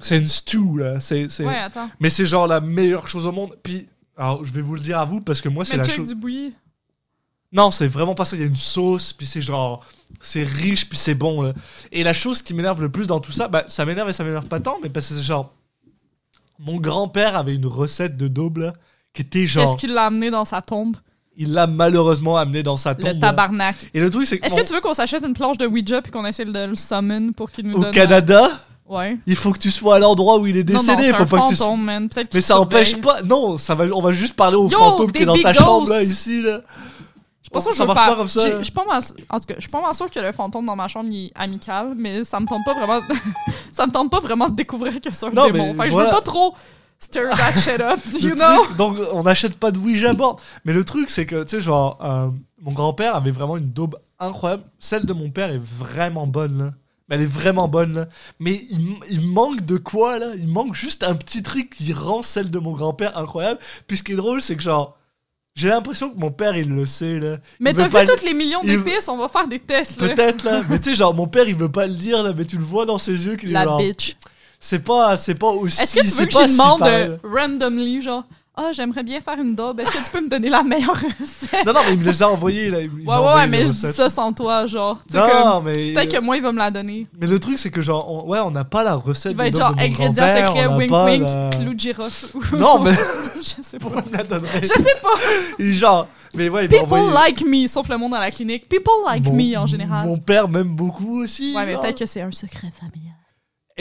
C'est 0.00 0.18
une 0.18 0.26
stew 0.26 0.76
là. 0.78 0.98
C'est, 0.98 1.28
c'est. 1.28 1.44
Ouais, 1.44 1.56
attends. 1.58 1.88
Mais 2.00 2.10
c'est 2.10 2.26
genre 2.26 2.46
la 2.48 2.60
meilleure 2.60 3.06
chose 3.08 3.24
au 3.24 3.30
monde. 3.32 3.56
Puis, 3.62 3.88
alors, 4.16 4.44
je 4.44 4.52
vais 4.52 4.60
vous 4.62 4.74
le 4.74 4.80
dire 4.80 4.98
à 4.98 5.04
vous 5.04 5.20
parce 5.20 5.40
que 5.40 5.48
moi 5.48 5.64
c'est 5.64 5.74
Mais 5.74 5.78
la 5.78 5.84
check 5.84 5.96
chose. 5.96 6.08
du 6.08 6.14
bouilli. 6.16 6.52
Non, 7.52 7.70
c'est 7.70 7.86
vraiment 7.86 8.14
pas 8.16 8.24
ça. 8.24 8.34
Il 8.36 8.40
y 8.40 8.42
a 8.42 8.46
une 8.48 8.56
sauce, 8.56 9.12
puis 9.12 9.26
c'est 9.26 9.40
genre. 9.42 9.84
C'est 10.20 10.42
riche, 10.42 10.88
puis 10.88 10.98
c'est 10.98 11.14
bon. 11.14 11.42
là. 11.42 11.52
Et 11.92 12.02
la 12.02 12.12
chose 12.12 12.42
qui 12.42 12.52
m'énerve 12.52 12.80
le 12.82 12.90
plus 12.90 13.06
dans 13.06 13.20
tout 13.20 13.32
ça, 13.32 13.46
bah, 13.46 13.64
ça 13.68 13.84
m'énerve 13.84 14.08
et 14.08 14.12
ça 14.12 14.24
m'énerve 14.24 14.46
pas 14.46 14.58
tant, 14.60 14.78
mais 14.82 14.88
parce 14.88 15.08
que 15.08 15.14
c'est 15.14 15.22
genre. 15.22 15.52
Mon 16.58 16.76
grand-père 16.78 17.36
avait 17.36 17.54
une 17.54 17.66
recette 17.66 18.16
de 18.16 18.26
daube, 18.28 18.58
là, 18.58 18.74
qui 19.14 19.22
était 19.22 19.40
Qu'est-ce 19.42 19.52
genre. 19.52 19.76
qu'il 19.76 19.92
l'a 19.94 20.06
amené 20.06 20.30
dans 20.30 20.44
sa 20.44 20.60
tombe? 20.62 20.96
Il 21.42 21.52
l'a 21.54 21.66
malheureusement 21.66 22.36
amené 22.36 22.62
dans 22.62 22.76
sa 22.76 22.94
tombe. 22.94 23.12
Le 23.14 23.18
tabarnak. 23.18 23.74
Et 23.94 24.00
le 24.00 24.10
truc, 24.10 24.26
c'est. 24.26 24.44
Est-ce 24.44 24.54
que 24.54 24.60
tu 24.66 24.74
veux 24.74 24.80
qu'on 24.82 24.92
s'achète 24.92 25.24
une 25.26 25.32
planche 25.32 25.56
de 25.56 25.66
Ouija 25.66 26.02
puis 26.02 26.12
qu'on 26.12 26.26
essaie 26.26 26.44
de 26.44 26.66
le 26.66 26.74
summon 26.74 27.32
pour 27.32 27.50
qu'il 27.50 27.66
nous 27.66 27.78
Au 27.78 27.82
donne... 27.84 27.92
Canada, 27.92 28.46
Ouais. 28.86 29.16
il 29.26 29.36
faut 29.36 29.52
que 29.52 29.58
tu 29.58 29.70
sois 29.70 29.94
à 29.96 29.98
l'endroit 30.00 30.38
où 30.38 30.46
il 30.46 30.56
est 30.56 30.68
Non, 30.68 30.74
non, 30.74 30.80
décédé. 30.80 31.04
c'est 31.04 31.14
faut 31.14 31.22
un 31.22 31.26
pas 31.26 31.40
que 31.48 31.54
tu. 31.54 32.08
Peut-être 32.08 32.34
Mais 32.34 32.40
ça 32.42 32.60
empêche 32.60 33.00
pas. 33.00 33.22
Non, 33.22 33.56
ça 33.56 33.74
va, 33.74 33.84
on 33.94 34.02
va 34.02 34.12
juste 34.12 34.34
parler 34.34 34.56
au 34.56 34.68
Yo, 34.68 34.76
fantôme 34.78 35.12
qui 35.12 35.22
est 35.22 35.26
dans 35.26 35.38
ta 35.40 35.54
chambre, 35.54 35.88
là, 35.88 36.02
ici, 36.02 36.42
là. 36.42 36.60
Je 37.42 37.48
pas 37.50 37.60
sûre 37.62 37.70
que 37.70 37.76
ça 37.76 37.82
je 37.84 37.86
marche 37.88 37.98
pas. 38.00 38.10
pas 38.10 38.16
comme 38.16 38.28
ça. 38.28 38.58
Je 38.58 38.62
suis 38.64 38.72
pas 38.72 38.84
mal- 38.84 39.02
En 39.30 39.38
tout 39.40 39.46
cas, 39.46 39.54
je 39.56 39.60
suis 39.62 39.70
pas 39.70 39.80
mal 39.80 39.90
que 39.92 40.20
le 40.20 40.32
fantôme 40.32 40.66
dans 40.66 40.76
ma 40.76 40.86
chambre 40.88 41.08
il 41.10 41.26
est 41.26 41.32
amical, 41.34 41.94
mais 41.96 42.22
ça 42.24 42.38
me 42.38 42.46
tente 42.46 42.64
pas 42.64 42.74
vraiment. 42.74 43.00
ça 43.72 43.86
me 43.86 43.92
tente 43.92 44.10
pas 44.10 44.20
vraiment 44.20 44.48
de 44.48 44.54
découvrir 44.54 45.00
que 45.00 45.08
c'est 45.12 45.26
un 45.26 45.30
Non, 45.30 45.46
démon. 45.50 45.68
mais 45.68 45.72
Fait 45.74 45.78
que 45.78 45.84
je 45.86 45.90
voilà. 45.92 46.10
veux 46.10 46.14
pas 46.16 46.20
trop 46.22 46.54
stir 47.02 47.30
that 47.30 47.52
shit 47.58 47.80
up, 47.80 47.98
you 48.12 48.30
truc- 48.30 48.36
know? 48.38 48.66
donc 48.76 48.98
on 49.12 49.22
n'achète 49.22 49.54
pas 49.56 49.70
de 49.70 49.78
Ouija 49.78 50.12
board. 50.12 50.38
Mais 50.64 50.72
le 50.72 50.84
truc 50.84 51.10
c'est 51.10 51.26
que 51.26 51.42
tu 51.44 51.50
sais 51.56 51.60
genre 51.60 51.98
euh, 52.04 52.28
mon 52.60 52.72
grand-père 52.72 53.14
avait 53.16 53.30
vraiment 53.30 53.56
une 53.56 53.70
daube 53.72 53.96
incroyable. 54.18 54.64
Celle 54.78 55.06
de 55.06 55.12
mon 55.12 55.30
père 55.30 55.50
est 55.50 55.60
vraiment 55.62 56.26
bonne 56.26 56.58
là. 56.58 56.70
Mais 57.08 57.16
Elle 57.16 57.22
est 57.22 57.26
vraiment 57.26 57.66
bonne 57.68 57.94
là. 57.94 58.06
Mais 58.38 58.52
il, 58.70 58.96
il 59.10 59.22
manque 59.26 59.62
de 59.64 59.78
quoi 59.78 60.18
là? 60.18 60.26
Il 60.36 60.46
manque 60.46 60.74
juste 60.74 61.02
un 61.02 61.14
petit 61.16 61.42
truc 61.42 61.70
qui 61.70 61.92
rend 61.92 62.22
celle 62.22 62.50
de 62.50 62.58
mon 62.58 62.72
grand-père 62.72 63.16
incroyable. 63.18 63.58
Puis 63.86 63.96
ce 63.96 64.02
qui 64.02 64.12
est 64.12 64.16
drôle 64.16 64.42
c'est 64.42 64.56
que 64.56 64.62
genre 64.62 64.96
j'ai 65.56 65.68
l'impression 65.68 66.10
que 66.10 66.18
mon 66.18 66.30
père 66.30 66.54
il 66.56 66.68
le 66.68 66.86
sait 66.86 67.18
là. 67.18 67.38
Mais 67.58 67.72
veut 67.72 67.78
t'as 67.84 67.88
pas 67.88 68.00
vu 68.02 68.06
le- 68.06 68.12
toutes 68.14 68.24
les 68.24 68.34
millions 68.34 68.60
il- 68.62 68.82
d'épices, 68.84 69.08
on 69.08 69.16
va 69.16 69.28
faire 69.28 69.48
des 69.48 69.58
tests. 69.58 70.00
là. 70.00 70.08
Peut-être 70.10 70.44
là, 70.44 70.62
mais 70.68 70.78
tu 70.78 70.90
sais 70.90 70.94
genre 70.96 71.14
mon 71.14 71.26
père 71.26 71.48
il 71.48 71.56
veut 71.56 71.72
pas 71.72 71.86
le 71.86 71.94
dire 71.94 72.22
là, 72.22 72.32
mais 72.36 72.44
tu 72.44 72.58
le 72.58 72.62
vois 72.64 72.84
dans 72.86 72.98
ses 72.98 73.24
yeux 73.26 73.36
qu'il 73.36 73.48
est 73.50 73.54
La 73.54 73.64
genre 73.64 73.78
bitch. 73.78 74.16
C'est 74.60 74.84
pas 74.84 75.16
c'est 75.16 75.34
pas 75.34 75.48
aussi 75.48 75.82
Est-ce 75.82 75.94
que 75.96 76.00
tu 76.06 76.10
veux 76.14 76.26
que 76.26 76.32
je 76.32 76.46
si 76.46 76.52
demande 76.52 76.82
euh, 76.82 77.16
randomly, 77.24 78.02
genre, 78.02 78.24
ah, 78.56 78.72
j'aimerais 78.74 79.02
bien 79.02 79.20
faire 79.20 79.38
une 79.40 79.54
daube, 79.54 79.80
est-ce 79.80 79.90
que 79.90 80.04
tu 80.04 80.10
peux 80.10 80.20
me 80.20 80.28
donner 80.28 80.50
la 80.50 80.62
meilleure 80.62 80.94
recette? 81.18 81.64
Non 81.64 81.72
non, 81.72 81.80
mais 81.86 81.94
il 81.94 81.98
me 82.00 82.04
les 82.04 82.22
a 82.22 82.28
envoyés 82.28 82.68
là. 82.68 82.80
il 82.82 82.90
Ouais, 82.90 83.16
ouais, 83.16 83.34
ouais, 83.34 83.46
mais 83.46 83.64
je 83.64 83.70
dis 83.72 83.78
ça 83.78 84.10
sans 84.10 84.32
toi, 84.34 84.66
genre. 84.66 84.98
Comme, 85.10 85.20
Non, 85.22 85.62
mais 85.62 85.94
Peut-être 85.94 86.12
que 86.18 86.20
moi, 86.20 86.36
il 86.36 86.42
va 86.42 86.52
me 86.52 86.58
la 86.58 86.70
donner. 86.70 87.06
Mais 87.18 87.26
le 87.26 87.38
truc, 87.38 87.58
c'est 87.58 87.70
que 87.70 87.80
genre, 87.80 88.06
on- 88.10 88.28
ouais, 88.28 88.40
on 88.40 88.50
n'a 88.50 88.64
pas 88.64 88.84
la 88.84 88.96
recette 88.96 89.32
Il 89.32 89.36
va 89.38 89.46
être 89.46 89.56
genre 89.56 89.74
ingrédients 89.78 90.12
secrets, 90.26 90.66
wink 90.66 90.90
wink, 90.92 91.22
la- 91.22 91.50
clou 91.56 91.72
de 91.74 91.80
girofle. 91.80 92.26
Non, 92.58 92.78
mais 92.82 92.92
je 93.36 93.62
sais 93.62 93.78
pas. 93.78 93.88
Je 94.60 94.66
sais 94.66 94.96
pas. 95.00 95.08
Et 95.58 95.72
Genre, 95.72 96.06
mais 96.34 96.50
ouais, 96.50 96.68
People 96.68 96.84
envoyé... 96.84 97.10
like 97.14 97.44
me, 97.46 97.66
sauf 97.66 97.88
le 97.88 97.96
monde 97.96 98.10
dans 98.12 98.18
la 98.20 98.30
clinique. 98.30 98.68
People 98.68 98.92
like 99.06 99.24
Mon- 99.24 99.32
me 99.34 99.56
en 99.56 99.66
général. 99.66 100.06
Mon 100.06 100.18
père 100.18 100.48
m'aime 100.48 100.74
beaucoup 100.74 101.22
aussi. 101.22 101.54
Ouais, 101.56 101.64
mais 101.64 101.78
peut-être 101.78 101.98
que 102.00 102.06
c'est 102.06 102.20
un 102.20 102.30
secret 102.30 102.70
familial. 102.78 103.14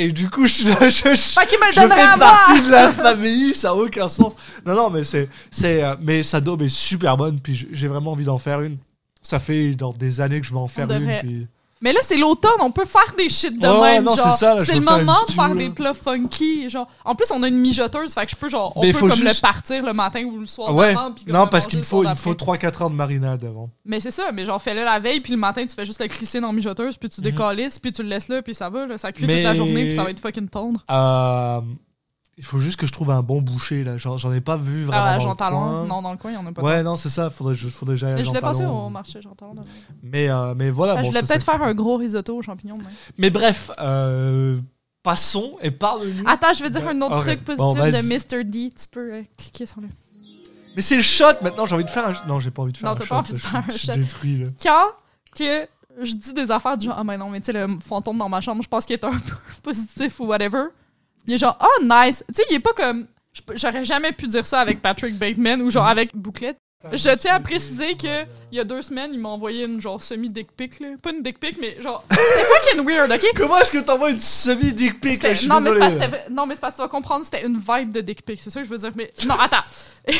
Et 0.01 0.11
du 0.13 0.29
coup, 0.29 0.47
je, 0.47 0.63
je, 0.63 0.69
je, 0.69 1.39
Fait 1.39 1.45
qu'il 1.45 1.59
me 1.59 1.67
le 1.67 1.73
je 1.73 1.81
donnerait 1.81 2.01
à 2.01 2.11
fais 2.13 2.17
moi! 2.19 2.27
partie 2.29 2.61
de 2.61 2.71
la 2.71 2.89
famille, 2.91 3.53
ça 3.53 3.71
a 3.71 3.73
aucun 3.73 4.07
sens. 4.07 4.33
Non, 4.65 4.73
non, 4.73 4.89
mais 4.89 5.03
c'est, 5.03 5.27
c'est, 5.51 5.83
euh, 5.83 5.95
mais 6.01 6.23
sa 6.23 6.39
daube 6.39 6.61
est 6.61 6.69
super 6.69 7.17
bonne, 7.17 7.39
puis 7.41 7.67
j'ai- 7.73 7.87
vraiment 7.87 8.13
envie 8.13 8.23
d'en 8.23 8.37
faire 8.39 8.61
une. 8.61 8.77
Ça 9.21 9.39
fait 9.39 9.75
genre 9.77 9.93
des 9.93 10.21
années 10.21 10.39
que 10.39 10.47
je 10.47 10.51
veux 10.51 10.57
en 10.59 10.69
faire 10.69 10.89
une, 10.89 10.99
devrait- 10.99 11.19
puis... 11.19 11.47
Mais 11.82 11.93
là, 11.93 11.99
c'est 12.03 12.17
l'automne, 12.17 12.51
on 12.59 12.71
peut 12.71 12.84
faire 12.86 13.13
des 13.17 13.30
shit 13.30 13.57
de 13.57 13.65
Ouais, 13.65 14.01
même. 14.01 14.09
c'est 14.65 14.75
le 14.75 14.82
moment 14.82 15.13
de 15.27 15.32
faire 15.34 15.47
là. 15.47 15.55
des 15.55 15.69
plats 15.69 15.93
funky. 15.93 16.69
Genre. 16.69 16.88
En 17.05 17.15
plus, 17.15 17.32
on 17.32 17.41
a 17.41 17.47
une 17.47 17.57
mijoteuse, 17.57 18.13
fait 18.13 18.25
que 18.25 18.32
je 18.32 18.36
peux, 18.36 18.49
genre, 18.49 18.73
on 18.75 18.82
Mais 18.82 18.91
peut 18.91 18.97
faut 18.99 19.07
comme 19.07 19.15
juste- 19.17 19.38
le 19.38 19.41
partir 19.41 19.84
le 19.84 19.93
matin 19.93 20.23
ou 20.25 20.39
le 20.39 20.45
soir 20.45 20.75
Ouais, 20.75 20.93
puis 21.15 21.23
comme 21.25 21.34
non, 21.34 21.47
parce 21.47 21.65
qu'il 21.67 21.82
faut, 21.84 22.03
il 22.03 22.15
faut 22.17 22.32
d'après. 22.32 22.57
3-4 22.67 22.82
heures 22.82 22.89
de 22.89 22.95
marinade 22.95 23.43
avant. 23.45 23.69
Mais 23.86 24.01
c'est 24.01 24.11
ça, 24.11 24.32
mais 24.34 24.43
genre, 24.45 24.61
fais-le 24.61 24.84
la 24.84 24.99
veille, 24.99 25.21
puis 25.21 25.32
le 25.32 25.39
matin, 25.39 25.65
tu 25.65 25.73
fais 25.73 25.86
juste 25.86 26.01
le 26.01 26.07
crisser 26.07 26.41
dans 26.41 26.47
la 26.47 26.53
mijoteuse, 26.53 26.97
puis 26.97 27.09
tu 27.09 27.21
décalisses, 27.21 27.80
puis 27.80 27.91
tu 27.93 28.03
le 28.03 28.09
laisses 28.09 28.27
là, 28.27 28.41
puis 28.41 28.53
ça 28.53 28.69
va, 28.69 28.86
là, 28.86 28.97
ça 28.97 29.11
cuit 29.13 29.23
Mhm. 29.23 29.27
Mais- 29.27 29.36
toute 29.36 29.43
la 29.45 29.55
journée, 29.55 29.84
puis 29.86 29.95
ça 29.95 30.03
va 30.03 30.09
être 30.11 30.19
fucking 30.19 30.49
tendre. 30.49 30.84
Euh, 30.91 31.61
il 32.39 32.45
faut 32.45 32.61
juste 32.61 32.79
que 32.79 32.87
je 32.87 32.93
trouve 32.93 33.11
un 33.11 33.21
bon 33.21 33.41
boucher, 33.41 33.83
là. 33.83 33.97
J'en, 33.97 34.31
ai 34.31 34.39
pas 34.39 34.55
vu 34.55 34.85
vraiment 34.85 35.03
Ah, 35.03 35.13
dans 35.15 35.19
Jean 35.19 35.35
Talon, 35.35 35.85
non, 35.85 36.01
dans 36.01 36.13
le 36.13 36.17
coin, 36.17 36.31
il 36.31 36.35
y 36.35 36.37
en 36.37 36.45
a 36.45 36.53
pas. 36.53 36.61
Ouais, 36.61 36.81
non, 36.83 36.95
c'est 36.95 37.09
ça. 37.09 37.29
Faudrait, 37.29 37.53
je, 37.53 37.67
faudrait 37.67 37.95
que 37.95 37.99
j'aille 37.99 38.13
à 38.13 38.15
Mais 38.15 38.23
je 38.23 38.31
l'ai 38.31 38.39
passé 38.39 38.65
au 38.65 38.87
marché 38.87 39.21
Jean 39.21 39.35
Talon. 39.35 39.55
Mais, 40.01 40.29
euh, 40.29 40.53
mais 40.55 40.69
voilà. 40.69 40.93
Enfin, 40.93 41.01
bon, 41.01 41.07
je 41.07 41.11
voulais 41.11 41.27
peut-être 41.27 41.43
faire 41.43 41.61
un 41.61 41.73
gros 41.73 41.97
risotto 41.97 42.37
aux 42.37 42.41
champignons 42.41 42.77
demain. 42.77 42.89
Mais 43.17 43.29
bref, 43.29 43.71
euh, 43.81 44.57
passons 45.03 45.57
et 45.61 45.69
parle-nous. 45.69 46.23
Attends, 46.25 46.53
je 46.53 46.63
vais 46.63 46.69
dire 46.69 46.87
un 46.87 47.01
autre 47.01 47.23
truc 47.23 47.43
positif 47.43 47.81
de 47.81 48.37
Mr. 48.37 48.45
D. 48.45 48.71
Tu 48.71 48.87
peux 48.89 49.15
euh, 49.15 49.23
cliquer 49.37 49.65
sur 49.65 49.81
le. 49.81 49.89
Mais 50.77 50.81
c'est 50.81 50.95
le 50.95 51.01
shot 51.01 51.25
maintenant, 51.41 51.65
j'ai 51.65 51.75
envie 51.75 51.83
de 51.83 51.89
faire 51.89 52.07
un. 52.07 52.15
Non, 52.25 52.39
j'ai 52.39 52.51
pas 52.51 52.61
envie 52.61 52.71
de 52.71 52.77
faire 52.77 52.89
Non, 52.89 52.95
un 52.95 52.99
t'as 52.99 53.03
shot. 53.03 53.09
pas 53.09 53.19
envie 53.19 53.33
de 53.33 53.37
faire 53.37 53.63
un 53.67 53.77
shot. 53.77 53.91
détruit, 53.99 54.37
là. 54.37 54.47
Quand 54.63 54.85
que 55.35 55.67
je 56.01 56.13
dis 56.13 56.33
des 56.33 56.49
affaires 56.51 56.77
du 56.77 56.85
genre, 56.85 56.95
ah, 56.97 57.03
ben 57.03 57.17
non, 57.17 57.29
mais 57.29 57.41
tu 57.41 57.47
sais, 57.47 57.53
le 57.53 57.67
fantôme 57.85 58.17
dans 58.17 58.29
ma 58.29 58.39
chambre, 58.39 58.63
je 58.63 58.69
pense 58.69 58.85
qu'il 58.85 58.93
est 58.93 59.03
un 59.03 59.11
peu 59.17 59.35
positif 59.61 60.21
ou 60.21 60.27
whatever. 60.27 60.67
Il 61.28 61.34
est 61.34 61.38
genre, 61.38 61.57
oh, 61.61 61.84
nice. 61.84 62.24
Tu 62.30 62.36
sais, 62.36 62.43
il 62.49 62.55
est 62.55 62.59
pas 62.59 62.74
comme. 62.74 63.07
J'aurais 63.53 63.86
jamais 63.86 64.11
pu 64.11 64.28
dire 64.28 64.45
ça 64.45 64.59
avec 64.59 64.82
Patrick 64.82 65.17
Bateman 65.17 65.61
ou 65.61 65.70
genre 65.70 65.88
avec 65.88 66.15
Bouclette. 66.15 66.57
Je 66.93 67.13
tiens 67.15 67.36
à 67.36 67.39
préciser 67.41 67.97
que 67.97 68.24
il 68.51 68.57
y 68.57 68.59
a 68.59 68.63
deux 68.63 68.82
semaines, 68.82 69.11
il 69.13 69.20
m'a 69.20 69.28
envoyé 69.30 69.65
une 69.65 69.82
genre 69.82 70.01
semi-dick 70.01 70.51
pic, 70.53 70.80
là. 70.80 70.88
Pas 71.01 71.11
une 71.11 71.22
dick 71.22 71.38
pic, 71.39 71.57
mais 71.59 71.80
genre. 71.82 72.05
C'était 72.11 72.45
fucking 72.45 72.86
weird, 72.88 73.11
ok? 73.11 73.26
Comment 73.36 73.57
est-ce 73.59 73.72
que 73.72 73.80
t'envoies 73.80 74.11
une 74.11 74.20
semi-dick 74.20 75.01
pic? 75.01 75.22
là? 75.22 75.34
Je 75.34 75.39
suis 75.39 75.47
Non, 75.49 75.59
mais 75.59 75.72
c'est 75.72 75.89
c'était- 75.91 76.30
non, 76.30 76.45
mais 76.45 76.55
c'est 76.55 76.61
parce 76.61 76.76
que 76.76 76.78
tu 76.78 76.84
vas 76.84 76.88
comprendre, 76.89 77.26
c'était 77.26 77.45
une 77.45 77.57
vibe 77.57 77.91
de 77.91 77.99
dick 78.01 78.24
pic, 78.26 78.39
c'est 78.39 78.49
ça 78.49 78.61
que 78.61 78.65
je 78.65 78.72
veux 78.72 78.78
dire. 78.78 78.91
Mais 78.95 79.11
non, 79.28 79.36
attends. 79.36 79.57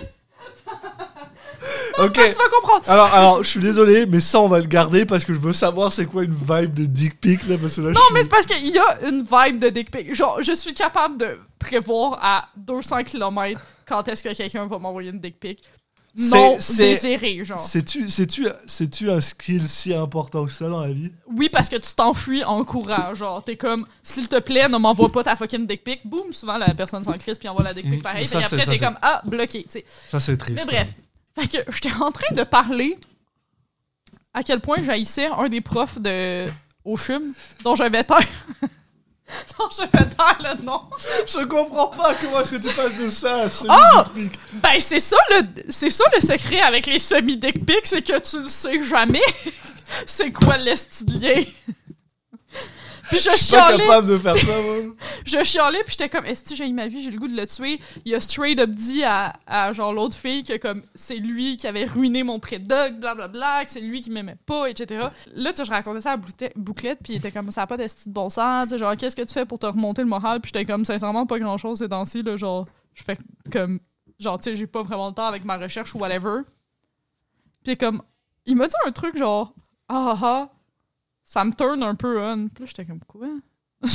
Ok. 1.98 2.12
Tu 2.14 2.20
vas 2.20 2.48
comprendre. 2.60 2.82
Alors, 2.90 3.14
alors, 3.14 3.44
je 3.44 3.48
suis 3.50 3.60
désolé, 3.60 4.06
mais 4.06 4.20
ça, 4.20 4.40
on 4.40 4.48
va 4.48 4.58
le 4.58 4.66
garder 4.66 5.04
parce 5.04 5.24
que 5.24 5.34
je 5.34 5.38
veux 5.38 5.52
savoir 5.52 5.92
c'est 5.92 6.06
quoi 6.06 6.24
une 6.24 6.34
vibe 6.34 6.74
de 6.74 6.84
dick 6.86 7.20
pic, 7.20 7.46
là, 7.48 7.56
parce 7.60 7.76
que 7.76 7.80
là, 7.82 7.90
Non, 7.90 8.00
je 8.08 8.14
mais 8.14 8.20
suis- 8.20 8.24
c'est 8.24 8.30
parce 8.30 8.46
qu'il 8.46 8.66
y 8.68 8.78
a 8.78 8.98
une 9.08 9.22
vibe 9.30 9.58
de 9.60 9.68
dick 9.68 9.90
pic. 9.90 10.14
Genre, 10.14 10.42
je 10.42 10.52
suis 10.52 10.74
capable 10.74 11.16
de 11.18 11.38
prévoir 11.58 12.18
à 12.22 12.48
200 12.56 13.02
km 13.04 13.60
quand 13.86 14.06
est-ce 14.08 14.22
que 14.22 14.34
quelqu'un 14.34 14.66
va 14.66 14.78
m'envoyer 14.78 15.10
une 15.10 15.20
dick 15.20 15.38
pic. 15.38 15.62
Non 16.14 16.56
C'est- 16.58 16.74
c'est- 16.74 16.88
désiré, 17.16 17.42
genre. 17.42 17.58
Sais-tu, 17.58 18.10
sais-tu, 18.10 18.46
sais-tu 18.66 19.10
un 19.10 19.22
skill 19.22 19.66
si 19.66 19.94
important 19.94 20.44
que 20.44 20.52
ça 20.52 20.68
dans 20.68 20.80
la 20.82 20.92
vie? 20.92 21.10
Oui, 21.34 21.48
parce 21.50 21.70
que 21.70 21.76
tu 21.76 21.94
t'enfuis 21.94 22.44
en 22.44 22.62
courant. 22.64 23.14
Genre, 23.14 23.42
t'es 23.42 23.56
comme, 23.56 23.86
s'il 24.02 24.28
te 24.28 24.38
plaît, 24.38 24.68
ne 24.68 24.76
m'envoie 24.76 25.10
pas 25.10 25.24
ta 25.24 25.36
fucking 25.36 25.66
dick 25.66 25.82
pic. 25.82 26.00
Boum, 26.04 26.30
souvent 26.32 26.58
la 26.58 26.74
personne 26.74 27.02
s'en 27.02 27.12
crisse 27.14 27.38
puis 27.38 27.48
envoie 27.48 27.62
la 27.64 27.72
dick 27.72 27.88
pic 27.88 28.00
Mm, 28.00 28.02
pareil. 28.02 28.26
ça, 28.26 28.40
c'est- 28.40 28.44
après, 28.44 28.58
ça, 28.58 28.72
t'es 28.72 28.78
c'est- 28.78 28.84
comme, 28.84 28.98
ah, 29.00 29.22
bloqué, 29.24 29.62
tu 29.62 29.70
sais. 29.70 29.84
Ça, 30.10 30.20
c'est 30.20 30.36
triste. 30.36 30.58
Mais 30.66 30.70
bref. 30.70 30.92
Fait 31.34 31.48
que 31.48 31.58
j'étais 31.72 31.92
en 31.94 32.12
train 32.12 32.34
de 32.34 32.42
parler 32.42 32.98
à 34.34 34.42
quel 34.42 34.60
point 34.60 34.82
j'haïssais 34.82 35.26
un 35.26 35.48
des 35.48 35.60
profs 35.60 35.98
de 35.98 36.46
au 36.84 36.96
CHUM 36.96 37.32
dont 37.62 37.76
je 37.76 37.84
vais 37.84 38.04
taire. 38.04 38.18
dont 39.58 39.68
je 39.70 39.82
vais 39.82 40.08
taire 40.08 40.38
le 40.40 40.62
nom. 40.62 40.82
Je 41.26 41.44
comprends 41.44 41.88
pas 41.88 42.14
comment 42.14 42.40
est-ce 42.40 42.52
que 42.56 42.68
tu 42.68 42.74
passes 42.74 42.96
de 42.98 43.10
ça 43.10 43.44
à 43.44 43.48
Ah! 43.68 44.06
dick 44.14 44.30
pic. 44.32 44.40
Ben, 44.54 44.80
c'est 44.80 45.00
ça 45.00 45.16
le 45.30 45.42
c'est 45.68 45.90
ça 45.90 46.04
le 46.14 46.20
secret 46.20 46.60
avec 46.60 46.86
les 46.86 46.98
semi-dick 46.98 47.64
pics, 47.64 47.86
c'est 47.86 48.02
que 48.02 48.18
tu 48.18 48.40
le 48.42 48.48
sais 48.48 48.82
jamais. 48.84 49.22
c'est 50.06 50.32
quoi 50.32 50.56
l'esti 50.56 51.04
de 51.04 51.18
lien? 51.20 51.44
Puis 53.12 53.20
je 53.20 53.30
Je 53.30 53.36
suis 53.36 53.54
pas 53.54 53.76
capable 53.76 54.08
de 54.08 54.16
faire 54.16 54.36
ça, 54.36 54.60
moi. 54.62 54.94
je 55.26 55.44
chialais, 55.44 55.82
puis 55.84 55.92
j'étais 55.98 56.08
comme, 56.08 56.24
est-ce 56.24 56.48
que 56.48 56.54
j'ai 56.56 56.66
eu 56.66 56.72
ma 56.72 56.88
vie, 56.88 57.02
j'ai 57.02 57.10
le 57.10 57.18
goût 57.18 57.28
de 57.28 57.36
le 57.36 57.46
tuer? 57.46 57.78
Il 58.06 58.14
a 58.14 58.20
straight 58.20 58.58
up 58.58 58.70
dit 58.70 59.04
à, 59.04 59.34
à 59.46 59.72
genre 59.72 59.92
l'autre 59.92 60.16
fille 60.16 60.44
que 60.44 60.56
comme 60.56 60.82
c'est 60.94 61.16
lui 61.16 61.56
qui 61.58 61.66
avait 61.66 61.84
ruiné 61.84 62.22
mon 62.22 62.40
pré-dog, 62.40 62.98
blablabla, 62.98 63.64
que 63.66 63.70
c'est 63.70 63.80
lui 63.80 64.00
qui 64.00 64.10
m'aimait 64.10 64.38
pas, 64.46 64.70
etc. 64.70 65.08
Là, 65.34 65.50
tu 65.52 65.58
sais, 65.58 65.64
je 65.66 65.70
racontais 65.70 66.00
ça 66.00 66.12
à 66.12 66.16
Bouclette, 66.56 67.00
puis 67.02 67.12
il 67.14 67.16
était 67.16 67.32
comme, 67.32 67.50
ça 67.50 67.62
a 67.62 67.66
pas 67.66 67.76
d'esti 67.76 68.08
de 68.08 68.14
bon 68.14 68.30
sens, 68.30 68.64
tu 68.64 68.70
sais, 68.70 68.78
genre, 68.78 68.96
qu'est-ce 68.96 69.16
que 69.16 69.22
tu 69.22 69.34
fais 69.34 69.44
pour 69.44 69.58
te 69.58 69.66
remonter 69.66 70.02
le 70.02 70.08
moral? 70.08 70.40
Puis 70.40 70.50
j'étais 70.54 70.64
comme, 70.64 70.84
sincèrement, 70.86 71.26
pas 71.26 71.38
grand-chose 71.38 71.80
ces 71.80 71.88
temps-ci, 71.88 72.22
là, 72.22 72.36
genre, 72.36 72.66
je 72.94 73.04
fais 73.04 73.18
comme, 73.52 73.80
genre, 74.18 74.38
tu 74.38 74.44
sais, 74.44 74.56
j'ai 74.56 74.66
pas 74.66 74.82
vraiment 74.82 75.08
le 75.08 75.14
temps 75.14 75.26
avec 75.26 75.44
ma 75.44 75.58
recherche 75.58 75.94
ou 75.94 75.98
whatever. 75.98 76.40
Puis 77.64 77.76
comme, 77.76 78.02
il 78.46 78.56
m'a 78.56 78.66
dit 78.66 78.74
un 78.86 78.92
truc 78.92 79.16
genre, 79.16 79.54
ah 79.88 80.14
ah, 80.14 80.18
ah, 80.22 80.50
ça 81.24 81.44
me 81.44 81.52
turn 81.52 81.82
un 81.82 81.94
peu 81.94 82.20
on. 82.20 82.48
Puis 82.48 82.64
là, 82.64 82.66
j'étais 82.66 82.84
comme, 82.84 83.00
quoi? 83.06 83.26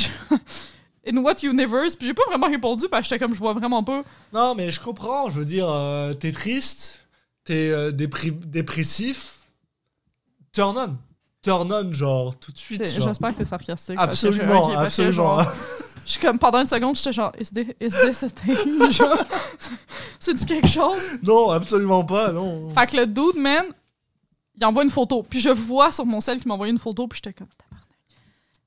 In 1.06 1.16
what 1.18 1.36
universe? 1.42 1.96
Puis 1.96 2.06
j'ai 2.06 2.14
pas 2.14 2.24
vraiment 2.28 2.48
répondu 2.48 2.86
parce 2.90 3.02
que 3.02 3.08
j'étais 3.14 3.18
comme, 3.24 3.32
je 3.34 3.38
vois 3.38 3.54
vraiment 3.54 3.82
pas. 3.82 4.02
Non, 4.32 4.54
mais 4.54 4.70
je 4.70 4.80
comprends. 4.80 5.30
Je 5.30 5.38
veux 5.38 5.44
dire, 5.46 5.68
euh, 5.68 6.12
t'es 6.12 6.32
triste, 6.32 7.00
t'es 7.44 7.70
euh, 7.70 7.90
dépri- 7.92 8.38
dépressif. 8.38 9.38
Turn 10.52 10.76
on. 10.76 10.96
Turn 11.40 11.72
on, 11.72 11.92
genre, 11.92 12.36
tout 12.36 12.52
de 12.52 12.58
suite. 12.58 12.84
genre. 12.84 13.08
J'espère 13.08 13.30
que 13.32 13.38
t'es 13.38 13.44
sarcastique. 13.44 13.96
parce 13.96 14.20
que 14.20 14.32
je- 14.32 14.40
Absolument, 14.42 14.64
ok, 14.66 14.74
parce 14.74 14.96
que 14.96 15.02
absolument. 15.02 15.12
genre, 15.42 15.52
Je 16.04 16.10
suis 16.12 16.20
comme, 16.20 16.38
pendant 16.38 16.60
une 16.60 16.66
seconde, 16.66 16.96
j'étais 16.96 17.12
genre, 17.12 17.32
is 17.40 17.46
this, 17.54 17.68
is 17.80 17.90
this 18.02 18.22
a 18.24 18.30
thing? 18.30 18.90
Genre, 18.92 19.16
c'est-tu 20.18 20.44
quelque 20.46 20.68
chose? 20.68 21.06
non, 21.22 21.50
absolument 21.50 22.04
pas, 22.04 22.32
non. 22.32 22.68
Fait 22.70 22.86
que 22.90 22.96
le 22.96 23.06
dude, 23.06 23.36
man, 23.36 23.66
il 24.58 24.64
envoie 24.64 24.82
une 24.82 24.90
photo. 24.90 25.22
Puis 25.22 25.40
je 25.40 25.50
vois 25.50 25.92
sur 25.92 26.04
mon 26.04 26.20
cell 26.20 26.38
qu'il 26.38 26.48
m'a 26.48 26.54
envoyé 26.54 26.72
une 26.72 26.78
photo, 26.78 27.06
puis 27.06 27.20
j'étais 27.22 27.32
comme, 27.32 27.48
tabarnak. 27.48 27.88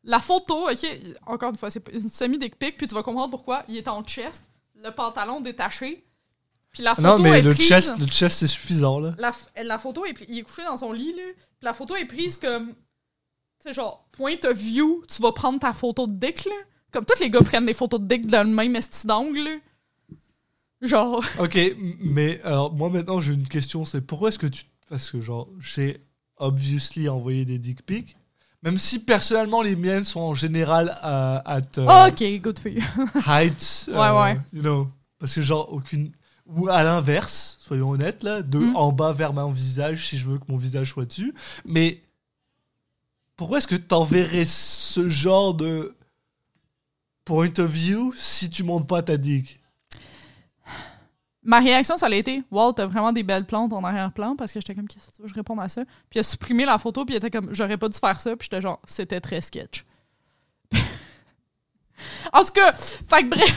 La 0.04 0.20
photo, 0.20 0.70
ok, 0.70 0.88
encore 1.26 1.50
une 1.50 1.58
fois, 1.58 1.70
c'est 1.70 1.84
une 1.94 2.10
semi-dick 2.10 2.58
pic, 2.58 2.78
puis 2.78 2.88
tu 2.88 2.96
vas 2.96 3.04
comprendre 3.04 3.30
pourquoi. 3.30 3.64
Il 3.68 3.78
est 3.78 3.88
en 3.88 4.04
chest, 4.04 4.44
le 4.76 4.90
pantalon 4.92 5.42
détaché, 5.42 6.04
puis 6.72 6.84
la 6.84 6.96
photo 6.96 7.08
Non, 7.08 7.20
mais 7.20 7.40
est 7.40 7.42
le 7.42 7.54
prise... 7.54 7.68
chest, 7.68 8.00
le 8.00 8.08
chest, 8.08 8.40
c'est 8.40 8.48
suffisant, 8.48 9.00
là. 9.00 9.14
La, 9.18 9.32
la 9.64 9.78
photo 9.78 10.06
est, 10.06 10.16
il 10.28 10.40
est 10.40 10.44
couché 10.44 10.64
dans 10.64 10.78
son 10.78 10.94
lit, 10.94 11.14
là, 11.14 11.24
puis 11.36 11.64
la 11.64 11.74
photo 11.74 11.96
est 11.96 12.06
prise 12.06 12.38
comme, 12.38 12.70
tu 12.70 12.76
sais, 13.64 13.74
genre, 13.74 14.08
point 14.12 14.38
of 14.46 14.58
view, 14.58 15.04
tu 15.08 15.22
vas 15.22 15.34
prendre 15.34 15.60
ta 15.60 15.74
photo 15.74 16.08
de 16.08 16.14
dick, 16.14 16.46
là. 16.46 16.56
Comme 16.92 17.06
tous 17.06 17.20
les 17.22 17.30
gars 17.30 17.40
prennent 17.42 17.66
des 17.66 17.74
photos 17.74 18.02
de 18.02 18.06
dick 18.06 18.28
dans 18.28 18.46
le 18.46 18.54
même 18.54 18.76
esti 18.76 19.08
d'angle. 19.08 19.62
Genre... 20.82 21.24
Ok, 21.40 21.58
mais 21.78 22.42
alors, 22.44 22.74
moi, 22.74 22.90
maintenant, 22.90 23.22
j'ai 23.22 23.34
une 23.34 23.48
question. 23.48 23.86
C'est 23.86 24.02
pourquoi 24.02 24.30
est-ce 24.30 24.40
que 24.40 24.48
tu... 24.48 24.64
Parce 24.92 25.10
que, 25.10 25.22
genre, 25.22 25.48
j'ai 25.62 26.02
obviously 26.36 27.08
envoyé 27.08 27.46
des 27.46 27.58
dick 27.58 27.86
pics. 27.86 28.18
Même 28.62 28.78
si, 28.78 29.00
personnellement, 29.00 29.62
les 29.62 29.78
miennes 29.78 30.04
sont 30.04 30.20
en 30.20 30.34
général 30.34 30.90
à, 31.02 31.38
at 31.50 31.62
euh, 31.78 32.10
ok, 32.10 32.42
good 32.42 32.60
for 32.60 32.70
you. 32.70 32.82
height. 33.26 33.86
Ouais, 33.88 34.10
ouais. 34.12 34.38
You 34.52 34.62
know, 34.62 34.90
parce 35.18 35.34
que, 35.34 35.42
genre, 35.42 35.72
aucune... 35.72 36.12
Ou 36.46 36.68
à 36.68 36.84
l'inverse, 36.84 37.58
soyons 37.62 37.92
honnêtes, 37.92 38.24
là, 38.24 38.42
de 38.42 38.60
Mm. 38.60 38.76
en 38.76 38.92
bas 38.92 39.14
vers 39.14 39.32
mon 39.32 39.50
visage, 39.52 40.10
si 40.10 40.18
je 40.18 40.26
veux 40.28 40.38
que 40.40 40.44
mon 40.50 40.58
visage 40.58 40.92
soit 40.92 41.06
dessus. 41.06 41.34
Mais 41.64 42.02
pourquoi 43.38 43.60
est-ce 43.60 43.68
que 43.68 43.76
t'enverrais 43.78 44.44
ce 44.44 45.10
genre 45.10 45.54
de 45.54 45.96
point 47.24 47.58
of 47.60 47.72
view 47.72 48.14
si 48.18 48.50
tu 48.50 48.64
montes 48.64 48.88
pas 48.90 49.02
ta 49.02 49.16
dick? 49.16 49.61
Ma 51.44 51.60
réaction, 51.60 51.98
ça 51.98 52.06
a 52.06 52.14
été 52.14 52.44
Wow, 52.52 52.74
t'as 52.74 52.86
vraiment 52.86 53.12
des 53.12 53.24
belles 53.24 53.46
plantes 53.46 53.74
en 53.74 53.84
arrière-plan 53.84 54.36
parce 54.36 54.52
que 54.52 54.60
j'étais 54.60 54.76
comme 54.76 54.88
Qu'est-ce 54.88 55.08
que 55.10 55.16
tu 55.16 55.22
veux 55.24 55.28
je 55.28 55.34
réponde 55.34 55.60
à 55.60 55.70
ça? 55.70 55.84
Puis 56.10 56.18
il 56.18 56.20
a 56.20 56.24
supprimé 56.24 56.66
la 56.66 56.78
photo, 56.78 57.04
puis 57.04 57.16
il 57.16 57.18
était 57.18 57.32
comme 57.32 57.50
J'aurais 57.54 57.78
pas 57.78 57.90
dû 57.90 57.98
faire 57.98 58.20
ça, 58.20 58.36
puis 58.36 58.48
j'étais 58.50 58.62
genre 58.62 58.80
C'était 58.86 59.20
très 59.22 59.42
sketch. 59.42 59.84
en 62.34 62.44
tout 62.44 62.52
cas, 62.54 62.74
fait 62.74 63.24
que 63.24 63.28
bref, 63.30 63.56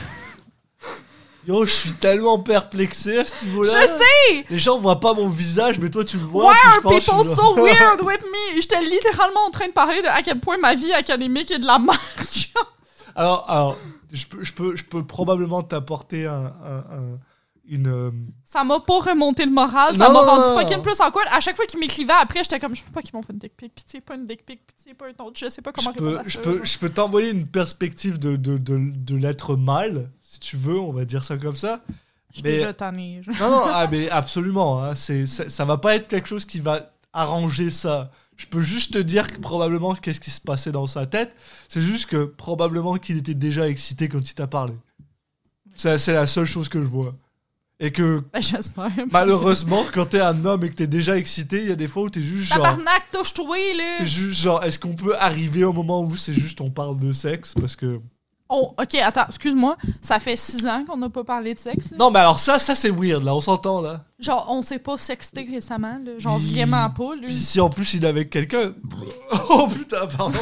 Yo, 1.46 1.66
je 1.66 1.70
suis 1.72 1.92
tellement 1.92 2.38
perplexé 2.38 3.18
à 3.18 3.24
ce 3.26 3.44
niveau-là. 3.44 3.70
je 3.82 3.86
sais! 3.86 4.46
Les 4.48 4.58
gens 4.58 4.78
voient 4.78 4.98
pas 4.98 5.12
mon 5.12 5.28
visage, 5.28 5.78
mais 5.78 5.90
toi 5.90 6.02
tu 6.02 6.16
le 6.16 6.24
vois. 6.24 6.46
Why 6.46 6.56
are 6.64 6.80
pense 6.80 7.04
people 7.04 7.22
suis 7.22 7.34
so 7.34 7.54
weird 7.62 8.00
with 8.00 8.22
me? 8.22 8.60
J'étais 8.62 8.80
littéralement 8.80 9.44
en 9.46 9.50
train 9.50 9.66
de 9.66 9.72
parler 9.72 10.00
de 10.00 10.06
à 10.06 10.22
quel 10.22 10.40
point 10.40 10.56
ma 10.56 10.74
vie 10.74 10.92
académique 10.94 11.50
est 11.50 11.58
de 11.58 11.66
la 11.66 11.78
merde. 11.78 11.98
Alors, 13.14 13.50
alors 13.50 13.78
je, 14.10 14.24
peux, 14.26 14.42
je, 14.42 14.52
peux, 14.54 14.74
je 14.74 14.84
peux 14.84 15.04
probablement 15.06 15.62
t'apporter 15.62 16.24
un, 16.26 16.46
un- 16.64 16.78
un- 16.78 17.18
une. 17.68 17.86
euh, 17.88 18.10
ça 18.44 18.62
m'a 18.64 18.80
pas 18.80 18.98
remonté 19.00 19.44
le 19.44 19.50
moral, 19.52 19.96
ça 19.96 20.10
m'a 20.10 20.20
rendu 20.20 20.48
non, 20.48 20.58
fucking 20.60 20.76
non. 20.78 20.82
plus 20.82 21.00
awkward. 21.00 21.26
À 21.30 21.40
chaque 21.40 21.56
fois 21.56 21.66
qu'il 21.66 21.80
m'écrivait 21.80 22.12
après, 22.12 22.42
j'étais 22.42 22.60
comme 22.60 22.74
Je 22.74 22.82
peux 22.84 22.92
pas 22.92 23.02
qu'ils 23.02 23.14
m'ont 23.14 23.22
fait 23.22 23.32
une 23.32 23.38
dick 23.38 23.56
pic, 23.56 23.74
pitié, 23.74 24.00
pas 24.00 24.14
une 24.16 24.26
dick 24.26 24.44
pic, 24.44 24.66
pitié, 24.66 24.94
pas 24.94 25.06
une 25.08 25.14
autre, 25.26 25.38
je 25.38 25.48
sais 25.48 25.62
pas 25.62 25.72
comment 25.72 25.92
je 25.92 25.96
peux, 25.98 26.04
répondre 26.08 26.26
à 26.26 26.28
je 26.28 26.38
peux, 26.38 26.64
je 26.64 26.86
t'envoyer 26.88 27.30
une 27.30 27.46
perspective 27.46 28.18
de, 28.18 28.36
de, 28.36 28.58
de, 28.58 28.78
de 28.78 29.16
l'être 29.16 29.56
mal, 29.56 30.10
si 30.20 30.40
tu 30.40 30.56
veux, 30.56 30.78
on 30.78 30.92
va 30.92 31.04
dire 31.04 31.24
ça 31.24 31.36
comme 31.38 31.56
ça. 31.56 31.80
Je 32.34 32.42
mais- 32.42 32.52
déjà 32.52 32.72
tannée, 32.72 33.22
genre. 33.22 33.34
Non, 33.40 33.50
non, 33.50 33.62
ah, 33.72 33.86
mais 33.90 34.10
absolument. 34.10 34.82
hein, 34.84 34.94
c'est, 34.94 35.26
ça, 35.26 35.48
ça 35.48 35.64
va 35.64 35.78
pas 35.78 35.94
être 35.94 36.08
quelque 36.08 36.28
chose 36.28 36.44
qui 36.44 36.60
va 36.60 36.90
arranger 37.12 37.70
ça. 37.70 38.10
Je 38.36 38.46
peux 38.46 38.60
juste 38.62 38.94
te 38.94 38.98
dire 38.98 39.28
que 39.28 39.38
probablement 39.38 39.94
qu'est-ce 39.94 40.18
qui 40.20 40.32
se 40.32 40.40
passait 40.40 40.72
dans 40.72 40.88
sa 40.88 41.06
tête. 41.06 41.36
C'est 41.68 41.80
juste 41.82 42.06
que 42.06 42.24
probablement 42.24 42.96
qu'il 42.96 43.16
était 43.18 43.34
déjà 43.34 43.68
excité 43.68 44.08
quand 44.08 44.28
il 44.28 44.34
t'a 44.34 44.48
parlé. 44.48 44.74
C'est, 45.76 45.98
c'est 45.98 46.12
la 46.12 46.26
seule 46.26 46.44
chose 46.46 46.68
que 46.68 46.80
je 46.80 46.86
vois. 46.88 47.14
Et 47.80 47.90
que 47.90 48.20
Ben, 48.32 48.40
j'espère. 48.40 48.90
malheureusement, 49.10 49.84
quand 49.92 50.06
t'es 50.06 50.20
un 50.20 50.44
homme 50.44 50.62
et 50.64 50.70
que 50.70 50.74
t'es 50.76 50.86
déjà 50.86 51.16
excité, 51.18 51.60
il 51.62 51.68
y 51.68 51.72
a 51.72 51.76
des 51.76 51.88
fois 51.88 52.04
où 52.04 52.10
t'es 52.10 52.22
juste 52.22 52.52
genre. 52.54 52.62
Tabarnak, 52.62 53.10
touche-toi, 53.12 53.56
là! 53.76 53.96
T'es 53.98 54.06
juste 54.06 54.40
genre, 54.40 54.62
est-ce 54.62 54.78
qu'on 54.78 54.94
peut 54.94 55.16
arriver 55.18 55.64
au 55.64 55.72
moment 55.72 56.00
où 56.02 56.14
c'est 56.16 56.34
juste 56.34 56.60
on 56.60 56.70
parle 56.70 56.98
de 57.00 57.12
sexe? 57.12 57.54
Parce 57.54 57.74
que. 57.74 58.00
Oh, 58.56 58.72
ok, 58.80 58.94
attends, 58.96 59.26
excuse-moi. 59.28 59.76
Ça 60.00 60.20
fait 60.20 60.36
six 60.36 60.64
ans 60.66 60.84
qu'on 60.86 60.96
n'a 60.96 61.08
pas 61.10 61.24
parlé 61.24 61.54
de 61.54 61.58
sexe. 61.58 61.90
là. 61.90 61.96
Non, 61.98 62.10
mais 62.12 62.20
alors 62.20 62.38
ça, 62.38 62.58
ça 62.60 62.74
c'est 62.76 62.90
weird 62.90 63.24
là, 63.24 63.34
on 63.34 63.40
s'entend 63.40 63.80
là. 63.80 64.04
Genre, 64.20 64.46
on 64.48 64.62
s'est 64.62 64.78
pas 64.78 64.96
sexté 64.96 65.46
récemment, 65.50 65.98
là. 66.04 66.12
Genre, 66.18 66.38
vraiment 66.38 66.88
pas, 66.90 67.16
là. 67.16 67.22
Puis 67.24 67.34
si 67.34 67.60
en 67.60 67.68
plus 67.68 67.94
il 67.94 68.04
est 68.04 68.08
avec 68.08 68.30
quelqu'un. 68.30 68.72
Oh 69.50 69.66
putain, 69.66 70.06
pardon. 70.06 70.38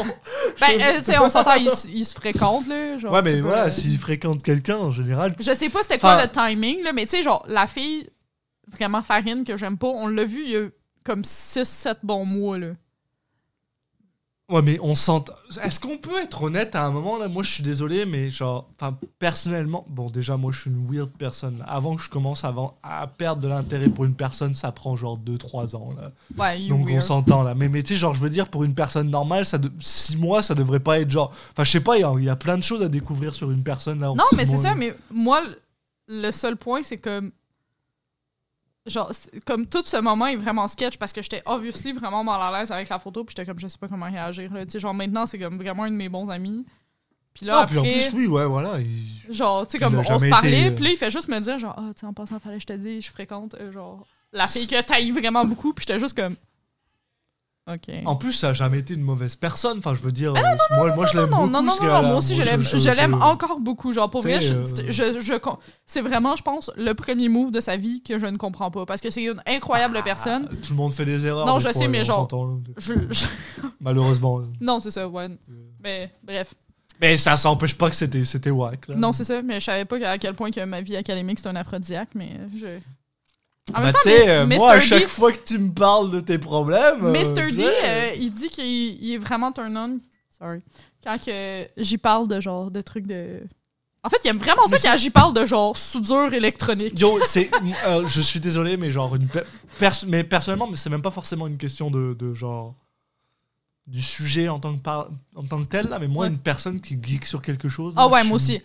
Ben, 0.61 0.81
euh, 0.81 0.99
tu 0.99 1.05
sais, 1.07 1.19
on 1.19 1.29
s'entend, 1.31 1.55
ils 1.55 2.05
se- 2.05 2.15
fréquentent, 2.15 2.67
là. 2.69 2.99
Genre, 2.99 3.13
Ouais, 3.13 3.23
mais 3.23 3.37
tu 3.37 3.41
peux, 3.43 3.47
voilà, 3.49 3.65
euh, 3.65 3.71
s'il 3.71 3.99
fréquente 3.99 4.43
quelqu'un 4.43 4.77
en 4.79 4.91
général. 4.93 5.35
Je 5.41 5.53
sais 5.55 5.69
pas 5.71 5.83
c'était 5.83 5.99
quoi 5.99 6.15
Enfin- 6.17 6.23
le 6.47 6.55
timing, 6.55 6.83
là, 6.83 6.93
mais 6.93 7.07
tu 7.07 7.17
sais, 7.17 7.23
genre, 7.23 7.45
la 7.49 7.67
fille, 7.67 8.09
vraiment 8.71 9.03
farine, 9.03 9.45
que 9.45 9.57
j'aime 9.57 9.79
pas, 9.79 9.89
on 9.89 10.07
l'a 10.09 10.25
vu 10.25 10.43
il 10.45 10.51
y 10.51 10.57
a 10.57 10.69
comme 11.05 11.23
6-7 11.25 11.97
bons 12.03 12.25
mois, 12.27 12.59
là. 12.59 12.69
Ouais, 14.53 14.63
mais 14.63 14.79
on 14.83 14.95
sent. 14.95 15.13
Est-ce 15.63 15.81
qu'on 15.81 15.97
peut 15.99 16.21
être 16.23 16.43
honnête 16.43 16.75
à 16.77 16.85
un 16.85 16.91
moment 16.91 17.17
là? 17.19 17.29
Moi, 17.29 17.43
je 17.43 17.51
suis 17.51 17.63
désolé, 17.63 18.05
mais 18.07 18.29
genre, 18.29 18.69
enfin, 18.79 18.97
personnellement, 19.19 19.85
bon, 19.89 20.07
déjà, 20.11 20.37
moi, 20.37 20.53
je 20.53 20.61
suis 20.61 20.71
une 20.71 20.87
weird 20.95 21.11
personne. 21.17 21.65
Avant 21.67 21.97
que 21.97 22.03
je 22.03 22.11
commence 22.11 22.45
avant, 22.45 22.77
à 22.83 23.07
perdre 23.07 23.41
de 23.43 23.49
l'intérêt 23.49 23.89
pour 23.89 24.05
une 24.05 24.15
personne, 24.15 24.55
ça 24.55 24.71
prend 24.71 24.97
genre 24.97 25.17
2-3 25.19 25.75
ans 25.75 25.93
là. 25.97 26.13
Ouais, 26.37 26.69
Donc 26.69 26.87
on 26.91 27.01
s'entend 27.01 27.43
là. 27.43 27.55
Mais, 27.55 27.69
mais 27.69 27.83
tu 27.83 27.95
sais, 27.95 27.97
genre, 28.01 28.15
je 28.15 28.21
veux 28.21 28.31
dire, 28.31 28.49
pour 28.49 28.65
une 28.65 28.75
personne 28.75 29.09
normale, 29.11 29.47
ça 29.47 29.59
6 29.79 30.17
mois, 30.19 30.43
ça 30.43 30.55
devrait 30.55 30.81
pas 30.81 31.01
être 31.01 31.11
genre. 31.11 31.33
Enfin, 31.53 31.65
je 31.65 31.71
sais 31.71 31.81
pas, 31.81 31.97
il 31.97 32.01
y 32.01 32.05
a- 32.05 32.15
il 32.19 32.25
y, 32.25 32.29
a 32.29 32.37
plein 32.37 32.59
de 32.59 32.63
choses 32.63 32.83
à 32.83 32.89
découvrir 32.89 33.35
sur 33.35 33.51
une 33.51 33.63
personne 33.63 34.01
là. 34.01 34.11
en 34.13 34.17
Non, 34.17 34.25
mais 34.37 34.45
c'est 34.45 34.57
ça, 34.59 34.69
là. 34.71 34.75
mais 34.75 34.95
moi, 35.11 35.41
le- 36.09 36.31
seul 36.31 36.57
point, 36.57 36.83
c'est 36.83 36.99
comme. 36.99 37.31
Genre, 38.85 39.13
comme 39.47 39.67
tout 39.67 39.83
ce 39.85 39.97
moment 39.99 40.27
est 40.27 40.35
vraiment 40.37 40.67
sketch 40.67 40.97
parce 40.97 41.13
que 41.13 41.23
j'étais 41.23 41.41
obviously 41.47 41.93
vraiment 41.93 42.25
mal 42.25 42.41
à 42.43 42.59
l'aise 42.59 42.73
avec 42.73 42.89
la 42.89 42.99
photo, 42.99 43.23
puis 43.23 43.33
j'étais 43.37 43.47
comme, 43.49 43.59
je 43.61 43.69
sais 43.69 43.79
pas 43.79 43.87
comment 43.89 44.07
réagir. 44.11 44.53
là. 44.53 44.65
Tu 44.67 44.73
sais, 44.73 44.81
genre, 44.81 44.93
maintenant, 44.95 45.25
c'est 45.27 45.39
comme 45.39 45.57
vraiment 45.57 45.85
un 45.85 45.91
de 45.91 45.97
mes 45.97 46.09
bons 46.09 46.29
amis. 46.31 46.65
Puis 47.33 47.47
là, 47.47 47.53
Non, 47.55 47.59
après. 47.61 47.81
puis 47.81 47.91
en 47.91 48.11
plus, 48.11 48.13
oui, 48.15 48.27
ouais, 48.27 48.45
voilà. 48.47 48.79
il- 48.81 49.33
Genre, 49.33 49.67
tu 49.67 49.73
sais, 49.73 49.79
comme 49.79 49.95
on 49.95 50.19
se 50.19 50.29
parlait, 50.29 50.51
été, 50.63 50.67
euh, 50.71 50.75
puis 50.75 50.85
là, 50.85 50.91
il 50.91 50.97
fait 50.97 51.11
juste 51.11 51.29
me 51.29 51.39
dire, 51.39 51.59
genre, 51.59 51.75
ah, 51.79 51.91
tu 51.95 52.01
sais, 52.01 52.07
en 52.07 52.13
passant, 52.13 52.39
fallait 52.41 52.59
je 52.61 52.67
te 52.67 52.73
dise, 52.73 53.05
je 53.07 53.11
fréquente, 53.11 53.55
euh, 53.55 53.71
genre, 53.73 54.05
la 54.33 54.47
fille 54.49 54.67
que 54.67 54.81
t'ailles 54.83 55.11
vraiment 55.13 55.45
beaucoup, 55.45 55.73
puis 55.73 55.85
j'étais 55.87 56.01
juste 56.01 56.17
comme. 56.17 56.35
En 58.05 58.17
plus, 58.17 58.33
ça 58.33 58.49
a 58.49 58.53
jamais 58.55 58.81
été 58.81 58.95
une 58.95 59.03
mauvaise 59.03 59.37
personne. 59.37 59.79
Enfin, 59.79 59.95
je 59.95 60.03
veux 60.03 60.11
dire, 60.11 60.35
euh, 60.35 60.41
moi, 60.77 60.95
moi, 60.97 61.07
je 61.07 61.17
l'aime 61.17 61.29
Ah 61.33 61.37
non, 61.37 61.43
beaucoup. 61.43 61.51
non, 61.53 61.63
non, 61.63 61.75
non, 61.81 62.03
moi 62.03 62.17
aussi, 62.17 62.35
je 62.35 62.43
l'aime, 62.43 62.63
je, 62.63 62.91
l'aime 62.91 63.13
je- 63.13 63.23
encore 63.25 63.61
beaucoup. 63.61 63.93
Genre, 63.93 64.11
pour 64.11 64.23
vrai, 64.23 64.41
je- 64.41 64.55
euh, 64.55 64.63
je, 64.89 65.21
je, 65.21 65.35
c'est 65.87 66.01
vraiment, 66.01 66.35
je 66.35 66.43
pense, 66.43 66.73
le 66.77 66.93
premier 66.95 67.29
move 67.29 67.53
de 67.53 67.61
sa 67.61 67.77
vie 67.77 68.03
que 68.03 68.19
je 68.19 68.27
ne 68.27 68.37
comprends 68.37 68.71
pas. 68.73 68.85
Parce 68.85 69.01
que 69.01 69.11
c'est 69.11 69.23
une 69.23 69.41
incroyable 69.47 69.97
Ah, 69.99 70.03
personne. 70.03 70.49
Tout 70.49 70.71
le 70.73 70.77
monde 70.77 70.93
fait 70.93 71.05
des 71.05 71.25
erreurs. 71.25 71.47
Non, 71.47 71.55
des 71.59 71.61
je 71.61 71.69
fois, 71.69 71.81
sais, 71.83 71.89
mais 71.89 72.05
genre-. 72.05 72.29
Je, 72.79 72.95
je- 73.11 73.25
Malheureusement. 73.81 74.41
Non, 74.61 74.81
c'est 74.81 74.91
ça, 74.91 75.09
ouais. 75.09 75.29
Mais 75.83 76.11
bref. 76.25 76.55
Mais 77.01 77.17
ça, 77.17 77.37
ça 77.37 77.49
empêche 77.51 77.75
pas 77.75 77.91
que 77.91 77.97
c'était, 77.97 78.25
c'était 78.25 78.51
whack. 78.51 78.89
Là. 78.89 78.97
Non, 78.97 79.13
c'est 79.13 79.25
ça, 79.25 79.41
mais 79.43 79.61
je 79.61 79.65
savais 79.65 79.85
pas 79.85 79.97
à 80.09 80.19
quel 80.19 80.35
point 80.35 80.51
que 80.51 80.65
ma 80.65 80.81
vie 80.83 80.97
académique, 80.97 81.39
c'est 81.41 81.49
un 81.49 81.57
aphrodisiaque, 81.57 82.11
mais 82.15 82.41
je. 82.61 82.67
En 83.71 83.75
Bah, 83.75 83.81
même 83.85 83.93
temps, 83.93 83.99
tu 84.03 84.09
sais, 84.11 84.27
mais- 84.27 84.57
euh, 84.57 84.59
moi, 84.59 84.73
à 84.73 84.79
D- 84.81 84.87
chaque 84.87 85.07
fois 85.07 85.33
que 85.33 85.39
tu 85.45 85.59
me 85.59 85.71
parles 85.73 86.11
de 86.11 86.21
tes 86.21 86.37
problèmes. 86.39 87.05
euh, 87.07 87.13
Mr. 87.13 87.55
D, 87.55 87.65
euh, 87.65 88.15
il 88.19 88.31
dit 88.33 88.49
qu'il 88.51 88.65
il 88.67 89.13
est 89.15 89.19
vraiment 89.19 89.53
turn 89.53 89.77
on. 89.77 89.99
Sorry. 90.37 90.61
Quand 91.05 91.17
que 91.25 91.69
j'y 91.77 91.97
parle 91.99 92.27
de 92.29 92.41
genre 92.41 92.71
de 92.71 92.81
trucs 92.81 93.07
de. 93.07 93.41
En 94.05 94.09
fait, 94.09 94.17
il 94.25 94.29
aime 94.29 94.39
vraiment 94.39 94.67
ça 94.67 94.79
quand 94.79 94.97
j'y 94.97 95.11
parle 95.11 95.33
de 95.33 95.45
genre 95.47 95.77
soudure 95.77 96.35
électronique. 96.35 96.99
Yo, 96.99 97.21
c'est. 97.25 97.51
euh, 97.87 98.05
je 98.09 98.21
suis 98.21 98.41
désolé, 98.41 98.77
mais 98.77 98.91
genre. 98.91 99.15
Une 99.15 99.29
pe- 99.29 99.45
pers- 99.79 100.05
mais 100.09 100.25
personnellement, 100.25 100.67
mais 100.67 100.77
c'est 100.77 100.91
même 100.91 101.03
pas 101.03 101.13
forcément 101.13 101.47
une 101.47 101.57
question 101.59 101.91
de, 101.91 102.15
de 102.15 102.35
genre. 102.35 102.75
Du 103.87 104.01
sujet 104.03 104.49
en 104.49 104.59
tant 104.61 104.75
que, 104.77 104.81
par- 104.81 105.09
en 105.35 105.43
tant 105.45 105.61
que 105.63 105.69
tel, 105.69 105.89
là, 105.89 105.99
mais 105.99 106.07
moi, 106.09 106.23
Ouais. 106.27 106.33
une 106.33 106.39
personne 106.39 106.81
qui 106.81 106.97
geek 107.03 107.27
sur 107.27 107.43
quelque 107.43 107.69
chose. 107.69 107.95
Ah 107.97 108.03
là, 108.03 108.09
ouais, 108.09 108.25
moi 108.25 108.37
aussi. 108.37 108.61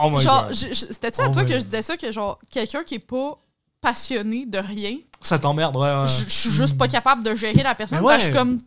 Oh 0.00 0.10
my 0.10 0.20
genre, 0.20 0.48
c'était-tu 0.52 1.20
à 1.20 1.28
Oh 1.28 1.32
toi 1.32 1.42
my 1.44 1.48
que 1.48 1.54
je 1.58 1.64
disais 1.64 1.82
ça, 1.82 1.96
que 1.96 2.10
genre, 2.12 2.38
quelqu'un 2.50 2.82
qui 2.84 2.96
est 2.96 2.98
pas 3.04 3.38
passionné 3.80 4.46
de 4.46 4.58
rien, 4.58 4.96
Ça 5.22 5.38
t'emmerde, 5.38 5.76
ouais. 5.76 5.82
ouais. 5.82 6.06
je 6.06 6.24
je 6.24 6.30
suis 6.30 6.50
juste 6.50 6.76
pas 6.78 6.88
capable 6.88 7.22
de 7.24 7.34
gérer 7.34 7.62
la 7.62 7.74
personne. 7.74 8.00
Que 8.02 8.12
je 8.14 8.18
suis 8.20 8.28
ouais. 8.30 8.36
comme, 8.36 8.58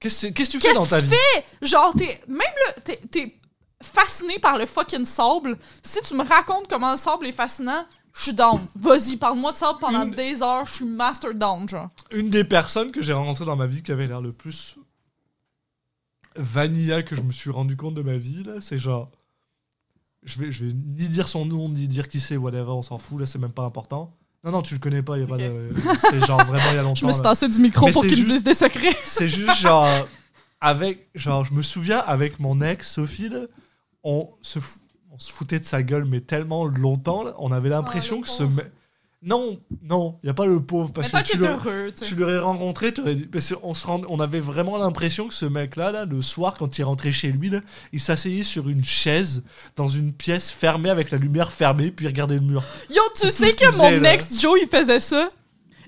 Qu'est-ce 0.00 0.26
qu'est-ce 0.28 0.50
que 0.50 0.56
tu 0.56 0.60
fais 0.60 0.68
Qu'est-ce 0.68 0.78
dans 0.80 0.86
ta 0.86 1.00
que 1.00 1.06
vie? 1.06 1.14
tu 1.60 1.66
genre, 1.66 1.92
t'es, 1.94 2.20
même 2.28 2.38
là, 2.38 2.72
t'es, 2.84 3.00
t'es 3.10 3.34
fasciné 3.82 4.38
par 4.38 4.56
le 4.58 4.66
fucking 4.66 5.04
sable. 5.04 5.58
Si 5.82 6.00
tu 6.02 6.14
me 6.14 6.22
racontes 6.24 6.68
comment 6.68 6.92
le 6.92 6.96
sable 6.96 7.26
est 7.26 7.32
fascinant, 7.32 7.84
je 8.14 8.22
suis 8.24 8.32
down. 8.34 8.66
Vas-y, 8.76 9.16
parle-moi 9.16 9.52
de 9.52 9.56
sable 9.56 9.78
pendant 9.80 10.04
Une- 10.04 10.10
des 10.12 10.40
heures, 10.42 10.66
je 10.66 10.74
suis 10.76 10.84
master 10.84 11.34
down, 11.34 11.68
genre. 11.68 11.88
Une 12.12 12.30
des 12.30 12.44
personnes 12.44 12.92
que 12.92 13.02
j'ai 13.02 13.12
rencontrées 13.12 13.44
dans 13.44 13.56
ma 13.56 13.66
vie 13.66 13.82
qui 13.82 13.90
avait 13.92 14.06
l'air 14.06 14.20
le 14.20 14.32
plus 14.32 14.76
vanilla 16.36 17.02
que 17.02 17.16
je 17.16 17.22
me 17.22 17.32
suis 17.32 17.50
rendu 17.50 17.76
compte 17.76 17.94
de 17.94 18.02
ma 18.02 18.16
vie, 18.16 18.44
là, 18.44 18.60
c'est 18.60 18.78
genre. 18.78 19.10
Je 20.24 20.38
vais, 20.40 20.52
je 20.52 20.64
vais 20.64 20.72
ni 20.74 21.08
dire 21.08 21.28
son 21.28 21.44
nom, 21.44 21.68
ni 21.68 21.86
dire 21.88 22.08
qui 22.08 22.20
c'est, 22.20 22.36
whatever, 22.36 22.70
on 22.70 22.82
s'en 22.82 22.98
fout, 22.98 23.18
là, 23.20 23.26
c'est 23.26 23.38
même 23.38 23.52
pas 23.52 23.62
important. 23.64 24.12
Non, 24.44 24.52
non, 24.52 24.62
tu 24.62 24.74
le 24.74 24.80
connais 24.80 25.02
pas, 25.02 25.18
y 25.18 25.22
a 25.22 25.26
pas 25.26 25.36
de. 25.36 25.70
C'est 26.10 26.24
genre 26.24 26.44
vraiment 26.44 26.70
il 26.70 26.76
y 26.76 26.78
a 26.78 26.82
longtemps. 26.82 26.94
Je 26.94 27.06
me 27.06 27.12
suis 27.12 27.22
tassé 27.22 27.48
du 27.48 27.58
micro 27.58 27.86
Mais 27.86 27.92
pour 27.92 28.02
c'est 28.02 28.08
qu'il 28.08 28.18
me 28.20 28.22
juste- 28.26 28.36
dise 28.36 28.44
des 28.44 28.54
secrets. 28.54 28.96
C'est 29.04 29.28
juste 29.28 29.56
genre. 29.58 29.88
Avec. 30.60 31.08
Genre, 31.14 31.44
je 31.44 31.52
me 31.52 31.62
souviens, 31.62 31.98
avec 31.98 32.38
mon 32.40 32.60
ex, 32.60 32.90
Sophie, 32.90 33.28
là, 33.28 33.46
on 34.04 34.28
se, 34.42 34.58
fou- 34.60 34.78
on 35.12 35.18
se 35.18 35.32
foutait 35.32 35.58
de 35.60 35.64
sa 35.64 35.82
gueule, 35.82 36.04
mais 36.04 36.20
tellement 36.20 36.66
longtemps, 36.66 37.22
là, 37.24 37.34
on 37.38 37.50
avait 37.52 37.68
l'impression 37.68 38.16
le 38.16 38.22
que 38.22 38.28
ce. 38.28 38.44
Non, 39.20 39.58
non, 39.82 40.20
y 40.22 40.28
a 40.28 40.34
pas 40.34 40.46
le 40.46 40.60
pauvre, 40.62 40.92
parce 40.92 41.12
Mais 41.12 41.22
que 41.24 41.28
tu 41.28 41.44
heureux, 41.44 41.92
tu 41.96 42.04
sais. 42.04 42.14
l'aurais 42.14 42.38
rencontré, 42.38 42.94
tu 42.94 43.00
aurais 43.00 43.16
dit. 43.16 43.26
Parce 43.26 43.52
qu'on 43.52 43.74
se 43.74 43.84
rend- 43.84 44.02
on 44.08 44.20
avait 44.20 44.38
vraiment 44.38 44.78
l'impression 44.78 45.26
que 45.26 45.34
ce 45.34 45.44
mec-là, 45.44 45.90
là, 45.90 46.04
le 46.04 46.22
soir, 46.22 46.54
quand 46.56 46.78
il 46.78 46.84
rentrait 46.84 47.10
chez 47.10 47.32
lui, 47.32 47.50
là, 47.50 47.60
il 47.92 47.98
s'asseyait 47.98 48.44
sur 48.44 48.68
une 48.68 48.84
chaise 48.84 49.42
dans 49.74 49.88
une 49.88 50.12
pièce 50.12 50.52
fermée 50.52 50.88
avec 50.88 51.10
la 51.10 51.18
lumière 51.18 51.50
fermée, 51.50 51.90
puis 51.90 52.04
il 52.04 52.08
regardait 52.08 52.36
le 52.36 52.42
mur. 52.42 52.62
Yo, 52.90 53.02
tu 53.20 53.28
sais 53.28 53.52
que 53.54 53.76
mon 53.76 53.90
là. 54.00 54.14
ex 54.14 54.38
Joe, 54.40 54.56
il 54.62 54.68
faisait 54.68 55.00
ça? 55.00 55.28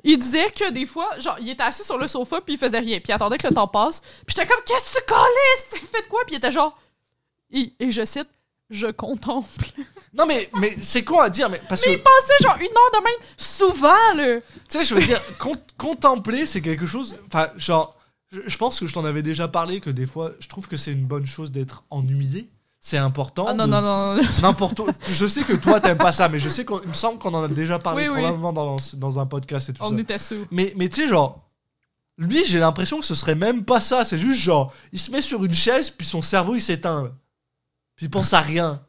Il 0.02 0.18
disait 0.18 0.50
que 0.50 0.72
des 0.72 0.86
fois, 0.86 1.08
genre, 1.20 1.36
il 1.40 1.50
était 1.50 1.62
assis 1.62 1.84
sur 1.84 1.98
le 1.98 2.08
sofa 2.08 2.40
puis 2.40 2.54
il 2.54 2.58
faisait 2.58 2.78
rien. 2.80 2.96
Puis 2.98 3.10
il 3.10 3.12
attendait 3.12 3.36
que 3.38 3.46
le 3.46 3.54
temps 3.54 3.68
passe. 3.68 4.00
Puis 4.26 4.34
j'étais 4.34 4.48
comme, 4.48 4.62
qu'est-ce 4.66 4.90
que 4.90 4.96
tu 4.98 5.04
colles? 5.06 5.78
Fais 5.92 6.02
de 6.02 6.08
quoi? 6.08 6.20
Puis 6.26 6.34
il 6.34 6.38
était 6.38 6.50
genre, 6.50 6.76
et, 7.52 7.74
et 7.78 7.90
je 7.92 8.04
cite, 8.04 8.26
je 8.70 8.86
contemple. 8.88 9.66
Non, 10.12 10.26
mais, 10.26 10.50
mais 10.58 10.76
c'est 10.82 11.04
con 11.04 11.20
à 11.20 11.30
dire, 11.30 11.48
mais 11.48 11.60
parce 11.68 11.82
que, 11.82 11.90
Il 11.90 11.98
passait 12.02 12.42
genre 12.42 12.56
une 12.56 12.64
heure 12.66 13.00
de 13.00 13.04
même, 13.04 13.28
souvent, 13.36 14.14
là. 14.16 14.40
tu 14.68 14.78
sais, 14.78 14.84
je 14.84 14.94
veux 14.94 15.04
dire, 15.04 15.20
con- 15.38 15.54
contempler, 15.78 16.46
c'est 16.46 16.60
quelque 16.60 16.86
chose. 16.86 17.16
Enfin, 17.28 17.48
genre, 17.56 17.96
je, 18.32 18.40
je 18.46 18.56
pense 18.58 18.80
que 18.80 18.86
je 18.88 18.92
t'en 18.94 19.04
avais 19.04 19.22
déjà 19.22 19.46
parlé, 19.46 19.80
que 19.80 19.90
des 19.90 20.06
fois, 20.08 20.32
je 20.40 20.48
trouve 20.48 20.66
que 20.66 20.76
c'est 20.76 20.90
une 20.92 21.06
bonne 21.06 21.26
chose 21.26 21.52
d'être 21.52 21.84
ennuyé. 21.90 22.50
C'est 22.80 22.96
important. 22.96 23.44
Ah 23.48 23.54
non, 23.54 23.66
de- 23.66 23.70
non, 23.70 23.82
non, 23.82 24.16
non. 24.16 24.22
N'importe 24.42 24.80
où. 24.80 24.86
Je 25.06 25.26
sais 25.26 25.42
que 25.44 25.52
toi, 25.52 25.80
t'aimes 25.80 25.98
pas 25.98 26.12
ça, 26.12 26.28
mais 26.28 26.38
je 26.40 26.48
sais 26.48 26.64
qu'il 26.64 26.88
me 26.88 26.94
semble 26.94 27.18
qu'on 27.18 27.34
en 27.34 27.44
a 27.44 27.48
déjà 27.48 27.78
parlé 27.78 28.08
Oui, 28.08 28.14
oui. 28.14 28.20
probablement 28.22 28.52
dans, 28.52 28.76
dans 28.94 29.18
un 29.18 29.26
podcast 29.26 29.68
et 29.68 29.74
tout 29.74 29.82
On 29.84 29.90
ça. 29.90 29.96
était 30.00 30.18
sous. 30.18 30.46
Mais, 30.50 30.72
mais 30.76 30.88
tu 30.88 31.02
sais, 31.02 31.08
genre, 31.08 31.46
lui, 32.16 32.44
j'ai 32.46 32.58
l'impression 32.58 32.98
que 32.98 33.04
ce 33.06 33.14
serait 33.14 33.34
même 33.34 33.64
pas 33.64 33.80
ça. 33.80 34.04
C'est 34.04 34.18
juste 34.18 34.40
genre, 34.40 34.72
il 34.92 34.98
se 34.98 35.10
met 35.12 35.22
sur 35.22 35.44
une 35.44 35.54
chaise, 35.54 35.90
puis 35.90 36.06
son 36.06 36.20
cerveau, 36.22 36.54
il 36.56 36.62
s'éteint. 36.62 37.04
là. 37.04 37.10
Puis 37.96 38.06
il 38.06 38.10
pense 38.10 38.32
à 38.32 38.40
rien. 38.40 38.80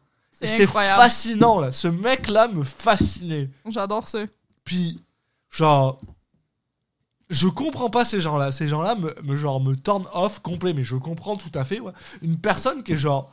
C'est 0.41 0.47
C'était 0.47 0.67
fascinant, 0.67 1.59
là. 1.59 1.71
Ce 1.71 1.87
mec-là 1.87 2.47
me 2.47 2.63
fascinait. 2.63 3.49
J'adore 3.69 4.07
ça. 4.07 4.25
Puis, 4.63 5.01
genre, 5.49 5.99
je 7.29 7.47
comprends 7.47 7.89
pas 7.89 8.05
ces 8.05 8.21
gens-là. 8.21 8.51
Ces 8.51 8.67
gens-là 8.67 8.95
me, 8.95 9.15
me, 9.23 9.35
genre, 9.35 9.61
me 9.61 9.75
turn 9.75 10.05
off 10.13 10.39
complet, 10.39 10.73
mais 10.73 10.83
je 10.83 10.95
comprends 10.95 11.37
tout 11.37 11.51
à 11.53 11.63
fait. 11.63 11.79
ouais. 11.79 11.93
Une 12.21 12.37
personne 12.37 12.83
qui 12.83 12.93
est, 12.93 12.97
genre, 12.97 13.31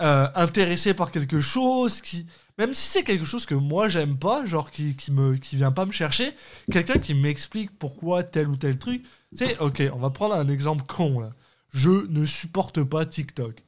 euh, 0.00 0.28
intéressée 0.34 0.94
par 0.94 1.10
quelque 1.10 1.40
chose, 1.40 2.00
qui. 2.00 2.26
Même 2.58 2.74
si 2.74 2.88
c'est 2.88 3.04
quelque 3.04 3.24
chose 3.24 3.46
que 3.46 3.54
moi 3.54 3.88
j'aime 3.88 4.18
pas, 4.18 4.44
genre 4.44 4.70
qui, 4.70 4.94
qui, 4.96 5.12
me, 5.12 5.36
qui 5.36 5.56
vient 5.56 5.72
pas 5.72 5.86
me 5.86 5.92
chercher, 5.92 6.32
quelqu'un 6.70 6.98
qui 6.98 7.14
m'explique 7.14 7.70
pourquoi 7.78 8.22
tel 8.22 8.48
ou 8.48 8.56
tel 8.56 8.78
truc. 8.78 9.02
Tu 9.36 9.46
sais, 9.46 9.58
ok, 9.58 9.82
on 9.94 9.98
va 9.98 10.10
prendre 10.10 10.34
un 10.34 10.48
exemple 10.48 10.84
con 10.86 11.20
là. 11.20 11.30
Je 11.72 11.90
ne 12.08 12.26
supporte 12.26 12.82
pas 12.82 13.06
TikTok. 13.06 13.64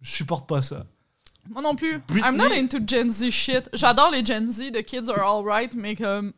Je 0.00 0.10
supporte 0.10 0.48
pas 0.48 0.60
ça. 0.62 0.86
Moi 1.50 1.62
non 1.62 1.74
plus. 1.74 1.98
Britney- 2.08 2.22
I'm 2.28 2.36
not 2.36 2.52
into 2.52 2.78
Gen 2.86 3.10
Z 3.10 3.30
shit. 3.30 3.68
J'adore 3.72 4.10
les 4.10 4.24
Gen 4.24 4.48
Z, 4.48 4.72
the 4.72 4.82
kids 4.82 5.08
are 5.10 5.20
alright, 5.22 5.74
mais 5.74 5.94
comme. 5.96 6.32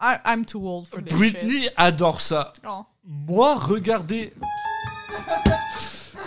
I- 0.00 0.18
I'm 0.26 0.44
too 0.44 0.66
old 0.66 0.86
for 0.88 1.00
this 1.02 1.08
shit. 1.10 1.18
Britney 1.18 1.68
adore 1.76 2.20
ça. 2.20 2.52
Oh. 2.66 2.84
Moi, 3.06 3.54
regarder. 3.54 4.32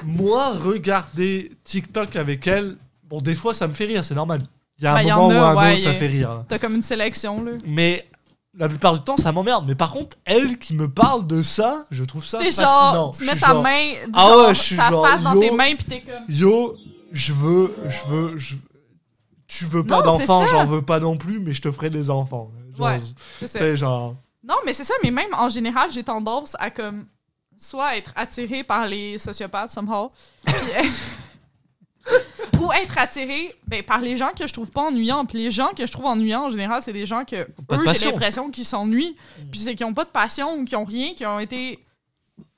Moi, 0.06 0.50
regarder 0.54 1.52
TikTok 1.64 2.16
avec 2.16 2.48
elle. 2.48 2.78
Bon, 3.04 3.20
des 3.22 3.36
fois, 3.36 3.54
ça 3.54 3.68
me 3.68 3.74
fait 3.74 3.86
rire, 3.86 4.04
c'est 4.06 4.16
normal. 4.16 4.42
Il 4.80 4.84
y 4.84 4.88
a 4.88 4.94
un 4.94 5.04
Ben, 5.04 5.16
moment 5.16 5.28
ou 5.28 5.32
a, 5.32 5.50
un 5.52 5.56
ouais, 5.56 5.74
autre, 5.74 5.84
ça 5.84 5.90
a- 5.90 5.94
fait 5.94 6.08
rire. 6.08 6.44
T'as 6.48 6.60
comme 6.60 6.76
une 6.76 6.82
sélection, 6.84 7.44
là. 7.44 7.52
Mais 7.66 8.08
la 8.58 8.70
plupart 8.70 8.94
du 8.94 9.00
temps, 9.04 9.18
ça 9.18 9.32
m'emmerde. 9.32 9.66
Mais 9.68 9.76
par 9.76 9.92
contre, 9.92 10.18
elle 10.26 10.58
qui 10.60 10.74
me 10.76 10.88
parle 10.90 11.26
de 11.26 11.42
ça, 11.42 11.86
je 11.90 12.04
trouve 12.04 12.24
ça 12.24 12.40
fascinant. 12.40 12.94
genre, 12.94 13.12
tu 13.18 13.24
mets 13.24 13.36
ta 13.36 13.48
genre, 13.48 13.64
main, 13.64 13.94
Ah 14.14 14.38
ouais, 14.38 14.56
je 14.56 14.62
suis 14.62 14.76
ta 14.78 14.90
genre, 14.90 15.06
face 15.08 15.22
dans 15.24 15.34
yo. 15.34 15.42
tes 15.42 15.52
mains, 15.52 15.76
pis 15.76 15.86
t'es 15.86 16.02
comme. 16.02 16.24
Yo, 16.30 16.76
je 17.12 17.34
veux, 17.34 17.74
je 17.90 18.06
veux, 18.08 18.38
je... 18.38 18.56
tu 19.48 19.66
veux 19.66 19.84
pas 19.84 20.02
d'enfants, 20.02 20.46
j'en 20.48 20.66
veux 20.66 20.82
pas 20.82 21.00
non 21.00 21.18
plus, 21.18 21.40
mais 21.40 21.54
je 21.54 21.62
te 21.62 21.72
ferai 21.72 21.90
des 21.90 22.10
enfants. 22.10 22.52
Genre, 22.76 22.88
Ouais, 22.88 23.00
C'est 23.46 23.78
genre. 23.78 24.16
Non, 24.44 24.56
mais 24.66 24.74
c'est 24.74 24.84
ça, 24.84 24.94
mais 25.04 25.12
même 25.12 25.34
en 25.34 25.50
général, 25.50 25.92
j'ai 25.92 26.04
tendance 26.04 26.56
à 26.60 26.70
comme 26.70 27.06
soit 27.58 27.98
être 27.98 28.14
attiré 28.16 28.64
par 28.64 28.88
les 28.88 29.18
sociopathes 29.18 29.72
somehow, 29.72 30.12
ou 32.60 32.72
être 32.72 32.98
attiré 32.98 33.54
ben, 33.66 33.84
par 33.84 34.00
les 34.00 34.16
gens 34.16 34.32
que 34.38 34.48
je 34.48 34.54
trouve 34.54 34.70
pas 34.70 34.84
ennuyants. 34.84 35.26
Puis 35.26 35.40
les 35.40 35.52
gens 35.52 35.70
que 35.76 35.86
je 35.86 35.92
trouve 35.92 36.06
ennuyants 36.06 36.46
en 36.46 36.50
général, 36.50 36.82
c'est 36.82 36.94
des 36.94 37.06
gens 37.06 37.26
que 37.26 37.36
eux, 37.36 37.94
j'ai 37.94 38.12
l'impression 38.12 38.50
qu'ils 38.50 38.66
s'ennuient, 38.66 39.18
puis 39.52 39.60
c'est 39.60 39.76
qu'ils 39.76 39.86
ont 39.86 39.94
pas 39.94 40.06
de 40.06 40.10
passion 40.10 40.56
ou 40.56 40.66
qu'ils 40.66 40.78
ont 40.78 40.86
rien, 40.86 41.14
qui 41.14 41.26
ont 41.26 41.40
été 41.40 41.84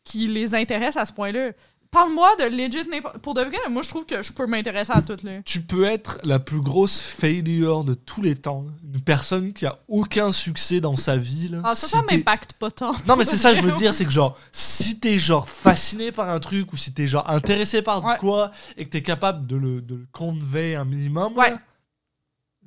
qui 0.03 0.27
les 0.27 0.55
intéresse 0.55 0.97
à 0.97 1.05
ce 1.05 1.13
point-là. 1.13 1.51
Parle-moi 1.91 2.29
de 2.37 2.43
legit 2.55 2.87
n'importe. 2.87 3.17
Pour 3.17 3.33
de 3.33 3.41
vrai, 3.41 3.57
moi, 3.69 3.81
je 3.81 3.89
trouve 3.89 4.05
que 4.05 4.21
je 4.21 4.31
peux 4.31 4.45
m'intéresser 4.45 4.91
à 4.93 5.01
tout, 5.01 5.17
là. 5.23 5.41
Tu 5.43 5.61
peux 5.61 5.85
être 5.85 6.19
la 6.23 6.37
plus 6.37 6.61
grosse 6.61 6.99
failure 7.01 7.83
de 7.83 7.95
tous 7.95 8.21
les 8.21 8.35
temps. 8.35 8.65
Une 8.93 9.01
personne 9.01 9.53
qui 9.53 9.65
a 9.65 9.79
aucun 9.87 10.31
succès 10.31 10.79
dans 10.81 10.95
sa 10.95 11.17
vie. 11.17 11.47
Là. 11.47 11.61
Ah, 11.63 11.73
ça, 11.73 11.87
Si 11.87 11.93
ça 11.93 12.03
t'es- 12.07 12.17
m'impacte 12.17 12.53
pas 12.53 12.69
tant. 12.69 12.91
Non, 13.07 13.15
mais 13.15 13.23
c'est 13.23 13.37
ça, 13.37 13.55
je 13.55 13.61
veux 13.61 13.71
dire, 13.77 13.95
c'est 13.95 14.05
que 14.05 14.11
genre, 14.11 14.37
si 14.51 14.99
t'es 14.99 15.17
genre 15.17 15.49
fasciné 15.49 16.11
par 16.11 16.29
un 16.29 16.39
truc 16.39 16.71
ou 16.73 16.77
si 16.77 16.93
t'es 16.93 17.07
genre 17.07 17.27
intéressé 17.27 17.81
par 17.81 18.03
Ouais. 18.05 18.17
quoi 18.19 18.51
et 18.77 18.85
que 18.85 18.91
t'es 18.91 19.01
capable 19.01 19.47
de 19.47 19.55
le, 19.55 19.81
de 19.81 19.95
le 19.95 20.05
convey 20.11 20.75
un 20.75 20.85
minimum, 20.85 21.35
Ouais. 21.35 21.49
là, 21.49 21.57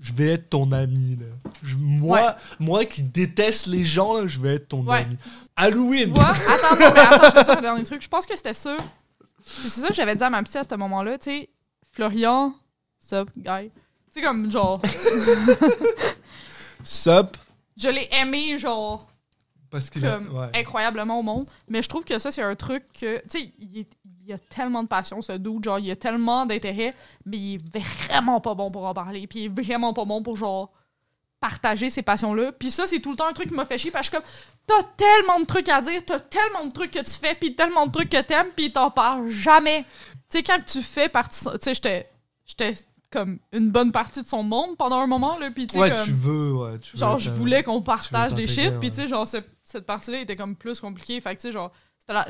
je 0.00 0.12
vais 0.14 0.30
être 0.32 0.50
ton 0.50 0.72
ami. 0.72 1.14
Là. 1.20 1.26
Je- 1.62 1.76
moi, 1.76 2.18
Ouais. 2.20 2.26
moi 2.58 2.84
qui 2.84 3.04
déteste 3.04 3.66
les 3.68 3.84
gens, 3.84 4.14
là, 4.14 4.26
je 4.26 4.40
vais 4.40 4.56
être 4.56 4.66
ton 4.68 4.84
Ouais. 4.84 5.02
ami. 5.04 5.16
Tu 5.16 5.22
Halloween! 5.54 6.10
vois? 6.12 6.30
Attends, 6.30 6.74
non, 6.74 6.90
mais 6.92 7.00
attends, 7.00 7.28
je 7.30 7.34
vais 7.36 7.44
dire 7.44 7.58
un 7.58 7.60
dernier 7.60 7.82
truc. 7.84 8.02
Je 8.02 8.08
pense 8.08 8.26
que 8.26 8.36
c'était 8.36 8.52
ça. 8.52 8.76
C'est 9.44 9.68
ça 9.80 9.88
que 9.88 9.94
j'avais 9.94 10.16
dit 10.16 10.24
à 10.24 10.30
ma 10.30 10.42
petite 10.42 10.56
à 10.56 10.64
ce 10.64 10.74
moment-là, 10.76 11.18
tu 11.18 11.24
sais. 11.24 11.50
Florian, 11.92 12.54
sup, 12.98 13.30
guy. 13.36 13.70
C'est 14.10 14.22
comme, 14.22 14.50
genre, 14.50 14.80
Sup? 16.84 17.36
je 17.76 17.88
l'ai 17.88 18.08
aimé, 18.20 18.58
genre, 18.58 19.08
Parce 19.70 19.88
qu'il 19.90 20.04
a. 20.06 20.18
ouais. 20.18 20.50
incroyablement 20.54 21.18
au 21.18 21.22
monde. 21.22 21.48
Mais 21.68 21.82
je 21.82 21.88
trouve 21.88 22.04
que 22.04 22.18
ça, 22.18 22.30
c'est 22.30 22.42
un 22.42 22.54
truc 22.54 22.84
que, 22.92 23.18
tu 23.22 23.28
sais, 23.28 23.52
il, 23.58 23.86
il 24.26 24.32
a 24.32 24.38
tellement 24.38 24.82
de 24.82 24.88
passion, 24.88 25.22
ce 25.22 25.32
dude. 25.32 25.64
Genre, 25.64 25.78
il 25.78 25.90
a 25.90 25.96
tellement 25.96 26.46
d'intérêt, 26.46 26.94
mais 27.24 27.38
il 27.38 27.54
est 27.56 27.78
vraiment 27.78 28.40
pas 28.40 28.54
bon 28.54 28.70
pour 28.70 28.84
en 28.88 28.94
parler. 28.94 29.26
Puis 29.26 29.40
il 29.40 29.44
est 29.46 29.62
vraiment 29.62 29.92
pas 29.92 30.04
bon 30.04 30.22
pour, 30.22 30.36
genre, 30.36 30.72
partager 31.42 31.90
ces 31.90 32.00
passions-là. 32.02 32.52
Puis 32.52 32.70
ça, 32.70 32.86
c'est 32.86 33.00
tout 33.00 33.10
le 33.10 33.16
temps 33.16 33.26
un 33.26 33.32
truc 33.34 33.48
qui 33.48 33.54
m'a 33.54 33.64
fait 33.66 33.76
chier 33.76 33.90
parce 33.90 34.08
que 34.08 34.16
je 34.16 34.22
suis 34.22 34.30
comme, 34.66 34.78
t'as 34.78 34.88
tellement 34.96 35.40
de 35.40 35.44
trucs 35.44 35.68
à 35.68 35.80
dire, 35.82 36.00
t'as 36.06 36.20
tellement 36.20 36.64
de 36.64 36.70
trucs 36.72 36.92
que 36.92 37.00
tu 37.00 37.10
fais, 37.12 37.34
puis 37.34 37.54
tellement 37.54 37.86
de 37.86 37.92
trucs 37.92 38.08
que 38.08 38.20
t'aimes, 38.22 38.46
puis 38.56 38.72
t'en 38.72 38.90
parles 38.90 39.28
jamais. 39.28 39.84
Tu 40.30 40.38
sais, 40.38 40.42
quand 40.42 40.58
tu 40.64 40.80
fais 40.80 41.08
partie, 41.10 41.44
tu 41.44 41.50
sais, 41.60 41.74
j'étais, 41.74 42.08
j'étais 42.46 42.72
comme 43.10 43.38
une 43.52 43.70
bonne 43.70 43.92
partie 43.92 44.22
de 44.22 44.26
son 44.28 44.42
monde 44.42 44.76
pendant 44.78 45.00
un 45.00 45.06
moment, 45.06 45.38
là, 45.38 45.50
puis 45.50 45.66
tu 45.66 45.74
sais, 45.74 45.80
Ouais, 45.80 46.04
tu 46.04 46.12
veux, 46.12 46.52
ouais. 46.54 46.78
Tu 46.78 46.92
veux 46.96 47.00
genre 47.00 47.18
je 47.18 47.28
voulais 47.30 47.62
qu'on 47.62 47.82
partage 47.82 48.32
des 48.34 48.46
shit 48.46 48.70
puis 48.80 48.90
tu 48.90 48.96
sais 48.96 49.08
genre 49.08 49.28
ce- 49.28 49.36
cette 49.64 49.84
partie 49.84 50.10
là 50.12 50.20
était 50.20 50.36
comme 50.36 50.56
plus 50.56 50.80
compliquée 50.80 51.20
fait 51.20 51.34
que 51.36 51.40
tu 51.42 51.48
sais 51.48 51.52
genre 51.52 51.70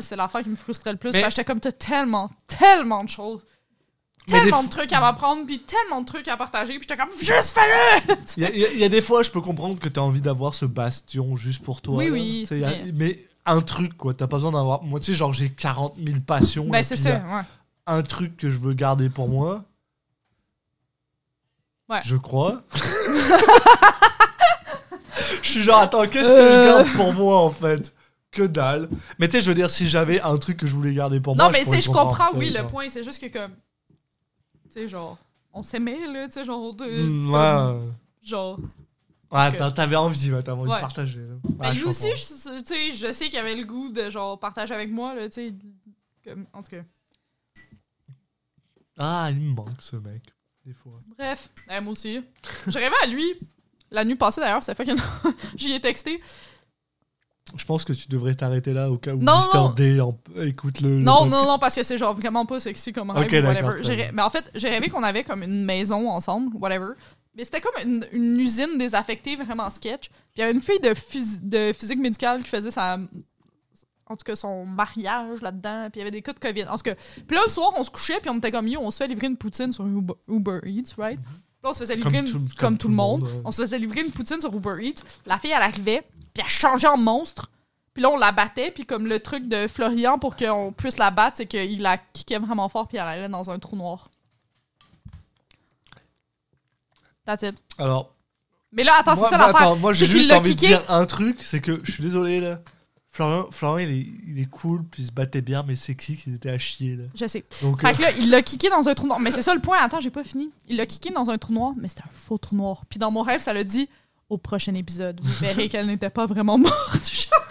c'est 0.01 0.17
l'affaire 0.17 0.43
qui 0.43 0.49
me 0.51 0.57
frustrait 0.57 0.91
le 0.93 0.99
plus 0.99 1.13
Mais- 1.13 1.21
parce 1.21 1.35
que 1.35 1.41
j'étais 1.41 1.45
comme 1.53 1.61
t'as 1.61 1.71
tellement 1.73 2.31
tellement 2.49 3.05
de 3.05 3.09
choses 3.09 3.43
tellement 4.27 4.63
de 4.63 4.69
trucs 4.69 4.93
à 4.93 5.01
m'apprendre 5.01 5.45
puis 5.47 5.61
tellement 5.63 6.01
de 6.01 6.07
trucs 6.07 6.29
à 6.29 6.37
partager 6.37 6.75
puis 6.79 6.87
j'étais 6.89 6.97
comme 6.97 7.11
juste 7.21 7.57
fais-le 7.59 8.15
Il 8.37 8.43
y, 8.43 8.47
a- 8.47 8.73
y 8.73 8.85
y 8.85 8.89
des 8.89 9.03
fois, 9.03 9.23
je 9.23 9.31
peux 9.31 9.41
comprendre 9.41 9.79
que 9.79 9.89
t'as 9.89 10.01
envie 10.01 10.23
d'avoir 10.23 10.55
ce 10.55 10.65
bastion 10.65 11.37
juste 11.37 11.63
pour 11.65 11.81
toi. 11.83 11.97
Oui, 11.97 12.07
là. 12.07 12.13
oui, 12.13 12.47
a- 12.51 12.55
mais- 12.69 12.93
mais... 12.95 13.27
un 13.47 13.61
truc, 13.61 13.97
quoi. 13.97 14.15
T'as 14.15 14.27
pas 14.29 14.37
besoin 14.37 14.53
d'avoir. 14.53 14.83
Moi, 14.83 15.01
tu 15.01 15.07
sais, 15.07 15.15
genre, 15.15 15.33
j'ai 15.33 15.51
40 15.51 15.97
000 15.97 16.19
passions. 16.27 16.69
ben 16.69 16.83
c'est 16.83 16.97
ça 16.97 17.11
ouais 17.17 17.43
Un 17.87 18.03
truc 18.03 18.37
que 18.37 18.51
je 18.51 18.59
veux 18.59 18.73
garder 18.75 19.09
pour 19.11 19.29
moi. 19.29 19.65
Ouais. 21.89 22.01
Je 22.05 22.17
crois. 22.17 22.63
je 25.43 25.49
suis 25.51 25.63
genre, 25.63 25.81
attends, 25.81 26.07
qu'est-ce 26.07 26.31
que 26.31 26.37
je 26.37 26.43
Euh. 26.43 26.77
garde 26.79 26.93
pour 26.93 27.13
moi, 27.13 27.39
en 27.41 27.51
fait? 27.51 27.93
Que 28.31 28.43
dalle. 28.43 28.89
Mais 29.19 29.29
tu 29.29 29.37
sais, 29.37 29.43
je 29.43 29.49
veux 29.51 29.55
dire, 29.55 29.69
si 29.69 29.87
j'avais 29.89 30.21
un 30.23 30.39
truc 30.39 30.57
que 30.57 30.67
je 30.67 30.75
voulais 30.75 30.95
garder 30.95 31.21
pour 31.21 31.37
non 31.37 31.45
moi. 31.45 31.53
mais 31.53 31.65
tu 31.65 31.71
sais 31.71 31.81
je 31.83 31.91
comprends 31.91 32.31
oui 32.35 32.49
le 32.51 32.67
point 32.67 32.89
c'est 32.89 33.05
juste 33.05 33.21
que 33.21 33.31
comme 33.31 33.51
tu 34.73 34.81
sais 34.81 34.89
genre 34.89 35.19
on 35.53 35.63
s'aimait 35.63 36.07
là 36.07 36.27
tu 36.29 36.35
sais 36.35 36.45
genre 36.45 36.73
Hmm, 36.73 36.77
comme- 36.77 37.31
ouais. 37.33 37.91
genre 38.23 38.59
Ouais, 39.31 39.51
que- 39.57 39.71
t'avais 39.71 39.97
envie, 39.97 40.31
ouais, 40.33 40.43
t'avais 40.43 40.61
envie 40.61 40.71
Ouais. 40.71 40.77
de 40.77 40.81
partager. 40.81 41.21
là. 41.21 41.35
Ouais, 41.59 41.71
lui 41.73 41.81
je 41.81 41.87
aussi 41.87 42.09
je- 42.11 42.59
tu 42.61 42.67
sais 42.67 42.93
je 42.93 43.13
sais 43.13 43.29
qu'il 43.31 43.39
avait 43.39 43.57
le 43.57 43.65
goût 43.65 43.91
de 43.91 44.09
genre 44.11 44.39
partager 44.39 44.75
avec 44.75 44.91
moi 44.91 45.15
là 45.15 45.29
tu 45.29 45.35
sais 45.35 45.55
comme 46.25 46.47
en 46.53 46.63
tout 46.63 46.71
cas 46.77 46.83
Ah, 48.99 49.29
il 49.31 49.41
me 49.41 49.55
manque 49.55 49.81
ce 49.81 49.97
mec. 49.97 50.23
Des 50.65 50.75
fois. 50.75 51.01
Bref, 51.19 51.49
eh, 51.71 51.81
moi 51.81 51.93
aussi. 51.93 52.21
J'ai 52.69 52.79
rêvé 52.79 52.95
à 53.03 53.07
lui. 53.07 53.25
La 53.91 54.05
nuit 54.05 54.15
passée 54.15 54.41
d'ailleurs, 54.41 54.63
c'était 54.63 54.85
fucking. 54.85 55.03
J'y 55.57 55.73
ai 55.73 55.81
texté. 55.81 56.21
Je 57.57 57.65
pense 57.65 57.85
que 57.85 57.93
tu 57.93 58.09
devrais 58.09 58.35
t'arrêter 58.35 58.73
là 58.73 58.91
au 58.91 58.97
cas 58.99 59.13
où 59.15 59.19
Non, 59.19 59.37
Mister 59.39 59.59
non. 59.59 59.69
D 59.71 60.01
en- 60.01 60.19
écoute 60.43 60.81
le. 60.81 60.89
Non, 61.01 61.27
non, 61.27 61.45
non, 61.47 61.59
parce 61.59 61.75
que 61.75 61.83
c'est 61.83 61.99
genre 61.99 62.15
vraiment 62.15 62.47
pas 62.47 62.61
sexy 62.61 62.93
comme 62.93 63.11
rêve 63.11 63.25
Ok, 63.27 63.33
ou 63.33 63.35
whatever. 63.37 63.55
d'accord, 63.55 63.75
très 63.75 63.83
J'ai 63.85 63.97
bien. 63.97 64.07
rê- 64.07 64.11
Mais 64.15 64.23
en 64.23 64.31
fait, 64.31 64.51
j'ai 64.55 64.69
rêvé 64.69 64.89
qu'on 64.89 65.03
avait 65.03 65.25
comme 65.25 65.43
une 65.43 65.65
maison 65.65 66.09
ensemble, 66.09 66.57
whatever. 66.57 66.93
Mais 67.37 67.45
c'était 67.45 67.61
comme 67.61 67.75
une, 67.85 68.07
une 68.13 68.39
usine 68.41 68.77
désaffectée, 68.79 69.37
vraiment 69.37 69.69
sketch. 69.71 70.09
Puis 70.09 70.19
il 70.37 70.41
y 70.41 70.43
avait 70.43 70.53
une 70.53 70.61
fille 70.61 70.81
de, 70.81 70.91
phys- 70.91 71.41
de 71.43 71.73
physique 71.73 71.99
médicale 71.99 72.43
qui 72.43 72.49
faisait 72.51 72.71
sa. 72.71 72.99
En 74.07 74.17
tout 74.17 74.25
cas, 74.25 74.37
son 74.37 74.67
mariage 74.67 75.41
là-dedans. 75.41 75.89
Puis 75.91 75.97
il 75.97 75.99
y 76.01 76.03
avait 76.03 76.11
des 76.11 76.21
cas 76.23 76.33
de 76.35 76.39
COVID. 76.39 76.65
En 76.65 76.77
tout 76.77 76.83
cas, 76.83 76.95
puis 77.27 77.37
là, 77.37 77.43
le 77.47 77.51
soir, 77.51 77.73
on 77.79 77.85
se 77.85 77.91
couchait, 77.91 78.21
puis 78.21 78.29
on 78.29 78.37
était 78.39 78.51
comme 78.51 78.69
yo, 78.69 78.81
on 78.83 78.91
se 78.91 78.99
fait 78.99 79.07
livrer 79.07 79.27
une 79.29 79.37
poutine 79.39 79.73
sur 79.73 79.87
Uber, 79.87 80.15
Uber 80.29 80.59
Eats, 80.67 80.95
right? 80.99 81.19
Puis 81.23 81.33
là, 81.63 81.71
on 81.71 81.73
se 81.73 81.79
faisait 81.81 81.97
livrer 81.97 82.11
Comme 82.19 82.27
une- 82.27 82.33
tout- 82.49 82.57
comme, 82.59 82.79
tout 82.79 82.89
le 82.89 82.95
monde. 82.95 83.23
ouais. 83.23 83.41
On 83.45 83.53
se 83.53 83.63
faisait 83.63 83.79
livrer 83.79 84.01
une 84.01 84.11
poutine 84.11 84.41
sur 84.41 84.55
Uber 84.55 84.77
Eats. 84.81 85.03
La 85.27 85.39
fille, 85.39 85.53
elle 85.55 85.63
arrivait, 85.63 86.03
puis 86.35 86.43
elle 86.43 86.47
changeait 86.51 86.89
en 86.89 86.97
monstre. 86.99 87.51
Puis 87.95 88.03
là, 88.03 88.09
on 88.11 88.17
la 88.17 88.33
battait, 88.33 88.71
puis 88.71 88.87
comme 88.87 89.07
le 89.07 89.21
truc 89.21 89.47
de 89.49 89.69
Florian 89.69 90.19
pour 90.19 90.35
qu'on 90.35 90.73
puisse 90.77 90.97
la 90.99 91.11
battre, 91.11 91.37
c'est 91.37 91.47
qu'il 91.47 91.83
la 91.83 91.99
kickait 91.99 92.39
vraiment 92.39 92.69
fort, 92.69 92.89
puis 92.89 92.97
elle 92.97 93.05
allait 93.05 93.29
dans 93.29 93.51
un 93.51 93.59
trou 93.59 93.77
noir. 93.77 94.09
That's 97.27 97.43
it. 97.43 97.55
Alors, 97.79 98.11
Mais 98.73 98.83
là, 98.85 98.95
attends, 98.99 99.15
moi, 99.15 99.29
c'est 99.29 99.37
ça 99.37 99.47
l'affaire. 99.47 99.77
moi 99.77 99.93
j'ai 99.93 100.07
juste 100.07 100.33
envie 100.33 100.55
de 100.55 100.61
kické. 100.61 100.69
dire 100.79 100.83
un 100.91 101.05
truc, 101.07 101.43
c'est 101.43 101.61
que 101.61 101.81
je 101.85 101.93
suis 101.93 102.03
désolé 102.03 102.41
là. 102.41 102.61
Florian, 103.13 103.47
Florian 103.51 103.89
il, 103.89 103.95
est, 103.95 104.07
il 104.27 104.41
est 104.41 104.49
cool, 104.49 104.83
puis 104.85 105.03
il 105.03 105.07
se 105.07 105.13
battait 105.13 105.43
bien, 105.43 105.63
mais 105.63 105.77
c'est 105.77 105.95
qui 105.95 106.17
qui 106.17 106.33
était 106.33 106.49
à 106.49 106.59
chier 106.59 106.97
là. 106.97 107.05
Je 107.15 107.27
sais. 107.27 107.45
Donc, 107.61 107.83
Fait 107.83 107.89
euh, 107.89 107.93
que 107.93 108.03
là, 108.03 108.09
il 108.19 108.31
l'a 108.31 108.41
kické 108.41 108.71
dans 108.71 108.89
un 108.89 108.95
trou 108.95 109.07
noir. 109.07 109.21
Mais 109.21 109.31
c'est 109.31 109.43
ça 109.43 109.55
le 109.55 109.61
point. 109.61 109.77
Attends, 109.79 110.01
j'ai 110.01 110.11
pas 110.11 110.25
fini. 110.25 110.51
Il 110.67 110.77
l'a 110.77 110.87
kické 110.87 111.11
dans 111.11 111.29
un 111.29 111.37
trou 111.37 111.53
noir, 111.53 111.75
mais 111.79 111.89
c'était 111.89 112.05
un 112.05 112.11
faux 112.11 112.39
trou 112.39 112.57
noir. 112.57 112.85
Puis 112.89 112.99
dans 112.99 113.11
mon 113.11 113.21
rêve, 113.21 113.43
ça 113.43 113.53
l'a 113.53 113.65
dit 113.65 113.89
au 114.31 114.39
prochain 114.39 114.75
épisode, 114.75 115.21
vous 115.23 115.33
verrez 115.41 115.69
qu'elle 115.69 115.87
n'était 115.87 116.09
pas 116.09 116.25
vraiment 116.25 116.57
morte. 116.57 117.13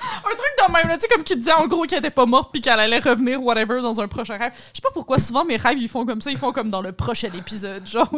Même, 0.70 0.88
là, 0.88 0.98
tu 0.98 1.02
sais, 1.02 1.08
comme 1.08 1.24
qui 1.24 1.36
disait 1.36 1.54
en 1.54 1.68
gros 1.68 1.84
qu'elle 1.84 2.00
était 2.00 2.10
pas 2.10 2.26
morte 2.26 2.52
puis 2.52 2.62
qu'elle 2.62 2.80
allait 2.80 3.00
revenir, 3.00 3.42
whatever, 3.42 3.82
dans 3.82 4.00
un 4.02 4.08
prochain 4.08 4.38
rêve. 4.38 4.52
Je 4.54 4.78
sais 4.78 4.82
pas 4.82 4.92
pourquoi 4.94 5.20
souvent 5.20 5.46
mes 5.46 5.58
rêves 5.58 5.78
ils 5.78 5.88
font 5.88 6.06
comme 6.06 6.22
ça, 6.22 6.32
ils 6.32 6.38
font 6.38 6.52
comme 6.52 6.70
dans 6.70 6.82
le 6.82 6.92
prochain 6.92 7.30
épisode. 7.38 7.86
Genre, 7.88 8.10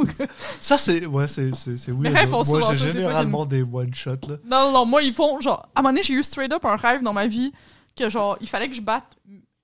ça 0.60 0.78
c'est 0.78 1.06
ouais, 1.06 1.28
c'est 1.28 1.54
c'est 1.54 1.78
c'est 1.78 1.92
weird. 1.92 2.16
rêves 2.16 2.30
font 2.30 2.38
Moi 2.38 2.46
souvent 2.46 2.74
ça, 2.74 2.74
généralement 2.74 3.46
des 3.46 3.64
one 3.64 3.94
shot 3.94 4.12
là. 4.28 4.36
Non, 4.46 4.66
non, 4.66 4.72
non, 4.72 4.86
moi, 4.86 5.02
ils 5.04 5.14
font 5.14 5.40
genre. 5.42 5.68
À 5.76 5.80
un 5.80 5.82
moment 5.82 5.94
donné, 5.94 6.04
j'ai 6.04 6.14
eu 6.14 6.24
straight 6.24 6.52
up 6.52 6.66
un 6.66 6.76
rêve 6.76 7.02
dans 7.02 7.14
ma 7.14 7.28
vie 7.28 7.52
que 7.96 8.10
genre, 8.10 8.38
il 8.42 8.48
fallait 8.50 8.70
que 8.70 8.76
je 8.76 8.82
batte 8.82 9.06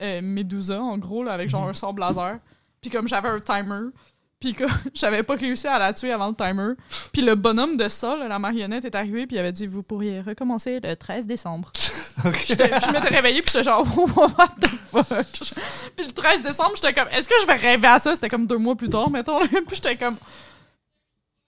euh, 0.02 0.22
Medusa, 0.22 0.80
en 0.82 0.98
gros, 0.98 1.24
là, 1.24 1.34
avec 1.34 1.50
genre 1.50 1.68
un 1.68 1.74
sort 1.74 1.98
laser. 1.98 2.40
Puis 2.82 2.90
comme 2.90 3.08
j'avais 3.08 3.30
un 3.30 3.40
timer, 3.40 3.90
puis 4.40 4.54
que 4.54 4.64
j'avais 4.94 5.24
pas 5.24 5.36
réussi 5.36 5.68
à 5.68 5.78
la 5.80 5.94
tuer 5.94 6.12
avant 6.12 6.30
le 6.30 6.36
timer. 6.36 6.74
Puis 7.12 7.22
le 7.22 7.36
bonhomme 7.36 7.76
de 7.78 7.88
ça, 7.90 8.16
là, 8.16 8.28
la 8.28 8.40
marionnette, 8.40 8.86
est 8.86 8.96
arrivé, 8.96 9.28
puis 9.28 9.36
il 9.36 9.40
avait 9.40 9.52
dit 9.52 9.68
Vous 9.68 9.84
pourriez 9.84 10.22
recommencer 10.22 10.80
le 10.82 10.96
13 10.96 11.26
décembre. 11.26 11.72
Ok. 12.26 12.44
J'étais- 12.50 12.70
je 12.86 12.92
m'étais 12.92 13.08
réveillée, 13.16 13.42
puis 13.42 13.50
j'étais 13.54 13.64
genre 13.64 13.88
What 14.18 14.50
the 14.60 14.68
fuck? 14.92 15.26
Puis 15.96 16.06
le 16.06 16.12
13 16.12 16.42
décembre, 16.42 16.72
j'étais 16.76 16.94
comme 16.94 17.08
Est-ce 17.14 17.30
que 17.30 17.36
je 17.42 17.48
vais 17.48 17.54
rêver 17.56 17.88
à 17.88 17.98
ça? 17.98 18.14
C'était 18.14 18.28
comme 18.28 18.46
deux 18.46 18.58
mois 18.58 18.76
plus 18.76 18.90
tard, 18.90 19.10
mettons. 19.10 19.40
là. 19.40 19.46
Puis 19.50 19.76
j'étais 19.76 19.96
comme 19.96 20.18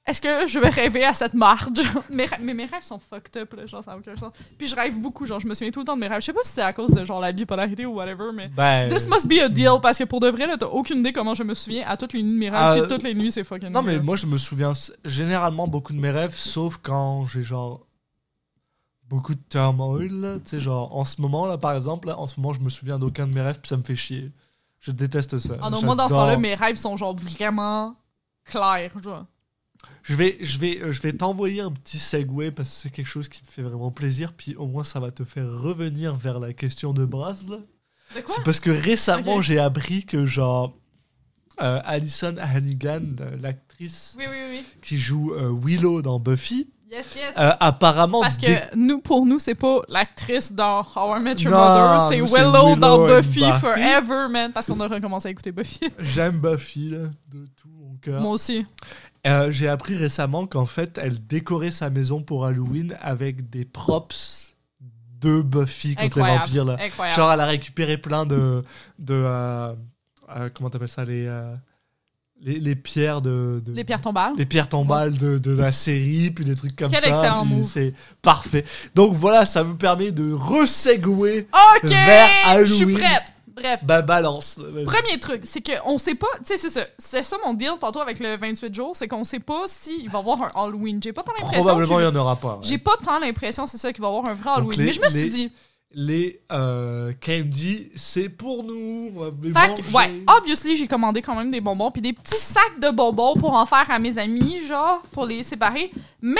est-ce 0.05 0.19
que 0.19 0.47
je 0.47 0.57
vais 0.57 0.69
rêver 0.69 1.03
à 1.05 1.13
cette 1.13 1.35
marge? 1.35 1.79
mes, 2.09 2.27
mais 2.41 2.53
mes 2.53 2.65
rêves 2.65 2.81
sont 2.81 2.99
fucked 2.99 3.37
up, 3.37 3.53
là, 3.53 3.65
genre, 3.67 3.83
ça 3.83 3.91
n'a 3.91 3.97
aucun 3.97 4.15
sens. 4.15 4.33
Puis 4.57 4.67
je 4.67 4.75
rêve 4.75 4.97
beaucoup, 4.97 5.25
genre, 5.25 5.39
je 5.39 5.47
me 5.47 5.53
souviens 5.53 5.71
tout 5.71 5.81
le 5.81 5.85
temps 5.85 5.95
de 5.95 6.01
mes 6.01 6.07
rêves. 6.07 6.21
Je 6.21 6.25
sais 6.25 6.33
pas 6.33 6.43
si 6.43 6.53
c'est 6.53 6.61
à 6.61 6.73
cause 6.73 6.91
de, 6.91 7.05
genre, 7.05 7.19
la 7.19 7.31
bipolarité 7.31 7.85
ou 7.85 7.93
whatever, 7.93 8.31
mais... 8.33 8.47
Ben, 8.49 8.89
This 8.89 9.07
must 9.07 9.27
be 9.27 9.39
a 9.43 9.47
deal, 9.47 9.79
parce 9.81 9.97
que 9.97 10.03
pour 10.05 10.19
de 10.19 10.29
vrai, 10.29 10.47
là, 10.47 10.57
t'as 10.57 10.67
aucune 10.67 10.99
idée 10.99 11.13
comment 11.13 11.35
je 11.35 11.43
me 11.43 11.53
souviens 11.53 11.85
à 11.87 11.97
toutes 11.97 12.13
les 12.13 12.23
nuits 12.23 12.33
de 12.33 12.39
mes 12.39 12.49
rêves, 12.49 12.59
Ah, 12.61 12.75
puis 12.79 12.87
toutes 12.87 13.03
les 13.03 13.13
nuits, 13.13 13.31
c'est 13.31 13.43
fucking 13.43 13.69
Non, 13.69 13.83
mais 13.83 13.99
moi, 13.99 14.15
je 14.15 14.25
me 14.25 14.37
souviens 14.37 14.73
généralement 15.05 15.67
beaucoup 15.67 15.93
de 15.93 15.99
mes 15.99 16.11
rêves, 16.11 16.35
sauf 16.35 16.79
quand 16.81 17.25
j'ai 17.27 17.43
genre 17.43 17.85
beaucoup 19.11 19.35
de 19.35 19.41
turmoil. 19.49 20.39
Tu 20.43 20.49
sais, 20.49 20.59
genre 20.59 20.95
en 20.97 21.05
ce 21.05 21.21
moment, 21.21 21.45
là, 21.45 21.57
par 21.57 21.75
exemple, 21.75 22.07
là, 22.07 22.17
en 22.17 22.27
ce 22.27 22.39
moment, 22.39 22.53
je 22.53 22.61
me 22.61 22.69
souviens 22.69 22.97
d'aucun 22.97 23.27
de 23.27 23.33
mes 23.33 23.41
rêves, 23.41 23.59
puis 23.59 23.69
ça 23.69 23.77
me 23.77 23.83
fait 23.83 23.95
chier. 23.95 24.31
Je 24.79 24.91
déteste 24.91 25.37
ça. 25.37 25.55
Ah 25.61 25.69
non, 25.69 25.81
moi, 25.83 25.95
dans 25.95 26.07
ce 26.09 26.13
temps-là, 26.13 26.37
mes 26.37 26.55
rêves 26.55 26.77
sont, 26.77 26.97
genre, 26.97 27.15
vraiment 27.15 27.95
clairs, 28.45 28.97
genre. 29.03 29.25
Je 30.03 30.15
vais, 30.15 30.37
je 30.41 30.57
vais, 30.57 30.79
euh, 30.81 30.91
je 30.91 31.01
vais 31.01 31.13
t'envoyer 31.13 31.61
un 31.61 31.71
petit 31.71 31.99
segue 31.99 32.49
parce 32.51 32.69
que 32.69 32.75
c'est 32.75 32.89
quelque 32.89 33.07
chose 33.07 33.29
qui 33.29 33.41
me 33.45 33.51
fait 33.51 33.61
vraiment 33.61 33.91
plaisir, 33.91 34.33
puis 34.33 34.55
au 34.55 34.65
moins 34.65 34.83
ça 34.83 34.99
va 34.99 35.11
te 35.11 35.23
faire 35.23 35.45
revenir 35.47 36.15
vers 36.15 36.39
la 36.39 36.53
question 36.53 36.91
de 36.93 37.05
Brass? 37.05 37.43
C'est 38.25 38.43
parce 38.43 38.59
que 38.59 38.71
récemment, 38.71 39.41
j'ai 39.41 39.59
appris 39.59 40.05
que 40.05 40.25
genre 40.25 40.75
euh, 41.61 41.79
Alison 41.85 42.35
Hannigan, 42.39 43.01
euh, 43.21 43.37
l'actrice 43.39 44.15
Oui, 44.17 44.25
oui, 44.29 44.37
oui. 44.49 44.63
qui 44.81 44.97
joue 44.97 45.33
euh, 45.33 45.55
Willow 45.63 46.01
dans 46.01 46.19
Buffy, 46.19 46.69
Yes, 46.91 47.15
yes. 47.15 47.35
euh, 47.37 47.51
apparemment 47.61 48.19
Parce 48.21 48.37
dé- 48.37 48.47
que 48.71 48.75
nous, 48.75 48.99
pour 48.99 49.25
nous, 49.25 49.39
c'est 49.39 49.55
pas 49.55 49.79
l'actrice 49.87 50.51
dans 50.51 50.81
How 50.81 51.15
I 51.17 51.21
Met 51.21 51.35
Your 51.35 51.53
Mother, 51.53 52.09
c'est 52.09 52.19
Willow, 52.19 52.51
dans 52.51 52.73
Willow 52.75 53.03
and 53.03 53.07
Buffy, 53.07 53.39
Buffy. 53.39 53.59
Forever, 53.61 54.27
man. 54.29 54.51
Parce 54.51 54.67
qu'on 54.67 54.79
a 54.81 54.87
recommencé 54.89 55.29
à 55.29 55.31
écouter 55.31 55.53
Buffy. 55.53 55.79
J'aime 55.99 56.39
Buffy 56.41 56.89
là, 56.89 56.97
de 57.29 57.45
tout 57.55 57.69
mon 57.69 57.95
cœur. 58.01 58.21
Moi 58.21 58.31
aussi. 58.31 58.65
Euh, 59.27 59.51
j'ai 59.51 59.67
appris 59.67 59.95
récemment 59.95 60.47
qu'en 60.47 60.65
fait, 60.65 60.99
elle 61.01 61.25
décorait 61.27 61.71
sa 61.71 61.89
maison 61.89 62.21
pour 62.23 62.45
Halloween 62.45 62.97
avec 63.01 63.49
des 63.49 63.65
props 63.65 64.55
de 65.21 65.41
Buffy 65.41 65.95
contre 65.95 66.17
les 66.17 66.23
vampires 66.23 66.65
là. 66.65 66.77
Incroyable. 66.79 67.15
Genre, 67.15 67.31
elle 67.31 67.39
a 67.41 67.45
récupéré 67.45 67.97
plein 67.97 68.25
de 68.25 68.63
de, 68.97 69.13
euh, 69.13 69.73
euh, 70.35 70.49
comment 70.53 70.71
t'appelles 70.71 70.87
ça 70.89 71.05
les, 71.05 71.29
les, 72.41 72.59
les 72.59 72.75
pierres 72.75 73.21
de, 73.21 73.61
de- 73.63 73.71
Les 73.73 73.83
pierres 73.83 74.01
tombales. 74.01 74.33
les 74.35 74.47
pierres 74.47 74.67
tombales 74.69 75.15
de, 75.15 75.37
de 75.37 75.51
la 75.55 75.71
série, 75.71 76.31
puis 76.31 76.43
des 76.43 76.55
trucs 76.55 76.75
comme 76.75 76.89
Quel 76.91 77.01
ça. 77.15 77.43
C'est 77.63 77.93
parfait. 78.23 78.65
Donc 78.95 79.13
voilà, 79.13 79.45
ça 79.45 79.63
me 79.63 79.75
permet 79.75 80.11
de 80.11 80.33
resegouer. 80.33 81.47
Vers 81.83 82.29
Je 82.65 82.73
suis 82.73 82.83
Halloween. 82.85 82.97
prête. 82.97 83.23
Bref. 83.53 83.83
Bah 83.83 84.01
balance. 84.01 84.57
Premier 84.85 85.19
truc, 85.19 85.41
c'est 85.43 85.61
qu'on 85.61 85.97
sait 85.97 86.15
pas, 86.15 86.27
tu 86.37 86.45
sais, 86.45 86.57
c'est 86.57 86.69
ça, 86.69 86.81
c'est 86.97 87.23
ça 87.23 87.37
mon 87.45 87.53
deal 87.53 87.71
tantôt 87.79 87.99
avec 87.99 88.19
le 88.19 88.37
28 88.37 88.73
jours, 88.73 88.95
c'est 88.95 89.07
qu'on 89.07 89.23
sait 89.23 89.39
pas 89.39 89.63
s'il 89.67 90.09
va 90.09 90.19
y 90.19 90.21
avoir 90.21 90.41
un 90.43 90.51
Halloween. 90.55 90.99
J'ai 91.03 91.11
pas 91.13 91.23
tant 91.23 91.33
l'impression. 91.33 91.61
Probablement 91.63 91.99
il 91.99 92.03
y 92.03 92.07
en 92.07 92.15
aura 92.15 92.35
pas. 92.35 92.53
ouais. 92.55 92.61
J'ai 92.63 92.77
pas 92.77 92.95
tant 93.03 93.19
l'impression, 93.19 93.67
c'est 93.67 93.77
ça, 93.77 93.91
qu'il 93.91 94.01
va 94.01 94.07
y 94.07 94.11
avoir 94.11 94.29
un 94.29 94.35
vrai 94.35 94.51
Halloween. 94.55 94.79
les- 94.79 94.85
Mais 94.85 94.93
je 94.93 95.01
me 95.01 95.09
suis 95.09 95.29
dit, 95.29 95.51
Les 95.93 96.39
euh, 96.53 97.11
candy, 97.19 97.89
c'est 97.97 98.29
pour 98.29 98.63
nous. 98.63 99.11
Fait 99.53 99.81
que, 99.81 99.91
ouais, 99.93 100.23
obviously, 100.37 100.77
j'ai 100.77 100.87
commandé 100.87 101.21
quand 101.21 101.35
même 101.35 101.51
des 101.51 101.59
bonbons, 101.59 101.91
puis 101.91 102.01
des 102.01 102.13
petits 102.13 102.37
sacs 102.39 102.79
de 102.81 102.89
bonbons 102.91 103.33
pour 103.35 103.53
en 103.53 103.65
faire 103.65 103.85
à 103.89 103.99
mes 103.99 104.17
amis, 104.17 104.61
genre, 104.65 105.01
pour 105.11 105.25
les 105.25 105.43
séparer. 105.43 105.91
Mais, 106.21 106.39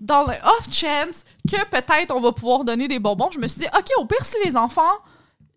dans 0.00 0.24
le 0.24 0.32
off 0.32 0.66
chance 0.72 1.24
que 1.48 1.64
peut-être 1.70 2.12
on 2.12 2.20
va 2.20 2.32
pouvoir 2.32 2.64
donner 2.64 2.88
des 2.88 2.98
bonbons, 2.98 3.30
je 3.30 3.38
me 3.38 3.46
suis 3.46 3.60
dit, 3.60 3.66
OK, 3.72 3.86
au 3.98 4.04
pire, 4.04 4.24
si 4.24 4.34
les 4.44 4.56
enfants, 4.56 4.82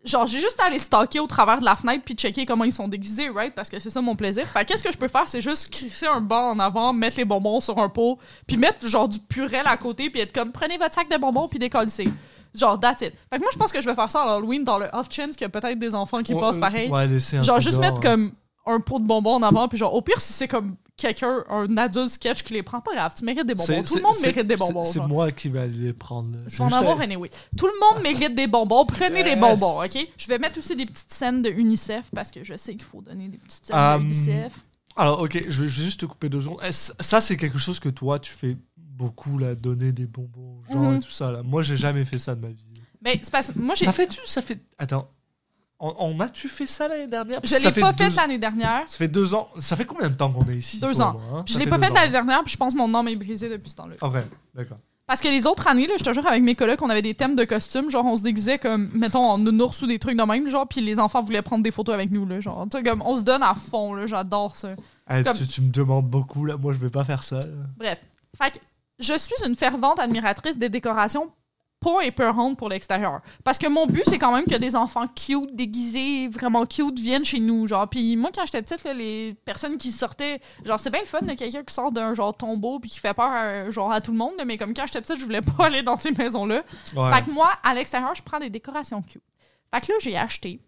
genre, 0.03 0.27
j'ai 0.27 0.39
juste 0.39 0.59
à 0.59 0.69
les 0.69 0.79
stalker 0.79 1.19
au 1.19 1.27
travers 1.27 1.59
de 1.59 1.65
la 1.65 1.75
fenêtre 1.75 2.03
puis 2.03 2.15
checker 2.15 2.45
comment 2.45 2.63
ils 2.63 2.73
sont 2.73 2.87
déguisés, 2.87 3.29
right? 3.29 3.53
Parce 3.53 3.69
que 3.69 3.79
c'est 3.79 3.89
ça 3.89 4.01
mon 4.01 4.15
plaisir. 4.15 4.45
Fait 4.47 4.61
que 4.61 4.69
qu'est-ce 4.69 4.83
que 4.83 4.91
je 4.91 4.97
peux 4.97 5.07
faire? 5.07 5.27
C'est 5.27 5.41
juste 5.41 5.69
crisser 5.69 6.07
un 6.07 6.21
banc 6.21 6.51
en 6.51 6.59
avant, 6.59 6.93
mettre 6.93 7.17
les 7.17 7.25
bonbons 7.25 7.59
sur 7.59 7.77
un 7.77 7.89
pot, 7.89 8.17
puis 8.47 8.57
mettre, 8.57 8.87
genre, 8.87 9.07
du 9.07 9.19
purel 9.19 9.63
à 9.65 9.77
côté, 9.77 10.09
puis 10.09 10.21
être 10.21 10.33
comme, 10.33 10.51
prenez 10.51 10.77
votre 10.77 10.93
sac 10.93 11.09
de 11.09 11.17
bonbons, 11.17 11.47
puis 11.47 11.59
décollissez. 11.59 12.09
Genre, 12.53 12.79
that's 12.79 13.01
it. 13.01 13.13
Fait 13.29 13.37
que 13.37 13.41
moi, 13.41 13.49
je 13.53 13.57
pense 13.57 13.71
que 13.71 13.79
je 13.81 13.87
vais 13.87 13.95
faire 13.95 14.11
ça 14.11 14.23
à 14.23 14.35
Halloween 14.35 14.63
dans 14.63 14.77
le 14.77 14.87
off 14.91 15.07
chance 15.09 15.35
qu'il 15.35 15.41
y 15.41 15.45
a 15.45 15.49
peut-être 15.49 15.79
des 15.79 15.95
enfants 15.95 16.21
qui 16.21 16.33
Ouais, 16.33 16.41
passent 16.41 16.57
euh, 16.57 16.59
pareil. 16.59 16.89
Ouais, 16.89 17.07
Genre, 17.41 17.61
juste 17.61 17.77
dehors, 17.77 17.93
mettre 17.93 17.97
hein. 18.07 18.11
comme 18.11 18.31
un 18.65 18.79
pot 18.79 18.99
de 18.99 19.05
bonbons 19.07 19.35
en 19.35 19.43
avant, 19.43 19.67
puis 19.67 19.77
genre, 19.77 19.93
au 19.93 20.01
pire, 20.01 20.19
si 20.19 20.33
c'est 20.33 20.47
comme 20.47 20.75
quelqu'un, 21.01 21.43
un 21.49 21.77
adulte 21.77 22.09
sketch 22.09 22.43
qui 22.43 22.53
les 22.53 22.63
prend, 22.63 22.79
pas 22.81 22.93
grave, 22.93 23.13
tu 23.17 23.25
mérites 23.25 23.45
des 23.45 23.53
bonbons. 23.55 23.65
C'est- 23.65 23.83
Tout 23.83 23.95
le 23.95 23.99
c'est- 23.99 24.05
monde 24.07 24.13
c'est- 24.15 24.27
mérite 24.27 24.47
des 24.47 24.53
c'est- 24.53 24.59
bonbons. 24.59 24.83
C'est 24.83 24.99
genre. 24.99 25.07
moi 25.07 25.31
qui 25.31 25.49
vais 25.49 25.59
aller 25.59 25.77
les 25.77 25.93
prendre. 25.93 26.37
Tu 26.49 26.55
vas 26.57 26.65
en 26.65 26.71
avoir 26.71 26.97
juste 26.97 27.03
anyway. 27.11 27.29
Tout 27.57 27.67
le 27.67 27.73
monde 27.95 28.03
mérite 28.03 28.35
des 28.35 28.47
bonbons. 28.47 28.85
Prenez 28.85 29.23
des 29.23 29.31
Yes. 29.31 29.39
bonbons, 29.39 29.83
OK? 29.83 30.07
Je 30.17 30.27
vais 30.27 30.37
mettre 30.39 30.57
aussi 30.59 30.75
des 30.75 30.85
petites 30.85 31.11
scènes 31.11 31.41
de 31.41 31.49
UNICEF 31.49 32.09
parce 32.13 32.31
que 32.31 32.43
je 32.43 32.55
sais 32.57 32.73
qu'il 32.73 32.83
faut 32.83 33.01
donner 33.01 33.27
des 33.27 33.37
petites 33.37 33.65
scènes 33.65 33.97
de 33.99 34.03
UNICEF. 34.03 34.53
Alors, 34.95 35.21
ok, 35.21 35.41
je 35.47 35.63
vais 35.63 35.69
juste 35.69 36.01
te 36.01 36.05
couper 36.05 36.29
deux 36.29 36.41
secondes. 36.41 36.59
Ça, 36.71 37.21
c'est 37.21 37.37
quelque 37.37 37.57
chose 37.57 37.79
que 37.79 37.89
toi, 37.89 38.19
tu 38.19 38.33
fais 38.33 38.57
beaucoup, 38.77 39.37
là, 39.39 39.55
donner 39.55 39.91
des 39.93 40.05
bonbons 40.05 40.59
aux 40.59 40.63
gens 40.73 40.79
Mhm. 40.91 40.97
et 40.97 40.99
tout 40.99 41.09
ça. 41.11 41.31
Là. 41.31 41.41
Moi, 41.43 41.63
j'ai 41.63 41.77
jamais 41.77 42.05
fait 42.05 42.19
ça 42.19 42.35
de 42.35 42.41
ma 42.41 42.49
vie. 42.49 42.67
Mais 43.03 43.19
c'est 43.23 43.31
parce 43.31 43.47
que 43.51 43.57
moi, 43.57 43.73
j'ai. 43.75 43.85
Ça 43.85 43.93
fait-tu 43.93 44.19
Ça 44.25 44.41
fait. 44.41 44.59
Attends. 44.77 45.09
On, 45.83 45.95
on 45.97 46.19
a-tu 46.19 46.47
fait 46.47 46.67
ça 46.67 46.87
l'année 46.87 47.07
dernière? 47.07 47.39
Je 47.43 47.49
Ça 47.49 47.57
l'ai 47.59 47.71
fait 47.71 47.81
pas 47.81 47.91
deux- 47.91 48.03
fait 48.09 48.15
l'année 48.15 48.37
dernière. 48.37 48.83
Ça 48.87 48.97
fait 48.97 49.07
deux 49.07 49.33
ans. 49.33 49.49
Ça 49.57 49.75
fait 49.75 49.85
combien 49.85 50.09
de 50.09 50.15
temps 50.15 50.31
qu'on 50.31 50.45
est 50.47 50.55
ici 50.57 50.79
Deux 50.79 50.93
toi 50.93 51.05
ans. 51.07 51.13
moi, 51.13 51.39
hein? 51.39 51.43
Je 51.47 51.57
l'ai 51.57 51.65
pas 51.65 51.79
fait 51.79 51.89
l'année 51.89 52.11
dernière, 52.11 52.43
puis 52.43 52.53
je 52.53 52.57
pense 52.57 52.73
que 52.73 52.77
mon 52.77 52.93
âme 52.93 53.07
est 53.07 53.15
brisé 53.15 53.49
depuis 53.49 53.71
ce 53.71 53.77
temps-là. 53.77 53.95
Ok, 54.01 54.13
d'accord. 54.53 54.77
Parce 55.07 55.19
que 55.19 55.27
les 55.27 55.45
autres 55.47 55.67
années, 55.67 55.87
là, 55.87 55.95
je 55.99 56.03
te 56.05 56.13
jure, 56.13 56.25
avec 56.25 56.41
mes 56.43 56.55
collègues, 56.55 56.81
on 56.83 56.89
avait 56.89 57.01
des 57.01 57.15
thèmes 57.15 57.35
de 57.35 57.43
costumes. 57.43 57.89
Genre, 57.89 58.05
on 58.05 58.15
se 58.15 58.21
déguisait 58.23 58.59
comme, 58.59 58.91
mettons, 58.93 59.25
en 59.27 59.37
nounours 59.39 59.81
ou 59.81 59.87
des 59.87 59.97
trucs 59.99 60.15
de 60.15 60.23
même, 60.23 60.47
genre, 60.47 60.67
puis 60.67 60.79
les 60.81 60.99
enfants 60.99 61.21
voulaient 61.23 61.41
prendre 61.41 61.63
des 61.63 61.71
photos 61.71 61.95
avec 61.95 62.11
nous, 62.11 62.25
là. 62.27 62.39
Genre, 62.39 62.65
comme, 62.85 63.01
on 63.03 63.17
se 63.17 63.23
donne 63.23 63.43
à 63.43 63.55
fond, 63.55 63.95
là. 63.95 64.05
J'adore 64.05 64.55
ça. 64.55 64.75
Eh, 65.09 65.23
Comme- 65.23 65.35
tu, 65.35 65.47
tu 65.47 65.61
me 65.61 65.71
demandes 65.71 66.07
beaucoup, 66.07 66.45
là. 66.45 66.55
Moi, 66.57 66.73
je 66.73 66.77
vais 66.77 66.91
pas 66.91 67.03
faire 67.03 67.23
ça. 67.23 67.39
là. 67.39 67.45
Bref. 67.77 67.99
Fait 68.41 68.51
que 68.51 68.59
je 68.99 69.17
suis 69.17 69.35
une 69.45 69.55
fervente 69.55 69.99
admiratrice 69.99 70.57
des 70.59 70.69
décorations 70.69 71.29
pas 71.81 72.01
épeurante 72.05 72.57
pour 72.57 72.69
l'extérieur. 72.69 73.21
Parce 73.43 73.57
que 73.57 73.67
mon 73.67 73.87
but, 73.87 74.03
c'est 74.05 74.19
quand 74.19 74.33
même 74.33 74.45
que 74.45 74.55
des 74.55 74.75
enfants 74.75 75.07
cute, 75.07 75.55
déguisés, 75.55 76.27
vraiment 76.27 76.65
cute, 76.65 76.99
viennent 76.99 77.25
chez 77.25 77.39
nous. 77.39 77.65
Genre, 77.67 77.87
puis 77.89 78.15
moi, 78.15 78.29
quand 78.33 78.45
j'étais 78.45 78.61
petite, 78.61 78.83
là, 78.83 78.93
les 78.93 79.35
personnes 79.45 79.77
qui 79.77 79.91
sortaient, 79.91 80.39
genre, 80.63 80.79
c'est 80.79 80.91
bien 80.91 81.01
le 81.01 81.07
fun, 81.07 81.21
là, 81.21 81.35
quelqu'un 81.35 81.63
qui 81.63 81.73
sort 81.73 81.91
d'un 81.91 82.13
genre 82.13 82.37
tombeau 82.37 82.79
puis 82.79 82.89
qui 82.89 82.99
fait 82.99 83.15
peur 83.15 83.31
à, 83.31 83.69
genre, 83.71 83.91
à 83.91 83.99
tout 83.99 84.11
le 84.11 84.17
monde, 84.17 84.33
mais 84.45 84.57
comme 84.57 84.73
quand 84.73 84.85
j'étais 84.85 85.01
petite, 85.01 85.19
je 85.19 85.25
voulais 85.25 85.41
pas 85.41 85.65
aller 85.65 85.81
dans 85.81 85.95
ces 85.95 86.11
maisons-là. 86.11 86.63
Ouais. 86.95 87.11
Fait 87.11 87.23
que 87.23 87.31
moi, 87.31 87.49
à 87.63 87.73
l'extérieur, 87.73 88.13
je 88.13 88.21
prends 88.21 88.39
des 88.39 88.51
décorations 88.51 89.01
cute. 89.01 89.23
Fait 89.73 89.81
que 89.81 89.91
là, 89.91 89.97
j'ai 89.99 90.15
acheté 90.15 90.59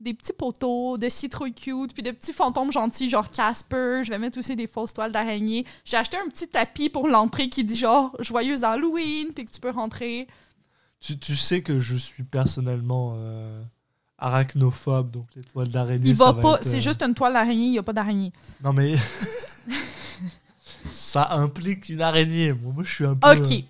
des 0.00 0.14
petits 0.14 0.32
poteaux 0.32 0.96
de 0.96 1.08
citrouilles 1.08 1.54
cute, 1.54 1.92
puis 1.92 2.02
de 2.02 2.10
petits 2.10 2.32
fantômes 2.32 2.72
gentils, 2.72 3.08
genre 3.08 3.30
Casper. 3.30 4.00
Je 4.02 4.10
vais 4.10 4.18
mettre 4.18 4.38
aussi 4.38 4.56
des 4.56 4.66
fausses 4.66 4.94
toiles 4.94 5.12
d'araignée. 5.12 5.64
J'ai 5.84 5.96
acheté 5.98 6.16
un 6.16 6.28
petit 6.28 6.48
tapis 6.48 6.88
pour 6.88 7.06
l'entrée 7.06 7.48
qui 7.48 7.64
dit 7.64 7.76
genre 7.76 8.14
Joyeux 8.18 8.64
Halloween, 8.64 9.28
puis 9.34 9.44
que 9.44 9.50
tu 9.50 9.60
peux 9.60 9.70
rentrer. 9.70 10.26
Tu, 11.00 11.18
tu 11.18 11.34
sais 11.36 11.62
que 11.62 11.80
je 11.80 11.96
suis 11.96 12.22
personnellement 12.24 13.14
euh, 13.16 13.62
arachnophobe, 14.18 15.10
donc 15.10 15.26
les 15.34 15.42
toiles 15.42 15.68
d'araignée. 15.70 16.10
Il 16.10 16.16
ça 16.16 16.32
va 16.32 16.34
pas, 16.40 16.54
être, 16.56 16.64
c'est 16.64 16.76
euh, 16.76 16.80
juste 16.80 17.02
une 17.02 17.14
toile 17.14 17.32
d'araignée, 17.32 17.64
il 17.66 17.70
n'y 17.72 17.78
a 17.78 17.82
pas 17.82 17.92
d'araignée. 17.94 18.32
Non, 18.62 18.72
mais. 18.72 18.96
ça 20.92 21.32
implique 21.32 21.88
une 21.88 22.02
araignée. 22.02 22.52
Moi, 22.52 22.72
moi, 22.74 22.84
je 22.84 22.94
suis 22.94 23.04
un 23.06 23.14
peu 23.16 23.30
Ok. 23.30 23.50
euh, 23.52 23.60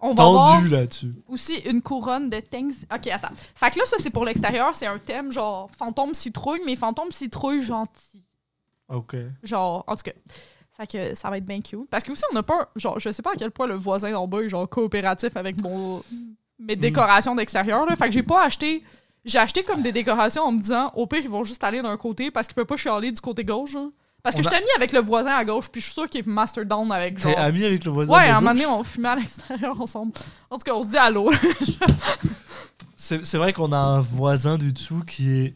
On 0.00 0.14
va 0.14 0.24
voir 0.28 0.56
tendu 0.58 0.68
là-dessus. 0.68 1.12
aussi 1.28 1.54
une 1.60 1.82
couronne 1.82 2.28
de 2.28 2.40
things. 2.40 2.84
Ok, 2.92 3.06
attends. 3.08 3.34
Fait 3.54 3.70
que 3.70 3.78
là, 3.78 3.86
ça, 3.86 3.96
c'est 3.98 4.10
pour 4.10 4.24
l'extérieur, 4.24 4.74
c'est 4.74 4.86
un 4.86 4.98
thème 4.98 5.30
genre 5.32 5.70
fantôme 5.76 6.14
citrouille, 6.14 6.60
mais 6.66 6.76
fantôme 6.76 7.10
citrouille 7.10 7.62
gentil. 7.64 8.24
Ok. 8.88 9.16
Genre, 9.42 9.84
en 9.86 9.96
tout 9.96 10.02
cas. 10.02 10.12
Fait 10.76 10.86
que 10.86 11.14
ça 11.14 11.28
va 11.30 11.36
être 11.38 11.44
bien 11.44 11.60
cute. 11.60 11.88
Parce 11.90 12.02
que 12.02 12.12
aussi, 12.12 12.24
on 12.32 12.36
a 12.36 12.42
peur. 12.42 12.66
Genre, 12.76 12.98
je 12.98 13.12
sais 13.12 13.22
pas 13.22 13.32
à 13.32 13.36
quel 13.36 13.50
point 13.50 13.66
le 13.66 13.74
voisin 13.74 14.14
en 14.14 14.26
bas 14.26 14.40
est 14.42 14.48
genre 14.48 14.68
coopératif 14.68 15.36
avec 15.36 15.60
mon 15.62 16.02
mes 16.58 16.76
décorations 16.76 17.34
d'extérieur. 17.34 17.86
là. 17.86 17.96
Fait 17.96 18.06
que 18.06 18.12
j'ai 18.12 18.22
pas 18.22 18.44
acheté. 18.44 18.82
J'ai 19.24 19.38
acheté 19.38 19.62
comme 19.62 19.82
des 19.82 19.92
décorations 19.92 20.42
en 20.42 20.52
me 20.52 20.60
disant, 20.60 20.90
au 20.96 21.06
pire, 21.06 21.20
ils 21.22 21.28
vont 21.30 21.44
juste 21.44 21.62
aller 21.62 21.80
d'un 21.80 21.96
côté 21.96 22.30
parce 22.30 22.46
qu'ils 22.48 22.56
peuvent 22.56 22.66
pas 22.66 22.76
chialer 22.76 23.12
du 23.12 23.20
côté 23.20 23.44
gauche. 23.44 23.76
hein. 23.76 23.92
Parce 24.22 24.36
que 24.36 24.40
On 24.40 24.44
je 24.44 24.48
a- 24.48 24.52
t'ai 24.52 24.60
mis 24.60 24.70
avec 24.76 24.92
le 24.92 25.00
voisin 25.00 25.32
à 25.32 25.44
gauche, 25.44 25.68
puis 25.68 25.80
je 25.80 25.86
suis 25.86 25.94
sûr 25.94 26.08
qu'il 26.08 26.20
est 26.20 26.26
master 26.26 26.64
down 26.64 26.90
avec 26.92 27.16
T'es 27.16 27.22
genre. 27.30 27.38
ami 27.38 27.64
avec 27.64 27.84
le 27.84 27.90
voisin 27.90 28.12
Ouais, 28.12 28.26
de 28.26 28.32
à 28.32 28.36
un 28.36 28.40
moment 28.40 28.52
gauche 28.52 28.62
donné, 28.62 28.66
on 28.78 28.84
fumait 28.84 29.08
à 29.08 29.16
l'extérieur 29.16 29.80
ensemble. 29.80 30.12
En 30.50 30.56
tout 30.58 30.62
cas, 30.64 30.74
on 30.74 30.82
se 30.82 30.88
dit 30.88 30.96
allô. 30.96 31.30
C'est 32.96 33.24
c'est 33.24 33.36
vrai 33.38 33.52
qu'on 33.52 33.72
a 33.72 33.76
un 33.78 34.00
voisin 34.00 34.58
du 34.58 34.72
dessous 34.72 35.02
qui 35.06 35.30
est. 35.40 35.54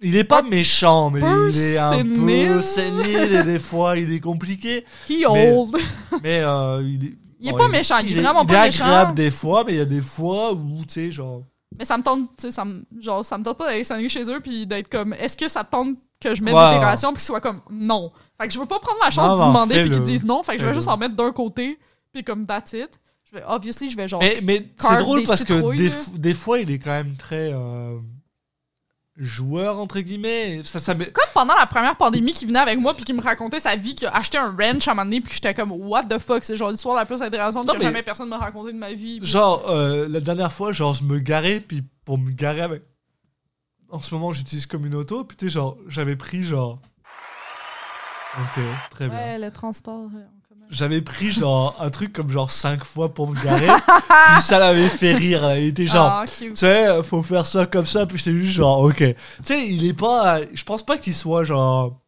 Il 0.00 0.14
est 0.14 0.22
pas 0.24 0.42
méchant, 0.42 1.10
mais 1.10 1.18
peu 1.20 1.50
il 1.52 1.58
est 1.60 1.78
un 1.78 1.90
sénile. 1.90 2.48
peu 2.48 2.62
sénile 2.62 3.32
et 3.34 3.42
des 3.42 3.58
fois 3.58 3.98
il 3.98 4.12
est 4.12 4.20
compliqué. 4.20 4.84
He 5.10 5.24
Mais- 5.32 5.52
old. 5.52 5.76
Mais 6.22 6.40
euh, 6.44 6.80
il 6.86 7.04
est. 7.06 7.14
Il 7.40 7.48
est 7.48 7.52
pas 7.56 7.68
méchant, 7.68 7.98
il 7.98 8.16
est 8.16 8.20
vraiment 8.20 8.42
il 8.42 8.46
pas 8.48 8.62
est 8.64 8.66
méchant. 8.66 8.84
agréable 8.84 9.14
des 9.14 9.30
fois, 9.30 9.64
mais 9.64 9.72
il 9.72 9.78
y 9.78 9.80
a 9.80 9.84
des 9.84 10.02
fois 10.02 10.52
où, 10.52 10.80
tu 10.86 10.94
sais, 10.94 11.12
genre. 11.12 11.42
Mais 11.78 11.84
ça 11.84 11.98
me 11.98 12.02
tente, 12.02 12.22
tu 12.36 12.42
sais, 12.42 12.50
ça 12.50 12.64
me, 12.64 12.84
genre, 13.00 13.24
ça 13.24 13.36
me 13.38 13.44
tente 13.44 13.58
pas 13.58 13.66
d'aller 13.66 13.84
sonner 13.84 14.08
chez 14.08 14.22
eux 14.30 14.40
puis 14.40 14.66
d'être 14.66 14.88
comme, 14.88 15.12
est-ce 15.12 15.36
que 15.36 15.48
ça 15.48 15.64
te 15.64 15.70
tente 15.70 15.96
que 16.20 16.34
je 16.34 16.42
mette 16.42 16.54
des 16.54 16.74
décorations 16.74 17.10
puis 17.12 17.18
qu'ils 17.18 17.26
soient 17.26 17.40
comme, 17.40 17.60
non. 17.70 18.10
Fait 18.40 18.48
que 18.48 18.54
je 18.54 18.58
veux 18.58 18.66
pas 18.66 18.78
prendre 18.80 18.98
la 19.04 19.10
chance 19.10 19.28
non, 19.38 19.48
demander 19.48 19.82
puis 19.82 19.90
qu'ils 19.90 20.02
disent 20.02 20.24
non. 20.24 20.42
Fait 20.42 20.56
que 20.56 20.60
je 20.62 20.66
vais 20.66 20.74
juste 20.74 20.88
en 20.88 20.96
mettre 20.96 21.14
d'un 21.14 21.30
côté 21.32 21.78
puis 22.12 22.24
comme 22.24 22.46
that's 22.46 22.72
it. 22.72 22.88
Je 23.30 23.36
vais, 23.36 23.44
obviously, 23.46 23.90
je 23.90 23.96
vais 23.96 24.08
genre. 24.08 24.20
Mais, 24.20 24.38
mais 24.42 24.66
c'est 24.78 24.96
drôle 24.98 25.22
parce 25.24 25.44
que 25.44 25.76
des, 25.76 25.92
des 26.16 26.34
fois 26.34 26.58
il 26.60 26.70
est 26.70 26.78
quand 26.78 26.90
même 26.92 27.14
très. 27.16 27.52
euh, 27.52 27.98
joueur, 29.18 29.78
entre 29.78 29.98
guillemets. 30.00 30.62
Ça, 30.62 30.78
ça, 30.78 30.94
Comme 30.94 31.24
pendant 31.34 31.54
la 31.54 31.66
première 31.66 31.96
pandémie 31.96 32.32
qui 32.32 32.46
venait 32.46 32.58
avec 32.60 32.78
moi 32.80 32.94
puis 32.94 33.04
qui 33.04 33.12
me 33.12 33.20
racontait 33.20 33.58
sa 33.60 33.74
vie, 33.76 33.94
qui 33.94 34.06
a 34.06 34.14
acheté 34.14 34.38
un 34.38 34.54
ranch 34.56 34.86
à 34.86 34.92
un 34.92 34.94
moment 34.94 35.04
donné 35.04 35.20
puis 35.20 35.32
j'étais 35.34 35.52
comme, 35.54 35.72
what 35.72 36.04
the 36.04 36.18
fuck, 36.18 36.44
c'est 36.44 36.56
genre 36.56 36.70
l'histoire 36.70 36.96
la 36.96 37.04
plus 37.04 37.20
intéressante 37.20 37.66
Non, 37.66 37.72
que 37.72 37.78
mais- 37.78 37.84
jamais 37.84 38.02
personne 38.02 38.28
m'a 38.28 38.38
raconté 38.38 38.72
de 38.72 38.78
ma 38.78 38.92
vie. 38.92 39.18
puis- 39.20 39.28
Genre, 39.28 39.68
euh, 39.68 40.06
la 40.08 40.20
dernière 40.20 40.52
fois, 40.52 40.72
genre, 40.72 40.92
je 40.94 41.02
me 41.04 41.18
garais, 41.18 41.60
puis 41.60 41.82
pour 42.04 42.16
me 42.18 42.30
garer 42.30 42.60
avec. 42.62 42.82
En 43.90 44.00
ce 44.00 44.14
moment, 44.14 44.32
j'utilise 44.32 44.66
comme 44.66 44.84
une 44.86 44.94
auto, 44.94 45.24
puis 45.24 45.36
tu 45.36 45.46
sais, 45.46 45.50
genre, 45.52 45.76
j'avais 45.88 46.14
pris, 46.16 46.42
genre. 46.42 46.78
Ok, 48.38 48.62
très 48.90 49.08
bien. 49.08 49.18
Ouais, 49.18 49.38
le 49.38 49.50
transport 49.50 50.10
euh. 50.14 50.24
J'avais 50.70 51.00
pris, 51.00 51.32
genre, 51.32 51.76
un 51.80 51.88
truc 51.90 52.12
comme, 52.12 52.28
genre, 52.30 52.50
5 52.50 52.84
fois 52.84 53.14
pour 53.14 53.28
me 53.30 53.42
garer, 53.42 53.66
puis 54.32 54.42
ça 54.42 54.58
l'avait 54.58 54.88
fait 54.90 55.14
rire. 55.14 55.56
Il 55.56 55.68
était 55.68 55.86
genre. 55.86 56.10
Ah. 56.10 56.24
Tu 56.26 56.54
sais, 56.54 57.02
faut 57.02 57.22
faire 57.22 57.46
ça 57.46 57.64
comme 57.66 57.86
ça, 57.86 58.04
puis 58.06 58.18
j'étais 58.18 58.32
juste 58.36 58.52
genre, 58.52 58.80
ok. 58.82 58.96
Tu 58.98 59.14
sais, 59.44 59.66
il 59.68 59.86
est 59.86 59.94
pas. 59.94 60.40
Je 60.52 60.62
pense 60.64 60.84
pas 60.84 60.98
qu'il 60.98 61.14
soit 61.14 61.44
genre. 61.44 61.98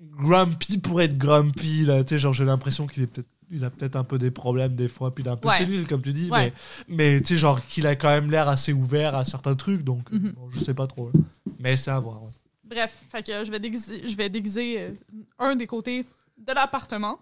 Grumpy 0.00 0.78
pour 0.78 1.00
être 1.02 1.16
grumpy, 1.18 1.84
là. 1.84 2.02
Tu 2.04 2.14
sais, 2.14 2.18
genre, 2.18 2.32
j'ai 2.32 2.44
l'impression 2.44 2.86
qu'il 2.86 3.02
est 3.02 3.06
peut-être. 3.06 3.28
Il 3.52 3.64
a 3.64 3.70
peut-être 3.70 3.96
un 3.96 4.04
peu 4.04 4.16
des 4.16 4.30
problèmes 4.30 4.76
des 4.76 4.86
fois, 4.86 5.12
puis 5.12 5.24
il 5.24 5.26
est 5.26 5.30
un 5.30 5.36
peu 5.36 5.48
Ouais. 5.48 5.84
comme 5.88 6.02
tu 6.02 6.12
dis, 6.12 6.30
Ouais. 6.30 6.52
mais, 6.88 7.14
mais 7.14 7.20
tu 7.20 7.34
sais, 7.34 7.36
genre, 7.36 7.60
qu'il 7.66 7.84
a 7.88 7.96
quand 7.96 8.08
même 8.10 8.30
l'air 8.30 8.48
assez 8.48 8.72
ouvert 8.72 9.16
à 9.16 9.24
certains 9.24 9.56
trucs, 9.56 9.82
donc 9.82 10.08
Mhm. 10.12 10.32
bon, 10.36 10.48
je 10.50 10.60
sais 10.60 10.72
pas 10.74 10.86
trop. 10.86 11.10
là. 11.12 11.20
Mais 11.58 11.76
c'est 11.76 11.90
à 11.90 11.98
voir. 11.98 12.22
ouais. 12.22 12.30
Bref, 12.64 12.96
fait 13.10 13.24
que 13.26 13.44
je 13.44 13.50
vais 13.50 13.58
déguiser, 13.58 14.06
je 14.06 14.14
vais 14.16 14.28
déguiser 14.28 14.80
euh, 14.80 14.90
un 15.40 15.56
des 15.56 15.66
côtés 15.66 16.04
de 16.38 16.52
l'appartement, 16.52 17.18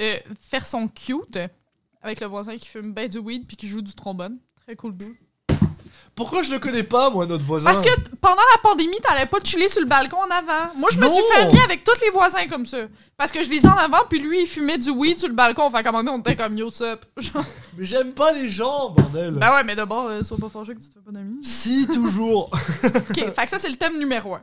euh, 0.00 0.18
faire 0.40 0.66
son 0.66 0.88
cute 0.88 1.38
avec 2.00 2.20
le 2.20 2.26
voisin 2.26 2.56
qui 2.56 2.68
fume 2.68 2.92
ben 2.92 3.08
du 3.08 3.18
weed 3.18 3.46
puis 3.46 3.56
qui 3.56 3.68
joue 3.68 3.82
du 3.82 3.94
trombone. 3.94 4.38
Très 4.60 4.76
cool 4.76 4.96
dude. 4.96 5.16
Pourquoi 6.14 6.42
je 6.42 6.50
le 6.50 6.58
connais 6.58 6.82
pas, 6.82 7.08
moi, 7.08 7.24
notre 7.26 7.42
voisin? 7.44 7.64
Parce 7.70 7.80
que 7.80 7.88
pendant 8.20 8.42
la 8.54 8.60
pandémie, 8.62 8.98
t'allais 9.02 9.24
pas 9.24 9.38
chiller 9.42 9.68
sur 9.70 9.80
le 9.80 9.86
balcon 9.86 10.18
en 10.18 10.30
avant. 10.30 10.74
Moi, 10.76 10.90
je 10.92 10.98
me 10.98 11.04
Non. 11.06 11.12
suis 11.12 11.22
fait 11.32 11.40
ami 11.40 11.58
avec 11.60 11.84
tous 11.84 11.98
les 12.02 12.10
voisins 12.10 12.46
comme 12.48 12.66
ça. 12.66 12.78
Parce 13.16 13.32
que 13.32 13.42
je 13.42 13.48
lisais 13.48 13.68
en 13.68 13.76
avant, 13.78 14.00
puis 14.08 14.18
lui, 14.18 14.42
il 14.42 14.46
fumait 14.46 14.76
du 14.76 14.90
weed 14.90 15.18
sur 15.18 15.28
le 15.28 15.34
balcon. 15.34 15.70
Fait 15.70 15.82
qu'à 15.82 15.88
un 15.88 15.92
moment 15.92 16.04
donné, 16.04 16.16
on 16.16 16.20
était 16.20 16.36
comme 16.36 16.56
yo, 16.58 16.70
sup. 16.70 17.06
Genre, 17.16 17.42
Mais 17.78 17.84
j'aime 17.86 18.12
pas 18.12 18.32
les 18.32 18.50
gens, 18.50 18.90
bordel. 18.90 19.30
Ben 19.34 19.52
ouais, 19.54 19.64
mais 19.64 19.74
d'abord, 19.74 20.08
euh, 20.08 20.22
sois 20.22 20.36
pas 20.36 20.50
fâché 20.50 20.74
que 20.74 20.80
tu 20.80 20.88
te 20.90 20.94
fais 20.94 21.00
pas 21.00 21.12
d'amis. 21.12 21.38
Si, 21.42 21.86
toujours. 21.86 22.50
Ok, 22.84 23.14
fait 23.34 23.44
que 23.44 23.50
ça, 23.50 23.58
c'est 23.58 23.70
le 23.70 23.76
thème 23.76 23.98
numéro 23.98 24.34
un. 24.34 24.42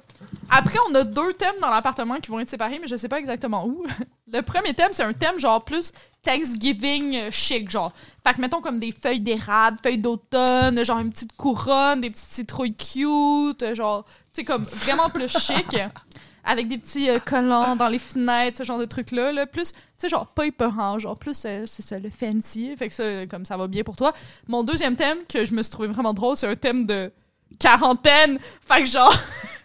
Après, 0.49 0.79
on 0.89 0.95
a 0.95 1.03
deux 1.03 1.33
thèmes 1.33 1.55
dans 1.61 1.69
l'appartement 1.69 2.15
qui 2.15 2.31
vont 2.31 2.39
être 2.39 2.49
séparés, 2.49 2.79
mais 2.81 2.87
je 2.87 2.95
sais 2.95 3.07
pas 3.09 3.19
exactement 3.19 3.65
où. 3.67 3.83
Le 4.31 4.41
premier 4.41 4.73
thème, 4.73 4.89
c'est 4.91 5.03
un 5.03 5.13
thème 5.13 5.39
genre 5.39 5.63
plus 5.63 5.91
Thanksgiving 6.29 7.31
chic, 7.31 7.71
genre. 7.71 7.91
Fait 8.23 8.35
que 8.35 8.41
mettons 8.41 8.61
comme 8.61 8.79
des 8.79 8.91
feuilles 8.91 9.19
d'érable, 9.19 9.77
feuilles 9.81 9.97
d'automne, 9.97 10.85
genre 10.85 10.99
une 10.99 11.09
petite 11.09 11.35
couronne, 11.35 12.01
des 12.01 12.11
petites 12.11 12.31
citrouilles 12.31 12.75
cute, 12.75 13.73
genre, 13.73 14.05
tu 14.05 14.11
sais, 14.33 14.43
comme 14.43 14.61
vraiment 14.61 15.09
plus 15.09 15.27
chic. 15.27 15.75
Avec 16.43 16.67
des 16.67 16.77
petits 16.77 17.09
euh, 17.09 17.19
collants 17.19 17.75
dans 17.75 17.89
les 17.89 17.99
fenêtres, 17.99 18.59
ce 18.59 18.63
genre 18.63 18.77
de 18.79 18.85
trucs-là. 18.85 19.31
Là. 19.31 19.45
Plus, 19.45 19.73
tu 19.73 19.79
sais, 19.97 20.09
genre 20.09 20.27
pas 20.27 20.45
épeurant, 20.45 20.99
genre 20.99 21.17
plus, 21.17 21.43
euh, 21.45 21.63
c'est 21.65 21.81
ça, 21.81 21.97
le 21.97 22.09
fancy. 22.11 22.75
Fait 22.77 22.87
que 22.87 22.93
ça, 22.93 23.25
comme 23.25 23.45
ça 23.45 23.57
va 23.57 23.67
bien 23.67 23.83
pour 23.83 23.95
toi. 23.95 24.13
Mon 24.47 24.63
deuxième 24.63 24.95
thème, 24.95 25.17
que 25.27 25.45
je 25.45 25.53
me 25.53 25.63
suis 25.63 25.71
trouvé 25.71 25.87
vraiment 25.87 26.13
drôle, 26.13 26.37
c'est 26.37 26.47
un 26.47 26.55
thème 26.55 26.85
de 26.85 27.11
quarantaine. 27.59 28.39
Fait 28.67 28.83
que 28.83 28.89
genre, 28.89 29.13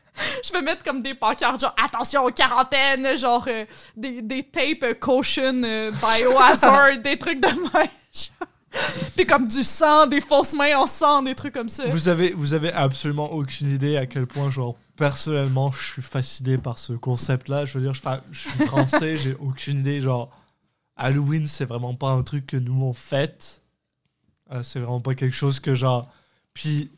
je 0.44 0.52
vais 0.52 0.62
mettre 0.62 0.84
comme 0.84 1.02
des 1.02 1.14
pancartes, 1.14 1.60
genre 1.60 1.74
attention 1.82 2.24
aux 2.24 2.30
quarantaines, 2.30 3.16
genre 3.16 3.44
euh, 3.48 3.64
des, 3.96 4.22
des 4.22 4.42
tapes 4.44 4.82
euh, 4.82 4.94
caution, 4.94 5.62
euh, 5.64 5.90
biohazard, 5.90 6.98
des 7.02 7.18
trucs 7.18 7.40
de 7.40 7.48
même. 7.48 7.88
Puis 9.16 9.26
comme 9.26 9.46
du 9.46 9.62
sang, 9.62 10.06
des 10.06 10.20
fausses 10.20 10.54
mains 10.54 10.76
en 10.76 10.86
sang, 10.86 11.22
des 11.22 11.34
trucs 11.34 11.54
comme 11.54 11.68
ça. 11.68 11.86
Vous 11.86 12.08
avez, 12.08 12.32
vous 12.32 12.54
avez 12.54 12.72
absolument 12.72 13.32
aucune 13.32 13.70
idée 13.70 13.96
à 13.96 14.06
quel 14.06 14.26
point, 14.26 14.50
genre, 14.50 14.76
personnellement, 14.96 15.70
je 15.72 15.84
suis 15.84 16.02
fasciné 16.02 16.58
par 16.58 16.78
ce 16.78 16.92
concept-là. 16.92 17.64
Je 17.64 17.78
veux 17.78 17.84
dire, 17.84 17.94
je 18.30 18.38
suis 18.38 18.66
français, 18.66 19.18
j'ai 19.22 19.34
aucune 19.34 19.78
idée. 19.78 20.00
Genre, 20.00 20.30
Halloween, 20.96 21.46
c'est 21.46 21.64
vraiment 21.64 21.94
pas 21.94 22.08
un 22.08 22.22
truc 22.22 22.46
que 22.46 22.56
nous 22.56 22.82
on 22.82 22.92
fête. 22.92 23.62
Euh, 24.52 24.62
c'est 24.62 24.80
vraiment 24.80 25.00
pas 25.00 25.14
quelque 25.14 25.36
chose 25.36 25.60
que, 25.60 25.74
genre. 25.74 26.10
Puis, 26.52 26.90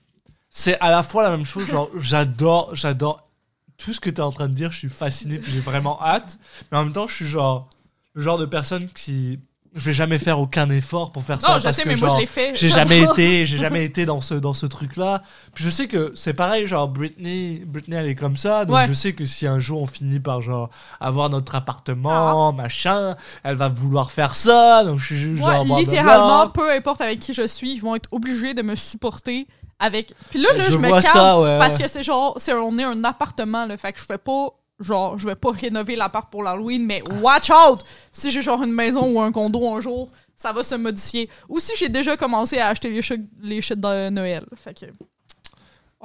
c'est 0.58 0.80
à 0.80 0.90
la 0.90 1.02
fois 1.02 1.22
la 1.22 1.28
même 1.30 1.44
chose, 1.44 1.66
genre, 1.66 1.90
j'adore, 1.98 2.74
j'adore 2.74 3.28
tout 3.76 3.92
ce 3.92 4.00
que 4.00 4.08
t'es 4.08 4.22
en 4.22 4.30
train 4.32 4.48
de 4.48 4.54
dire. 4.54 4.72
Je 4.72 4.78
suis 4.78 4.88
fasciné, 4.88 5.38
j'ai 5.46 5.60
vraiment 5.60 6.00
hâte. 6.02 6.38
Mais 6.72 6.78
en 6.78 6.84
même 6.84 6.94
temps, 6.94 7.06
je 7.06 7.14
suis 7.14 7.26
genre, 7.26 7.68
le 8.14 8.22
genre 8.22 8.38
de 8.38 8.46
personne 8.46 8.88
qui. 8.88 9.38
Je 9.74 9.84
vais 9.84 9.92
jamais 9.92 10.18
faire 10.18 10.38
aucun 10.38 10.70
effort 10.70 11.12
pour 11.12 11.22
faire 11.24 11.38
ça. 11.42 11.48
non, 11.52 11.58
je 11.58 11.64
parce 11.64 11.76
sais, 11.76 11.82
que, 11.82 11.88
mais 11.90 11.96
moi 11.96 12.08
je 12.08 12.16
l'ai 12.16 12.26
fait. 12.26 12.54
j'ai 12.54 12.68
jamais 12.70 13.02
été 13.02 13.44
j'ai 13.44 13.58
jamais 13.58 13.84
été 13.84 14.06
dans 14.06 14.22
ce 14.22 14.32
dans 14.32 14.54
ce 14.54 14.64
truc 14.64 14.96
là 14.96 15.22
puis 15.52 15.62
je 15.64 15.68
sais 15.68 15.86
que 15.86 16.12
c'est 16.14 16.32
pareil 16.32 16.66
genre 16.66 16.88
Britney 16.88 17.62
Britney 17.66 17.94
elle 17.94 18.08
est 18.08 18.14
comme 18.14 18.38
ça 18.38 18.64
donc 18.64 18.74
Ouais. 18.74 18.86
je 18.88 18.94
sais 18.94 19.12
que 19.12 19.26
si 19.26 19.46
un 19.46 19.60
jour 19.60 19.82
on 19.82 19.86
finit 19.86 20.18
par 20.18 20.40
genre 20.40 20.70
avoir 20.98 21.28
notre 21.28 21.54
appartement 21.56 22.54
machin 22.54 23.16
elle 23.44 23.56
va 23.56 23.68
vouloir 23.68 24.10
faire 24.12 24.34
ça 24.34 24.82
donc 24.82 24.98
je 24.98 25.14
suis 25.14 25.26
Moi, 25.26 25.62
littéralement, 25.64 26.48
peu 26.48 26.72
importe 26.72 27.02
avec 27.02 27.20
qui 27.20 27.34
je 27.34 27.46
suis, 27.46 27.74
ils 27.74 27.80
vont 27.82 27.94
être 27.94 28.08
obligés 28.12 28.54
de 28.54 28.62
me 28.62 28.76
supporter 28.76 29.46
avec. 29.78 30.12
Puis 30.30 30.40
là, 30.40 30.52
là, 30.54 30.64
je, 30.64 30.72
je 30.72 30.78
me 30.78 30.88
calme 30.88 31.02
ça 31.02 31.40
ouais 31.40 31.58
parce 31.58 31.78
que 31.78 31.88
c'est 31.88 32.02
genre, 32.02 32.34
c'est 32.38 32.52
on 32.54 32.78
est 32.78 32.84
un 32.84 33.04
appartement, 33.04 33.66
là, 33.66 33.76
fait 33.76 33.92
que 33.92 33.98
je 34.00 34.04
fais 34.04 34.18
pas. 34.18 34.48
Genre, 34.78 35.16
je 35.16 35.26
vais 35.26 35.36
pas 35.36 35.52
rénover 35.52 35.96
l'appart 35.96 36.30
pour 36.30 36.42
l'Halloween, 36.42 36.84
mais 36.84 37.02
watch 37.22 37.50
out! 37.50 37.80
Si 38.12 38.30
j'ai 38.30 38.42
genre 38.42 38.62
une 38.62 38.74
maison 38.74 39.10
ou 39.10 39.18
un 39.22 39.32
condo 39.32 39.66
un 39.74 39.80
jour, 39.80 40.10
ça 40.34 40.52
va 40.52 40.62
se 40.62 40.74
modifier. 40.74 41.30
Ou 41.48 41.60
si 41.60 41.72
j'ai 41.78 41.88
déjà 41.88 42.14
commencé 42.18 42.58
à 42.58 42.68
acheter 42.68 42.90
les 42.90 43.00
shit, 43.00 43.22
les 43.40 43.62
shit 43.62 43.80
de 43.80 44.10
Noël. 44.10 44.44
Fait 44.54 44.78
que 44.78 44.84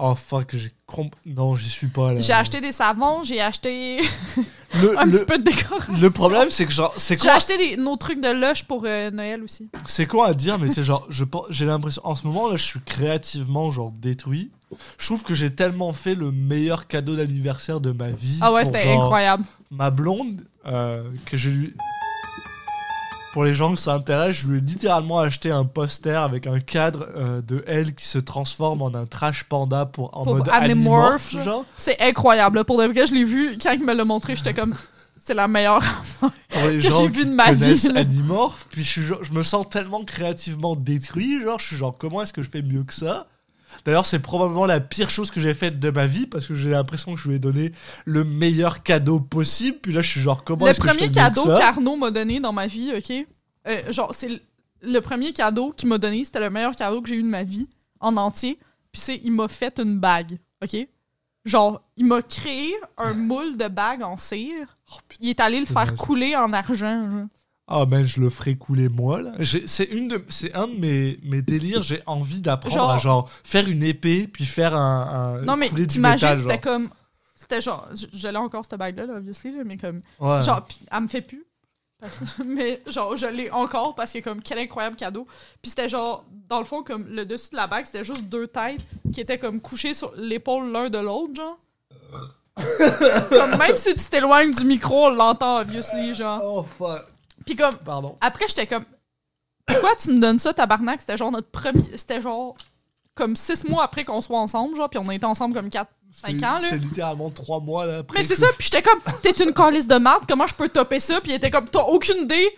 oh 0.04 0.16
fuck 0.16 0.56
j'ai 0.56 0.70
comp... 0.86 1.16
non 1.26 1.56
j'y 1.56 1.70
suis 1.70 1.88
pas 1.88 2.14
là 2.14 2.20
j'ai 2.22 2.34
acheté 2.34 2.60
des 2.60 2.72
savons, 2.72 3.24
j'ai 3.24 3.40
acheté 3.40 4.02
le, 4.82 5.00
un 5.00 5.06
le, 5.06 5.12
petit 5.20 5.26
peu 5.26 5.38
de 5.38 5.44
décoration. 5.44 5.94
le 6.00 6.10
problème 6.10 6.50
c'est 6.50 6.66
que 6.66 6.72
genre 6.72 6.94
c'est 6.98 7.20
J'ai 7.22 7.28
quoi? 7.28 7.36
acheté 7.38 7.58
des, 7.58 7.78
nos 7.78 7.96
trucs 7.98 8.20
de 8.20 8.30
lush 8.32 8.64
pour 8.64 8.84
euh, 8.86 9.12
Noël 9.12 9.44
aussi. 9.44 9.70
c'est 9.86 10.08
quoi 10.08 10.28
à 10.28 10.34
dire 10.34 10.58
mais 10.60 10.70
c'est 10.72 10.84
genre 10.84 11.06
je 11.10 11.24
pense- 11.24 11.46
j'ai 11.50 11.66
l'impression 11.66 12.02
en 12.06 12.16
ce 12.16 12.26
moment 12.26 12.48
là 12.50 12.58
je 12.58 12.64
suis 12.66 12.80
créativement 12.82 13.70
genre 13.72 13.92
détruit 13.92 14.52
je 14.98 15.06
trouve 15.06 15.24
que 15.24 15.34
j'ai 15.34 15.54
tellement 15.54 15.92
fait 15.92 16.16
le 16.16 16.32
meilleur 16.32 16.88
cadeau 16.88 17.16
d'anniversaire 17.18 17.82
de 17.82 17.92
ma 17.92 18.10
vie 18.10 18.40
Ah 18.42 18.54
ouais, 18.54 18.64
c'était 18.64 18.90
incroyable. 18.90 19.44
ma 19.70 19.90
blonde, 19.90 20.46
euh, 20.66 21.04
que 21.26 21.36
j'ai 21.36 21.50
lu. 21.52 21.76
Pour 23.34 23.46
les 23.46 23.54
gens 23.54 23.74
que 23.74 23.80
ça 23.80 23.94
intéresse, 23.94 24.36
je 24.36 24.50
lui 24.50 24.58
ai 24.58 24.62
littéralement 24.62 25.20
acheté 25.20 25.52
un 25.52 25.64
poster 25.64 26.22
avec 26.22 26.48
un 26.48 26.60
cadre 26.60 27.08
euh, 27.16 27.42
de 27.42 27.64
elle 27.66 27.94
qui 27.94 28.06
se 28.06 28.18
transforme 28.18 28.82
en 28.82 28.94
un 28.94 29.06
trash 29.06 29.46
panda 29.46 29.86
pour 29.86 30.18
en 30.18 30.26
Pour 30.26 30.36
mode 30.38 30.50
Animorph, 30.50 31.34
animorph, 31.34 31.46
genre. 31.46 31.66
C'est 31.78 32.00
incroyable. 32.02 32.66
Pour 32.66 32.78
de 32.78 32.88
vrai, 32.88 33.08
je 33.08 33.14
l'ai 33.14 33.24
vu. 33.24 33.58
Quand 33.62 33.72
il 33.72 33.86
me 33.86 33.94
l'a 33.94 34.04
montré, 34.04 34.36
j'étais 34.36 34.54
comme. 34.54 34.76
C'est 35.24 35.36
la 35.36 35.48
meilleure. 35.48 35.84
Pour 36.20 36.68
les 36.68 36.80
que 36.80 36.90
gens 36.90 37.02
j'ai 37.04 37.08
vu 37.08 37.24
qui 37.24 37.30
de 37.30 37.36
ma 37.36 37.54
vie. 37.54 37.90
Animorph, 37.96 38.68
puis 38.70 38.84
je, 38.84 38.90
suis 38.90 39.02
je 39.22 39.32
me 39.32 39.44
sens 39.44 39.70
tellement 39.70 40.04
créativement 40.04 40.76
détruit, 40.76 41.42
genre 41.42 41.60
je 41.60 41.68
suis 41.68 41.76
genre 41.78 41.96
comment 41.98 42.24
est-ce 42.24 42.34
que 42.34 42.42
je 42.42 42.50
fais 42.50 42.62
mieux 42.62 42.84
que 42.84 42.94
ça? 42.94 43.28
D'ailleurs, 43.86 44.06
c'est 44.06 44.20
probablement 44.20 44.66
la 44.66 44.80
pire 44.80 45.10
chose 45.10 45.32
que 45.32 45.42
j'ai 45.42 45.54
faite 45.54 45.80
de 45.80 45.90
ma 45.90 46.06
vie 46.06 46.28
parce 46.28 46.46
que 46.48 46.56
j'ai 46.56 46.70
l'impression 46.70 47.16
que 47.16 47.20
je 47.20 47.28
lui 47.30 47.36
ai 47.36 47.40
donné 47.40 47.72
le 48.06 48.24
meilleur 48.24 48.84
cadeau 48.84 49.20
possible. 49.20 49.78
Puis 49.82 49.94
là, 49.94 50.02
je 50.02 50.10
suis 50.10 50.22
genre 50.22 50.44
comment 50.44 50.66
le 50.66 50.72
est-ce 50.72 50.80
que 50.80 50.88
je 50.88 50.94
fais 50.94 51.00
premier 51.00 51.12
cadeau 51.12 51.46
qu'Arnaud 51.46 51.96
m'a 51.98 52.12
donné 52.12 52.40
dans 52.40 52.54
ma 52.54 52.68
vie, 52.68 52.92
ok? 52.96 53.12
Euh, 53.68 53.92
genre, 53.92 54.14
c'est 54.14 54.30
le, 54.30 54.40
le 54.82 55.00
premier 55.02 55.34
cadeau 55.34 55.72
qu'il 55.72 55.90
m'a 55.90 55.98
donné. 55.98 56.24
C'était 56.24 56.40
le 56.40 56.50
meilleur 56.50 56.76
cadeau 56.76 57.02
que 57.02 57.10
j'ai 57.10 57.16
eu 57.16 57.24
de 57.24 57.28
ma 57.28 57.44
vie 57.44 57.68
en 58.00 58.18
entier. 58.18 58.58
Puis 58.92 59.02
c'est, 59.02 59.22
il 59.24 59.32
m'a 59.32 59.48
fait 59.48 59.80
une 59.80 59.98
bague, 60.00 60.38
ok? 60.64 60.88
Genre, 61.46 61.82
il 61.98 62.06
m'a 62.06 62.22
créé 62.22 62.76
un 62.98 63.14
moule 63.14 63.58
de 63.58 63.68
bague 63.68 64.04
en 64.04 64.16
cire. 64.18 64.76
Oh, 64.92 64.98
putain. 65.08 65.24
Il 65.24 65.30
est 65.30 65.40
allé 65.40 65.60
le 65.60 65.66
faire 65.66 65.96
couler 65.96 66.36
en 66.36 66.54
argent. 66.54 67.10
genre. 67.10 67.28
Ah 67.68 67.86
ben 67.86 68.06
je 68.06 68.20
le 68.20 68.30
ferai 68.30 68.56
couler 68.58 68.90
moi 68.90 69.22
là. 69.22 69.32
C'est 69.66 69.86
une 69.86 70.10
de, 70.10 70.26
c'est 70.28 70.54
un 70.54 70.68
de 70.68 70.74
mes, 70.74 71.20
mes 71.24 71.42
délires. 71.42 71.82
J'ai 71.82 72.02
envie 72.06 72.42
d'apprendre 72.42 72.76
Genre- 72.76 72.92
à 72.92 72.98
genre 72.98 73.30
faire 73.44 73.68
une 73.70 73.84
épée 73.84 74.28
puis 74.28 74.46
faire 74.46 74.76
un, 74.76 75.38
un 75.40 75.42
Non, 75.44 75.56
mais 75.56 75.70
t'imagines, 75.70 76.40
c'était 76.40 76.60
comme. 76.60 76.90
C'était 77.38 77.62
genre. 77.62 77.88
l'ai 78.24 78.38
encore 78.38 78.66
cette 78.66 78.78
bague-là, 78.78 79.06
là, 79.06 79.14
obviously, 79.16 79.56
là, 79.56 79.64
mais 79.64 79.78
comme. 79.78 80.02
Ouais. 80.20 80.42
Genre, 80.42 80.66
pis 80.66 80.80
elle 80.92 81.02
me 81.02 81.08
fait 81.08 81.22
plus. 81.22 81.46
mais 82.46 82.82
genre, 82.88 83.16
je 83.16 83.28
l'ai 83.28 83.52
encore 83.52 83.94
parce 83.96 84.12
que, 84.12 84.20
comme, 84.20 84.42
quel 84.42 84.58
incroyable 84.58 84.96
cadeau. 84.96 85.28
Puis 85.62 85.70
c'était 85.70 85.88
genre, 85.88 86.26
dans 86.50 86.60
le 86.60 86.66
fond, 86.66 86.84
comme 86.84 87.08
le 87.08 87.26
dessus 87.26 87.52
de 87.52 87.56
la 87.56 87.68
bague, 87.68 87.86
c'était 87.86 88.04
juste 88.04 88.24
deux 88.24 88.48
têtes 88.48 88.82
qui 89.14 89.22
étaient 89.22 89.38
comme 89.38 89.62
couchées 89.62 89.94
sur 89.94 90.12
l'épaule 90.18 90.72
l'un 90.72 90.90
de 90.90 90.98
l'autre, 90.98 91.36
genre. 91.36 91.58
comme 93.30 93.58
même 93.58 93.78
si 93.78 93.96
tu 93.96 94.06
t'éloignes 94.10 94.52
du 94.52 94.66
micro, 94.66 95.06
on 95.06 95.10
l'entend, 95.12 95.60
obviously, 95.62 96.14
genre. 96.16 96.42
Oh 96.44 96.66
fuck. 96.78 97.06
Puis 97.46 97.56
comme, 97.56 97.76
Pardon. 97.86 98.18
après, 98.22 98.46
j'étais 98.48 98.68
comme, 98.68 98.86
pourquoi 99.66 99.96
tu 99.96 100.12
me 100.12 100.20
donnes 100.20 100.40
ça, 100.40 100.54
tabarnak? 100.54 101.02
C'était 101.02 101.18
genre 101.18 101.32
notre 101.32 101.50
premier. 101.50 101.86
C'était 101.96 102.22
genre, 102.22 102.56
comme 103.16 103.36
six 103.36 103.64
mois 103.64 103.84
après 103.84 104.04
qu'on 104.06 104.22
soit 104.22 104.40
ensemble, 104.40 104.76
genre, 104.76 104.90
puis 104.90 105.00
on 105.00 105.08
a 105.10 105.16
été 105.16 105.26
ensemble 105.26 105.54
comme 105.54 105.70
quatre, 105.70 105.92
cinq 106.12 106.38
C'est- 106.40 106.46
ans, 106.46 106.54
là. 106.54 106.60
C'est 106.70 106.78
littéralement 106.78 107.30
trois 107.30 107.60
mois 107.60 107.86
là. 107.86 107.98
après 108.00 108.20
Mais 108.20 108.24
c'est 108.24 108.36
ça, 108.36 108.48
puis 108.58 108.66
j'étais 108.72 108.82
comme, 108.82 109.00
t'es 109.22 109.32
une 109.44 109.54
calice 109.54 109.88
de 109.88 109.96
marde, 109.98 110.24
comment 110.28 110.48
je 110.48 110.54
peux 110.56 110.70
topper 110.70 111.00
ça? 111.00 111.22
Puis 111.22 111.32
il 111.32 111.36
était 111.36 111.52
comme, 111.52 111.70
t'as 111.70 111.84
aucune 111.84 112.24
idée 112.24 112.50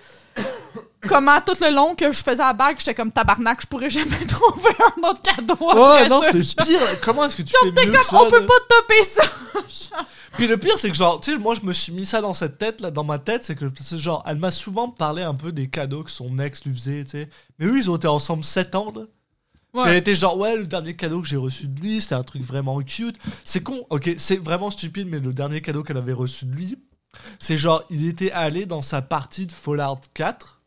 comment 1.08 1.40
tout 1.42 1.56
le 1.62 1.74
long 1.74 1.96
que 1.96 2.12
je 2.12 2.24
faisais 2.24 2.44
la 2.44 2.54
bague, 2.54 2.78
j'étais 2.80 2.96
comme 2.96 3.12
tabarnak, 3.12 3.62
je 3.62 3.68
pourrais 3.68 3.90
jamais 3.90 4.26
trouver 4.28 4.76
un 4.80 5.10
autre 5.10 5.22
cadeau. 5.22 5.56
Ouais 5.60 6.08
non 6.08 6.22
c'est 6.32 6.56
pire. 6.64 6.82
Comment 7.02 7.26
est-ce 7.26 7.38
que 7.38 7.42
tu 7.44 7.54
fais 7.60 7.66
mieux 7.72 7.92
que 7.92 7.96
Comme, 7.96 8.04
ça 8.04 8.22
on 8.22 8.30
peut 8.30 8.46
pas 8.46 8.54
topper 8.70 9.04
ça. 9.04 9.24
Puis 10.38 10.48
le 10.48 10.58
pire, 10.58 10.78
c'est 10.80 10.90
que 10.90 10.96
genre, 10.96 11.20
tu 11.22 11.32
sais, 11.32 11.38
moi 11.38 11.56
je 11.56 11.66
me 11.66 11.74
suis 11.74 11.92
mis 11.92 12.06
ça 12.06 12.22
dans 12.22 12.34
cette 12.34 12.58
tête, 12.58 12.82
là, 12.82 12.92
dans 12.92 13.04
ma 13.04 13.20
tête, 13.20 13.44
c'est 13.44 13.56
que 13.56 13.66
c'est 13.80 14.00
genre, 14.00 14.24
elle 14.26 14.38
m'a 14.38 14.52
souvent 14.52 14.90
parlé 14.90 15.22
un 15.22 15.36
peu 15.36 15.52
des 15.52 15.70
cadeaux 15.70 16.04
que 16.04 16.12
son 16.12 16.40
ex 16.40 16.66
lui 16.66 16.74
faisait, 16.74 17.04
tu 17.04 17.12
sais. 17.12 17.30
Mais 17.60 17.68
eux, 17.68 17.78
ils 17.78 17.90
ont 17.90 17.96
été 17.96 18.08
ensemble 18.08 18.44
7 18.44 18.76
ans, 18.76 18.92
là. 18.96 19.02
Ouais. 19.74 19.90
Elle 19.90 19.98
était 19.98 20.14
genre, 20.14 20.38
ouais, 20.38 20.56
le 20.56 20.68
dernier 20.68 20.94
cadeau 20.96 21.22
que 21.22 21.28
j'ai 21.28 21.38
reçu 21.38 21.68
de 21.68 21.80
lui, 21.82 22.00
c'était 22.00 22.14
un 22.14 22.24
truc 22.24 22.44
vraiment 22.44 22.80
cute. 22.82 23.18
C'est 23.44 23.64
con, 23.64 23.86
ok, 23.90 24.12
c'est 24.18 24.38
vraiment 24.38 24.70
stupide, 24.70 25.08
mais 25.08 25.20
le 25.20 25.34
dernier 25.34 25.62
cadeau 25.62 25.82
qu'elle 25.82 25.98
avait 25.98 26.14
reçu 26.14 26.46
de 26.46 26.56
lui, 26.56 26.78
c'est 27.40 27.58
genre, 27.58 27.84
il 27.90 28.08
était 28.08 28.32
allé 28.32 28.66
dans 28.66 28.84
sa 28.84 29.02
partie 29.02 29.48
de 29.48 29.52
Fallout 29.52 30.02
4 30.14 30.63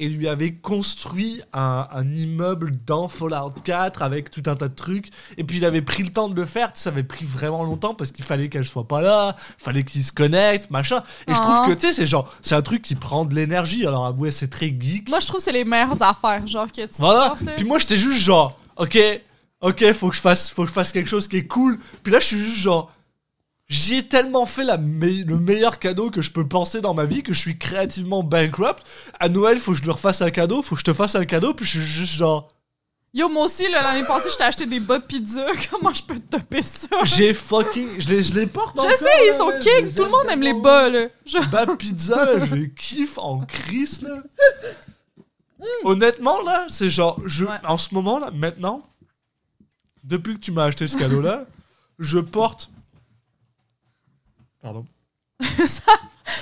et 0.00 0.08
lui 0.08 0.26
avait 0.26 0.52
construit 0.54 1.42
un, 1.52 1.86
un 1.92 2.06
immeuble 2.08 2.72
dans 2.86 3.06
Fallout 3.06 3.50
4 3.64 4.02
avec 4.02 4.30
tout 4.30 4.42
un 4.46 4.56
tas 4.56 4.68
de 4.68 4.74
trucs. 4.74 5.10
Et 5.36 5.44
puis 5.44 5.58
il 5.58 5.64
avait 5.64 5.82
pris 5.82 6.02
le 6.02 6.08
temps 6.10 6.28
de 6.28 6.34
le 6.34 6.46
faire, 6.46 6.70
ça 6.74 6.90
avait 6.90 7.02
pris 7.04 7.24
vraiment 7.26 7.62
longtemps 7.62 7.94
parce 7.94 8.10
qu'il 8.10 8.24
fallait 8.24 8.48
qu'elle 8.48 8.66
soit 8.66 8.88
pas 8.88 9.02
là, 9.02 9.36
fallait 9.58 9.84
qu'il 9.84 10.02
se 10.02 10.10
connecte, 10.10 10.70
machin. 10.70 11.02
Et 11.28 11.34
je 11.34 11.38
Ah. 11.38 11.40
trouve 11.42 11.68
que, 11.68 11.78
tu 11.80 11.86
sais, 11.86 11.92
c'est 11.92 12.06
genre, 12.06 12.32
c'est 12.42 12.54
un 12.54 12.62
truc 12.62 12.82
qui 12.82 12.94
prend 12.94 13.24
de 13.24 13.34
l'énergie. 13.34 13.86
Alors, 13.86 14.18
ouais, 14.18 14.30
c'est 14.30 14.48
très 14.48 14.68
geek. 14.76 15.08
Moi, 15.10 15.20
je 15.20 15.26
trouve 15.26 15.36
que 15.36 15.42
c'est 15.44 15.52
les 15.52 15.64
meilleures 15.64 16.02
affaires, 16.02 16.46
genre 16.46 16.66
que 16.66 16.80
tu 16.80 16.86
Voilà. 16.98 17.34
Puis 17.56 17.64
moi, 17.66 17.78
j'étais 17.78 17.96
juste 17.98 18.20
genre, 18.20 18.56
ok, 18.76 18.98
ok, 19.60 19.92
faut 19.92 20.08
que 20.08 20.16
je 20.16 20.20
fasse, 20.20 20.48
faut 20.48 20.62
que 20.62 20.68
je 20.68 20.72
fasse 20.72 20.92
quelque 20.92 21.08
chose 21.08 21.28
qui 21.28 21.36
est 21.36 21.46
cool. 21.46 21.78
Puis 22.02 22.10
là, 22.12 22.20
je 22.20 22.24
suis 22.26 22.38
juste 22.42 22.56
genre, 22.56 22.90
j'y 23.70 23.94
ai 23.96 24.02
tellement 24.06 24.44
fait 24.44 24.64
la 24.64 24.76
me- 24.76 25.24
le 25.24 25.38
meilleur 25.40 25.78
cadeau 25.78 26.10
que 26.10 26.20
je 26.20 26.30
peux 26.30 26.46
penser 26.46 26.82
dans 26.82 26.92
ma 26.92 27.06
vie 27.06 27.22
que 27.22 27.32
je 27.32 27.38
suis 27.40 27.56
créativement 27.56 28.22
bankrupt. 28.22 28.82
À 29.18 29.30
Noël, 29.30 29.58
faut 29.58 29.72
que 29.72 29.78
je 29.78 29.82
lui 29.82 29.90
refasse 29.90 30.20
un 30.20 30.30
cadeau, 30.30 30.62
faut 30.62 30.74
que 30.74 30.80
je 30.80 30.84
te 30.84 30.92
fasse 30.92 31.14
un 31.14 31.24
cadeau. 31.24 31.54
Puis 31.54 31.64
je 31.64 31.70
suis 31.70 31.80
juste 31.80 32.12
genre, 32.14 32.52
Yo, 33.12 33.28
moi 33.28 33.46
aussi, 33.46 33.68
l'année 33.68 34.06
passée, 34.06 34.28
je 34.30 34.36
t'ai 34.36 34.44
acheté 34.44 34.66
des 34.66 34.78
bas 34.78 35.00
pizza. 35.00 35.44
Comment 35.70 35.92
je 35.92 36.02
peux 36.04 36.14
te 36.14 36.36
taper 36.36 36.62
ça? 36.62 36.88
J'ai 37.02 37.34
fucking. 37.34 37.88
Je 38.00 38.08
les, 38.08 38.22
je 38.22 38.34
les 38.34 38.46
porte 38.46 38.76
Je 38.76 38.82
encore, 38.82 38.96
sais, 38.98 39.08
ils 39.24 39.30
là, 39.30 39.36
sont 39.36 39.48
les 39.50 39.92
Tout 39.94 40.04
le 40.04 40.10
monde 40.10 40.26
aime 40.30 40.42
les 40.42 40.54
bas, 40.54 40.88
là. 40.88 41.06
Je- 41.26 41.38
Bah 41.50 41.66
pizza, 41.76 42.38
je 42.46 42.54
les 42.54 42.70
kiffe 42.72 43.18
en 43.18 43.40
crise 43.40 44.02
là. 44.02 44.22
Honnêtement 45.84 46.40
là, 46.42 46.66
c'est 46.68 46.88
genre 46.90 47.18
je 47.26 47.44
Ouais. 47.44 47.50
en 47.64 47.76
ce 47.78 47.92
moment 47.94 48.18
là 48.18 48.30
maintenant 48.32 48.82
depuis 50.04 50.34
que 50.34 50.40
tu 50.40 50.52
m'as 50.52 50.64
acheté 50.64 50.86
ce 50.86 50.96
cadeau 50.96 51.20
là, 51.20 51.44
je 51.98 52.18
porte 52.18 52.70
Pardon? 54.62 54.84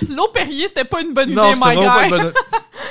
L'eau 0.08 0.28
Perrier, 0.34 0.68
c'était 0.68 0.84
pas 0.84 1.00
une 1.02 1.14
bonne 1.14 1.32
Non, 1.32 1.50
idée, 1.50 1.54
my 1.54 1.60
pas 1.60 1.74
guy. 1.74 2.04
une 2.04 2.10
bonne- 2.10 2.32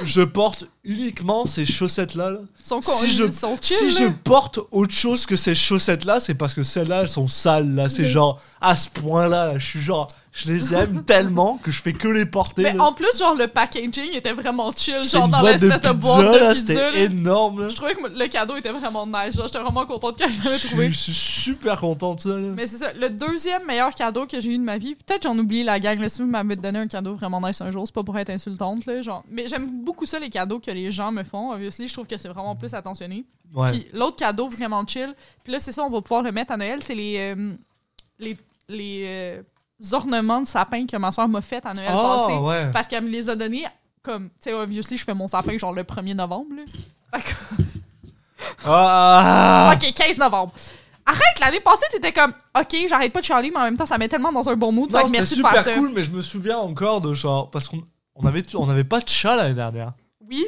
Je 0.03 0.21
porte 0.21 0.65
uniquement 0.83 1.45
ces 1.45 1.65
chaussettes 1.65 2.15
là. 2.15 2.31
con- 2.69 2.81
Si 2.81 3.11
je- 3.11 3.23
ils 3.25 3.31
sont 3.31 3.57
chill, 3.61 3.77
Si 3.77 3.91
je 3.91 4.03
là. 4.05 4.13
porte 4.23 4.59
autre 4.71 4.93
chose 4.93 5.25
que 5.25 5.35
ces 5.35 5.53
chaussettes 5.55 6.05
là, 6.05 6.19
c'est 6.19 6.35
parce 6.35 6.53
que 6.53 6.63
celles-là 6.63 7.01
elles 7.01 7.09
sont 7.09 7.27
sales 7.27 7.73
là, 7.75 7.89
c'est 7.89 8.07
genre 8.07 8.39
à 8.61 8.75
ce 8.75 8.89
point-là, 8.89 9.53
là, 9.53 9.59
je 9.59 9.65
suis 9.65 9.81
genre 9.81 10.07
je 10.38 10.51
les 10.51 10.73
aime 10.73 11.03
tellement 11.05 11.57
que 11.57 11.72
je 11.72 11.81
fais 11.81 11.93
que 11.93 12.07
les 12.07 12.26
porter. 12.26 12.61
Mais 12.61 12.73
là. 12.73 12.84
en 12.84 12.93
plus, 12.93 13.18
genre, 13.18 13.35
le 13.35 13.47
packaging 13.47 14.14
était 14.14 14.34
vraiment 14.34 14.72
chill. 14.72 15.03
Genre, 15.03 15.27
dans 15.27 15.41
de 15.41 15.47
l'espèce 15.47 15.72
pizza, 15.72 15.93
de, 15.93 15.99
boîte 15.99 16.34
de 16.34 16.38
là, 16.38 16.55
c'était 16.55 17.03
énorme 17.05 17.61
là. 17.61 17.69
Je 17.69 17.76
trouvais 17.76 17.95
que 17.95 18.07
le 18.07 18.27
cadeau 18.27 18.55
était 18.55 18.69
vraiment 18.69 19.07
nice. 19.07 19.35
Genre, 19.35 19.47
j'étais 19.47 19.59
vraiment 19.59 19.85
contente 19.85 20.19
que 20.19 20.30
je 20.30 20.43
l'avais 20.43 20.59
Je 20.59 20.68
trouvé. 20.68 20.91
suis 20.91 21.14
super 21.14 21.80
content 21.80 22.14
de 22.15 22.22
ça. 22.22 22.30
là. 22.30 22.53
Mais 22.55 22.68
c'est 22.68 22.77
ça, 22.77 22.93
le 22.93 23.09
deuxième 23.09 23.65
meilleur 23.65 23.93
cadeau 23.95 24.27
que 24.27 24.39
j'ai 24.39 24.51
eu 24.51 24.57
de 24.57 24.64
ma 24.64 24.77
vie. 24.77 24.95
Peut-être 24.95 25.23
j'en 25.23 25.38
oublie 25.38 25.64
la 25.64 25.80
gang. 25.80 25.99
Là, 25.99 26.07
si 26.07 26.22
vous 26.22 26.27
m'avez 26.27 26.55
donné 26.55 26.80
un 26.80 26.88
cadeau 26.88 27.15
vraiment 27.15 27.41
nice 27.41 27.59
un 27.61 27.72
jour, 27.72 27.84
c'est 27.88 27.95
pas 27.95 28.03
pour 28.03 28.18
être 28.18 28.30
insultante. 28.30 28.85
Là, 28.85 29.01
genre. 29.01 29.23
Mais 29.30 29.47
j'aime 29.47 29.84
beaucoup 29.84 30.05
ça, 30.05 30.19
les 30.19 30.30
cadeaux 30.30 30.59
que 30.59 30.69
les 30.72 30.91
gens 30.91 31.11
me 31.11 31.23
font. 31.23 31.51
Obviously, 31.51 31.88
je 31.88 31.93
trouve 31.93 32.05
que 32.07 32.18
c'est 32.18 32.30
vraiment 32.30 32.55
plus 32.55 32.73
attentionné. 32.73 33.26
Ouais. 33.55 33.72
Puis 33.72 33.88
l'autre 33.93 34.18
cadeau 34.18 34.47
vraiment 34.47 34.85
chill, 34.85 35.15
puis 35.43 35.53
là, 35.53 35.59
c'est 35.59 35.72
ça, 35.72 35.84
on 35.84 35.89
va 35.89 36.01
pouvoir 36.01 36.22
le 36.22 36.31
mettre 36.31 36.51
à 36.51 36.57
Noël, 36.57 36.84
c'est 36.84 36.95
les, 36.95 37.18
euh, 37.18 37.53
les, 38.19 38.38
les 38.68 39.03
euh, 39.05 39.41
ornements 39.91 40.41
de 40.41 40.47
sapin 40.47 40.85
que 40.85 40.97
ma 40.97 41.11
soeur 41.11 41.27
m'a 41.27 41.41
fait 41.41 41.65
à 41.65 41.73
Noël 41.73 41.91
passé. 41.91 42.33
Ah, 42.35 42.41
ouais. 42.41 42.69
Parce 42.73 42.87
qu'elle 42.87 43.03
me 43.03 43.09
les 43.09 43.29
a 43.29 43.35
donnés 43.35 43.65
comme, 44.03 44.29
tu 44.29 44.35
sais, 44.49 44.53
obviously, 44.53 44.97
je 44.97 45.03
fais 45.03 45.13
mon 45.13 45.27
sapin 45.27 45.57
genre 45.57 45.73
le 45.73 45.83
1er 45.83 46.13
novembre. 46.15 46.55
Là. 46.55 46.63
Fait 47.19 47.23
que- 47.23 47.63
Ah, 48.65 49.73
ok, 49.75 49.93
15 49.93 50.17
novembre. 50.17 50.53
Arrête, 51.05 51.39
l'année 51.39 51.59
passée, 51.61 51.85
t'étais 51.91 52.11
comme, 52.11 52.33
ok, 52.59 52.75
j'arrête 52.89 53.13
pas 53.13 53.21
de 53.21 53.25
chialer, 53.25 53.49
mais 53.49 53.57
en 53.59 53.63
même 53.63 53.77
temps, 53.77 53.85
ça 53.85 53.97
met 53.97 54.09
tellement 54.09 54.31
dans 54.31 54.47
un 54.49 54.55
bon 54.55 54.71
mood. 54.71 54.91
non, 54.91 54.99
fait 54.99 55.05
que 55.05 55.11
merci 55.11 55.35
de 55.37 55.41
faire 55.41 55.49
super 55.51 55.63
ça. 55.63 55.73
cool, 55.75 55.91
mais 55.95 56.03
je 56.03 56.11
me 56.11 56.21
souviens 56.21 56.57
encore 56.57 56.99
de 57.01 57.13
genre. 57.13 57.49
Parce 57.49 57.67
qu'on 57.69 57.81
on 58.15 58.25
avait, 58.25 58.43
on 58.55 58.69
avait 58.69 58.83
pas 58.83 58.99
de 58.99 59.07
chat 59.07 59.35
l'année 59.35 59.53
dernière. 59.53 59.93
Oui. 60.29 60.45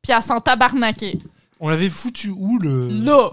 Puis 0.00 0.12
elle 0.12 0.22
s'en 0.22 0.40
tabarnaquait. 0.40 1.18
On 1.60 1.68
l'avait 1.68 1.90
foutu 1.90 2.30
où 2.34 2.58
le. 2.58 2.88
Là. 2.88 3.30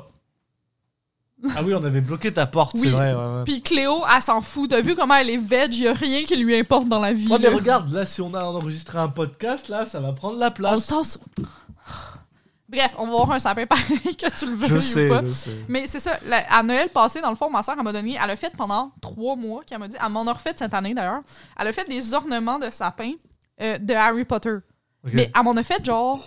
Ah 1.56 1.62
oui, 1.64 1.74
on 1.74 1.84
avait 1.84 2.02
bloqué 2.02 2.34
ta 2.34 2.46
porte, 2.46 2.74
Oui. 2.76 2.82
c'est 2.84 2.90
vrai. 2.90 3.14
Ouais, 3.14 3.20
ouais. 3.38 3.44
Puis 3.46 3.62
Cléo, 3.62 4.02
elle 4.14 4.22
s'en 4.22 4.42
fout. 4.42 4.70
T'as 4.70 4.82
vu 4.82 4.96
comment 4.96 5.16
elle 5.16 5.30
est 5.30 5.38
veg? 5.38 5.74
Y 5.74 5.88
a 5.88 5.94
rien 5.94 6.24
qui 6.26 6.36
lui 6.36 6.56
importe 6.58 6.88
dans 6.90 7.00
la 7.00 7.14
vie. 7.14 7.28
Ouais, 7.30 7.40
mais 7.40 7.48
regarde, 7.48 7.92
là, 7.94 8.06
si 8.06 8.22
on 8.22 8.34
a 8.34 8.44
enregistré 8.44 8.98
un 8.98 9.08
podcast, 9.08 9.70
là, 9.70 9.86
ça 9.86 10.00
va 10.02 10.12
prendre 10.12 10.38
la 10.38 10.48
On 10.48 10.52
place. 10.52 10.88
tasse. 10.88 11.18
Bref, 12.68 12.92
on 13.00 13.06
va 13.08 13.12
avoir 13.14 13.32
un 13.32 13.40
sapin 13.40 13.66
pareil 13.66 14.16
que 14.16 14.38
tu 14.38 14.46
le 14.46 14.56
veux 14.56 14.68
Je 14.68 14.76
ou 14.76 14.80
sais, 14.80 15.10
pas. 15.10 15.22
je 15.26 15.32
sais. 15.32 15.50
Mais 15.68 15.88
c'est 15.88 16.00
ça, 16.00 16.18
la- 16.28 16.46
à 16.54 16.62
Noël 16.62 16.90
passé, 16.90 17.20
dans 17.20 17.32
le 17.32 17.36
fond, 17.36 17.50
ma 17.50 17.64
soeur, 17.64 17.76
elle 17.78 17.84
m'a 17.84 17.92
donné, 17.94 18.18
elle 18.24 18.30
a 18.30 18.36
fait 18.36 18.52
pendant 18.56 18.92
trois 19.02 19.36
mois, 19.36 19.62
qu'elle 19.66 19.80
m'a 19.80 19.88
dit, 19.88 19.96
elle 20.00 20.12
m'en 20.12 20.28
a 20.28 20.34
refait 20.34 20.54
cette 20.56 20.74
année 20.76 20.94
d'ailleurs, 20.94 21.22
elle 21.60 21.68
a 21.68 21.74
fait 21.74 21.90
des 21.90 22.14
ornements 22.14 22.60
de 22.60 22.70
sapin 22.70 23.14
euh, 23.62 23.80
de 23.80 23.94
Harry 23.96 24.24
Potter. 24.24 24.58
Mais 25.04 25.32
elle 25.36 25.44
m'en 25.44 25.56
a 25.56 25.64
fait 25.64 25.84
genre 25.84 26.24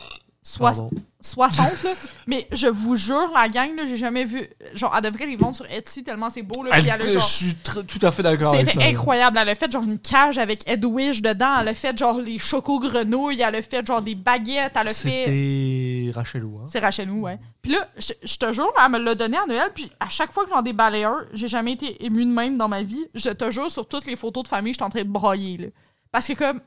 Pardon. 0.59 0.91
60, 1.21 1.85
là. 1.85 1.91
Mais 2.27 2.49
je 2.51 2.67
vous 2.67 2.97
jure, 2.97 3.31
la 3.33 3.49
gang, 3.49 3.77
là, 3.77 3.87
j'ai 3.87 3.97
jamais 3.97 4.25
vu. 4.25 4.45
Genre, 4.75 4.93
elle 4.97 5.03
devrait 5.09 5.27
les 5.27 5.37
vendre 5.37 5.55
sur 5.55 5.65
Etsy 5.71 6.03
tellement 6.03 6.31
c'est 6.31 6.43
beau, 6.43 6.65
là. 6.65 6.71
Elle- 6.73 6.83
Puis 6.83 6.91
elle 6.93 7.01
a 7.01 7.07
je 7.07 7.11
genre. 7.13 7.23
suis 7.23 7.55
tout 7.55 7.99
à 8.03 8.11
fait 8.11 8.25
d'accord 8.25 8.53
avec 8.55 8.67
ça. 8.67 8.73
C'était 8.73 8.87
incroyable. 8.87 9.39
Elle 9.41 9.49
a 9.51 9.55
fait 9.55 9.71
genre 9.71 9.85
une 9.85 10.01
cage 10.01 10.39
avec 10.39 10.69
Edwige 10.69 11.23
dedans. 11.23 11.59
Elle 11.61 11.69
a 11.69 11.75
fait 11.75 11.97
genre 11.97 12.19
les 12.19 12.39
chocos 12.39 12.81
grenouilles. 12.81 13.41
Elle 13.41 13.55
a 13.55 13.63
fait 13.63 13.87
genre 13.87 14.03
des 14.03 14.17
baguettes. 14.17 14.73
Elle 14.75 14.89
a 14.89 14.93
fait. 14.93 15.25
C'était 15.27 16.11
Rachelou, 16.13 16.59
hein. 16.59 16.65
C'est 16.67 16.81
Rachelou, 16.81 17.21
ouais. 17.21 17.39
Puis 17.63 17.71
là, 17.73 17.89
je, 17.97 18.13
je 18.25 18.37
te 18.37 18.53
jure, 18.53 18.73
elle 18.85 18.91
me 18.91 18.99
l'a 18.99 19.15
donné 19.15 19.37
à 19.37 19.47
Noël. 19.47 19.71
Puis 19.73 19.93
à 20.01 20.09
chaque 20.09 20.33
fois 20.33 20.43
que 20.45 20.51
j'en 20.51 20.63
déballais 20.63 21.05
un, 21.05 21.25
j'ai 21.33 21.47
jamais 21.47 21.75
été 21.75 22.05
émue 22.05 22.25
de 22.27 22.31
même 22.33 22.59
dans 22.59 22.67
ma 22.69 22.83
vie. 22.83 23.07
Je 23.15 23.31
te 23.31 23.49
jure, 23.53 23.71
sur 23.71 23.87
toutes 23.87 24.07
les 24.07 24.17
photos 24.17 24.43
de 24.43 24.49
famille, 24.49 24.73
je 24.73 24.79
suis 24.79 24.85
en 24.85 24.91
train 24.91 25.05
de 25.05 25.09
brailler, 25.09 25.57
là. 25.57 25.67
Parce 26.11 26.27
que 26.27 26.33
comme. 26.35 26.61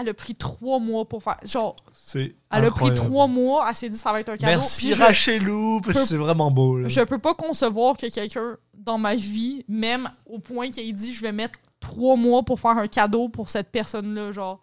Elle 0.00 0.08
a 0.08 0.14
pris 0.14 0.34
trois 0.34 0.78
mois 0.78 1.04
pour 1.04 1.22
faire. 1.22 1.38
Genre, 1.44 1.76
C'est 1.92 2.34
elle 2.50 2.64
a 2.64 2.70
pris 2.70 2.94
trois 2.94 3.26
mois. 3.26 3.66
Elle 3.68 3.74
s'est 3.74 3.90
dit, 3.90 3.98
ça 3.98 4.12
va 4.12 4.20
être 4.20 4.30
un 4.30 4.36
cadeau. 4.36 4.58
Merci 4.58 4.94
Rachelou, 4.94 5.80
parce 5.84 5.98
que 5.98 6.04
c'est 6.04 6.16
vraiment 6.16 6.50
beau. 6.50 6.78
Là. 6.78 6.88
je 6.88 7.00
peux 7.02 7.18
pas 7.18 7.34
concevoir 7.34 7.96
que 7.96 8.06
quelqu'un 8.06 8.56
dans 8.74 8.98
ma 8.98 9.14
vie, 9.14 9.64
même 9.68 10.10
au 10.26 10.38
point 10.38 10.70
qu'il 10.70 10.88
ait 10.88 10.92
dit 10.92 11.12
je 11.12 11.22
vais 11.22 11.32
mettre 11.32 11.58
trois 11.80 12.16
mois 12.16 12.42
pour 12.42 12.58
faire 12.58 12.78
un 12.78 12.88
cadeau 12.88 13.28
pour 13.28 13.50
cette 13.50 13.70
personne-là, 13.70 14.32
genre. 14.32 14.60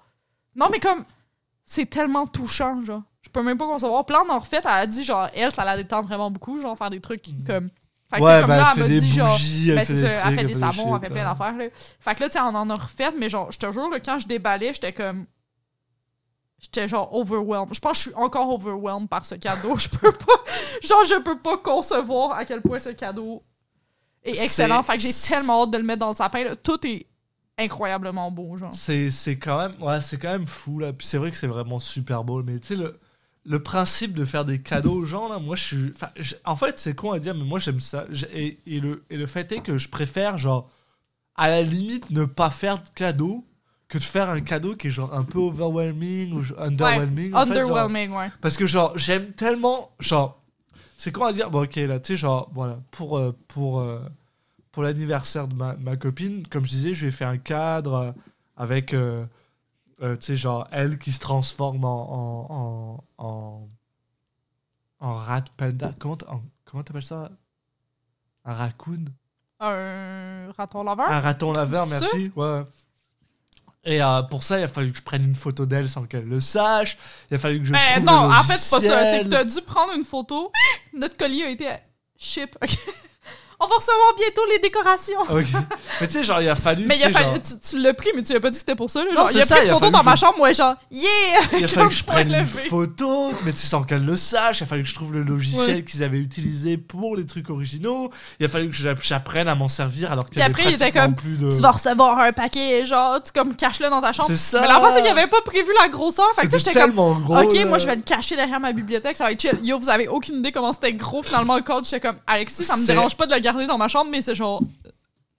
Non, 0.55 0.67
mais 0.71 0.79
comme, 0.79 1.03
c'est 1.65 1.87
tellement 1.87 2.25
touchant, 2.25 2.83
genre. 2.83 3.03
Je 3.21 3.29
peux 3.29 3.43
même 3.43 3.57
pas 3.57 3.67
concevoir. 3.67 4.05
On 4.09 4.29
en 4.29 4.39
refait, 4.39 4.61
elle 4.63 4.69
a 4.69 4.87
dit, 4.87 5.03
genre, 5.03 5.27
elle, 5.35 5.51
ça 5.51 5.65
la 5.65 5.75
détend 5.75 6.01
vraiment 6.01 6.31
beaucoup, 6.31 6.59
genre, 6.61 6.77
faire 6.77 6.89
des 6.89 7.01
trucs 7.01 7.25
comme. 7.45 7.69
Fait 8.09 8.17
que, 8.19 8.23
Ouais, 8.23 8.39
comme 8.39 8.47
bah, 8.47 8.57
là, 8.57 8.73
elle 8.75 8.83
elle 8.83 8.89
m'a 8.93 8.99
dit, 8.99 9.11
genre. 9.11 9.31
bougies, 9.31 9.69
elle 9.69 9.75
Ben, 9.75 9.85
fait 9.85 9.93
des 9.93 10.03
elle 10.05 10.35
fait 10.39 10.45
des 10.45 10.53
savons, 10.55 10.95
elle 10.95 11.01
fait 11.01 11.07
plein 11.13 11.15
ouais. 11.17 11.23
d'affaires, 11.29 11.57
là. 11.57 11.65
Fait 11.99 12.15
que 12.15 12.19
là, 12.21 12.27
tu 12.29 12.33
sais, 12.33 12.39
on 12.39 12.45
en 12.55 12.69
a 12.69 12.75
refait, 12.75 13.11
mais 13.11 13.29
genre, 13.29 13.51
je 13.51 13.57
te 13.57 13.71
jure, 13.71 13.89
là, 13.89 13.99
quand 13.99 14.17
je 14.19 14.27
déballais, 14.27 14.73
j'étais 14.73 14.93
comme. 14.93 15.25
J'étais 16.59 16.87
genre 16.87 17.13
overwhelmed. 17.13 17.73
Je 17.73 17.79
pense 17.79 17.91
que 17.91 17.97
je 17.97 18.01
suis 18.09 18.15
encore 18.15 18.49
overwhelmed 18.49 19.07
par 19.09 19.23
ce 19.25 19.35
cadeau. 19.35 19.77
Je 19.77 19.89
peux 19.89 20.11
pas. 20.11 20.33
Genre, 20.81 21.05
je 21.05 21.19
peux 21.21 21.37
pas 21.37 21.57
concevoir 21.57 22.31
à 22.31 22.45
quel 22.45 22.61
point 22.63 22.79
ce 22.79 22.89
cadeau 22.89 23.43
est 24.23 24.31
excellent. 24.31 24.81
Fait 24.81 24.95
que 24.95 25.01
j'ai 25.01 25.13
tellement 25.13 25.63
hâte 25.63 25.71
de 25.71 25.77
le 25.77 25.83
mettre 25.83 25.99
dans 25.99 26.09
le 26.09 26.15
sapin. 26.15 26.43
là. 26.43 26.55
Tout 26.55 26.79
est 26.87 27.05
incroyablement 27.59 28.31
beau, 28.31 28.57
genre. 28.57 28.73
C'est, 28.73 29.11
c'est 29.11 29.37
quand 29.37 29.59
même 29.59 29.81
ouais, 29.83 30.01
c'est 30.01 30.17
quand 30.17 30.29
même 30.31 30.47
fou 30.47 30.79
là. 30.79 30.93
Puis 30.93 31.05
c'est 31.05 31.19
vrai 31.19 31.29
que 31.29 31.37
c'est 31.37 31.45
vraiment 31.47 31.77
super 31.79 32.23
beau 32.23 32.41
mais 32.41 32.59
tu 32.59 32.69
sais 32.69 32.75
le 32.75 32.99
le 33.49 33.63
principe 33.63 34.13
de 34.13 34.25
faire 34.25 34.43
des 34.45 34.61
cadeaux 34.61 34.91
aux 34.93 35.05
gens 35.05 35.29
là, 35.29 35.39
moi 35.39 35.55
je 35.55 35.63
suis 35.63 35.93
je- 36.17 36.35
en 36.45 36.55
fait, 36.57 36.77
c'est 36.77 36.93
con 36.95 37.11
à 37.13 37.19
dire 37.19 37.33
mais 37.33 37.45
moi 37.45 37.59
j'aime 37.59 37.79
ça 37.79 38.05
et, 38.33 38.59
et 38.67 38.79
le 38.81 39.03
et 39.09 39.15
le 39.17 39.25
fait 39.25 39.51
est 39.53 39.61
que 39.61 39.77
je 39.77 39.87
préfère 39.89 40.37
genre 40.37 40.69
à 41.35 41.47
la 41.49 41.61
limite 41.61 42.09
ne 42.11 42.25
pas 42.25 42.49
faire 42.49 42.75
de 42.77 42.87
cadeau 42.93 43.45
que 43.87 43.97
de 43.97 44.03
faire 44.03 44.29
un 44.29 44.41
cadeau 44.41 44.75
qui 44.75 44.87
est 44.87 44.91
genre 44.91 45.13
un 45.13 45.23
peu 45.23 45.39
overwhelming 45.39 46.33
ou 46.33 46.43
underwhelming 46.57 47.27
fait, 47.27 47.31
genre. 47.31 47.41
Underwhelming, 47.41 48.11
ouais. 48.11 48.29
Parce 48.41 48.57
que 48.57 48.67
genre 48.67 48.97
j'aime 48.97 49.31
tellement 49.31 49.91
genre 49.99 50.41
c'est 50.97 51.13
quoi 51.13 51.29
à 51.29 51.33
dire 51.33 51.49
bon 51.49 51.63
ok 51.63 51.75
là 51.77 51.99
tu 52.01 52.07
sais 52.13 52.17
genre 52.17 52.49
voilà 52.53 52.79
pour 52.91 53.17
euh, 53.17 53.33
pour 53.47 53.79
euh, 53.79 54.01
pour 54.73 54.83
l'anniversaire 54.83 55.47
de 55.47 55.55
ma, 55.55 55.75
ma 55.75 55.95
copine 55.95 56.45
comme 56.47 56.65
je 56.65 56.71
disais 56.71 56.93
je 56.93 57.01
lui 57.05 57.07
ai 57.07 57.11
fait 57.11 57.23
un 57.25 57.37
cadre 57.37 58.13
avec 58.57 58.93
euh, 58.93 59.23
euh, 60.01 60.15
tu 60.15 60.25
sais 60.25 60.35
genre 60.35 60.67
elle 60.71 60.99
qui 60.99 61.11
se 61.11 61.19
transforme 61.19 61.83
en 61.85 62.13
en 62.13 63.03
en, 63.17 63.25
en, 63.25 63.69
en 64.99 65.15
rat 65.15 65.43
panda 65.55 65.93
comment 65.99 66.83
t'appelles 66.83 67.03
ça? 67.03 67.31
Un 68.45 68.53
raccoon? 68.53 69.05
Un 69.59 70.51
raton 70.55 70.83
laveur? 70.83 71.09
un 71.09 71.19
raton 71.19 71.51
laveur 71.51 71.87
merci 71.87 72.31
ouais 72.35 72.63
et 73.87 74.01
euh, 74.01 74.21
pour 74.23 74.43
ça, 74.43 74.59
il 74.59 74.63
a 74.63 74.67
fallu 74.67 74.91
que 74.91 74.97
je 74.97 75.03
prenne 75.03 75.23
une 75.23 75.35
photo 75.35 75.65
d'elle 75.65 75.89
sans 75.89 76.03
qu'elle 76.03 76.27
le 76.27 76.41
sache. 76.41 76.97
Il 77.31 77.35
a 77.35 77.37
fallu 77.37 77.59
que 77.61 77.67
je 77.67 77.73
trouve 77.73 78.05
non, 78.05 78.27
le 78.27 78.35
en 78.35 78.43
fait, 78.43 78.57
c'est 78.57 78.75
pas 78.75 78.81
ça. 78.81 79.05
C'est 79.05 79.23
que 79.23 79.29
t'as 79.29 79.45
dû 79.45 79.61
prendre 79.61 79.93
une 79.93 80.03
photo. 80.03 80.51
Notre 80.93 81.15
colis 81.15 81.41
a 81.43 81.49
été 81.49 81.69
ship. 82.17 82.57
Ok? 82.61 82.77
On 83.59 83.65
va 83.65 83.75
recevoir 83.75 84.13
bientôt 84.15 84.41
les 84.51 84.59
décorations. 84.59 85.19
Ok. 85.31 85.45
Mais 85.99 86.05
tu 86.07 86.13
sais, 86.13 86.23
genre, 86.23 86.39
il 86.41 86.47
a 86.49 86.53
fallu. 86.55 86.85
Mais 86.85 86.95
il 86.95 87.03
a 87.03 87.09
fallu, 87.09 87.25
genre, 87.25 87.39
tu, 87.41 87.53
tu 87.71 87.79
l'as 87.81 87.93
pris, 87.95 88.09
mais 88.15 88.21
tu 88.21 88.29
lui 88.33 88.37
as 88.37 88.39
pas 88.39 88.49
dit 88.51 88.55
que 88.55 88.59
c'était 88.59 88.75
pour 88.75 88.87
ça. 88.91 88.99
Là. 88.99 89.07
Non, 89.15 89.21
Genre, 89.21 89.31
il 89.31 89.41
a 89.41 89.45
ça, 89.47 89.55
pris 89.55 89.65
une 89.65 89.73
photo 89.73 89.89
dans 89.89 89.99
que 90.01 90.05
ma 90.05 90.15
chambre, 90.15 90.37
moi, 90.37 90.53
genre, 90.53 90.75
yeah! 90.91 91.07
Il 91.57 91.63
a 91.65 91.67
fallu 91.67 91.87
que 91.89 91.93
je 91.95 92.03
prenne 92.03 92.31
une 92.35 92.45
photo, 92.45 93.31
mais 93.43 93.53
tu 93.53 93.57
sais, 93.59 93.65
sans 93.67 93.81
qu'elle 93.81 94.05
le 94.05 94.15
sache. 94.15 94.59
Il 94.59 94.63
a 94.63 94.67
fallu 94.67 94.83
que 94.83 94.89
je 94.89 94.93
trouve 94.93 95.11
le 95.13 95.23
logiciel 95.23 95.77
Ouais. 95.77 95.83
qu'ils 95.83 96.03
avaient 96.03 96.19
utilisé 96.19 96.77
pour 96.77 97.15
les 97.15 97.25
trucs 97.25 97.49
originaux. 97.49 98.11
Il 98.39 98.45
a 98.45 98.49
fallu 98.49 98.69
que 98.69 98.75
j'a- 98.75 98.93
j'apprenne 99.01 99.47
à 99.47 99.55
m'en 99.55 99.67
servir 99.67 100.11
alors 100.11 100.25
qu'il 100.29 100.33
y 100.33 100.35
Puis 100.35 100.43
avait 100.43 100.51
après, 100.51 100.65
il 100.71 100.75
était 100.75 100.91
comme, 100.91 101.15
plus 101.15 101.37
de. 101.37 101.51
Tu 101.55 101.59
vas 101.61 101.71
recevoir 101.71 102.19
un 102.19 102.31
paquet, 102.33 102.85
genre, 102.85 103.21
tu 103.23 103.31
comme 103.31 103.55
cache-le 103.55 103.89
dans 103.89 104.01
ta 104.01 104.13
chambre. 104.13 104.29
C'est 104.29 104.37
ça. 104.37 104.61
Mais 104.61 104.67
l'enfant, 104.67 104.91
c'est 104.93 105.01
qu'il 105.01 105.09
avait 105.09 105.25
pas 105.25 105.41
prévu 105.41 105.69
la 105.81 105.87
grosseur. 105.89 106.27
Fait 106.35 106.43
que 106.43 106.47
tu 106.47 106.51
sais, 106.51 106.59
C'était 106.59 106.71
j'étais 106.73 106.79
comme, 106.81 106.89
tellement 106.91 107.15
gros. 107.15 107.39
ok, 107.39 107.53
là. 107.55 107.65
moi, 107.65 107.79
je 107.79 107.87
vais 107.87 107.95
le 107.95 108.03
cacher 108.03 108.35
derrière 108.35 108.59
ma 108.59 108.71
bibliothèque, 108.71 109.17
ça 109.17 109.23
va 109.23 109.31
être 109.31 109.41
chill. 109.41 109.57
Yo, 109.63 109.79
vous 109.79 109.89
avez 109.89 110.07
aucune 110.07 110.35
idée 110.37 110.51
comment 110.51 110.71
c'était 110.73 110.93
gros, 110.93 111.23
finalement, 111.23 111.55
le 111.55 111.63
code. 111.63 111.85
J'étais 111.85 112.01
comme, 112.07 112.17
Alexis, 112.27 112.63
ça 112.63 112.77
me 112.77 112.85
dérange 112.85 113.15
pas 113.17 113.25
de 113.25 113.33
le 113.33 113.41
garder 113.47 113.67
dans 113.67 113.77
ma 113.77 113.87
chambre, 113.87 114.09
mais 114.11 114.21
c'est 114.21 114.35
genre 114.35 114.61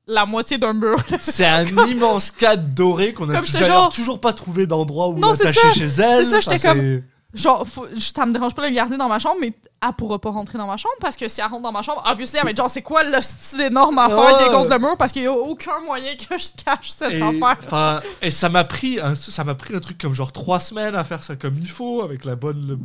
la 0.07 0.25
moitié 0.25 0.57
d'un 0.59 0.73
mur. 0.73 0.97
C'est 1.21 1.45
un 1.47 1.67
immense 1.87 2.31
cadre 2.31 2.63
doré 2.75 3.13
qu'on 3.13 3.29
a 3.29 3.41
tout- 3.43 3.59
genre- 3.65 3.93
toujours 3.93 4.21
pas 4.21 4.33
trouvé 4.33 4.67
d'endroit 4.67 5.09
où 5.09 5.21
l'attacher 5.21 5.73
chez 5.75 5.85
elle. 5.85 6.25
C'est 6.25 6.31
ça, 6.33 6.41
j'étais 6.41 6.55
Enfin, 6.57 6.75
comme- 6.75 7.03
Genre, 7.35 7.69
faut- 7.69 7.87
ça 7.99 8.25
me 8.25 8.33
dérange 8.33 8.55
pas 8.55 8.63
de 8.63 8.69
le 8.69 8.73
garder 8.75 8.97
dans 8.97 9.07
ma 9.07 9.19
chambre, 9.19 9.37
mais 9.39 9.53
elle 9.87 9.93
pourra 9.99 10.19
pas 10.19 10.31
rentrer 10.31 10.57
dans 10.57 10.67
ma 10.67 10.79
chambre 10.79 10.95
parce 10.99 11.15
que 11.15 11.29
si 11.29 11.43
elle 11.43 11.47
rentre 11.49 11.63
dans 11.63 11.73
ma 11.73 11.83
chambre, 11.83 12.03
obviously, 12.11 12.39
elle 12.39 12.45
va 12.45 12.51
être 12.53 12.57
genre, 12.57 12.71
c'est 12.71 12.81
quoi 12.81 13.05
le 13.05 13.21
style 13.21 13.61
énorme 13.61 13.99
affaire 13.99 14.19
Ouais. 14.19 14.33
qui 14.39 14.45
est 14.45 14.69
le 14.71 14.79
mur? 14.79 14.97
Parce 14.97 15.13
qu'il 15.13 15.25
y 15.25 15.27
a 15.27 15.33
aucun 15.33 15.79
moyen 15.85 16.17
que 16.17 16.39
je 16.39 16.47
cache 16.65 16.89
cette 16.89 17.13
Et, 17.13 17.21
affaire. 17.23 18.01
et 18.23 18.31
ça 18.31 18.49
m'a 18.49 18.65
pris 18.65 18.99
un, 18.99 19.15
ça 19.15 19.45
m'a 19.45 19.55
pris 19.55 19.77
un 19.77 19.81
truc 19.81 19.99
comme 20.01 20.15
genre 20.15 20.33
trois 20.33 20.59
semaines 20.59 20.95
à 20.95 21.05
faire 21.05 21.23
ça 21.23 21.37
comme 21.37 21.59
il 21.59 21.69
faut 21.69 22.01
avec 22.01 22.25
la 22.25 22.35
bonne 22.35 22.79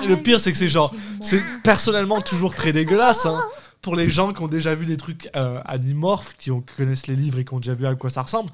le- 0.00 0.06
le 0.06 0.16
pire, 0.16 0.38
c'est 0.40 0.52
que 0.52 0.58
c'est 0.58 0.68
genre, 0.68 0.94
c'est 1.20 1.42
personnellement 1.64 2.20
toujours 2.20 2.54
très 2.54 2.70
dégueulasse. 2.72 3.26
Hein. 3.26 3.42
Pour 3.82 3.96
les 3.96 4.08
gens 4.08 4.32
qui 4.32 4.40
ont 4.40 4.46
déjà 4.48 4.76
vu 4.76 4.86
des 4.86 4.96
trucs 4.96 5.28
euh, 5.34 5.60
animorphes, 5.64 6.36
qui, 6.38 6.52
ont- 6.52 6.60
qui 6.60 6.74
connaissent 6.76 7.08
les 7.08 7.16
livres 7.16 7.40
et 7.40 7.44
qui 7.44 7.52
ont 7.52 7.58
déjà 7.58 7.74
vu 7.74 7.84
à 7.84 7.94
quoi 7.96 8.10
ça 8.10 8.22
ressemble, 8.22 8.48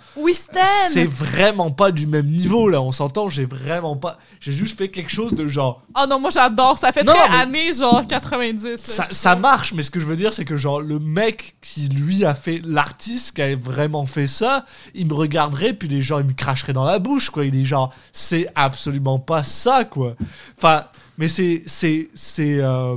c'est 0.90 1.04
vraiment 1.04 1.70
pas 1.70 1.90
du 1.90 2.06
même 2.06 2.26
niveau 2.26 2.68
là. 2.70 2.80
On 2.80 2.92
s'entend, 2.92 3.28
j'ai 3.28 3.44
vraiment 3.44 3.94
pas. 3.96 4.18
J'ai 4.40 4.52
juste 4.52 4.78
fait 4.78 4.88
quelque 4.88 5.10
chose 5.10 5.34
de 5.34 5.46
genre. 5.46 5.82
Oh 5.94 6.04
non, 6.08 6.18
moi 6.18 6.30
j'adore, 6.30 6.78
ça 6.78 6.92
fait 6.92 7.04
Non, 7.04 7.12
très 7.12 7.28
mais- 7.28 7.34
années 7.36 7.72
genre 7.72 8.06
90. 8.06 8.64
là. 8.64 8.76
Ça, 8.78 9.06
ça 9.10 9.36
marche, 9.36 9.74
mais 9.74 9.82
ce 9.82 9.90
que 9.90 10.00
je 10.00 10.06
veux 10.06 10.16
dire, 10.16 10.32
c'est 10.32 10.46
que 10.46 10.56
genre 10.56 10.80
le 10.80 10.98
mec 10.98 11.56
qui 11.60 11.88
lui 11.88 12.24
a 12.24 12.34
fait 12.34 12.62
l'artiste 12.64 13.36
qui 13.36 13.42
a 13.42 13.54
vraiment 13.54 14.06
fait 14.06 14.26
ça, 14.28 14.64
il 14.94 15.06
me 15.08 15.14
regarderait 15.14 15.74
puis 15.74 15.88
les 15.88 16.00
gens 16.00 16.20
ils 16.20 16.24
me 16.26 16.32
cracheraient 16.32 16.72
dans 16.72 16.84
la 16.84 16.98
bouche 16.98 17.28
quoi. 17.30 17.44
Il 17.44 17.54
est 17.54 17.64
genre 17.66 17.92
c'est 18.12 18.48
absolument 18.54 19.18
pas 19.18 19.44
ça 19.44 19.84
quoi. 19.84 20.14
Enfin, 20.56 20.84
mais 21.18 21.28
c'est 21.28 21.62
c'est 21.66 22.08
c'est 22.14 22.60
euh, 22.60 22.96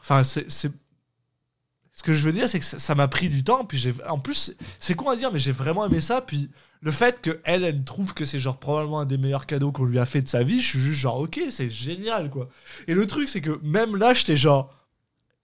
enfin 0.00 0.22
c'est 0.22 0.70
ce 1.96 2.02
que 2.02 2.12
je 2.12 2.22
veux 2.22 2.32
dire, 2.32 2.48
c'est 2.48 2.60
que 2.60 2.64
ça 2.64 2.94
m'a 2.94 3.08
pris 3.08 3.30
du 3.30 3.42
temps. 3.42 3.64
Puis 3.64 3.78
j'ai, 3.78 3.94
en 4.06 4.18
plus, 4.18 4.54
c'est 4.78 4.94
con 4.94 5.08
à 5.08 5.16
dire, 5.16 5.32
mais 5.32 5.38
j'ai 5.38 5.50
vraiment 5.50 5.86
aimé 5.86 6.02
ça. 6.02 6.20
Puis 6.20 6.50
le 6.82 6.90
fait 6.90 7.22
que 7.22 7.40
elle, 7.42 7.64
elle 7.64 7.82
trouve 7.84 8.12
que 8.12 8.26
c'est 8.26 8.38
genre 8.38 8.58
probablement 8.58 9.00
un 9.00 9.06
des 9.06 9.16
meilleurs 9.16 9.46
cadeaux 9.46 9.72
qu'on 9.72 9.86
lui 9.86 9.98
a 9.98 10.04
fait 10.04 10.20
de 10.20 10.28
sa 10.28 10.42
vie, 10.42 10.60
je 10.60 10.68
suis 10.68 10.78
juste 10.78 11.00
genre 11.00 11.18
ok, 11.18 11.40
c'est 11.48 11.70
génial 11.70 12.28
quoi. 12.28 12.50
Et 12.86 12.92
le 12.92 13.06
truc, 13.06 13.30
c'est 13.30 13.40
que 13.40 13.58
même 13.62 13.96
là, 13.96 14.12
j'étais 14.12 14.36
genre, 14.36 14.74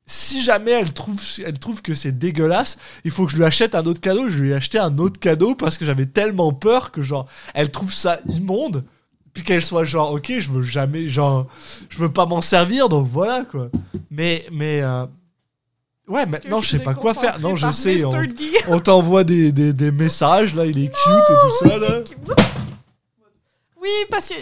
si 0.05 0.43
jamais 0.43 0.73
elle 0.73 0.93
trouve, 0.93 1.19
elle 1.43 1.59
trouve 1.59 1.81
que 1.81 1.95
c'est 1.95 2.13
dégueulasse, 2.13 2.77
il 3.05 3.11
faut 3.11 3.25
que 3.25 3.33
je 3.33 3.39
lui 3.39 3.45
achète 3.45 3.75
un 3.75 3.85
autre 3.85 4.03
cadeau. 4.03 4.29
Je 4.29 4.37
lui 4.37 4.51
ai 4.51 4.55
acheté 4.55 4.79
un 4.79 4.99
autre 4.99 5.19
cadeau 5.19 5.55
parce 5.55 5.79
que 5.79 5.87
j'avais 5.87 6.07
tellement 6.07 6.53
peur 6.53 6.91
que 6.91 7.01
genre, 7.01 7.27
elle 7.55 7.71
trouve 7.71 7.95
ça 7.95 8.21
immonde. 8.27 8.85
Puis 9.33 9.43
qu'elle 9.43 9.65
soit 9.65 9.87
genre, 9.87 10.13
ok, 10.13 10.31
je 10.39 10.51
veux 10.51 10.63
jamais, 10.63 11.09
genre, 11.09 11.49
je 11.89 11.97
veux 11.97 12.13
pas 12.13 12.27
m'en 12.27 12.43
servir, 12.43 12.91
donc 12.91 13.09
voilà 13.09 13.47
quoi. 13.47 13.71
Mais, 14.11 14.45
mais, 14.53 14.83
euh, 14.83 15.07
ouais, 16.13 16.27
maintenant 16.27 16.61
je 16.63 16.71
sais 16.71 16.79
pas 16.79 16.95
quoi 16.95 17.15
faire. 17.15 17.39
Non, 17.41 17.57
je 17.57 17.71
sais, 17.71 18.05
on, 18.05 18.13
on 18.69 18.81
t'envoie 18.81 19.25
des, 19.25 19.51
des, 19.53 19.73
des 19.73 19.91
messages, 19.91 20.55
là, 20.55 20.65
il 20.67 20.79
est 20.79 20.89
cute 20.89 21.31
et 21.31 21.35
tout 21.61 21.69
ça, 21.69 21.79
là. 21.79 22.01
Oui, 23.81 23.91
parce 24.11 24.29
que 24.29 24.35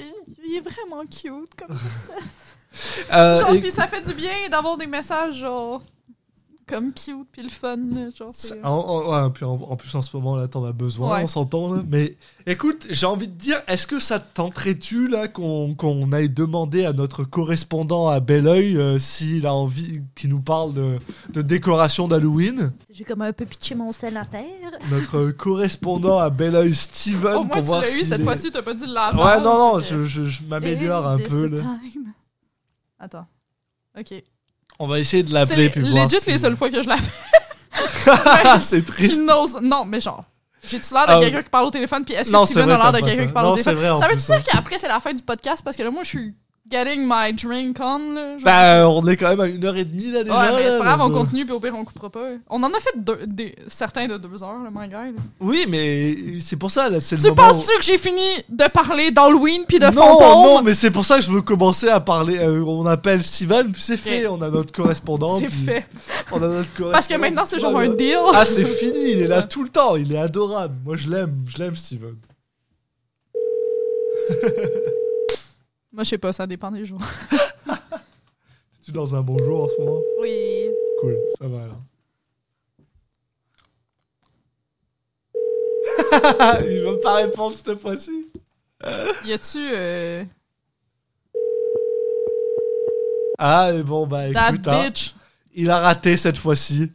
il 0.46 0.56
est 0.56 0.60
vraiment 0.60 1.02
cute 1.06 1.54
comme 1.56 1.76
ça. 2.06 3.16
Euh, 3.16 3.40
Genre, 3.40 3.54
et- 3.54 3.60
puis 3.60 3.70
ça 3.70 3.86
fait 3.86 4.00
du 4.06 4.14
bien 4.14 4.30
d'avoir 4.50 4.76
des 4.76 4.86
messages 4.86 5.36
genre 5.38 5.82
comme 6.70 6.92
cute 6.92 7.28
puis 7.32 7.42
le 7.42 7.48
fun, 7.48 7.76
genre 8.16 8.30
c'est. 8.32 8.62
En, 8.64 8.70
en- 8.70 9.24
ouais, 9.26 9.30
puis 9.34 9.44
en, 9.44 9.54
en 9.54 9.76
plus 9.76 9.94
en 9.94 10.02
ce 10.02 10.16
moment 10.16 10.36
là 10.36 10.48
t'en 10.48 10.64
as 10.64 10.72
besoin, 10.72 11.16
Ouais. 11.16 11.24
on 11.24 11.26
s'entend 11.26 11.74
là. 11.74 11.82
Mais 11.88 12.16
écoute, 12.46 12.86
j'ai 12.90 13.06
envie 13.06 13.28
de 13.28 13.32
dire, 13.34 13.60
est-ce 13.68 13.86
que 13.86 13.98
ça 14.00 14.18
te 14.20 14.34
tenterait-tu 14.34 15.08
là 15.08 15.28
qu'on 15.28 15.74
qu'on 15.74 16.12
aille 16.12 16.28
demander 16.30 16.84
à 16.84 16.92
notre 16.92 17.24
correspondant 17.24 18.08
à 18.08 18.20
Belleuil 18.20 18.76
euh, 18.76 18.98
s'il 18.98 19.46
a 19.46 19.54
envie 19.54 20.02
qu'il 20.14 20.30
nous 20.30 20.40
parle 20.40 20.72
de, 20.72 20.98
de 21.32 21.42
décoration 21.42 22.08
d'Halloween? 22.08 22.72
J'ai 22.92 23.04
comme 23.04 23.22
un 23.22 23.32
peu 23.32 23.46
pitché 23.46 23.74
mon 23.74 23.92
sel 23.92 24.16
à 24.16 24.24
terre. 24.24 24.44
Notre 24.90 25.30
correspondant 25.30 26.18
à 26.18 26.30
Belleuil, 26.30 26.74
Steven, 26.74 27.34
Au 27.34 27.44
moins 27.44 27.46
pour 27.48 27.56
tu 27.62 27.66
voir 27.66 27.80
l'as 27.82 27.90
eu 28.00 28.04
cette 28.04 28.20
est- 28.20 28.24
fois-ci, 28.24 28.50
t'as 28.50 28.62
pas 28.62 28.74
dit 28.74 28.86
de 28.86 28.92
la 28.92 29.10
Ouais, 29.14 29.40
non, 29.40 29.54
non, 29.58 29.72
merde, 29.78 29.84
je, 29.88 30.04
je- 30.06 30.24
je 30.24 30.42
m'améliore 30.44 31.06
un 31.06 31.18
peu 31.18 31.46
là. 31.48 31.78
Attends. 32.98 33.26
Ok. 33.98 34.22
On 34.82 34.88
va 34.88 34.98
essayer 34.98 35.22
de 35.22 35.28
C'est 35.28 35.34
l'appeler 35.34 35.68
puis 35.70 35.82
voir. 35.82 36.04
legit 36.06 36.20
si- 36.20 36.30
les 36.30 36.38
seules 36.38 36.56
fois 36.56 36.70
que 36.70 36.82
je 36.82 36.88
l'appelle. 36.88 38.60
C'est 38.62 38.84
triste. 38.84 39.20
Non, 39.62 39.84
mais 39.84 40.00
genre. 40.00 40.24
J'ai-tu 40.66 40.92
l'air 40.92 41.06
de 41.06 41.12
Ah, 41.12 41.20
quelqu'un 41.20 41.42
qui 41.42 41.48
parle 41.50 41.66
au 41.66 41.70
téléphone, 41.70 42.04
puis 42.04 42.14
est-ce 42.14 42.30
que 42.30 42.38
c'est 42.38 42.46
Steven 42.46 42.70
a 42.70 42.76
l'air 42.78 42.92
de 42.92 43.00
quelqu'un 43.00 43.26
qui 43.26 43.32
parle 43.32 43.46
Non, 43.46 43.52
au 43.52 43.56
c'est 43.56 43.64
téléphone? 43.64 43.90
vrai, 43.92 44.00
Ça 44.00 44.08
veut-tu 44.08 44.18
plus, 44.24 44.32
hein. 44.32 44.36
dire 44.38 44.44
qu'après 44.52 44.78
c'est 44.78 44.88
la 44.88 45.00
fin 45.00 45.12
du 45.14 45.22
podcast? 45.22 45.62
Parce 45.64 45.74
que 45.76 45.82
là, 45.82 45.90
moi, 45.90 46.02
je 46.02 46.08
suis 46.08 46.34
getting 46.68 47.02
my 47.06 47.32
drink 47.32 47.76
on, 47.80 48.12
là. 48.14 48.38
genre. 48.38 48.44
Bah, 48.44 48.88
on 48.88 49.06
est 49.08 49.16
quand 49.16 49.28
même 49.28 49.40
à 49.40 49.46
une 49.46 49.64
heure 49.64 49.76
et 49.76 49.84
demie 49.84 50.10
là 50.10 50.22
déjà. 50.22 50.38
ouais, 50.38 50.56
mais 50.62 50.70
c'est 50.70 50.78
pas 50.78 50.84
grave, 50.96 51.00
on 51.02 51.10
continue, 51.10 51.44
puis 51.44 51.52
au 51.54 51.60
pire, 51.60 51.74
on 51.76 51.84
coupera 51.84 52.10
pas. 52.10 52.28
On 52.48 52.62
en 52.62 52.68
a 52.72 52.78
fait 52.80 52.92
deux- 52.96 53.20
des, 53.26 53.56
certains 53.66 54.06
de 54.06 54.16
deux 54.18 54.42
heures, 54.42 54.58
le 54.62 54.70
my 54.72 54.86
guy. 54.86 54.92
là. 55.16 55.22
Oui, 55.40 55.64
mais 55.68 56.38
c'est 56.40 56.56
pour 56.56 56.70
ça, 56.70 56.88
là, 56.88 57.00
c'est 57.00 57.16
le 57.16 57.22
Tu 57.22 57.28
où- 57.30 57.34
penses-tu 57.34 57.76
que 57.78 57.84
j'ai 57.84 57.98
fini 57.98 58.22
de 58.48 58.64
parler 58.68 59.10
d'Halloween 59.10 59.64
puis 59.66 59.78
de 59.78 59.86
non, 59.86 59.92
fantômes? 59.92 60.42
non, 60.44 60.62
mais 60.62 60.74
c'est 60.74 60.90
pour 60.90 61.04
ça 61.04 61.16
que 61.16 61.22
je 61.22 61.30
veux 61.30 61.42
commencer 61.42 61.88
à 61.88 61.98
parler. 62.00 62.38
euh, 62.38 62.62
on 62.64 62.86
appelle 62.86 63.22
Steven, 63.22 63.72
puis 63.72 63.82
c'est 63.82 63.96
fait. 63.96 64.26
On 64.28 64.40
a 64.42 64.48
notre 64.50 64.72
correspondant. 64.72 65.38
C'est 65.38 65.50
fait. 65.50 65.86
On 66.32 66.36
a 66.36 66.48
notre 66.48 66.68
correspondant. 66.74 66.92
Parce 66.92 67.08
que 67.08 67.14
maintenant, 67.14 67.44
c'est 67.46 67.58
genre 67.58 67.76
un 67.78 67.88
deal. 67.88 68.18
Ah, 68.32 68.44
c'est 68.44 68.64
fini, 68.64 69.12
il 69.12 69.22
est 69.22 69.28
là 69.28 69.42
tout 69.42 69.62
le 69.64 69.68
temps, 69.70 69.96
il 69.96 70.12
est 70.12 70.18
adorable. 70.18 70.76
Moi, 70.84 70.96
je 70.96 71.08
l'aime, 71.10 71.44
je 71.48 71.58
l'aime, 71.58 71.74
Steven. 71.76 72.14
Moi, 75.92 76.04
je 76.04 76.10
sais 76.10 76.18
pas, 76.18 76.32
ça 76.32 76.46
dépend 76.46 76.70
des 76.70 76.84
jours. 76.84 77.00
Es-tu 78.80 78.92
dans 78.92 79.14
un 79.14 79.22
bon 79.22 79.38
jour 79.38 79.64
en 79.64 79.68
ce 79.68 79.78
moment? 79.78 80.00
Oui. 80.20 80.68
Cool, 81.00 81.18
ça 81.38 81.48
va 81.48 81.64
alors. 81.64 81.82
il 86.68 86.82
va 86.84 86.96
pas 87.02 87.14
répondre 87.14 87.56
cette 87.56 87.78
fois-ci. 87.78 88.28
Y 89.24 89.32
a-tu. 89.32 89.58
Euh, 89.58 90.24
Ah, 93.42 93.72
et 93.72 93.82
bon, 93.82 94.06
bah 94.06 94.30
that 94.32 94.50
écoute, 94.50 94.68
hein, 94.68 94.88
bitch? 94.88 95.14
il 95.54 95.70
a 95.70 95.78
raté 95.78 96.18
cette 96.18 96.36
fois-ci. 96.36 96.92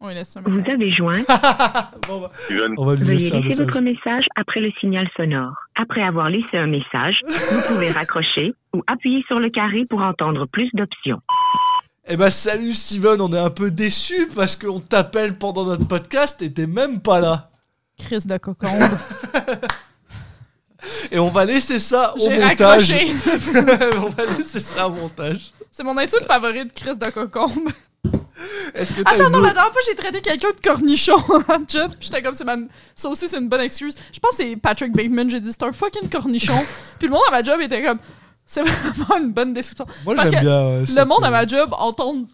On 0.00 0.08
lui 0.08 0.14
laisse 0.14 0.36
un 0.36 0.42
Vous 0.42 0.58
avez 0.58 0.92
joint. 0.92 1.22
Bon, 2.08 2.20
bah, 2.20 2.30
on 2.78 2.86
va 2.86 2.94
lui 2.94 3.04
Veuillez 3.04 3.18
laisser 3.18 3.34
un 3.34 3.40
laisser 3.40 3.48
message. 3.48 3.66
votre 3.66 3.80
message 3.80 4.24
après 4.36 4.60
le 4.60 4.70
signal 4.80 5.08
sonore. 5.16 5.52
Après 5.74 6.02
avoir 6.02 6.30
laissé 6.30 6.56
un 6.56 6.66
message, 6.68 7.16
vous 7.26 7.74
pouvez 7.74 7.90
raccrocher 7.90 8.54
ou 8.74 8.82
appuyer 8.86 9.22
sur 9.26 9.40
le 9.40 9.50
carré 9.50 9.84
pour 9.90 10.00
entendre 10.00 10.46
plus 10.46 10.70
d'options. 10.72 11.20
Eh 12.06 12.16
ben 12.16 12.30
salut 12.30 12.72
Steven, 12.72 13.20
on 13.20 13.30
est 13.32 13.38
un 13.38 13.50
peu 13.50 13.70
déçus 13.70 14.28
parce 14.34 14.56
qu'on 14.56 14.80
t'appelle 14.80 15.36
pendant 15.36 15.66
notre 15.66 15.86
podcast 15.86 16.40
et 16.42 16.50
t'es 16.52 16.66
même 16.66 17.00
pas 17.02 17.20
là. 17.20 17.50
Chris 17.98 18.22
de 18.24 18.38
cocombe. 18.38 18.70
Et 21.10 21.18
on 21.18 21.28
va 21.28 21.44
laisser 21.44 21.80
ça 21.80 22.14
au 22.16 22.30
montage. 22.30 22.92
on 23.96 24.08
va 24.08 24.24
laisser 24.36 24.60
ça 24.60 24.88
au 24.88 24.92
montage. 24.92 25.50
C'est 25.70 25.82
mon 25.82 25.98
insulte 25.98 26.24
favorite, 26.24 26.72
Chris 26.72 26.96
de 26.96 27.10
cocombe. 27.10 27.68
Est-ce 28.74 28.94
que 28.94 29.02
t'as 29.02 29.10
Attends, 29.12 29.30
non, 29.30 29.40
la 29.40 29.52
dernière 29.52 29.72
fois, 29.72 29.80
j'ai 29.86 29.94
traité 29.94 30.20
quelqu'un 30.20 30.50
de 30.50 30.60
cornichon 30.60 31.16
en 31.48 31.58
job. 31.66 31.92
Puis 31.98 32.08
j'étais 32.08 32.22
comme, 32.22 32.34
c'est 32.34 32.44
ma... 32.44 32.56
ça 32.94 33.08
aussi, 33.08 33.28
c'est 33.28 33.38
une 33.38 33.48
bonne 33.48 33.60
excuse. 33.60 33.94
Je 34.12 34.18
pense 34.18 34.32
que 34.32 34.36
c'est 34.38 34.56
Patrick 34.56 34.92
Bateman. 34.92 35.30
J'ai 35.30 35.40
dit, 35.40 35.50
c'est 35.50 35.62
un 35.62 35.72
fucking 35.72 36.08
cornichon. 36.08 36.58
puis 36.98 37.08
le 37.08 37.12
monde 37.12 37.22
à 37.28 37.30
ma 37.32 37.42
job 37.42 37.60
était 37.60 37.82
comme, 37.82 37.98
c'est 38.44 38.62
vraiment 38.62 39.18
une 39.18 39.32
bonne 39.32 39.52
description. 39.52 39.86
Moi 40.04 40.14
parce 40.14 40.30
que 40.30 40.40
bien. 40.40 41.02
Le 41.02 41.04
monde 41.04 41.24
à 41.24 41.30
ma 41.30 41.46
job 41.46 41.74
entend. 41.76 42.26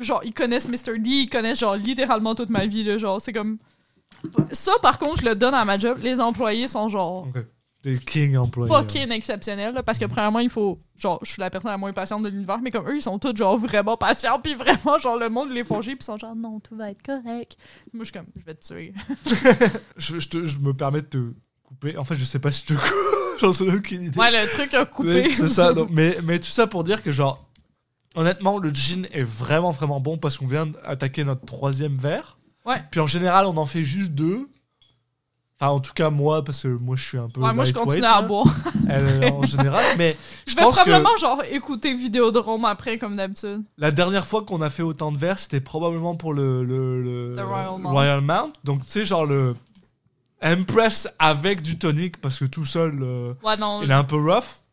Genre, 0.00 0.20
ils 0.24 0.34
connaissent 0.34 0.68
Mr. 0.68 0.98
D, 0.98 1.10
ils 1.10 1.30
connaissent, 1.30 1.60
genre, 1.60 1.76
littéralement 1.76 2.34
toute 2.34 2.50
ma 2.50 2.66
vie, 2.66 2.82
là. 2.82 2.98
Genre, 2.98 3.20
c'est 3.20 3.32
comme. 3.32 3.58
Ça, 4.50 4.72
par 4.82 4.98
contre, 4.98 5.20
je 5.20 5.26
le 5.26 5.34
donne 5.34 5.54
à 5.54 5.64
ma 5.64 5.78
job. 5.78 5.98
Les 6.02 6.20
employés 6.20 6.68
sont, 6.68 6.88
genre, 6.88 7.26
Ok. 7.28 7.44
Des 7.82 7.98
king 7.98 8.36
employés. 8.36 8.72
fucking 8.72 9.10
exceptionnels, 9.10 9.74
là, 9.74 9.82
parce 9.82 9.98
que, 9.98 10.04
premièrement, 10.04 10.38
il 10.38 10.48
faut. 10.50 10.78
Genre, 10.96 11.18
je 11.24 11.32
suis 11.32 11.40
la 11.40 11.50
personne 11.50 11.70
la 11.72 11.76
moins 11.76 11.92
patiente 11.92 12.22
de 12.22 12.28
l'univers, 12.28 12.60
mais 12.62 12.70
comme 12.70 12.88
eux, 12.88 12.96
ils 12.96 13.02
sont 13.02 13.18
tous, 13.18 13.34
genre, 13.34 13.58
vraiment 13.58 13.96
patients, 13.96 14.38
puis 14.40 14.54
vraiment, 14.54 14.98
genre, 14.98 15.16
le 15.18 15.28
monde 15.28 15.50
les 15.50 15.64
font 15.64 15.80
puis 15.80 15.96
ils 15.98 16.02
sont 16.04 16.16
genre, 16.16 16.36
non, 16.36 16.60
tout 16.60 16.76
va 16.76 16.90
être 16.90 17.02
correct. 17.02 17.56
Moi, 17.92 18.04
je 18.04 18.04
suis 18.04 18.12
comme, 18.12 18.26
je 18.36 18.44
vais 18.44 18.54
te 18.54 18.64
tuer. 18.66 18.94
Je, 19.96 20.18
je 20.20 20.28
te- 20.28 20.44
je 20.44 20.58
me 20.58 20.72
permets 20.74 21.00
de 21.00 21.06
te 21.06 21.32
couper. 21.64 21.96
En 21.96 22.04
fait, 22.04 22.14
je 22.14 22.24
sais 22.24 22.38
pas 22.38 22.50
si 22.52 22.64
je 22.68 22.74
te 22.74 22.80
coupe. 22.80 22.92
J'en 23.40 23.52
sais 23.52 23.64
aucune 23.68 24.02
idée. 24.02 24.18
Ouais, 24.18 24.30
le 24.30 24.48
truc 24.48 24.72
a 24.74 24.84
coupé. 24.84 25.34
C'est 25.34 25.48
ça. 25.48 25.72
donc, 25.72 25.88
mais, 25.92 26.16
mais 26.22 26.38
tout 26.38 26.46
ça 26.50 26.68
pour 26.68 26.84
dire 26.84 27.02
que, 27.02 27.10
genre, 27.10 27.44
honnêtement, 28.14 28.58
le 28.58 28.70
gin 28.70 29.06
est 29.12 29.24
vraiment, 29.24 29.72
vraiment 29.72 29.98
bon 30.00 30.18
parce 30.18 30.38
qu'on 30.38 30.46
vient 30.46 30.66
d'attaquer 30.66 31.24
notre 31.24 31.44
troisième 31.44 31.96
verre. 31.96 32.38
Ouais. 32.64 32.80
Puis 32.92 33.00
en 33.00 33.08
général, 33.08 33.46
on 33.46 33.56
en 33.56 33.66
fait 33.66 33.82
juste 33.82 34.12
deux. 34.12 34.48
Enfin, 35.62 35.70
en 35.74 35.78
tout 35.80 35.92
cas, 35.94 36.10
moi, 36.10 36.42
parce 36.42 36.62
que 36.64 36.68
moi, 36.68 36.96
je 36.96 37.04
suis 37.04 37.18
un 37.18 37.28
peu. 37.28 37.40
Ouais, 37.40 37.52
moi, 37.52 37.62
je 37.64 37.72
continue 37.72 38.04
à 38.04 38.20
boire. 38.22 38.52
Elle, 38.88 39.32
en 39.32 39.42
général. 39.46 39.84
Mais 39.96 40.16
Je 40.44 40.50
je 40.52 40.56
vais 40.56 40.62
pense 40.62 40.74
que 40.76 40.80
probablement, 40.82 41.16
genre, 41.18 41.42
écouter 41.50 41.94
Vidéodrome 41.94 42.64
après, 42.64 42.98
comme 42.98 43.16
d'habitude. 43.16 43.62
la 43.78 43.92
dernière 43.92 44.26
fois 44.26 44.42
qu'on 44.42 44.60
a 44.60 44.70
fait 44.70 44.82
autant 44.82 45.12
de 45.12 45.18
verres, 45.18 45.38
c'était 45.38 45.60
probablement 45.60 46.16
pour 46.16 46.34
le, 46.34 46.64
le, 46.64 47.00
le- 47.02 47.36
Le 47.36 47.44
Royal 47.44 47.78
Mount. 47.78 47.90
Royal 47.92 48.20
Mount. 48.22 48.52
Donc, 48.64 48.82
tu 48.84 48.90
sais, 48.90 49.04
genre 49.04 49.24
le 49.24 49.54
Empress 50.42 51.08
avec 51.20 51.62
du 51.62 51.78
tonic 51.78 52.20
parce 52.20 52.40
que 52.40 52.44
tout 52.46 52.64
seul, 52.64 52.98
euh, 53.00 53.34
Ouais, 53.44 53.56
non. 53.56 53.82
il 53.82 53.90
est 53.90 53.94
un 53.94 54.02
peu 54.04 54.16
rough. 54.16 54.64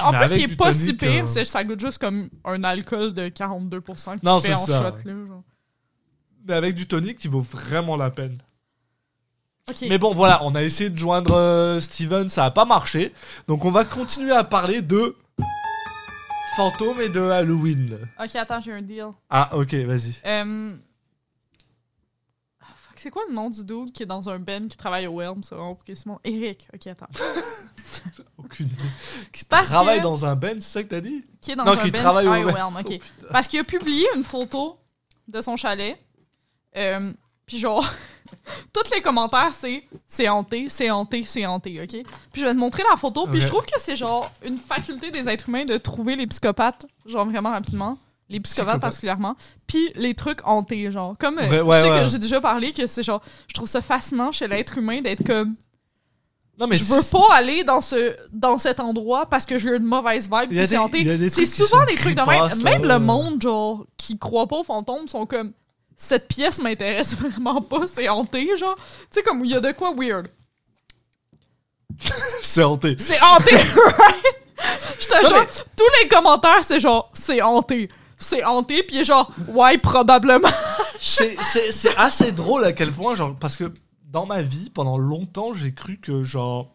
En 0.00 0.12
Mais 0.12 0.18
plus, 0.26 0.36
il 0.36 0.42
est 0.52 0.56
pas 0.56 0.66
tonic, 0.72 0.80
si 0.80 0.92
pire, 0.94 1.24
euh, 1.24 1.44
ça 1.44 1.64
goûte 1.64 1.80
juste 1.80 1.98
comme 1.98 2.30
un 2.44 2.62
alcool 2.64 3.12
de 3.12 3.28
42% 3.28 4.20
que 4.20 4.24
Non, 4.24 4.38
fais 4.40 4.48
c'est 4.48 4.54
en 4.54 4.66
ça, 4.66 4.78
shot. 4.78 4.96
ouais. 4.98 5.12
Là, 5.12 5.26
genre. 5.26 5.42
Mais 6.46 6.54
avec 6.54 6.74
du 6.76 6.86
tonic, 6.86 7.22
il 7.24 7.30
vaut 7.30 7.40
vraiment 7.40 7.96
la 7.96 8.10
peine. 8.10 8.38
Mais 9.82 9.98
bon, 9.98 10.12
voilà, 10.12 10.42
on 10.44 10.54
a 10.56 10.62
essayé 10.62 10.90
de 10.90 10.98
joindre 10.98 11.34
euh, 11.34 11.80
Steven, 11.80 12.28
ça 12.28 12.44
a 12.44 12.50
pas 12.50 12.64
marché. 12.64 13.12
Donc, 13.46 13.64
on 13.64 13.70
va 13.70 13.84
continuer 13.84 14.32
à 14.32 14.42
parler 14.42 14.82
de 14.82 15.16
fantômes 16.56 17.00
et 17.00 17.08
de 17.08 17.20
Halloween. 17.20 17.96
Ok, 18.20 18.34
attends, 18.34 18.60
j'ai 18.60 18.72
un 18.72 18.82
deal. 18.82 19.06
Ah, 19.30 19.50
ok, 19.56 19.72
vas-y. 19.74 20.16
Euh... 20.26 20.76
ah, 22.60 22.66
fuck, 22.76 22.94
c'est 22.96 23.10
quoi 23.10 23.22
le 23.28 23.34
nom 23.34 23.50
du 23.50 23.64
dude 23.64 23.92
qui 23.92 24.02
est 24.02 24.06
dans 24.06 24.28
un 24.28 24.40
band 24.40 24.66
qui 24.68 24.76
travaille 24.76 25.06
au 25.06 25.20
Helm? 25.20 25.42
C'est 25.44 25.54
vraiment 25.54 25.76
pour 25.76 25.96
Simon. 25.96 26.18
Eric. 26.24 26.68
Ok, 26.74 26.86
attends. 26.88 27.06
Aucune 28.38 28.66
idée. 28.66 28.82
Qui 29.32 29.44
Parce 29.44 29.68
travaille 29.68 29.98
que- 29.98 30.02
dans 30.02 30.24
un 30.24 30.34
ben, 30.34 30.60
c'est 30.60 30.72
ça 30.72 30.82
que 30.82 30.88
t'as 30.88 31.00
dit? 31.00 31.24
Qui 31.40 31.52
est 31.52 31.56
dans 31.56 31.64
Non, 31.64 31.72
un 31.72 31.76
qui 31.76 31.92
travaille 31.92 32.26
au 32.26 32.32
Overwhelm, 32.32 32.76
ok. 32.76 32.98
Parce 33.30 33.46
qu'il 33.46 33.60
a 33.60 33.64
publié 33.64 34.06
une 34.16 34.24
photo 34.24 34.76
de 35.28 35.40
son 35.40 35.56
chalet. 35.56 35.96
Euh, 36.76 37.12
puis 37.46 37.58
genre, 37.58 37.86
tous 38.72 38.90
les 38.94 39.00
commentaires, 39.02 39.54
c'est 39.54 39.84
c'est 40.06 40.28
hanté, 40.28 40.66
c'est 40.68 40.90
hanté, 40.90 41.22
c'est 41.22 41.46
hanté, 41.46 41.80
ok? 41.82 42.02
Puis 42.32 42.40
je 42.40 42.46
vais 42.46 42.52
te 42.52 42.58
montrer 42.58 42.82
la 42.90 42.96
photo. 42.96 43.26
Puis 43.26 43.40
je 43.40 43.46
trouve 43.46 43.64
que 43.64 43.78
c'est 43.78 43.96
genre 43.96 44.30
une 44.44 44.58
faculté 44.58 45.10
des 45.10 45.28
êtres 45.28 45.48
humains 45.48 45.64
de 45.64 45.76
trouver 45.78 46.16
les 46.16 46.26
psychopathes, 46.26 46.86
genre 47.06 47.26
vraiment 47.26 47.50
rapidement. 47.50 47.98
Les 48.28 48.40
psychopathes 48.40 48.80
particulièrement. 48.80 49.36
Puis 49.66 49.90
les 49.94 50.14
trucs 50.14 50.40
hantés, 50.46 50.90
genre. 50.90 51.14
Comme, 51.18 51.38
euh, 51.38 51.48
Ouais, 51.48 51.60
ouais, 51.60 51.76
je 51.76 51.82
sais 51.82 51.90
ouais. 51.90 52.00
que 52.04 52.06
j'ai 52.10 52.18
déjà 52.18 52.40
parlé 52.40 52.72
que 52.72 52.86
c'est 52.86 53.02
genre, 53.02 53.20
je 53.48 53.52
trouve 53.54 53.68
ça 53.68 53.82
fascinant 53.82 54.32
chez 54.32 54.48
l'être 54.48 54.78
humain 54.78 55.02
d'être 55.02 55.22
comme, 55.26 55.54
Non, 56.58 56.66
mais 56.66 56.76
je 56.76 56.84
veux 56.84 57.00
c'est- 57.02 57.12
pas 57.12 57.26
aller 57.34 57.62
dans, 57.64 57.80
ce, 57.80 58.16
dans 58.32 58.56
cet 58.58 58.78
endroit 58.80 59.26
parce 59.26 59.44
que 59.44 59.58
j'ai 59.58 59.70
une 59.76 59.82
mauvaise 59.84 60.30
vibe, 60.30 60.50
Il 60.52 60.56
y 60.56 60.60
a 60.60 60.62
puis 60.62 60.68
c'est 60.68 60.78
hanté. 60.78 60.98
il 61.00 61.06
y 61.06 61.10
a 61.10 61.16
des 61.18 61.28
C'est 61.28 61.42
trucs 61.42 61.46
qui 61.46 61.62
souvent 61.62 61.80
sont 61.80 61.86
des 61.86 61.94
trucs 61.94 62.14
de 62.14 62.20
creepasses, 62.22 62.56
même. 62.56 62.64
là, 62.64 62.70
Même 62.78 62.88
le 62.88 62.98
monde, 62.98 63.42
genre, 63.42 63.86
qui 63.98 64.18
croit 64.18 64.46
pas 64.46 64.56
aux 64.60 64.64
fantômes, 64.64 65.08
sont 65.08 65.26
comme. 65.26 65.52
Cette 66.04 66.26
pièce 66.26 66.60
m'intéresse 66.60 67.14
vraiment 67.16 67.62
pas, 67.62 67.86
c'est 67.86 68.08
hanté, 68.08 68.56
genre. 68.56 68.74
Tu 68.76 68.82
sais, 69.12 69.22
comme 69.22 69.44
il 69.44 69.52
y 69.52 69.54
a 69.54 69.60
de 69.60 69.70
quoi 69.70 69.94
weird. 69.96 70.26
c'est 72.42 72.64
hanté. 72.64 72.96
C'est 72.98 73.20
hanté, 73.22 73.54
right? 73.56 74.24
Je 75.00 75.06
te 75.06 75.28
jure, 75.28 75.46
tous 75.76 75.84
les 76.02 76.08
commentaires, 76.08 76.62
c'est 76.64 76.80
genre, 76.80 77.10
c'est 77.14 77.40
hanté. 77.42 77.88
C'est 78.16 78.42
hanté, 78.44 78.82
puis 78.82 79.04
genre, 79.04 79.32
ouais, 79.48 79.78
probablement. 79.78 80.48
C'est- 81.00 81.36
C'est 81.42 81.70
c'est 81.72 81.96
assez 81.96 82.32
drôle 82.32 82.64
à 82.64 82.72
quel 82.72 82.90
point, 82.92 83.14
genre, 83.14 83.36
parce 83.38 83.56
que 83.56 83.72
dans 84.04 84.26
ma 84.26 84.42
vie, 84.42 84.70
pendant 84.70 84.98
longtemps, 84.98 85.54
j'ai 85.54 85.72
cru 85.72 85.98
que, 85.98 86.22
genre, 86.24 86.74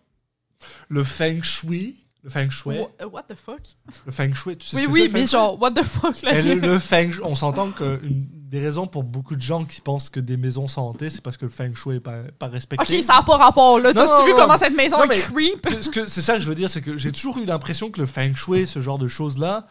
le 0.90 1.04
feng 1.04 1.42
shui, 1.44 1.96
le 2.24 2.30
feng 2.30 2.50
shui, 2.50 2.78
Wha- 2.80 3.08
What 3.12 3.24
the 3.24 3.36
fuck? 3.36 3.62
le 4.06 4.12
feng 4.12 4.34
shui, 4.34 4.58
tu 4.58 4.68
sais 4.68 4.76
Oui, 4.78 4.82
ce 4.84 4.88
que 4.88 4.92
oui, 4.94 5.00
c'est, 5.02 5.08
le 5.08 5.14
mais 5.14 5.20
feng 5.22 5.32
genre, 5.32 5.62
what 5.62 5.72
the 5.72 5.84
fuck, 5.84 6.22
là? 6.24 6.42
Le, 6.42 6.56
le 6.56 6.80
feng 6.80 7.12
shui, 7.12 7.22
on 7.24 7.36
s'entend 7.36 7.72
que 7.72 8.00
une 8.04 8.28
des 8.50 8.62
raisons 8.62 8.88
pour 8.88 9.04
beaucoup 9.04 9.36
de 9.36 9.42
gens 9.42 9.66
qui 9.66 9.82
pensent 9.82 10.10
que 10.10 10.22
des 10.22 10.38
maisons 10.38 10.68
sont 10.68 10.82
hantées, 10.82 11.10
c'est 11.10 11.22
parce 11.22 11.36
que 11.36 11.46
le 11.46 11.52
feng 11.52 11.74
shui 11.76 11.98
est 11.98 12.00
pas, 12.00 12.20
pas 12.40 12.48
respecté. 12.48 12.98
Ok, 12.98 13.04
ça 13.04 13.18
a 13.18 13.24
pas 13.24 13.36
rapport, 13.36 13.78
là. 13.80 13.92
Non, 13.92 14.26
vu 14.26 14.32
non. 14.32 14.38
comment 14.38 14.58
cette 14.58 14.76
maison 14.76 14.98
Non, 14.98 15.10
est 15.10 15.20
creep? 15.20 15.68
ce 15.82 16.08
c'est 16.08 16.22
ça 16.22 16.36
que 16.36 16.42
je 16.42 16.48
veux 16.48 16.56
dire, 16.56 16.70
c'est 16.70 16.82
que 16.82 16.96
j'ai 16.96 17.12
toujours 17.12 17.38
eu 17.40 17.46
l'impression 17.46 17.92
que 17.92 18.00
le 18.00 18.08
feng 18.08 18.34
shui, 18.36 18.66
ce 18.66 18.80
genre 18.80 18.98
de 18.98 19.10
choses-là, 19.10 19.68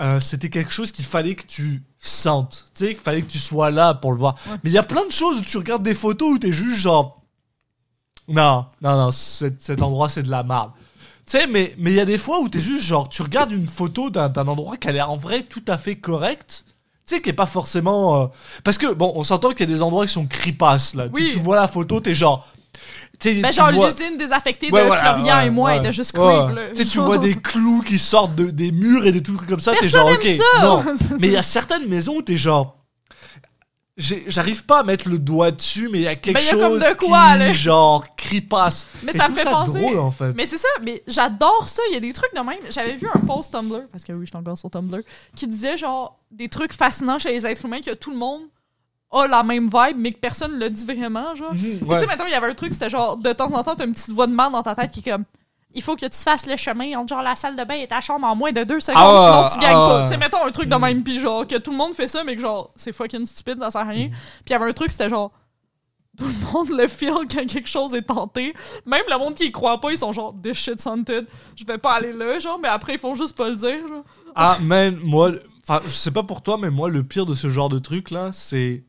euh, 0.00 0.20
c'était 0.20 0.50
quelque 0.50 0.70
chose 0.72 0.92
qu'il 0.92 1.04
fallait 1.04 1.34
que 1.34 1.46
tu 1.46 1.82
sentes. 1.98 2.66
Tu 2.74 2.84
sais, 2.84 2.94
qu'il 2.94 3.02
fallait 3.02 3.22
que 3.22 3.30
tu 3.30 3.38
sois 3.38 3.72
là 3.72 3.94
pour 3.94 4.12
le 4.12 4.18
voir. 4.18 4.36
Ouais. 4.46 4.56
Mais 4.62 4.70
il 4.70 4.74
y 4.74 4.78
a 4.78 4.84
plein 4.84 5.04
de 5.04 5.10
choses 5.12 5.38
où 5.38 5.42
tu 5.42 5.56
regardes 5.56 5.82
des 5.82 5.94
photos 5.94 6.34
où 6.34 6.38
t'es 6.38 6.52
juste 6.52 6.78
genre. 6.78 7.22
Non, 8.28 8.66
non, 8.82 8.96
non, 8.96 9.10
cet, 9.10 9.62
cet 9.62 9.82
endroit 9.82 10.08
c'est 10.08 10.22
de 10.22 10.30
la 10.30 10.44
merde. 10.44 10.70
Tu 11.26 11.38
sais, 11.38 11.46
mais 11.48 11.74
mais 11.78 11.90
il 11.90 11.96
y 11.96 12.00
a 12.00 12.04
des 12.04 12.18
fois 12.18 12.40
où 12.40 12.48
t'es 12.48 12.60
juste 12.60 12.84
genre, 12.84 13.08
tu 13.08 13.22
regardes 13.22 13.50
une 13.50 13.66
photo 13.66 14.10
d'un 14.10 14.28
d'un 14.28 14.46
endroit 14.46 14.76
qui 14.76 14.86
a 14.86 14.92
l'air 14.92 15.10
en 15.10 15.16
vrai 15.16 15.42
tout 15.42 15.64
à 15.66 15.76
fait 15.76 15.96
correct. 15.96 16.65
Tu 17.08 17.14
sais, 17.14 17.20
qui 17.22 17.30
est 17.30 17.34
pas 17.34 17.46
forcément. 17.46 18.20
euh, 18.22 18.26
Parce 18.64 18.78
que, 18.78 18.92
bon, 18.92 19.12
on 19.14 19.22
s'entend 19.22 19.50
qu'il 19.50 19.60
y 19.60 19.72
a 19.72 19.74
des 19.76 19.80
endroits 19.80 20.06
qui 20.06 20.12
sont 20.12 20.26
cripasses 20.26 20.94
là. 20.96 21.04
Tu 21.04 21.22
Oui. 21.22 21.30
Tu 21.32 21.38
vois 21.38 21.54
la 21.54 21.68
photo, 21.68 22.00
t'es 22.00 22.14
genre. 22.16 22.44
tu 23.20 23.32
sais, 23.32 23.40
Ben, 23.40 23.50
tu 23.50 23.56
genre, 23.58 23.70
vois- 23.70 23.88
l'usine 23.88 24.18
désaffectée 24.18 24.72
Ouais, 24.72 24.80
de 24.82 24.86
voilà, 24.88 25.14
Florian 25.14 25.36
ouais, 25.36 25.46
et 25.46 25.50
moi 25.50 25.70
ouais, 25.70 25.78
était 25.78 25.92
juste 25.92 26.18
ouais. 26.18 26.24
creep, 26.24 26.56
là. 26.56 26.62
Tu 26.70 26.76
sais, 26.78 26.84
tu 26.84 26.98
vois 26.98 27.18
des 27.18 27.36
clous 27.36 27.82
qui 27.86 27.96
sortent 28.00 28.34
de- 28.34 28.50
des 28.50 28.72
murs 28.72 29.06
et 29.06 29.12
des 29.12 29.22
trucs 29.22 29.46
comme 29.46 29.60
ça, 29.60 29.70
t'es 29.70 29.82
Personne 29.88 30.00
genre, 30.00 30.10
aime 30.10 30.16
ok, 30.16 30.26
ça! 30.26 30.62
non. 30.62 30.84
Mais 31.20 31.28
il 31.28 31.32
y 31.34 31.36
a 31.36 31.44
certaines 31.44 31.86
maisons 31.88 32.16
où 32.16 32.22
t'es 32.22 32.36
genre. 32.36 32.75
J'arrive 33.98 34.66
pas 34.66 34.80
à 34.80 34.82
mettre 34.82 35.08
le 35.08 35.18
doigt 35.18 35.50
dessus, 35.52 35.88
mais 35.90 35.98
il 36.00 36.02
y 36.04 36.06
a 36.08 36.16
quelque 36.16 36.34
Ben, 36.36 36.44
y 36.44 36.48
a 36.48 36.50
comme 36.52 36.60
chose 36.60 36.80
de 36.80 36.94
quoi, 36.98 37.32
qui, 37.32 37.38
là. 37.38 37.52
genre, 37.54 38.04
creepasse. 38.14 38.86
Mais 39.02 39.12
Et 39.12 39.16
ça 39.16 39.24
je 39.26 39.30
me 39.30 39.36
fait 39.36 39.44
penser. 39.50 39.80
drôle, 39.80 39.98
en 39.98 40.10
fait. 40.10 40.32
Mais 40.34 40.44
c'est 40.44 40.58
ça, 40.58 40.68
mais 40.84 41.02
j'adore 41.06 41.66
ça. 41.66 41.82
Il 41.90 41.94
y 41.94 41.96
a 41.96 42.00
des 42.00 42.12
trucs 42.12 42.34
de 42.34 42.40
même. 42.40 42.58
J'avais 42.70 42.94
vu 42.96 43.08
un 43.14 43.20
post 43.20 43.52
Tumblr, 43.52 43.86
parce 43.90 44.04
que 44.04 44.12
oui, 44.12 44.20
je 44.26 44.26
suis 44.26 44.36
encore 44.36 44.58
sur 44.58 44.70
Tumblr, 44.70 45.00
qui 45.34 45.46
disait 45.46 45.78
genre 45.78 46.18
des 46.30 46.48
trucs 46.50 46.74
fascinants 46.74 47.18
chez 47.18 47.32
les 47.32 47.46
êtres 47.46 47.64
humains 47.64 47.80
que 47.80 47.94
tout 47.94 48.10
le 48.10 48.18
monde 48.18 48.42
a 49.12 49.26
la 49.28 49.42
même 49.42 49.70
vibe, 49.72 49.96
mais 49.96 50.12
que 50.12 50.18
personne 50.18 50.58
le 50.58 50.68
dit 50.68 50.84
vraiment, 50.84 51.34
genre. 51.34 51.54
Mhm, 51.54 51.80
Tu 51.88 51.98
sais, 51.98 52.06
mettons, 52.06 52.26
il 52.26 52.32
y 52.32 52.34
avait 52.34 52.48
un 52.50 52.54
truc, 52.54 52.74
c'était 52.74 52.90
genre, 52.90 53.16
de 53.16 53.32
temps 53.32 53.50
en 53.54 53.64
temps, 53.64 53.76
t'as 53.76 53.86
une 53.86 53.92
petite 53.92 54.10
voix 54.10 54.26
de 54.26 54.34
merde 54.34 54.52
dans 54.52 54.62
ta 54.62 54.74
tête 54.74 54.90
qui 54.90 55.00
est 55.00 55.10
comme. 55.10 55.24
Il 55.78 55.82
faut 55.82 55.94
que 55.94 56.06
tu 56.06 56.18
fasses 56.18 56.46
le 56.46 56.56
chemin 56.56 56.96
entre 56.98 57.10
genre 57.10 57.22
la 57.22 57.36
salle 57.36 57.54
de 57.54 57.62
bain 57.62 57.74
et 57.74 57.86
ta 57.86 58.00
chambre 58.00 58.26
en 58.26 58.34
moins 58.34 58.50
de 58.50 58.64
deux 58.64 58.80
secondes, 58.80 58.96
Ah, 58.98 59.48
sinon 59.50 59.60
tu 59.60 59.66
gagnes 59.66 59.76
ah, 59.76 59.86
pas. 59.88 59.96
ouais. 59.98 60.02
Tu 60.04 60.08
sais, 60.14 60.16
mettons 60.16 60.44
un 60.44 60.50
truc 60.50 60.68
de 60.70 60.74
même, 60.76 61.04
puis 61.04 61.20
genre, 61.20 61.46
que 61.46 61.56
tout 61.56 61.70
le 61.70 61.76
monde 61.76 61.92
fait 61.94 62.08
ça, 62.08 62.24
mais 62.24 62.34
que 62.34 62.40
genre, 62.40 62.70
c'est 62.76 62.92
fucking 62.94 63.26
stupide, 63.26 63.58
ça 63.60 63.70
sert 63.70 63.82
à 63.82 63.84
rien. 63.84 64.08
Puis 64.08 64.18
il 64.48 64.52
y 64.52 64.54
avait 64.54 64.68
un 64.68 64.72
truc, 64.72 64.90
c'était 64.90 65.08
genre. 65.10 65.30
Tout 66.18 66.24
le 66.24 66.50
monde 66.52 66.70
le 66.70 66.88
feel 66.88 67.12
quand 67.30 67.46
quelque 67.46 67.68
chose 67.68 67.94
est 67.94 68.00
tenté. 68.00 68.54
Même 68.86 69.02
le 69.10 69.18
monde 69.18 69.34
qui 69.34 69.48
y 69.48 69.52
croit 69.52 69.78
pas, 69.82 69.90
ils 69.92 69.98
sont 69.98 70.12
genre, 70.12 70.34
this 70.42 70.56
shit's 70.56 70.86
haunted. 70.86 71.26
Je 71.56 71.64
vais 71.66 71.76
pas 71.76 71.92
aller 71.96 72.10
là, 72.12 72.38
genre, 72.38 72.58
mais 72.58 72.68
après, 72.68 72.94
ils 72.94 72.98
font 72.98 73.14
juste 73.14 73.36
pas 73.36 73.50
le 73.50 73.56
dire, 73.56 73.86
genre. 73.86 74.02
Ah, 74.34 74.56
man, 74.62 74.96
moi, 75.02 75.32
enfin, 75.68 75.82
je 75.84 75.90
sais 75.90 76.10
pas 76.10 76.22
pour 76.22 76.40
toi, 76.42 76.56
mais 76.58 76.70
moi, 76.70 76.88
le 76.88 77.04
pire 77.04 77.26
de 77.26 77.34
ce 77.34 77.50
genre 77.50 77.68
de 77.68 77.78
truc 77.78 78.10
là, 78.10 78.30
c'est. 78.32 78.82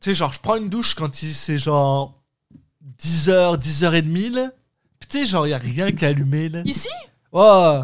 Tu 0.00 0.10
sais, 0.10 0.14
genre, 0.16 0.32
je 0.32 0.40
prends 0.40 0.56
une 0.56 0.68
douche 0.68 0.96
quand 0.96 1.22
il- 1.22 1.32
c'est 1.34 1.56
genre 1.58 2.18
10h, 2.98 3.56
10h30, 3.58 4.30
là. 4.34 4.48
Tu 5.12 5.18
sais, 5.18 5.26
genre, 5.26 5.46
y 5.46 5.52
a 5.52 5.58
rien 5.58 5.92
qui 5.92 6.04
est 6.04 6.08
allumé, 6.08 6.48
là. 6.48 6.62
Ici, 6.64 6.88
Ouais. 7.32 7.80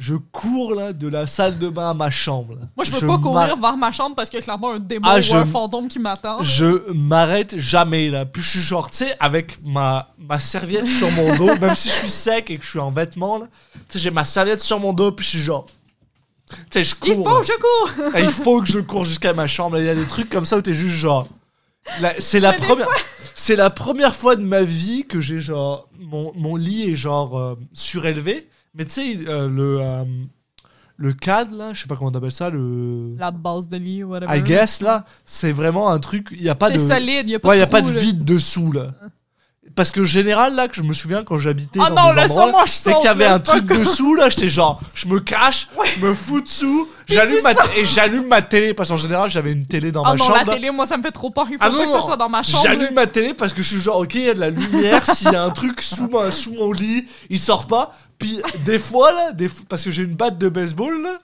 Je 0.00 0.14
cours, 0.14 0.74
là, 0.76 0.92
de 0.92 1.08
la 1.08 1.26
salle 1.26 1.58
de 1.58 1.68
bain 1.68 1.90
à 1.90 1.94
ma 1.94 2.08
chambre, 2.10 2.54
là. 2.54 2.60
moi, 2.76 2.84
je 2.84 2.92
peux 2.92 3.04
pas 3.06 3.18
courir 3.18 3.56
vers 3.56 3.76
ma 3.76 3.90
chambre 3.90 4.14
parce 4.14 4.30
qu'il 4.30 4.38
y 4.38 4.42
a 4.42 4.44
clairement 4.44 4.72
un 4.74 4.78
démon 4.78 5.08
Ah, 5.10 5.18
ou 5.18 5.20
je- 5.20 5.36
un 5.36 5.44
fantôme 5.44 5.88
qui 5.88 5.98
m'attend. 5.98 6.40
Je 6.40 6.92
m'arrête 6.92 7.58
jamais, 7.58 8.08
là. 8.08 8.24
Puis 8.24 8.40
je 8.42 8.48
suis 8.48 8.60
genre, 8.60 8.88
tu 8.90 8.98
sais, 8.98 9.16
avec 9.18 9.58
ma, 9.64 10.08
ma 10.16 10.38
serviette 10.38 10.86
sur 10.86 11.10
mon 11.10 11.34
dos, 11.36 11.56
même 11.60 11.74
si 11.74 11.88
je 11.88 11.94
suis 11.94 12.10
sec 12.10 12.48
et 12.50 12.58
que 12.58 12.64
je 12.64 12.70
suis 12.70 12.78
en 12.78 12.92
vêtements, 12.92 13.38
là. 13.38 13.46
Tu 13.74 13.80
sais, 13.90 13.98
j'ai 13.98 14.10
ma 14.12 14.24
serviette 14.24 14.60
sur 14.60 14.78
mon 14.78 14.92
dos, 14.92 15.10
puis 15.10 15.24
je 15.24 15.30
suis 15.30 15.40
genre. 15.40 15.66
Tu 16.48 16.56
sais, 16.70 16.84
je 16.84 16.94
cours. 16.94 17.08
Il 17.10 17.14
faut 17.16 17.28
là. 17.28 17.40
que 17.40 17.46
je 17.46 17.52
cours! 17.54 18.10
Ah, 18.14 18.20
il 18.20 18.30
faut 18.30 18.60
que 18.60 18.68
je 18.68 18.78
cours 18.78 19.04
jusqu'à 19.04 19.32
ma 19.34 19.46
chambre. 19.48 19.78
Il 19.78 19.84
y 19.84 19.88
a 19.88 19.94
des 19.96 20.06
trucs 20.06 20.30
comme 20.30 20.46
ça 20.46 20.56
où 20.58 20.62
t'es 20.62 20.74
juste 20.74 20.94
genre. 20.94 21.26
C'est 22.20 22.38
la 22.40 22.52
Mais 22.52 22.58
première. 22.58 22.88
C'est 23.40 23.54
la 23.54 23.70
première 23.70 24.16
fois 24.16 24.34
de 24.34 24.42
ma 24.42 24.62
vie 24.62 25.04
que 25.04 25.20
j'ai 25.20 25.38
genre 25.38 25.88
mon, 26.00 26.32
mon 26.34 26.56
lit 26.56 26.90
est 26.90 26.96
genre 26.96 27.38
euh, 27.38 27.54
surélevé. 27.72 28.48
Mais 28.74 28.84
tu 28.84 28.90
sais 28.90 29.16
euh, 29.28 29.48
le 29.48 29.80
euh, 29.80 30.04
le 30.96 31.12
cadre 31.12 31.56
là, 31.56 31.72
je 31.72 31.82
sais 31.82 31.86
pas 31.86 31.94
comment 31.94 32.10
t'appelles 32.10 32.32
ça 32.32 32.50
le. 32.50 33.14
La 33.16 33.30
base 33.30 33.68
de 33.68 33.76
lit, 33.76 34.02
whatever. 34.02 34.36
I 34.36 34.42
guess 34.42 34.80
là, 34.80 35.04
c'est 35.24 35.52
vraiment 35.52 35.88
un 35.88 36.00
truc. 36.00 36.30
Il 36.32 36.42
y 36.42 36.48
a 36.48 36.56
pas 36.56 36.66
C'est 36.66 36.74
de. 36.74 36.78
solide, 36.78 37.28
y 37.28 37.36
a 37.36 37.38
pas 37.38 37.50
ouais, 37.50 37.54
il 37.54 37.58
de 37.58 37.62
y 37.62 37.64
a 37.64 37.68
pas 37.68 37.80
de 37.80 37.90
vide 37.90 38.24
dessous 38.24 38.72
là. 38.72 38.90
Parce 39.74 39.90
que 39.90 40.04
général 40.04 40.54
là 40.54 40.66
que 40.68 40.74
je 40.74 40.82
me 40.82 40.92
souviens 40.94 41.22
quand 41.22 41.38
j'habitais 41.38 41.78
Ah 41.82 41.90
dans 41.90 42.12
non, 42.14 42.22
des 42.22 42.32
endroits, 42.38 42.64
c'est 42.66 42.92
qu'il 42.94 43.04
y 43.04 43.08
avait 43.08 43.26
un 43.26 43.38
truc 43.38 43.64
dessous 43.64 44.14
là, 44.14 44.28
j'étais 44.28 44.48
genre, 44.48 44.80
je 44.94 45.06
me 45.06 45.20
cache, 45.20 45.68
je 45.94 46.04
me 46.04 46.14
fous 46.14 46.40
dessous, 46.40 46.88
j'allume 47.06 47.42
ma 47.42 47.52
et 47.76 47.84
j'allume 47.84 48.26
ma 48.26 48.42
télé 48.42 48.74
parce 48.74 48.88
qu'en 48.88 48.96
général 48.96 49.30
j'avais 49.30 49.52
une 49.52 49.66
télé 49.66 49.92
dans 49.92 50.02
Ah 50.02 50.10
ma 50.12 50.16
non, 50.16 50.24
chambre. 50.24 50.38
la 50.38 50.44
là. 50.44 50.52
télé, 50.54 50.70
moi, 50.70 50.86
ça 50.86 50.96
me 50.96 51.02
fait 51.02 51.12
trop 51.12 51.30
peur. 51.30 51.46
Il 51.48 51.54
faut 51.58 51.58
Ah 51.60 51.70
pas 51.70 51.76
non, 51.76 51.84
que 51.84 51.90
ça 51.90 51.98
non. 51.98 52.06
soit 52.06 52.16
dans 52.16 52.28
ma 52.28 52.42
chambre. 52.42 52.64
J'allume 52.64 52.94
ma 52.94 53.06
télé 53.06 53.34
parce 53.34 53.52
que 53.52 53.62
je 53.62 53.68
suis 53.68 53.82
genre 53.82 53.98
ok 53.98 54.14
il 54.14 54.22
y 54.22 54.28
a 54.30 54.34
de 54.34 54.40
la 54.40 54.50
lumière 54.50 55.06
s'il 55.06 55.30
y 55.32 55.36
a 55.36 55.44
un 55.44 55.50
truc 55.50 55.80
sous 55.82 56.08
ma, 56.08 56.30
sous 56.30 56.54
mon 56.54 56.72
lit 56.72 57.06
il 57.30 57.38
sort 57.38 57.66
pas 57.66 57.92
puis 58.18 58.40
des 58.64 58.78
fois 58.80 59.12
là 59.12 59.32
des 59.32 59.48
parce 59.68 59.84
que 59.84 59.90
j'ai 59.90 60.02
une 60.02 60.14
batte 60.16 60.38
de 60.38 60.48
baseball 60.48 61.00
là 61.02 61.16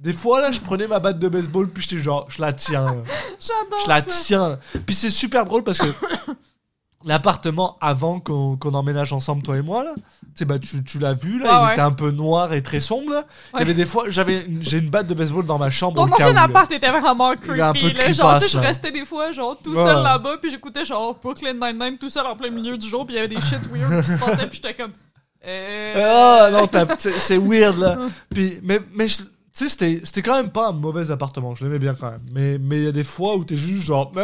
des 0.00 0.12
fois 0.12 0.40
là 0.40 0.50
je 0.50 0.58
prenais 0.60 0.88
ma 0.88 0.98
batte 0.98 1.18
de 1.20 1.28
baseball 1.28 1.68
puis 1.68 1.84
j'étais 1.88 2.02
genre 2.02 2.26
je 2.28 2.40
la 2.40 2.52
tiens. 2.52 2.86
J'adore 3.40 3.84
je 3.84 3.88
la 3.88 4.02
tiens 4.02 4.58
puis 4.84 4.94
c'est 4.96 5.10
super 5.10 5.44
drôle 5.44 5.62
parce 5.62 5.78
que 5.78 5.86
l'appartement 7.06 7.76
avant 7.80 8.18
qu'on 8.20 8.56
qu'on 8.56 8.72
emménage 8.74 9.12
ensemble 9.12 9.42
toi 9.42 9.56
et 9.56 9.62
moi 9.62 9.84
là 9.84 9.94
tu 10.36 10.44
bah 10.44 10.58
tu, 10.58 10.82
tu 10.84 10.98
l'as 10.98 11.12
vu 11.14 11.38
là 11.38 11.46
Ouais, 11.46 11.58
il 11.62 11.66
ouais. 11.66 11.72
était 11.74 11.82
un 11.82 11.92
peu 11.92 12.10
noir 12.10 12.52
et 12.54 12.62
très 12.62 12.80
sombre 12.80 13.12
là 13.12 13.24
il 13.54 13.58
y 13.58 13.62
avait 13.62 13.74
des 13.74 13.84
fois 13.86 14.04
j'avais 14.08 14.46
j'ai 14.60 14.78
une 14.78 14.88
batte 14.90 15.06
de 15.06 15.14
baseball 15.14 15.44
dans 15.44 15.58
ma 15.58 15.70
chambre 15.70 15.96
Ton 16.06 16.12
ancien 16.12 16.32
là. 16.32 16.42
appart 16.44 16.70
était 16.72 16.90
vraiment 16.90 17.32
est 17.32 17.60
un 17.60 17.72
peu 17.72 17.78
creepy. 17.80 17.94
Là. 17.94 18.12
Genre, 18.12 18.34
tu 18.36 18.44
sais, 18.44 18.48
je 18.48 18.58
restais 18.58 18.90
des 18.92 19.04
fois, 19.04 19.32
genre, 19.32 19.56
tout 19.62 19.70
Ouais. 19.72 19.76
seul 19.84 20.02
là-bas, 20.02 20.36
puis 20.40 20.50
j'écoutais, 20.50 20.84
genre, 20.84 21.16
Brooklyn 21.22 21.54
Nine-Nine 21.54 21.98
tout 21.98 22.10
seul 22.10 22.26
en 22.26 22.36
plein 22.36 22.50
milieu 22.50 22.76
du 22.78 22.86
jour, 22.88 23.04
puis 23.06 23.14
il 23.14 23.18
y 23.18 23.20
avait 23.20 23.34
des 23.34 23.40
shit 23.40 23.60
weird 23.72 24.02
qui 24.04 24.10
se 24.10 24.18
passaient, 24.24 24.46
puis 24.46 24.60
j'étais 24.62 24.74
comme. 24.74 24.92
Euh... 25.46 25.92
Ah 25.96 26.50
non, 26.50 26.68
c'est 27.18 27.36
weird 27.38 27.78
là. 27.78 27.98
Puis, 28.32 28.60
mais, 28.62 28.80
mais 28.94 29.08
je- 29.08 29.22
tu 29.56 29.68
sais, 29.68 30.00
c'était- 30.04 30.22
quand 30.22 30.34
même 30.34 30.50
pas 30.50 30.68
un 30.68 30.72
mauvais 30.72 31.10
appartement. 31.12 31.54
Je 31.54 31.64
l'aimais 31.64 31.78
bien 31.78 31.94
quand 31.94 32.10
même. 32.10 32.22
Mais 32.32 32.58
mais 32.58 32.76
il 32.78 32.84
y 32.84 32.88
a 32.88 32.92
des 32.92 33.04
fois 33.04 33.36
où 33.36 33.44
t'es 33.44 33.56
juste 33.56 33.84
genre. 33.84 34.10
mais- 34.14 34.22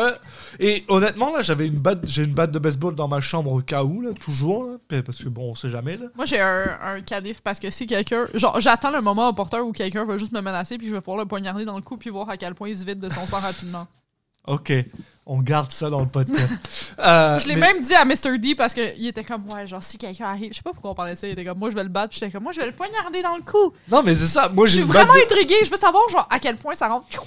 Et 0.58 0.84
honnêtement 0.88 1.32
là, 1.34 1.42
j'avais 1.42 1.68
une 1.68 1.78
batte, 1.78 2.00
j'ai 2.04 2.24
une 2.24 2.34
batte 2.34 2.50
de 2.50 2.58
baseball 2.58 2.94
dans 2.96 3.06
ma 3.08 3.20
chambre 3.20 3.52
au 3.52 3.60
cas 3.60 3.84
où 3.84 4.02
là, 4.02 4.10
toujours 4.12 4.64
là, 4.64 5.02
parce 5.02 5.22
que 5.22 5.28
bon, 5.28 5.50
on 5.50 5.54
sait 5.54 5.70
jamais 5.70 5.96
là. 5.96 6.06
Moi, 6.16 6.24
j'ai 6.26 6.40
un, 6.40 6.76
un 6.82 7.00
parce 7.44 7.60
que 7.60 7.70
si 7.70 7.86
quelqu'un. 7.86 8.26
Genre, 8.34 8.58
j'attends 8.60 8.90
le 8.90 9.00
moment 9.00 9.28
opportun 9.28 9.60
où 9.60 9.72
quelqu'un 9.72 10.04
va 10.04 10.18
juste 10.18 10.32
me 10.32 10.40
menacer, 10.40 10.78
puis 10.78 10.88
je 10.88 10.92
vais 10.94 11.00
pouvoir 11.00 11.18
le 11.18 11.26
poignarder 11.26 11.64
dans 11.64 11.76
le 11.76 11.82
cou, 11.82 11.96
puis 11.96 12.10
voir 12.10 12.28
à 12.28 12.36
quel 12.36 12.54
point 12.54 12.68
il 12.68 12.76
se 12.76 12.84
vide 12.84 12.98
de 13.00 13.08
son 13.08 13.26
sang 13.26 13.38
rapidement. 13.38 13.86
Ok, 14.46 14.72
on 15.26 15.38
garde 15.42 15.70
ça 15.70 15.90
dans 15.90 16.00
le 16.00 16.06
podcast. 16.08 16.54
Euh, 16.98 17.38
Je 17.38 17.48
l'ai 17.48 17.54
mais- 17.54 17.72
même 17.72 17.82
dit 17.82 17.94
à 17.94 18.04
Mr. 18.04 18.38
D 18.38 18.54
parce 18.54 18.74
qu'il 18.74 19.06
était 19.06 19.24
comme, 19.24 19.42
ouais, 19.50 19.66
genre, 19.66 19.82
si 19.82 19.96
quelqu'un 19.96 20.26
arrive. 20.26 20.50
Je 20.52 20.56
sais 20.56 20.62
pas 20.62 20.72
pourquoi 20.72 20.90
on 20.90 20.94
parlait 20.94 21.14
ça. 21.16 21.26
Il 21.26 21.32
était 21.32 21.44
comme, 21.46 21.58
moi, 21.58 21.70
je 21.70 21.74
vais 21.74 21.82
le 21.82 21.88
battre, 21.88 22.10
puis 22.10 22.18
j'étais 22.20 22.30
comme, 22.32 22.42
moi, 22.42 22.52
je 22.52 22.60
vais 22.60 22.66
le 22.66 22.72
poignander 22.72 23.22
dans 23.22 23.36
le 23.36 23.42
cou. 23.42 23.72
Non 23.90 24.02
mais 24.02 24.14
c'est 24.14 24.26
ça. 24.26 24.50
Moi 24.50 24.66
Je 24.66 24.72
j'ai 24.72 24.78
suis 24.80 24.86
une 24.86 24.92
batte 24.92 25.06
vraiment 25.06 25.14
de- 25.18 25.24
intriguée. 25.32 25.54
Je 25.64 25.70
veux 25.70 25.76
savoir, 25.78 26.02
genre, 26.10 26.26
à 26.30 26.38
quel 26.38 26.56
point 26.56 26.74
ça 26.74 26.88
rentre. 26.88 27.06
Tu 27.08 27.18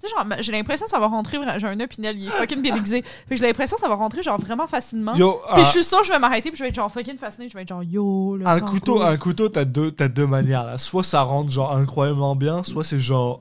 sais, 0.00 0.08
genre, 0.14 0.26
j'ai 0.40 0.52
l'impression 0.52 0.84
que 0.84 0.90
ça 0.90 0.98
va 0.98 1.06
rentrer. 1.06 1.38
J'ai 1.58 1.66
un 1.66 1.80
opinel, 1.80 2.18
il 2.18 2.26
est 2.26 2.30
fucking 2.30 2.60
déguisé. 2.60 3.02
Fait 3.02 3.34
que 3.34 3.36
j'ai 3.40 3.46
l'impression 3.46 3.76
que 3.76 3.80
ça 3.80 3.88
va 3.88 3.94
rentrer, 3.94 4.22
genre, 4.22 4.38
vraiment 4.38 4.66
facilement. 4.66 5.14
Yo, 5.14 5.40
Puis 5.54 5.60
un- 5.62 5.64
je 5.64 5.70
suis 5.70 5.84
sûre 5.84 6.00
que 6.00 6.06
je 6.06 6.12
vais 6.12 6.18
m'arrêter, 6.18 6.50
puis 6.50 6.58
je 6.58 6.62
vais 6.64 6.68
être 6.68 6.74
genre 6.74 6.92
fucking 6.92 7.16
fasciné. 7.16 7.48
Je 7.48 7.54
vais 7.54 7.62
être 7.62 7.68
genre 7.70 7.82
yo, 7.82 8.36
le 8.36 8.46
un 8.46 8.60
couteau, 8.60 9.00
un 9.00 9.16
couteau, 9.16 9.48
t'as 9.48 9.64
deux, 9.64 9.90
t'as 9.92 10.08
deux 10.08 10.26
manières. 10.26 10.64
Là. 10.64 10.76
Soit 10.78 11.04
ça 11.04 11.22
rentre 11.22 11.50
genre 11.50 11.74
incroyablement 11.74 12.36
bien, 12.36 12.62
soit 12.62 12.84
c'est 12.84 13.00
genre 13.00 13.40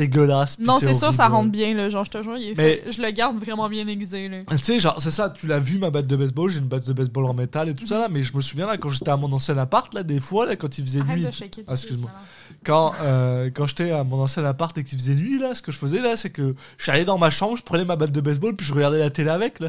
dégueulasse. 0.00 0.58
Non, 0.58 0.78
c'est 0.80 0.94
sûr, 0.94 1.12
ça 1.14 1.28
rentre 1.28 1.50
bien, 1.50 1.74
là. 1.74 1.88
Genre, 1.88 2.04
je 2.04 2.10
te 2.10 2.22
jure, 2.22 2.36
il 2.36 2.50
est 2.50 2.54
Mais- 2.56 2.76
fait- 2.84 2.92
je 2.92 3.02
le 3.02 3.10
garde 3.10 3.38
vraiment 3.38 3.68
bien 3.68 3.86
aiguisé, 3.86 4.28
là. 4.28 4.38
Tu 4.50 4.58
sais, 4.58 4.78
genre, 4.80 4.96
c'est 5.00 5.10
ça, 5.10 5.30
tu 5.30 5.46
l'as 5.46 5.58
vu 5.58 5.78
ma 5.78 5.90
batte 5.90 6.06
de 6.06 6.16
baseball, 6.16 6.50
j'ai 6.50 6.58
une 6.58 6.66
batte 6.68 6.86
de 6.86 6.92
baseball 6.92 7.24
en 7.26 7.34
métal 7.34 7.68
et 7.68 7.74
tout 7.74 7.86
ça 7.86 7.98
là, 7.98 8.08
mais 8.10 8.22
je 8.22 8.34
me 8.36 8.40
souviens 8.40 8.66
là, 8.66 8.76
quand 8.76 8.90
j'étais 8.90 9.10
à 9.10 9.16
mon 9.16 9.32
ancien 9.32 9.56
appart, 9.58 9.92
là, 9.94 10.02
des 10.02 10.20
fois, 10.20 10.46
là, 10.46 10.56
quand 10.56 10.76
il 10.78 10.84
faisait 10.84 11.00
Arrête 11.00 11.16
nuit, 11.18 11.24
de 11.26 11.30
shaker. 11.30 11.64
Ah, 11.68 11.72
excuse-moi. 11.72 12.10
quand, 12.64 12.92
euh, 13.02 13.50
quand 13.54 13.66
j'étais 13.66 13.90
à 13.92 14.04
mon 14.04 14.20
ancien 14.20 14.44
appart 14.44 14.76
et 14.78 14.84
qu'il 14.84 14.98
faisait 14.98 15.14
nuit, 15.14 15.38
là, 15.38 15.54
ce 15.54 15.62
que 15.62 15.72
je 15.72 15.78
faisais 15.78 16.00
là, 16.00 16.16
c'est 16.16 16.30
que 16.30 16.54
j'allais 16.78 17.04
dans 17.04 17.18
ma 17.18 17.30
chambre, 17.30 17.56
je 17.56 17.62
prenais 17.62 17.84
ma 17.84 17.96
batte 17.96 18.12
de 18.12 18.20
baseball, 18.20 18.54
puis 18.56 18.66
je 18.66 18.74
regardais 18.74 18.98
la 18.98 19.10
télé 19.10 19.30
avec, 19.30 19.60
là. 19.60 19.68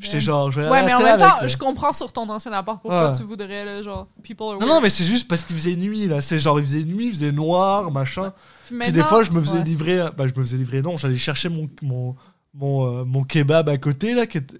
J'étais 0.00 0.20
genre, 0.20 0.50
je 0.50 0.60
regardais 0.60 0.74
Ouais, 0.74 0.80
la 0.82 0.86
mais 0.88 0.92
en 0.94 0.98
télé 0.98 1.10
même 1.10 1.18
temps, 1.20 1.26
avec, 1.30 1.40
là. 1.42 1.48
je 1.48 1.56
comprends 1.56 1.92
sur 1.94 2.12
ton 2.12 2.28
ancien 2.28 2.52
appart 2.52 2.82
pourquoi 2.82 3.10
Ouais. 3.12 3.16
tu 3.16 3.22
voudrais, 3.22 3.64
là, 3.64 3.80
genre, 3.80 4.08
people 4.22 4.44
are 4.46 4.52
Non, 4.52 4.58
weird. 4.58 4.68
non, 4.72 4.80
mais 4.82 4.90
c'est 4.90 5.04
juste 5.04 5.26
parce 5.26 5.42
qu'il 5.42 5.56
faisait 5.56 5.74
nuit, 5.74 6.06
là. 6.06 6.20
C'est 6.20 6.38
genre, 6.38 6.60
il 6.60 6.66
faisait 6.66 6.84
nuit, 6.84 7.06
il 7.06 7.12
faisait 7.14 7.32
noir, 7.32 7.90
machin. 7.90 8.34
Puis, 8.70 8.92
des 8.92 9.02
fois, 9.02 9.22
je 9.24 9.32
me 9.32 9.40
faisais 9.40 9.58
ouais. 9.58 9.64
livrer. 9.64 9.98
Bah, 10.16 10.26
je 10.26 10.34
me 10.38 10.44
faisais 10.44 10.56
livrer, 10.56 10.82
non, 10.82 10.96
j'allais 10.96 11.16
chercher 11.16 11.48
mon, 11.48 11.68
mon, 11.82 12.16
mon, 12.54 13.00
euh, 13.00 13.04
mon 13.04 13.22
kebab 13.24 13.68
à 13.68 13.76
côté, 13.78 14.14
là. 14.14 14.26
Qui 14.26 14.38
était... 14.38 14.58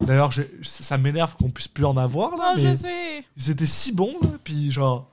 D'ailleurs, 0.00 0.32
ça 0.62 0.98
m'énerve 0.98 1.36
qu'on 1.36 1.50
puisse 1.50 1.68
plus 1.68 1.84
en 1.84 1.96
avoir, 1.96 2.36
là. 2.36 2.54
Non, 2.56 2.62
mais 2.62 2.70
je 2.70 2.74
sais. 2.74 3.24
ils 3.36 3.50
étaient 3.50 3.66
si 3.66 3.92
bons, 3.92 4.16
là. 4.22 4.28
Puis 4.42 4.70
genre. 4.70 5.10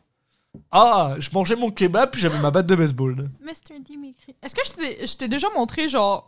Ah, 0.69 1.15
je 1.18 1.30
mangeais 1.31 1.55
mon 1.55 1.72
kebab, 1.72 2.11
puis 2.11 2.19
j'avais 2.19 2.39
ma 2.39 2.51
batte 2.51 2.68
de 2.68 2.76
baseball. 2.76 3.15
là. 3.15 3.23
Mr. 3.41 3.76
Est-ce 4.41 4.53
que 4.55 4.61
je 4.65 4.72
t'ai- 4.72 5.05
je 5.07 5.15
t'ai 5.15 5.27
déjà 5.30 5.47
montré, 5.55 5.88
genre. 5.88 6.27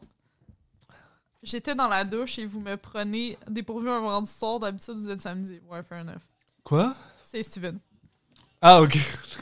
J'étais 1.41 1.75
dans 1.75 1.89
la 1.89 2.05
douche 2.05 2.39
et 2.39 2.45
vous 2.45 2.61
me 2.61 2.77
prenez 2.77 3.37
dépourvu 3.49 3.89
un 3.89 3.99
vendredi 3.99 4.31
soir. 4.31 4.59
D'habitude, 4.59 4.93
vous 4.95 5.09
êtes 5.09 5.19
samedi. 5.21 5.59
Ouais, 5.69 5.83
fair 5.83 6.01
enough. 6.01 6.21
Quoi? 6.63 6.93
C'est 7.21 7.43
Steven. 7.43 7.79
Ah, 8.63 8.81
ok. 8.81 8.97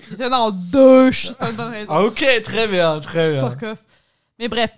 J'étais 0.10 0.30
dans. 0.30 0.52
T'as 0.52 1.50
une 1.50 1.56
bonne 1.56 1.70
raison. 1.72 1.94
Ah, 1.94 2.02
ok, 2.04 2.26
très 2.44 2.68
bien, 2.68 3.00
très 3.00 3.34
bien. 3.34 3.50
Fuck 3.50 3.64
off. 3.64 3.80
Mais 4.40 4.48
bref. 4.48 4.72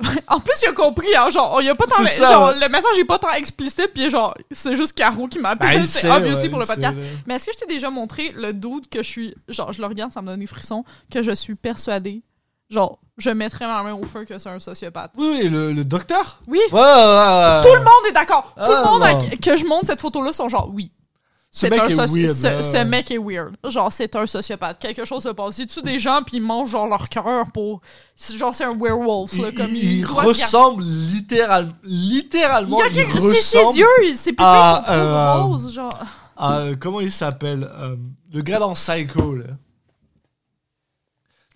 En 0.28 0.40
plus, 0.40 0.54
il 0.62 0.68
a 0.68 0.72
compris, 0.72 1.14
hein, 1.14 1.28
genre, 1.28 1.60
il 1.60 1.66
y 1.66 1.68
a 1.68 1.74
pas 1.74 1.86
tant, 1.86 1.96
C'est 1.98 2.06
ça, 2.22 2.32
genre, 2.32 2.48
ouais. 2.48 2.58
le 2.58 2.68
message 2.70 2.98
est 2.98 3.04
pas 3.04 3.18
tant 3.18 3.30
explicite, 3.32 3.90
puis 3.94 4.08
genre, 4.08 4.32
c'est 4.50 4.74
juste 4.74 4.94
Caro 4.94 5.28
qui 5.28 5.38
Bah, 5.40 5.50
m'appelle, 5.50 5.80
il 5.82 5.86
c'est 5.86 6.00
sait, 6.00 6.10
obviously 6.10 6.44
ouais, 6.44 6.48
pour 6.48 6.58
le 6.58 6.64
sait, 6.64 6.74
podcast. 6.74 6.96
là. 6.98 7.04
Mais 7.26 7.34
est-ce 7.34 7.44
que 7.46 7.52
je 7.52 7.58
t'ai 7.58 7.66
déjà 7.66 7.90
montré 7.90 8.32
le 8.34 8.54
doute 8.54 8.88
que 8.88 9.02
je 9.02 9.08
suis, 9.08 9.34
genre, 9.48 9.74
je 9.74 9.82
le 9.82 9.86
regarde, 9.86 10.10
ça 10.10 10.22
me 10.22 10.28
donne 10.28 10.40
des 10.40 10.46
frissons, 10.46 10.84
que 11.12 11.22
je 11.22 11.32
suis 11.32 11.54
persuadée, 11.54 12.22
genre, 12.70 12.98
je 13.18 13.28
mettrais 13.28 13.66
ma 13.66 13.82
main 13.82 13.92
au 13.92 14.04
feu 14.06 14.24
que 14.24 14.38
c'est 14.38 14.48
un 14.48 14.58
sociopathe? 14.58 15.10
Oui, 15.18 15.40
oui, 15.42 15.48
le, 15.50 15.72
le 15.74 15.84
docteur? 15.84 16.40
Oui. 16.48 16.60
Ouais, 16.72 16.80
ouais, 16.80 16.80
ouais, 16.80 17.60
Tout 17.60 17.74
le 17.74 17.80
monde 17.80 18.06
est 18.08 18.12
d'accord. 18.12 18.54
Tout 18.56 18.72
Ah, 18.72 18.82
le 18.82 18.90
monde 18.90 19.02
a- 19.02 19.12
non. 19.12 19.28
que 19.42 19.56
je 19.58 19.66
montre 19.66 19.84
cette 19.86 20.00
photo-là 20.00 20.32
sont 20.32 20.48
genre, 20.48 20.70
oui. 20.72 20.90
Ce 21.52 21.66
mec 21.66 21.80
un 21.80 21.88
est 21.88 21.94
soci- 21.94 22.26
weird, 22.26 22.62
ce, 22.62 22.84
mec 22.84 23.10
est 23.10 23.18
weird. 23.18 23.56
Genre, 23.68 23.92
c'est 23.92 24.14
un 24.14 24.24
sociopathe. 24.24 24.78
Quelque 24.78 25.04
chose 25.04 25.24
se 25.24 25.30
passe. 25.30 25.58
Il 25.58 25.66
tue 25.66 25.82
des 25.82 25.98
gens 25.98 26.22
puis 26.24 26.36
il 26.36 26.42
mange 26.42 26.70
genre 26.70 26.86
leur 26.86 27.08
cœur 27.08 27.50
pour. 27.52 27.80
Genre, 28.36 28.54
c'est 28.54 28.62
un 28.64 28.76
werewolf. 28.78 29.32
Là, 29.36 29.48
Il, 29.48 29.54
comme 29.56 29.74
il- 29.74 29.82
il, 29.84 29.98
il 29.98 30.02
doit 30.06 30.10
se 30.10 30.16
garder- 30.26 30.42
ressemble 30.44 30.84
littéralement. 31.82 32.78
Il 32.78 32.80
y 32.80 32.82
a 32.82 32.86
il 32.88 32.94
quelque- 33.06 33.18
c'est 33.18 33.34
ses 33.42 33.58
ressemble 33.58 33.78
yeux, 33.78 34.14
ses 34.14 34.30
pupilles 34.32 34.44
sont 34.76 34.82
trop 34.84 34.92
euh, 34.92 35.42
roses, 35.42 35.72
genre. 35.74 35.98
à, 36.36 36.58
euh, 36.58 36.76
comment 36.78 37.00
il 37.00 37.10
s'appelle 37.10 37.68
euh, 37.78 37.96
Le 38.32 38.42
gars 38.42 38.60
dans 38.60 38.74
Psycho, 38.74 39.34
là. 39.34 39.44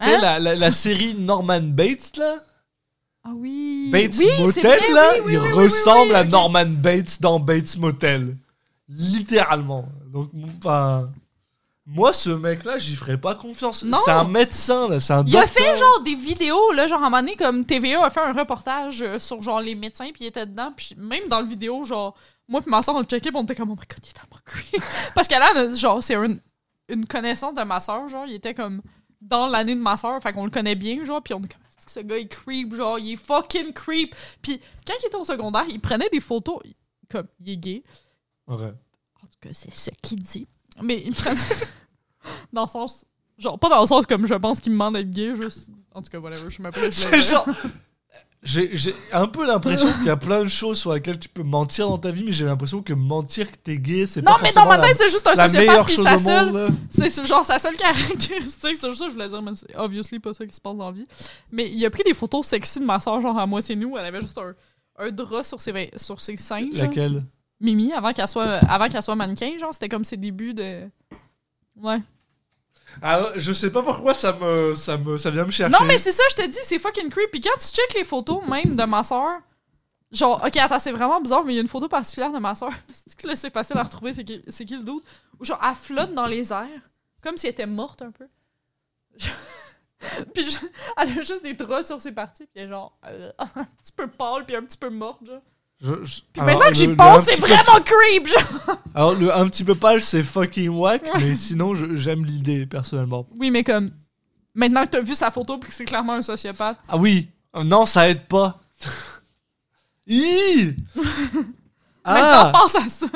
Tu 0.00 0.06
sais, 0.08 0.14
Hein? 0.16 0.20
la, 0.20 0.38
la, 0.40 0.56
la 0.56 0.70
série 0.72 1.14
Norman 1.14 1.60
Bates, 1.62 2.16
là? 2.16 2.34
Ah 3.24 3.30
oui. 3.34 3.90
Bates 3.92 4.16
oui, 4.18 4.26
Motel, 4.40 4.62
vrai, 4.80 4.92
là, 4.92 5.12
oui, 5.24 5.36
oui, 5.36 5.48
il 5.48 5.52
ressemble 5.54 6.14
à. 6.16 6.24
Norman 6.24 6.66
Bates 6.66 7.20
dans 7.20 7.38
Bates 7.38 7.76
Motel. 7.76 8.34
Littéralement. 8.88 9.84
Donc, 10.12 10.30
enfin. 10.58 11.10
Moi, 11.86 12.14
ce 12.14 12.30
mec-là, 12.30 12.78
j'y 12.78 12.96
ferais 12.96 13.18
pas 13.18 13.34
confiance. 13.34 13.84
Non. 13.84 13.98
C'est 14.02 14.10
un 14.10 14.24
médecin, 14.24 14.88
là. 14.88 15.00
C'est 15.00 15.12
un 15.12 15.22
Il 15.26 15.36
a 15.36 15.46
fait 15.46 15.76
genre 15.76 16.00
des 16.02 16.14
vidéos, 16.14 16.72
là, 16.72 16.86
genre 16.86 17.02
à 17.02 17.06
un 17.06 17.10
moment 17.10 17.20
donné, 17.20 17.36
comme 17.36 17.66
TVA 17.66 18.02
a 18.02 18.08
fait 18.08 18.20
un 18.20 18.32
reportage 18.32 19.02
euh, 19.02 19.18
sur 19.18 19.42
genre 19.42 19.60
les 19.60 19.74
médecins, 19.74 20.08
puis 20.10 20.24
il 20.24 20.26
était 20.28 20.46
dedans, 20.46 20.72
puis 20.74 20.94
même 20.96 21.28
dans 21.28 21.42
le 21.42 21.46
vidéo, 21.46 21.84
genre, 21.84 22.16
moi 22.48 22.62
puis 22.62 22.70
ma 22.70 22.82
soeur, 22.82 22.94
on 22.94 23.00
le 23.00 23.04
checkait, 23.04 23.30
puis 23.30 23.38
on 23.38 23.42
était 23.42 23.54
comme, 23.54 23.70
oh 23.70 23.74
my 23.74 23.86
god, 23.86 23.98
il 24.02 24.08
est 24.08 24.44
creep. 24.46 24.82
Parce 25.14 25.28
qu'elle 25.28 25.42
a, 25.42 25.74
genre, 25.74 26.02
c'est 26.02 26.14
une, 26.14 26.40
une 26.88 27.06
connaissance 27.06 27.54
de 27.54 27.62
ma 27.64 27.80
soeur, 27.80 28.08
genre, 28.08 28.24
il 28.26 28.32
était 28.32 28.54
comme 28.54 28.80
dans 29.20 29.46
l'année 29.46 29.74
de 29.74 29.80
ma 29.80 29.98
soeur, 29.98 30.22
fait 30.22 30.32
qu'on 30.32 30.44
le 30.44 30.50
connaît 30.50 30.76
bien, 30.76 31.04
genre, 31.04 31.22
puis 31.22 31.34
on 31.34 31.42
est 31.42 31.52
comme, 31.52 31.62
Est-ce 31.68 31.84
que 31.84 31.92
ce 31.92 32.00
gars, 32.00 32.16
il 32.16 32.28
creep, 32.28 32.74
genre, 32.74 32.98
il 32.98 33.12
est 33.12 33.16
fucking 33.16 33.74
creep. 33.74 34.14
Puis 34.40 34.58
quand 34.86 34.94
il 35.02 35.06
était 35.06 35.16
au 35.16 35.24
secondaire, 35.26 35.66
il 35.68 35.80
prenait 35.80 36.08
des 36.08 36.20
photos, 36.20 36.60
comme, 37.10 37.26
il 37.44 37.52
est 37.52 37.56
gay. 37.58 37.84
Ouais. 38.48 38.56
En 39.22 39.26
tout 39.26 39.38
cas, 39.40 39.50
c'est 39.52 39.72
ce 39.72 39.90
qu'il 40.02 40.22
dit. 40.22 40.46
Mais 40.82 41.02
il 41.04 41.14
prenait. 41.14 41.40
dans 42.52 42.64
le 42.64 42.68
sens. 42.68 43.04
Genre, 43.38 43.58
pas 43.58 43.68
dans 43.68 43.80
le 43.80 43.86
sens 43.86 44.06
comme 44.06 44.26
je 44.26 44.34
pense 44.34 44.60
qu'il 44.60 44.72
me 44.72 44.76
demande 44.76 44.94
d'être 44.94 45.10
gay, 45.10 45.34
juste. 45.40 45.70
En 45.92 46.02
tout 46.02 46.10
cas, 46.10 46.18
whatever, 46.18 46.50
je 46.50 46.62
m'appelle. 46.62 46.92
C'est 46.92 47.20
genre. 47.20 47.48
J'ai 48.42 48.94
un 49.10 49.26
peu 49.26 49.46
l'impression 49.46 49.90
qu'il 49.94 50.04
y 50.04 50.10
a 50.10 50.18
plein 50.18 50.44
de 50.44 50.50
choses 50.50 50.78
sur 50.78 50.92
lesquelles 50.92 51.18
tu 51.18 51.30
peux 51.30 51.42
mentir 51.42 51.88
dans 51.88 51.96
ta 51.96 52.10
vie, 52.10 52.24
mais 52.24 52.32
j'ai 52.32 52.44
l'impression 52.44 52.82
que 52.82 52.92
mentir 52.92 53.50
que 53.50 53.56
t'es 53.56 53.78
gay, 53.78 54.06
c'est 54.06 54.20
Non, 54.20 54.32
pas 54.32 54.42
mais 54.42 54.52
dans 54.52 54.66
ma 54.66 54.78
tête, 54.78 54.98
c'est 54.98 55.08
juste 55.08 55.26
un 55.26 55.34
sociopathe, 55.34 55.90
sa 55.90 56.18
seule. 56.18 56.68
C'est 56.90 57.26
genre 57.26 57.46
sa 57.46 57.58
seule 57.58 57.74
caractéristique, 57.76 58.76
c'est 58.76 58.88
juste 58.90 58.98
ça 58.98 59.06
que 59.06 59.10
je 59.10 59.14
voulais 59.14 59.28
dire, 59.30 59.40
mais 59.40 59.52
c'est 59.54 59.74
obviously 59.76 60.18
pas 60.18 60.34
ça 60.34 60.46
qui 60.46 60.54
se 60.54 60.60
passe 60.60 60.76
dans 60.76 60.84
la 60.90 60.92
vie. 60.92 61.06
Mais 61.50 61.70
il 61.70 61.82
a 61.86 61.90
pris 61.90 62.02
des 62.02 62.12
photos 62.12 62.46
sexy 62.46 62.80
de 62.80 62.84
ma 62.84 63.00
soeur, 63.00 63.18
genre 63.22 63.38
à 63.38 63.46
moi, 63.46 63.62
c'est 63.62 63.76
nous, 63.76 63.96
elle 63.96 64.04
avait 64.04 64.20
juste 64.20 64.36
un, 64.36 64.54
un 64.98 65.10
drap 65.10 65.42
sur 65.42 65.58
ses, 65.62 65.90
sur 65.96 66.20
ses 66.20 66.36
seins. 66.36 66.68
genre. 66.74 66.90
Mimi, 67.60 67.92
avant 67.92 68.12
qu'elle 68.12 68.28
soit, 68.28 68.58
avant 68.68 68.88
qu'elle 68.88 69.02
soit 69.02 69.14
mannequin, 69.14 69.56
genre, 69.58 69.72
c'était 69.72 69.88
comme 69.88 70.04
ses 70.04 70.16
débuts 70.16 70.54
de. 70.54 70.88
Ouais. 71.76 71.98
ah, 73.02 73.30
Je 73.36 73.52
sais 73.52 73.70
pas 73.72 73.82
pourquoi 73.82 74.12
ça 74.14 74.32
me, 74.34 74.74
ça 74.74 74.96
me, 74.98 75.16
ça 75.16 75.30
vient 75.30 75.44
me 75.44 75.50
chercher. 75.50 75.72
Non, 75.72 75.84
mais 75.86 75.98
c'est 75.98 76.12
ça, 76.12 76.22
je 76.30 76.36
te 76.36 76.46
dis, 76.46 76.58
c'est 76.62 76.78
fucking 76.78 77.10
creepy. 77.10 77.40
Quand 77.40 77.56
tu 77.58 77.66
check 77.68 77.94
les 77.94 78.04
photos, 78.04 78.44
même 78.46 78.76
de 78.76 78.84
ma 78.84 79.02
soeur, 79.02 79.40
genre, 80.12 80.42
ok, 80.44 80.56
attends, 80.58 80.78
c'est 80.78 80.92
vraiment 80.92 81.20
bizarre, 81.20 81.44
mais 81.44 81.52
il 81.52 81.56
y 81.56 81.58
a 81.58 81.62
une 81.62 81.68
photo 81.68 81.88
particulière 81.88 82.32
de 82.32 82.38
ma 82.38 82.54
soeur. 82.54 82.70
C'est 82.92 83.16
que 83.16 83.26
là, 83.26 83.36
c'est 83.36 83.52
facile 83.52 83.78
à 83.78 83.82
retrouver, 83.82 84.14
c'est 84.14 84.24
qui, 84.24 84.42
c'est 84.48 84.64
qui 84.64 84.76
le 84.76 84.82
doute? 84.84 85.04
Où 85.40 85.44
genre, 85.44 85.60
elle 85.66 85.74
flotte 85.74 86.12
dans 86.14 86.26
les 86.26 86.52
airs, 86.52 86.68
comme 87.22 87.36
si 87.36 87.46
elle 87.46 87.52
était 87.52 87.66
morte 87.66 88.02
un 88.02 88.10
peu. 88.12 88.26
puis 90.34 90.50
je- 90.50 90.58
elle 90.98 91.18
a 91.18 91.22
juste 91.22 91.42
des 91.42 91.54
draps 91.54 91.86
sur 91.86 92.00
ses 92.00 92.12
parties, 92.12 92.44
puis 92.46 92.60
elle 92.60 92.66
est 92.66 92.68
genre, 92.70 92.96
euh, 93.06 93.32
un 93.56 93.64
petit 93.64 93.92
peu 93.92 94.06
pâle, 94.06 94.44
puis 94.44 94.54
un 94.56 94.62
petit 94.62 94.78
peu 94.78 94.90
morte, 94.90 95.24
genre. 95.24 95.40
Je- 95.80 96.04
je- 96.04 96.20
Puis 96.32 96.40
alors, 96.40 96.46
maintenant 96.46 96.68
que 96.70 96.74
j'y 96.74 96.88
pense, 96.94 97.24
c'est 97.24 97.32
petit 97.32 97.40
peu- 97.42 97.48
vraiment 97.48 97.80
creep, 97.84 98.26
genre. 98.28 98.76
Alors, 98.94 99.14
le 99.14 99.34
un 99.36 99.46
petit 99.48 99.64
peu 99.64 99.74
pâle, 99.74 100.00
c'est 100.00 100.22
fucking 100.22 100.68
whack, 100.70 101.02
mais 101.18 101.34
sinon, 101.34 101.74
j'aime 101.96 102.24
l'idée, 102.24 102.64
personnellement. 102.66 103.26
Oui, 103.36 103.50
mais 103.50 103.64
comme, 103.64 103.90
maintenant 104.54 104.84
que 104.84 104.90
t'as 104.90 105.00
vu 105.00 105.14
sa 105.14 105.30
photo, 105.30 105.58
puis 105.58 105.68
que 105.70 105.74
c'est 105.74 105.84
clairement 105.84 106.14
un 106.14 106.22
sociopathe. 106.22 106.78
Ah 106.88 106.96
oui 106.96 107.28
Euh, 107.56 107.64
Non, 107.64 107.86
ça 107.86 108.08
aide 108.08 108.26
pas. 108.26 108.60
Hi 110.06 110.76
Maintenant, 110.94 111.42
ah 112.04 112.52
pense 112.52 112.74
à 112.76 112.88
ça. 112.88 113.06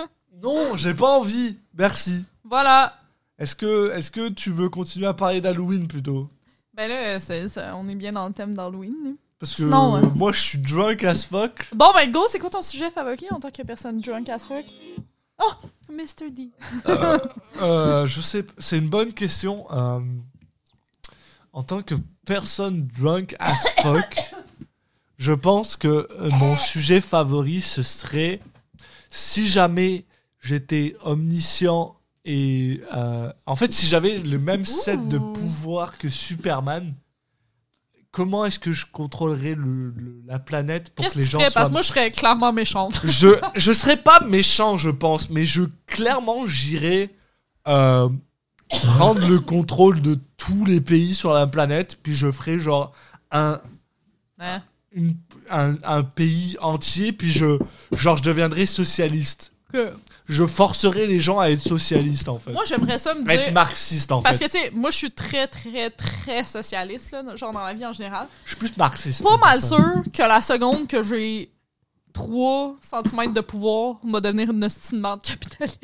Non, 0.43 0.76
j'ai 0.76 0.94
pas 0.94 1.18
envie. 1.18 1.59
Merci. 1.74 2.24
Voilà. 2.44 2.94
Est-ce 3.39 3.55
que, 3.55 3.90
est 3.97 4.10
que 4.10 4.28
tu 4.30 4.51
veux 4.51 4.68
continuer 4.68 5.06
à 5.06 5.14
parler 5.14 5.40
d'Halloween 5.40 5.86
plutôt? 5.86 6.28
Ben 6.74 6.89
là, 6.89 7.18
on 7.76 7.89
est 7.89 7.94
bien 7.94 8.12
dans 8.12 8.26
le 8.26 8.32
thème 8.32 8.55
d'Halloween. 8.55 9.16
Parce 9.39 9.55
que 9.55 9.62
Sinon, 9.62 9.97
euh, 9.97 10.01
ouais. 10.01 10.09
moi, 10.15 10.32
je 10.32 10.40
suis 10.40 10.59
drunk 10.59 11.05
as 11.05 11.24
fuck. 11.24 11.69
Bon, 11.74 11.93
ben 11.94 12.10
go, 12.10 12.24
c'est 12.28 12.39
quoi 12.39 12.51
ton 12.51 12.62
sujet 12.62 12.90
favori 12.90 13.27
en 13.31 13.39
tant 13.39 13.51
que 13.51 13.62
personne 13.62 14.01
drunk 14.01 14.28
as 14.28 14.39
fuck? 14.40 14.65
Oh, 15.40 15.52
Mr. 15.93 16.31
D. 16.31 16.51
Euh, 17.60 18.06
je 18.06 18.20
sais, 18.20 18.44
c'est 18.59 18.78
une 18.78 18.89
bonne 18.89 19.12
question. 19.12 19.66
Euh, 19.73 19.98
en 21.52 21.62
tant 21.65 21.82
que 21.82 21.97
personne 22.24 22.86
drunk 22.86 23.35
as 23.40 23.55
fuck, 23.82 24.16
je 25.19 25.32
pense 25.32 25.77
que 25.77 25.89
euh, 25.89 26.31
mon 26.35 26.56
sujet 26.56 27.01
favori 27.01 27.60
ce 27.60 27.82
serait 27.82 28.40
si 29.10 29.48
jamais 29.48 30.05
j'étais 30.40 30.97
omniscient 31.02 31.97
et 32.24 32.81
euh, 32.94 33.32
en 33.47 33.56
fait 33.56 33.73
si 33.73 33.86
j'avais 33.86 34.19
le 34.19 34.39
même 34.39 34.65
set 34.65 35.09
de 35.09 35.19
Ouh. 35.19 35.32
pouvoirs 35.32 35.98
que 35.98 36.09
Superman. 36.09 36.94
Comment 38.19 38.45
est-ce 38.45 38.59
que 38.59 38.73
je 38.73 38.85
contrôlerais 38.90 39.55
le- 39.55 39.95
le- 39.97 40.20
la 40.27 40.40
planète 40.40 40.90
pour 40.90 41.07
que 41.07 41.12
que 41.12 41.19
les 41.19 41.24
gens 41.24 41.39
soient 41.39 41.51
Parce 41.55 41.69
que 41.69 41.73
moi, 41.73 41.82
je 41.82 41.86
serais 41.86 42.11
clairement 42.11 42.53
méchante. 42.53 43.01
je 43.05 43.28
je 43.55 43.73
serais 43.73 43.97
pas 43.97 44.19
méchant 44.27 44.77
je 44.77 44.90
pense 44.90 45.31
mais 45.31 45.45
je 45.47 45.62
clairement 45.86 46.49
j'irais 46.49 47.11
euh, 47.69 48.09
prendre 48.69 49.24
le 49.28 49.39
contrôle 49.39 50.01
de 50.01 50.19
tous 50.36 50.65
les 50.65 50.81
pays 50.81 51.15
sur 51.15 51.32
la 51.32 51.47
planète 51.47 51.97
puis 52.03 52.12
je 52.15 52.28
ferais 52.31 52.59
genre 52.59 52.93
un 53.31 53.61
Hein? 54.40 54.62
une- 54.93 55.16
un, 55.51 55.74
un 55.85 56.03
pays 56.03 56.57
entier 56.61 57.12
puis 57.12 57.31
je 57.31 57.59
genre 57.97 58.16
je 58.16 58.23
deviendrais 58.24 58.66
socialiste 58.66 59.53
Que- 59.73 59.93
je 60.28 60.46
forcerai 60.46 61.06
les 61.06 61.20
gens 61.20 61.38
à 61.38 61.48
être 61.48 61.60
socialistes 61.60 62.28
en 62.28 62.38
fait. 62.38 62.52
Moi, 62.52 62.64
j'aimerais 62.66 62.98
ça 62.98 63.14
me 63.14 63.28
à 63.28 63.34
être 63.34 63.44
dire. 63.44 63.52
marxiste 63.52 64.12
en 64.12 64.20
Parce 64.20 64.38
fait. 64.38 64.48
que, 64.48 64.52
tu 64.52 64.59
sais, 64.64 64.70
moi, 64.70 64.90
je 64.90 64.96
suis 64.96 65.10
très, 65.10 65.46
très, 65.46 65.90
très 65.90 66.44
socialiste, 66.44 67.10
là, 67.12 67.34
genre 67.36 67.52
dans 67.52 67.64
la 67.64 67.72
vie 67.74 67.86
en 67.86 67.92
général. 67.92 68.26
Je 68.44 68.50
suis 68.50 68.59
plus 68.59 68.76
marxiste. 68.76 69.22
Pas 69.22 69.36
mal 69.38 69.60
sûr 69.62 70.02
que 70.12 70.22
la 70.22 70.42
seconde 70.42 70.86
que 70.86 71.02
j'ai 71.02 71.50
3 72.12 72.76
cm 72.82 73.32
de 73.32 73.40
pouvoir 73.40 73.96
va 74.05 74.20
devenir 74.20 74.50
une 74.50 74.64
hostie 74.64 74.94
de 74.94 75.22
capitaliste. 75.22 75.80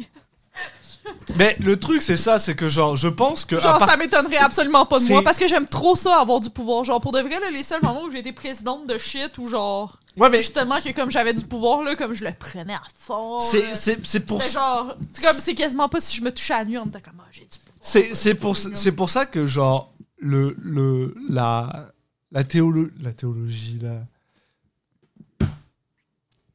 Mais 1.37 1.57
le 1.61 1.79
truc 1.79 2.03
c'est 2.03 2.17
ça, 2.17 2.39
c'est 2.39 2.55
que 2.55 2.69
genre 2.69 2.97
je 2.97 3.09
pense 3.09 3.45
que 3.45 3.59
Genre, 3.59 3.79
part- 3.79 3.89
ça 3.89 3.97
m'étonnerait 3.97 4.39
absolument 4.39 4.87
pas 4.87 4.99
de 5.01 5.05
moi 5.09 5.23
parce 5.23 5.39
que 5.39 5.47
j'aime 5.49 5.67
trop 5.67 5.95
ça, 5.97 6.21
avoir 6.21 6.41
du 6.41 6.51
pouvoir. 6.51 6.85
Genre, 6.85 7.01
pour 7.01 7.13
de 7.13 7.21
vrai, 7.21 7.41
là, 7.41 7.51
les 7.51 7.63
seuls 7.63 7.83
moments 7.83 8.05
où 8.05 8.11
j'ai 8.11 8.19
été 8.21 8.33
présidente 8.33 8.87
de 8.87 8.99
shit 8.99 9.37
ou 9.39 9.49
genre, 9.49 9.99
Ouais 10.17 10.31
mais 10.31 10.39
justement, 10.43 10.77
que 10.79 10.93
comme 10.93 11.11
j'avais 11.11 11.35
du 11.35 11.45
pouvoir, 11.45 11.83
là, 11.83 11.97
comme 11.97 12.13
je 12.15 12.25
le 12.25 12.33
prenais 12.33 12.75
à 12.75 12.83
fond. 12.99 13.41
c'est 13.41 13.63
là. 13.69 13.75
c'est 13.75 14.07
c'est 14.07 14.21
pour 14.21 14.41
C'était 14.43 14.55
genre, 14.55 14.95
c'est 15.13 15.23
comme, 15.25 15.37
c'est 15.37 15.55
quasiment 15.55 15.89
pas 15.89 16.01
si 16.01 16.17
je 16.17 16.23
me 16.23 16.31
touchais 16.31 16.55
à 16.55 16.59
la 16.61 16.65
nuit 16.67 16.79
en 16.79 16.87
me 16.87 16.91
disant 16.91 17.03
comme, 17.05 17.21
ah, 17.21 17.29
j'ai 17.33 17.41
du 17.43 17.49
pouvoir. 17.59 17.75
C'est 17.81 18.15
c'est 18.15 18.35
pour 18.35 18.57
c'est 18.57 18.93
pour 18.93 19.11
ça 19.11 19.27
que 19.27 19.45
genre 19.47 19.93
le 20.19 20.57
le 20.61 21.15
la 21.29 21.89
la 22.33 22.45
théolo 22.45 22.89
la 23.03 23.13
théologie 23.13 23.79
la 23.83 23.99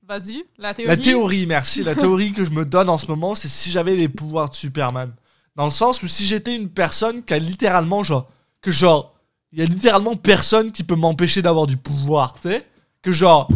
Vas-y, 0.09 0.43
la 0.57 0.73
théorie. 0.73 0.87
la 0.87 0.97
théorie 0.97 1.45
merci. 1.45 1.83
La 1.83 1.93
théorie 2.03 2.33
que 2.33 2.43
je 2.43 2.49
me 2.49 2.65
donne 2.65 2.89
en 2.89 2.97
ce 2.97 3.05
moment 3.05 3.35
c'est 3.35 3.47
si 3.47 3.69
j'avais 3.69 3.95
les 3.95 4.09
pouvoirs 4.09 4.49
de 4.49 4.55
Superman. 4.55 5.13
Dans 5.55 5.65
le 5.65 5.69
sens 5.69 6.01
où 6.01 6.07
si 6.07 6.25
j'étais 6.25 6.55
une 6.55 6.67
personne 6.67 7.23
qui 7.23 7.35
a 7.35 7.37
littéralement 7.37 8.03
genre 8.03 8.27
que 8.59 8.71
genre 8.71 9.13
il 9.51 9.59
y 9.59 9.61
a 9.61 9.65
littéralement 9.65 10.15
personne 10.15 10.71
qui 10.71 10.83
peut 10.83 10.95
m'empêcher 10.95 11.43
d'avoir 11.43 11.67
du 11.67 11.77
pouvoir 11.77 12.33
tu 12.41 12.49
sais 12.49 12.65
que 13.03 13.11
genre 13.11 13.49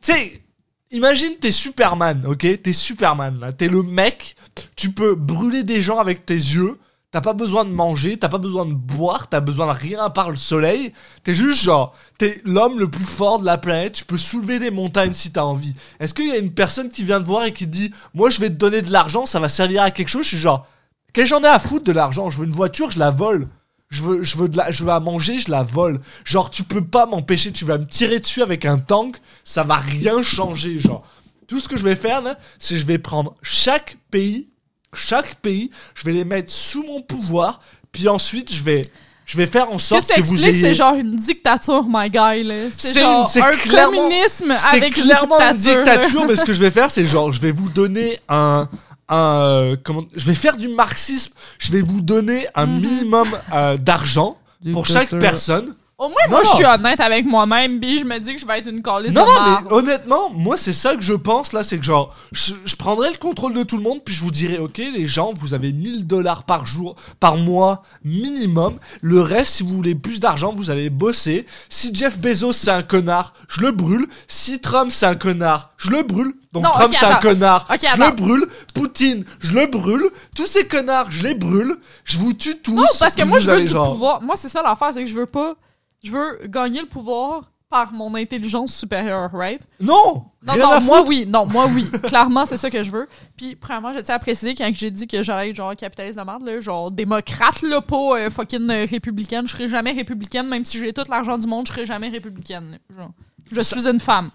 tu 0.00 0.12
sais 0.12 0.42
imagine 0.90 1.36
t'es 1.36 1.52
Superman 1.52 2.26
ok? 2.26 2.60
T'es 2.60 2.72
Superman 2.72 3.38
là. 3.38 3.52
T'es 3.52 3.68
le 3.68 3.84
mec 3.84 4.34
tu 4.74 4.90
peux 4.90 5.14
brûler 5.14 5.62
des 5.62 5.80
gens 5.80 5.98
avec 5.98 6.26
tes 6.26 6.34
yeux 6.34 6.76
T'as 7.12 7.20
pas 7.20 7.34
besoin 7.34 7.66
de 7.66 7.70
manger, 7.70 8.18
t'as 8.18 8.30
pas 8.30 8.38
besoin 8.38 8.64
de 8.64 8.72
boire, 8.72 9.28
t'as 9.28 9.40
besoin 9.40 9.66
de 9.66 9.78
rien 9.78 10.02
à 10.02 10.08
part 10.08 10.30
le 10.30 10.36
soleil. 10.36 10.94
T'es 11.22 11.34
juste 11.34 11.62
genre, 11.62 11.94
t'es 12.16 12.40
l'homme 12.46 12.78
le 12.78 12.90
plus 12.90 13.04
fort 13.04 13.38
de 13.38 13.44
la 13.44 13.58
planète, 13.58 13.92
tu 13.92 14.04
peux 14.06 14.16
soulever 14.16 14.58
des 14.58 14.70
montagnes 14.70 15.12
si 15.12 15.30
t'as 15.30 15.42
envie. 15.42 15.74
Est-ce 16.00 16.14
qu'il 16.14 16.28
y 16.28 16.32
a 16.32 16.38
une 16.38 16.54
personne 16.54 16.88
qui 16.88 17.04
vient 17.04 17.20
te 17.20 17.26
voir 17.26 17.44
et 17.44 17.52
qui 17.52 17.66
te 17.66 17.70
dit, 17.70 17.92
moi 18.14 18.30
je 18.30 18.40
vais 18.40 18.48
te 18.48 18.54
donner 18.54 18.80
de 18.80 18.90
l'argent, 18.90 19.26
ça 19.26 19.40
va 19.40 19.50
servir 19.50 19.82
à 19.82 19.90
quelque 19.90 20.08
chose 20.08 20.22
Je 20.22 20.28
suis 20.28 20.38
genre, 20.38 20.66
qu'est-ce 21.12 21.28
que 21.28 21.36
j'en 21.36 21.42
ai 21.42 21.48
à 21.48 21.58
foutre 21.58 21.84
de 21.84 21.92
l'argent? 21.92 22.30
Je 22.30 22.38
veux 22.38 22.46
une 22.46 22.52
voiture, 22.52 22.90
je 22.90 22.98
la 22.98 23.10
vole. 23.10 23.48
Je 23.90 24.00
veux, 24.00 24.22
je 24.22 24.38
veux, 24.38 24.48
de 24.48 24.56
la, 24.56 24.70
je 24.70 24.82
veux 24.82 24.90
à 24.90 25.00
manger, 25.00 25.38
je 25.38 25.50
la 25.50 25.62
vole. 25.62 26.00
Genre, 26.24 26.50
tu 26.50 26.62
peux 26.62 26.82
pas 26.82 27.04
m'empêcher, 27.04 27.52
tu 27.52 27.66
vas 27.66 27.76
me 27.76 27.86
tirer 27.86 28.20
dessus 28.20 28.40
avec 28.40 28.64
un 28.64 28.78
tank, 28.78 29.18
ça 29.44 29.64
va 29.64 29.76
rien 29.76 30.22
changer, 30.22 30.80
genre. 30.80 31.04
Tout 31.46 31.60
ce 31.60 31.68
que 31.68 31.76
je 31.76 31.84
vais 31.84 31.94
faire, 31.94 32.22
là, 32.22 32.38
c'est 32.58 32.78
je 32.78 32.86
vais 32.86 32.96
prendre 32.96 33.34
chaque 33.42 33.98
pays, 34.10 34.48
chaque 34.94 35.36
pays, 35.36 35.70
je 35.94 36.04
vais 36.04 36.12
les 36.12 36.24
mettre 36.24 36.52
sous 36.52 36.82
mon 36.84 37.00
pouvoir, 37.02 37.60
puis 37.92 38.08
ensuite, 38.08 38.52
je 38.52 38.62
vais, 38.62 38.82
je 39.26 39.36
vais 39.36 39.46
faire 39.46 39.72
en 39.72 39.78
sorte 39.78 40.08
que 40.08 40.14
tu 40.14 40.22
que, 40.22 40.26
vous 40.26 40.46
ayez... 40.46 40.60
c'est 40.60 40.74
genre 40.74 40.94
une 40.94 41.16
dictature, 41.16 41.84
my 41.88 42.10
guy, 42.10 42.42
là. 42.44 42.54
C'est 42.70 43.00
genre 43.00 43.30
une- 43.34 43.42
un 43.42 43.56
communisme 43.56 44.54
C'est 44.58 44.76
avec 44.76 44.94
clairement 44.94 45.38
une 45.40 45.46
une 45.50 45.54
dictature. 45.56 45.84
dictature, 45.84 46.24
mais 46.26 46.36
ce 46.36 46.44
que 46.44 46.52
je 46.52 46.60
vais 46.62 46.70
faire, 46.70 46.90
c'est 46.90 47.06
genre, 47.06 47.32
je 47.32 47.40
vais 47.40 47.52
vous 47.52 47.68
donner 47.70 48.18
un, 48.28 48.68
un, 49.08 49.16
euh, 49.16 49.76
comment, 49.82 50.04
je 50.14 50.26
vais 50.26 50.34
faire 50.34 50.56
du 50.56 50.68
marxisme. 50.68 51.32
Je 51.58 51.72
vais 51.72 51.80
vous 51.80 52.00
donner 52.00 52.46
un 52.54 52.66
Mhm. 52.66 52.80
minimum 52.80 53.28
euh, 53.54 53.76
d'argent 53.76 54.36
pour 54.72 54.86
chaque 54.86 55.10
personne. 55.18 55.74
Au 56.02 56.08
moins, 56.08 56.16
Non, 56.28 56.30
moi, 56.36 56.42
je 56.42 56.48
suis 56.56 56.64
honnête 56.64 56.98
avec 56.98 57.24
moi-même, 57.24 57.78
puis 57.78 57.98
je 57.98 58.04
me 58.04 58.18
dis 58.18 58.34
que 58.34 58.40
je 58.40 58.46
vais 58.46 58.58
être 58.58 58.66
une 58.68 58.82
calice 58.82 59.14
Non, 59.14 59.22
de 59.22 59.26
non, 59.28 59.58
mais 59.68 59.72
honnêtement, 59.72 60.30
moi, 60.30 60.56
c'est 60.56 60.72
ça 60.72 60.96
que 60.96 61.02
je 61.02 61.12
pense 61.12 61.52
là, 61.52 61.62
c'est 61.62 61.78
que 61.78 61.84
genre, 61.84 62.12
je, 62.32 62.54
je 62.64 62.74
prendrai 62.74 63.10
le 63.10 63.18
contrôle 63.18 63.54
de 63.54 63.62
tout 63.62 63.76
le 63.76 63.84
monde, 63.84 64.02
puis 64.04 64.12
je 64.12 64.20
vous 64.20 64.32
dirai, 64.32 64.58
ok, 64.58 64.78
les 64.78 65.06
gens, 65.06 65.32
vous 65.38 65.54
avez 65.54 65.70
1000 65.72 66.06
dollars 66.08 66.42
par 66.42 66.66
jour, 66.66 66.96
par 67.20 67.36
mois, 67.36 67.82
minimum. 68.04 68.78
Le 69.00 69.20
reste, 69.20 69.52
si 69.52 69.62
vous 69.62 69.76
voulez 69.76 69.94
plus 69.94 70.18
d'argent, 70.18 70.52
vous 70.52 70.70
allez 70.70 70.90
bosser. 70.90 71.46
Si 71.68 71.94
Jeff 71.94 72.18
Bezos, 72.18 72.52
c'est 72.52 72.70
un 72.72 72.82
connard, 72.82 73.32
je 73.48 73.60
le 73.60 73.70
brûle. 73.70 74.06
Si 74.26 74.58
Trump, 74.60 74.90
c'est 74.90 75.06
un 75.06 75.14
connard, 75.14 75.70
je 75.76 75.90
le 75.90 76.02
brûle. 76.02 76.34
Donc 76.52 76.64
Non, 76.64 76.70
Trump, 76.70 76.92
c'est 76.98 77.06
un 77.06 77.14
connard, 77.16 77.66
je 77.70 78.00
le 78.00 78.10
brûle. 78.10 78.44
Poutine, 78.74 79.24
je 79.40 79.52
le 79.52 79.66
brûle. 79.66 80.10
Tous 80.36 80.46
ces 80.46 80.66
connards, 80.66 81.10
je 81.10 81.22
les 81.22 81.34
brûle. 81.34 81.76
Je 82.04 82.18
vous 82.18 82.32
tue 82.34 82.58
tous. 82.58 82.74
Non, 82.74 82.82
parce 82.98 83.14
que 83.14 83.22
moi, 83.22 83.38
je 83.38 83.50
veux 83.50 83.60
du 83.60 83.66
genre- 83.68 83.92
pouvoir. 83.92 84.20
Moi, 84.20 84.34
c'est 84.36 84.48
ça 84.48 84.62
l'affaire, 84.62 84.90
c'est 84.92 85.04
que 85.04 85.08
je 85.08 85.14
veux 85.14 85.26
pas. 85.26 85.54
Je 86.02 86.10
veux 86.12 86.46
gagner 86.46 86.80
le 86.80 86.86
pouvoir 86.88 87.50
par 87.70 87.90
mon 87.92 88.14
intelligence 88.14 88.74
supérieure, 88.74 89.30
right? 89.32 89.62
Non! 89.80 90.26
Non, 90.42 90.52
rien 90.52 90.68
à 90.68 90.80
non, 90.80 90.84
moi 90.86 90.96
foutre. 90.98 91.08
oui. 91.08 91.26
Non, 91.26 91.46
moi 91.46 91.66
oui. 91.74 91.88
Clairement, 92.04 92.44
c'est 92.44 92.58
ça 92.58 92.68
que 92.68 92.82
je 92.82 92.90
veux. 92.90 93.08
Puis, 93.36 93.56
premièrement, 93.56 93.94
je 93.94 94.00
tiens 94.00 94.16
à 94.16 94.18
préciser 94.18 94.54
quand 94.54 94.68
j'ai 94.74 94.90
dit 94.90 95.06
que 95.06 95.22
j'allais 95.22 95.50
être 95.50 95.56
genre 95.56 95.74
capitaliste 95.74 96.18
de 96.18 96.24
merde, 96.24 96.42
là, 96.42 96.60
genre 96.60 96.90
démocrate, 96.90 97.62
là, 97.62 97.80
pas 97.80 98.18
euh, 98.18 98.28
fucking 98.30 98.68
euh, 98.70 98.84
républicaine. 98.90 99.46
Je 99.46 99.52
serai 99.52 99.68
jamais 99.68 99.92
républicaine, 99.92 100.48
même 100.48 100.64
si 100.66 100.78
j'ai 100.78 100.92
tout 100.92 101.04
l'argent 101.08 101.38
du 101.38 101.46
monde, 101.46 101.66
je 101.66 101.72
serai 101.72 101.86
jamais 101.86 102.08
républicaine. 102.10 102.78
Genre, 102.94 103.12
je 103.50 103.60
suis 103.62 103.88
une 103.88 104.00
femme. 104.00 104.30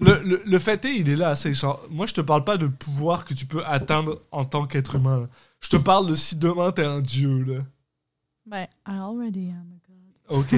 Le, 0.00 0.22
le, 0.24 0.42
le 0.46 0.58
fait 0.60 0.82
est, 0.86 0.94
il 0.96 1.10
est 1.10 1.16
là. 1.16 1.34
C'est 1.36 1.52
genre, 1.52 1.82
moi, 1.90 2.06
je 2.06 2.14
te 2.14 2.20
parle 2.22 2.44
pas 2.44 2.56
de 2.56 2.68
pouvoir 2.68 3.24
que 3.26 3.34
tu 3.34 3.44
peux 3.44 3.66
atteindre 3.66 4.22
en 4.30 4.44
tant 4.44 4.66
qu'être 4.66 4.94
humain. 4.94 5.20
là. 5.22 5.26
Je 5.60 5.68
te 5.68 5.76
parle 5.76 6.08
de 6.08 6.14
si 6.14 6.36
demain 6.36 6.70
t'es 6.72 6.84
un 6.84 7.00
dieu, 7.00 7.44
là. 7.44 7.62
Ben, 8.46 8.66
I 8.86 8.96
already 8.98 9.50
am. 9.50 9.77
Ok. 10.30 10.54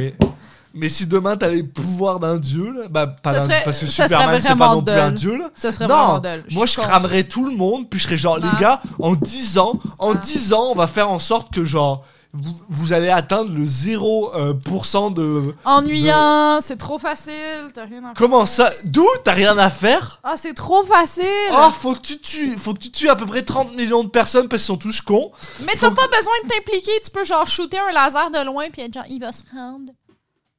Mais 0.73 0.89
si 0.89 1.07
demain 1.07 1.37
t'as 1.37 1.49
les 1.49 1.65
pouvoirs 1.65 2.21
d'un 2.21 2.39
dieu, 2.39 2.73
là, 2.73 2.87
bah 2.89 3.07
pas 3.09 3.33
Ça 3.33 3.39
d'un- 3.41 3.45
serait- 3.47 3.63
parce 3.65 3.81
que 3.81 3.87
ça 3.87 4.05
Superman 4.07 4.41
c'est 4.41 4.55
pas 4.57 4.73
non 4.75 4.83
plus 4.83 4.95
un 4.95 5.11
dieu, 5.11 5.37
là. 5.37 5.51
Ce 5.57 5.73
serait 5.73 5.87
vraiment 5.89 6.15
Non, 6.15 6.19
dull. 6.21 6.45
moi 6.53 6.67
je 6.67 6.77
contre. 6.77 6.89
cramerais 6.89 7.25
tout 7.25 7.45
le 7.45 7.57
monde, 7.57 7.89
puis 7.91 7.99
je 7.99 8.05
serais 8.05 8.17
genre, 8.17 8.39
les 8.39 8.49
gars, 8.61 8.81
en 9.01 9.15
10 9.17 9.59
ans, 9.59 9.81
en 9.99 10.15
Non. 10.15 10.21
10 10.21 10.53
ans, 10.53 10.69
on 10.71 10.75
va 10.77 10.87
faire 10.87 11.11
en 11.11 11.19
sorte 11.19 11.53
que 11.53 11.65
genre, 11.65 12.05
vous, 12.33 12.55
vous 12.69 12.93
allez 12.93 13.09
atteindre 13.09 13.53
le 13.53 13.65
0% 13.65 14.35
euh, 14.37 15.11
de... 15.11 15.55
Ennuyant, 15.65 16.61
c'est 16.61 16.77
trop 16.77 16.99
facile, 16.99 17.71
t'as 17.75 17.85
rien 17.85 17.99
à 17.99 18.07
faire. 18.09 18.15
Comment 18.17 18.47
ça? 18.47 18.71
D'où? 18.85 19.07
T'as 19.25 19.33
rien 19.33 19.59
à 19.59 19.69
faire? 19.69 20.21
Ah, 20.23 20.37
c'est 20.37 20.55
trop 20.55 20.85
facile! 20.85 21.25
Oh, 21.53 21.71
faut 21.73 21.95
que 21.95 22.01
tu 22.01 22.21
tues, 22.21 22.57
faut 22.57 22.75
que 22.75 22.79
tu 22.79 22.91
tues 22.91 23.09
à 23.09 23.17
peu 23.17 23.27
près 23.27 23.43
30 23.43 23.75
millions 23.75 24.05
de 24.05 24.09
personnes 24.09 24.49
parce 24.49 24.63
qu'ils 24.63 24.69
sont 24.69 24.77
tous 24.77 25.01
cons. 25.01 25.33
Mais 25.65 25.73
t'as 25.73 25.91
pas 25.91 26.07
besoin 26.07 26.35
de 26.45 26.49
t'impliquer, 26.49 26.93
tu 27.05 27.11
peux 27.11 27.25
genre 27.25 27.47
shooter 27.47 27.79
un 27.79 27.93
laser 27.93 28.31
de 28.31 28.45
loin 28.45 28.71
puis 28.71 28.83
être 28.83 28.95
genre, 28.95 29.05
il 29.09 29.21
va 29.21 29.33
se 29.33 29.43
rendre. 29.53 29.93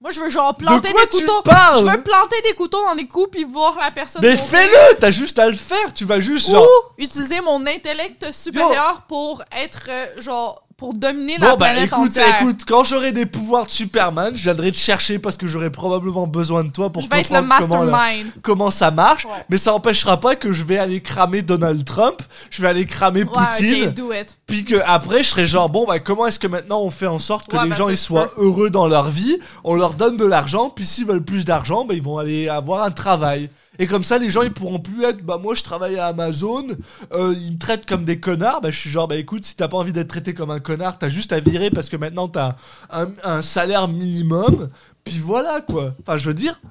Moi, 0.01 0.09
je 0.09 0.19
veux 0.19 0.29
genre 0.31 0.55
planter 0.55 0.87
de 0.87 0.93
quoi 0.93 1.05
des 1.05 1.09
tu 1.11 1.25
couteaux. 1.25 1.41
parles? 1.43 1.85
Je 1.85 1.91
veux 1.91 2.01
planter 2.01 2.41
des 2.41 2.55
couteaux 2.55 2.83
dans 2.83 2.95
des 2.95 3.07
coups 3.07 3.29
puis 3.31 3.43
voir 3.43 3.77
la 3.79 3.91
personne. 3.91 4.23
Mais 4.23 4.35
fais-le 4.35 4.97
T'as 4.99 5.11
juste 5.11 5.37
à 5.37 5.47
le 5.47 5.55
faire, 5.55 5.93
tu 5.93 6.05
vas 6.05 6.19
juste 6.19 6.49
genre... 6.49 6.65
Ou 6.97 7.03
utiliser 7.03 7.39
mon 7.41 7.65
intellect 7.67 8.31
supérieur 8.31 9.03
pour 9.07 9.43
être 9.51 9.85
euh, 9.89 10.07
genre 10.19 10.63
pour 10.81 10.95
dominer 10.95 11.37
la 11.37 11.51
Bon 11.51 11.57
bah 11.57 11.65
planète 11.69 11.91
écoute, 11.93 12.07
entière. 12.07 12.41
écoute, 12.41 12.61
quand 12.67 12.83
j'aurai 12.83 13.11
des 13.11 13.27
pouvoirs 13.27 13.67
de 13.67 13.69
Superman, 13.71 14.31
je 14.35 14.41
viendrai 14.41 14.71
te 14.71 14.77
chercher 14.77 15.19
parce 15.19 15.37
que 15.37 15.45
j'aurai 15.45 15.69
probablement 15.69 16.25
besoin 16.25 16.63
de 16.63 16.71
toi 16.71 16.89
pour 16.91 17.03
je 17.03 17.07
vais 17.07 17.19
être 17.19 17.29
le 17.29 17.35
comprendre 17.39 17.59
comment, 17.69 17.83
la- 17.83 17.91
mastermind. 17.91 18.31
comment 18.41 18.71
ça 18.71 18.89
marche, 18.89 19.25
Ouais. 19.25 19.45
mais 19.47 19.59
ça 19.59 19.75
empêchera 19.75 20.19
pas 20.19 20.35
que 20.35 20.51
je 20.51 20.63
vais 20.63 20.79
aller 20.79 20.99
cramer 20.99 21.43
Donald 21.43 21.85
Trump, 21.85 22.23
je 22.49 22.63
vais 22.63 22.67
aller 22.67 22.87
cramer 22.87 23.25
Ouais, 23.25 23.29
Poutine, 23.31 23.89
ok, 23.89 23.93
do 23.93 24.11
it. 24.11 24.35
puis 24.47 24.65
que 24.65 24.81
après 24.83 25.21
je 25.21 25.29
serai 25.29 25.45
genre 25.45 25.69
bon 25.69 25.85
bah 25.87 25.99
comment 25.99 26.25
est-ce 26.25 26.39
que 26.39 26.47
maintenant 26.47 26.81
on 26.81 26.89
fait 26.89 27.05
en 27.05 27.19
sorte 27.19 27.47
que 27.47 27.57
Ouais, 27.57 27.65
les 27.65 27.69
bah, 27.69 27.75
gens 27.75 27.89
ils 27.89 27.95
soient 27.95 28.31
heureux 28.37 28.71
dans 28.71 28.87
leur 28.87 29.07
vie, 29.11 29.37
on 29.63 29.75
leur 29.75 29.93
donne 29.93 30.17
de 30.17 30.25
l'argent, 30.25 30.71
puis 30.71 30.87
s'ils 30.87 31.05
veulent 31.05 31.23
plus 31.23 31.45
d'argent, 31.45 31.85
bah 31.85 31.93
ils 31.93 32.01
vont 32.01 32.17
aller 32.17 32.49
avoir 32.49 32.81
un 32.83 32.89
travail. 32.91 33.51
Et 33.81 33.87
comme 33.87 34.03
ça, 34.03 34.17
les 34.19 34.29
gens 34.29 34.43
ils 34.43 34.53
pourront 34.53 34.79
plus 34.79 35.03
être 35.05 35.23
bah 35.23 35.39
moi 35.41 35.55
je 35.55 35.63
travaille 35.63 35.97
à 35.97 36.05
Amazon, 36.07 36.67
euh, 37.13 37.33
ils 37.35 37.53
me 37.53 37.57
traitent 37.57 37.87
comme 37.87 38.05
des 38.05 38.19
connards. 38.19 38.61
Bah 38.61 38.69
je 38.69 38.77
suis 38.77 38.89
genre 38.91 39.07
bah 39.07 39.15
écoute, 39.15 39.43
si 39.43 39.55
t'as 39.55 39.67
pas 39.67 39.77
envie 39.77 39.91
d'être 39.93 40.09
traité 40.09 40.33
comme 40.35 40.51
un 40.51 40.59
connard, 40.59 40.99
t'as 40.99 41.09
juste 41.09 41.31
à 41.33 41.39
virer 41.39 41.71
parce 41.71 41.89
que 41.89 41.95
maintenant 41.97 42.27
t'as 42.27 42.57
un, 42.91 43.07
un 43.23 43.41
salaire 43.41 43.87
minimum. 43.87 44.69
Puis 45.03 45.17
voilà 45.19 45.61
quoi. 45.61 45.95
Enfin 46.01 46.17
je 46.17 46.27
veux 46.27 46.35
dire, 46.35 46.61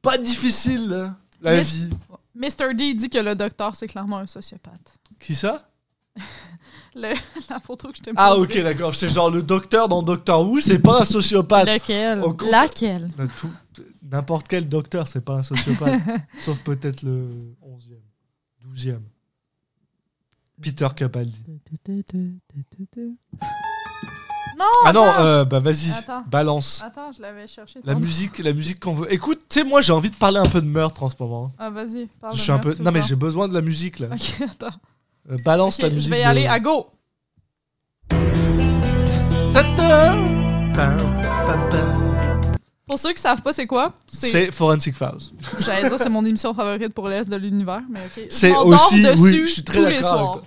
pas 0.00 0.18
difficile 0.18 0.92
hein, 0.94 1.16
la 1.40 1.60
vie. 1.60 1.90
Mr. 2.34 2.74
D 2.74 2.94
dit 2.94 3.08
que 3.08 3.18
le 3.18 3.34
docteur 3.34 3.76
c'est 3.76 3.86
clairement 3.88 4.18
un 4.18 4.26
sociopathe. 4.26 4.94
Qui 5.20 5.34
ça? 5.34 5.68
Le- 6.94 7.14
la 7.48 7.58
photo 7.58 7.88
que 7.88 7.96
je 7.96 8.02
t'ai 8.02 8.12
Ah 8.16 8.34
ok 8.34 8.40
montrée. 8.40 8.62
d'accord, 8.64 8.92
j'étais 8.92 9.08
genre 9.08 9.30
le 9.30 9.42
docteur 9.42 9.88
dans 9.88 10.02
Doctor 10.02 10.46
Who, 10.46 10.60
c'est 10.60 10.78
pas 10.78 11.00
un 11.00 11.04
sociopathe. 11.06 11.66
Lequel? 11.66 12.20
Au 12.20 12.34
compte- 12.34 12.50
Laquelle? 12.50 13.10
Tout- 13.38 13.50
N'importe 14.12 14.46
quel 14.46 14.68
docteur, 14.68 15.08
c'est 15.08 15.24
pas 15.24 15.36
un 15.36 15.42
sociopathe. 15.42 16.00
Sauf 16.38 16.60
peut-être 16.62 17.02
le 17.02 17.54
11e, 17.66 18.74
12e. 18.74 19.00
Peter 20.60 20.86
Capaldi. 20.94 21.42
Non! 24.58 24.66
Ah 24.84 24.92
non, 24.92 25.06
euh, 25.18 25.44
bah 25.46 25.58
vas-y, 25.60 25.90
Attends. 25.90 26.22
balance. 26.30 26.82
Attends, 26.84 27.10
je 27.10 27.22
l'avais 27.22 27.46
cherché. 27.46 27.80
La 27.84 27.94
musique, 27.94 28.38
la 28.38 28.52
musique 28.52 28.78
qu'on 28.80 28.92
veut. 28.92 29.12
Écoute, 29.12 29.40
tu 29.48 29.60
sais, 29.60 29.64
moi 29.64 29.80
j'ai 29.80 29.92
envie 29.94 30.10
de 30.10 30.14
parler 30.14 30.38
un 30.38 30.44
peu 30.48 30.60
de 30.60 30.66
meurtre 30.66 31.02
en 31.02 31.08
ce 31.10 31.16
moment. 31.18 31.52
Ah, 31.58 31.70
vas-y, 31.70 32.06
parle 32.20 32.34
Je 32.34 32.38
de 32.38 32.42
suis 32.42 32.52
un 32.52 32.56
meurtre 32.56 32.68
peu. 32.68 32.74
tout 32.76 32.82
Non 32.82 32.92
mais 32.92 33.02
j'ai 33.02 33.16
besoin 33.16 33.48
de 33.48 33.54
la 33.54 33.62
musique 33.62 33.98
là. 33.98 34.08
Ok, 34.12 34.42
attends. 34.48 34.76
Euh, 35.30 35.36
balance 35.44 35.76
Ok, 35.76 35.82
la 35.84 35.88
je 35.88 35.94
musique. 35.94 36.10
vais 36.10 36.20
y 36.20 36.24
de- 36.24 36.28
aller 36.28 36.46
à 36.46 36.60
go. 36.60 36.86
Ta-ta 39.52 40.12
Pam, 40.74 40.98
pam, 41.46 41.68
pam. 41.70 42.11
Pour 42.92 42.98
ceux 42.98 43.14
qui 43.14 43.22
savent 43.22 43.40
pas 43.40 43.54
c'est 43.54 43.66
quoi, 43.66 43.94
c'est. 44.06 44.50
Forensic 44.50 44.94
Files. 44.94 45.32
J'allais 45.60 45.88
dire, 45.88 45.98
c'est 45.98 46.10
mon 46.10 46.26
émission 46.26 46.52
favorite 46.52 46.92
pour 46.92 47.08
l'Est 47.08 47.26
de 47.26 47.36
l'univers, 47.36 47.80
mais 47.88 48.00
ok. 48.00 48.26
Je 48.28 48.34
C'est 48.34 48.54
aussi, 48.54 49.00
dessus 49.00 49.22
oui, 49.22 49.46
je 49.46 49.50
suis 49.50 49.64
très 49.64 49.80
d'accord. 49.80 50.42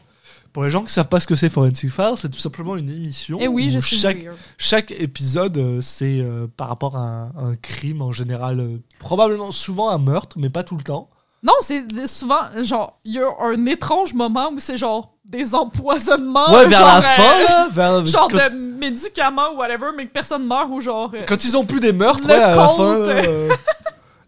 Pour 0.54 0.64
les 0.64 0.70
gens 0.70 0.84
qui 0.84 0.94
savent 0.94 1.10
pas 1.10 1.20
ce 1.20 1.26
que 1.26 1.36
c'est 1.36 1.50
Forensic 1.50 1.90
Files, 1.90 2.14
c'est 2.18 2.30
tout 2.30 2.38
simplement 2.38 2.76
une 2.76 2.92
émission 2.92 3.40
Et 3.40 3.48
oui, 3.48 3.72
je 3.72 3.80
où 3.80 3.82
suis 3.82 3.98
chaque, 3.98 4.28
chaque 4.60 4.92
épisode, 4.92 5.58
euh, 5.58 5.82
c'est 5.82 6.20
euh, 6.20 6.46
par 6.56 6.68
rapport 6.68 6.96
à 6.96 7.00
un, 7.00 7.50
un 7.50 7.56
crime 7.56 8.04
en 8.04 8.14
général, 8.14 8.60
euh, 8.60 8.78
probablement 9.00 9.52
souvent 9.52 9.90
un 9.90 9.98
meurtre, 9.98 10.38
mais 10.40 10.52
pas 10.52 10.64
tout 10.64 10.78
le 10.78 10.84
temps. 10.84 11.10
Non, 11.46 11.54
c'est 11.62 11.84
souvent, 12.08 12.40
genre, 12.64 13.00
il 13.06 13.14
y 13.14 13.20
a 13.20 13.28
un 13.40 13.66
étrange 13.68 14.16
moment 14.16 14.50
où 14.52 14.58
c'est 14.60 14.78
genre 14.78 15.14
des 15.24 15.54
empoisonnements. 15.54 16.52
ouais, 16.52 16.66
vers 16.66 16.80
genre, 16.80 16.88
la 16.88 16.98
euh, 16.98 17.02
fin, 17.02 17.44
là, 17.44 17.68
vers, 17.72 18.06
Genre 18.08 18.28
quand, 18.32 18.38
de 18.38 18.56
médicaments 18.56 19.52
ou 19.54 19.58
whatever, 19.58 19.88
mais 19.96 20.08
que 20.08 20.12
personne 20.12 20.46
meurt 20.46 20.68
ou 20.72 20.82
genre. 20.82 21.12
euh, 21.14 21.24
quand 21.28 21.44
ils 21.46 21.56
ont 21.56 21.64
plus 21.66 21.80
des 21.80 21.94
meurtres, 21.94 22.28
ouais, 22.28 22.34
à 22.34 22.56
la 22.56 22.68
fin, 22.70 22.84
euh, 22.84 23.50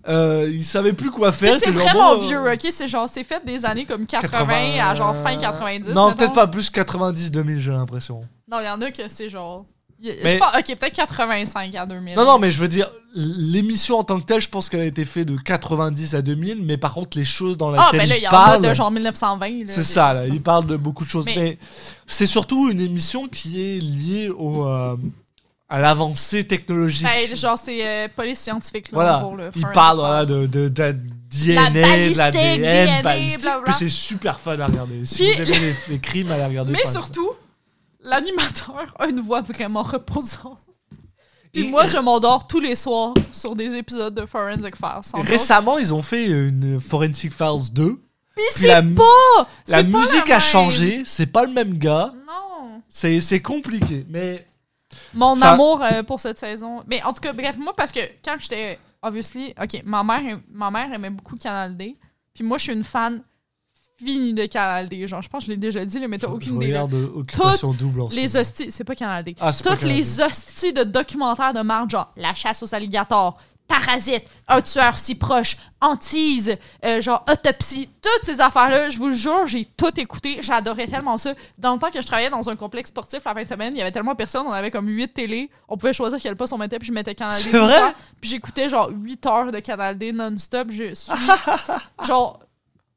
euh, 0.08 0.48
ils 0.48 0.64
savaient 0.64 0.94
plus 0.94 1.10
quoi 1.10 1.32
faire. 1.32 1.58
c'est 1.60 1.72
vraiment 1.72 2.16
bon, 2.16 2.22
euh, 2.24 2.28
vieux, 2.28 2.52
ok? 2.52 2.68
C'est 2.70 2.88
genre, 2.88 3.10
c'est 3.10 3.24
fait 3.24 3.44
des 3.44 3.66
années 3.66 3.86
comme 3.86 4.06
80, 4.06 4.80
à 4.88 4.94
genre 4.94 5.16
fin 5.16 5.36
90. 5.36 5.90
Non, 5.90 6.14
peut-être 6.14 6.34
pas 6.34 6.48
plus 6.48 6.70
90-2000, 6.72 7.60
j'ai 7.60 7.72
l'impression. 7.72 8.22
Non, 8.50 8.60
il 8.60 8.66
y 8.66 8.70
en 8.70 8.80
a 8.82 8.92
que 8.92 9.04
c'est 9.10 9.28
genre. 9.30 9.66
Y- 10.02 10.14
Mais- 10.24 10.30
Je 10.34 10.38
pense, 10.38 10.50
ok, 10.58 10.66
peut-être 10.78 10.94
85 10.96 11.76
à 11.76 11.86
2000. 11.86 12.16
Non, 12.16 12.26
non, 12.26 12.40
mais 12.40 12.52
je 12.52 12.60
veux 12.60 12.68
dire, 12.68 12.90
l'émission 13.16 14.00
en 14.00 14.04
tant 14.04 14.20
que 14.20 14.26
telle, 14.26 14.42
je 14.42 14.50
pense 14.50 14.70
qu'elle 14.70 14.82
a 14.82 14.86
été 14.86 15.06
faite 15.06 15.28
de 15.28 15.38
90 15.38 16.14
à 16.16 16.22
2000, 16.22 16.64
mais 16.64 16.78
par 16.78 16.94
contre, 16.94 17.18
les 17.18 17.26
choses 17.26 17.58
dans 17.58 17.74
Ah, 17.74 17.86
lesquelles 17.92 18.00
ben 18.02 18.10
là, 18.10 18.16
ils 18.18 18.20
il 18.20 18.24
y 18.24 18.28
en 18.28 18.32
a 18.32 18.58
de 18.60 18.74
genre 18.74 18.92
1920. 18.92 19.50
là, 19.50 19.64
c'est 19.68 19.84
ça, 19.84 20.14
là, 20.14 20.28
ils 20.28 20.42
parlent 20.42 20.68
de 20.68 20.78
beaucoup 20.78 21.04
de 21.04 21.10
choses. 21.10 21.26
Mais- 21.26 21.36
Mais, 21.36 21.58
c'est 22.06 22.26
surtout 22.28 22.70
une 22.70 22.80
émission 22.80 23.28
qui 23.28 23.62
est 23.62 23.80
liée 23.80 24.30
au, 24.30 24.66
euh, 24.68 24.96
à 25.70 25.80
l'avancée 25.80 26.46
technologique. 26.46 27.06
Ben, 27.08 27.36
genre, 27.36 27.58
c'est 27.62 27.86
euh, 27.86 28.08
police 28.16 28.40
scientifique, 28.40 28.86
là, 28.86 28.94
voilà, 28.94 29.20
pour 29.20 29.36
le 29.36 29.48
ils 29.54 29.60
Forensic 29.62 29.74
parlent 29.74 29.98
voilà, 29.98 30.26
Files. 30.26 30.36
de, 30.36 30.48
de, 30.48 30.68
de 30.70 30.96
DNA, 31.30 31.72
de 32.10 32.18
l'ADN, 32.18 33.04
puis 33.66 33.74
c'est 33.74 33.90
super 33.90 34.40
fun 34.40 34.58
à 34.60 34.68
regarder. 34.68 35.06
Si 35.06 35.24
Puis- 35.24 35.34
vous 35.34 35.42
aimez 35.42 35.60
les, 35.60 35.76
les 35.90 36.00
crimes, 36.00 36.32
allez 36.32 36.46
regarder. 36.46 36.72
Mais 36.72 36.86
surtout, 36.86 37.30
l'animateur 38.08 38.94
a 39.00 39.08
une 39.08 39.20
voix 39.22 39.42
vraiment 39.42 39.84
reposante. 39.84 40.60
Puis 41.54 41.64
Et- 41.66 41.70
moi, 41.70 41.88
je 41.88 41.98
m'endors 41.98 42.46
tous 42.48 42.60
les 42.60 42.76
soirs 42.76 43.14
sur 43.32 43.56
des 43.56 43.76
épisodes 43.76 44.14
de 44.14 44.26
Forensic 44.26 44.76
Files. 44.76 45.00
sans. 45.04 45.22
Récemment, 45.22 45.78
ils 45.78 45.94
ont 45.94 46.02
fait 46.02 46.26
une 46.28 46.80
Forensic 46.80 47.34
Files 47.34 47.72
2. 47.74 47.96
Puis 47.96 48.00
Puis 48.36 48.46
c'est 48.62 48.68
la- 48.68 48.82
pas! 48.84 49.48
La 49.68 49.78
c'est 49.78 49.84
pas 49.92 50.00
musique 50.00 50.28
la 50.28 50.36
a 50.36 50.40
même. 50.40 50.48
changé, 50.48 51.04
c'est 51.06 51.26
pas 51.26 51.46
le 51.46 51.52
même 51.52 51.78
gars. 51.78 52.12
Non. 52.28 52.82
C'est 52.90 53.20
c'est 53.22 53.42
compliqué, 53.42 54.06
mais 54.10 54.46
Mon 55.14 55.34
Enfin- 55.34 55.54
amour 55.54 55.84
euh, 55.84 56.04
pour 56.04 56.20
cette 56.20 56.38
saison. 56.38 56.84
Mais 56.88 57.02
en 57.04 57.14
tout 57.14 57.22
cas, 57.22 57.34
bref, 57.34 57.58
moi, 57.58 57.74
parce 57.76 57.92
que 57.92 58.00
quand 58.24 58.36
j'étais. 58.40 58.80
Obviously, 59.02 59.54
ok, 59.62 59.82
ma 59.86 60.04
mère, 60.04 60.40
ma 60.52 60.72
mère 60.72 60.92
aimait 60.92 61.10
beaucoup 61.12 61.36
Canal 61.38 61.78
D. 61.78 61.96
Puis 62.34 62.44
moi, 62.44 62.58
je 62.58 62.64
suis 62.64 62.74
une 62.74 62.84
fan 62.84 63.22
finie 63.98 64.34
de 64.34 64.46
Canal 64.46 64.88
D. 64.90 65.08
Genre, 65.08 65.22
je 65.22 65.30
pense 65.30 65.42
que 65.44 65.48
je 65.48 65.52
l'ai 65.52 65.58
déjà 65.58 65.84
dit, 65.86 66.00
mais 66.08 66.18
t'as 66.18 66.28
aucune 66.28 66.56
idée. 66.58 66.68
regarde 66.68 66.94
Occupation 66.94 67.74
Double 67.74 68.02
en 68.02 68.10
ce 68.10 68.16
Les 68.16 68.28
moment. 68.28 68.40
hosties, 68.40 68.72
c'est 68.72 68.84
pas 68.84 68.96
Canal 68.96 69.24
D. 69.24 69.36
Ah, 69.40 69.52
Toutes 69.54 69.82
les 69.82 70.22
hosties 70.22 70.74
de 70.74 70.84
documentaires 70.84 71.54
de 71.54 71.62
marde, 71.62 71.90
genre 71.92 72.12
La 72.16 72.34
chasse 72.34 72.62
aux 72.64 72.74
alligators, 72.76 73.38
Parasite, 73.68 74.24
Un 74.48 74.62
tueur 74.62 74.98
si 74.98 75.16
proche, 75.16 75.58
Antise, 75.82 76.56
euh, 76.86 77.02
genre 77.02 77.26
Autopsie, 77.30 77.90
toutes 78.02 78.24
ces 78.24 78.40
affaires-là, 78.40 78.90
je 78.90 78.98
vous 78.98 79.12
jure, 79.12 79.46
j'ai 79.46 79.66
tout 79.66 79.92
écouté. 80.00 80.38
J'adorais 80.42 80.88
tellement 80.88 81.18
ça. 81.18 81.34
Dans 81.58 81.74
le 81.74 81.80
temps 81.80 81.92
que 81.92 82.02
je 82.02 82.08
travaillais 82.08 82.30
dans 82.30 82.50
un 82.50 82.56
complexe 82.56 82.90
sportif 82.92 83.26
la 83.26 83.34
fin 83.34 83.44
de 83.44 83.48
semaine, 83.50 83.74
il 83.76 83.80
y 83.80 83.82
avait 83.82 83.92
tellement 83.92 84.16
personne, 84.16 84.46
on 84.48 84.52
avait 84.54 84.72
comme 84.72 84.88
8 84.88 85.14
télé. 85.14 85.50
On 85.68 85.76
pouvait 85.76 85.92
choisir 85.92 86.18
quel 86.22 86.36
poste 86.38 86.54
on 86.54 86.58
mettait, 86.58 86.80
puis 86.80 86.88
je 86.88 86.94
mettais 86.94 87.14
Canal 87.14 87.44
D. 87.44 87.50
Vrai? 87.50 87.94
Puis 88.22 88.30
j'écoutais 88.30 88.70
genre 88.70 88.90
8 88.90 89.26
heures 89.26 89.52
de 89.52 89.60
Canal 89.60 89.98
D 89.98 90.14
non-stop. 90.14 90.70
Je 90.72 90.94
suis 90.94 91.12
genre 92.08 92.40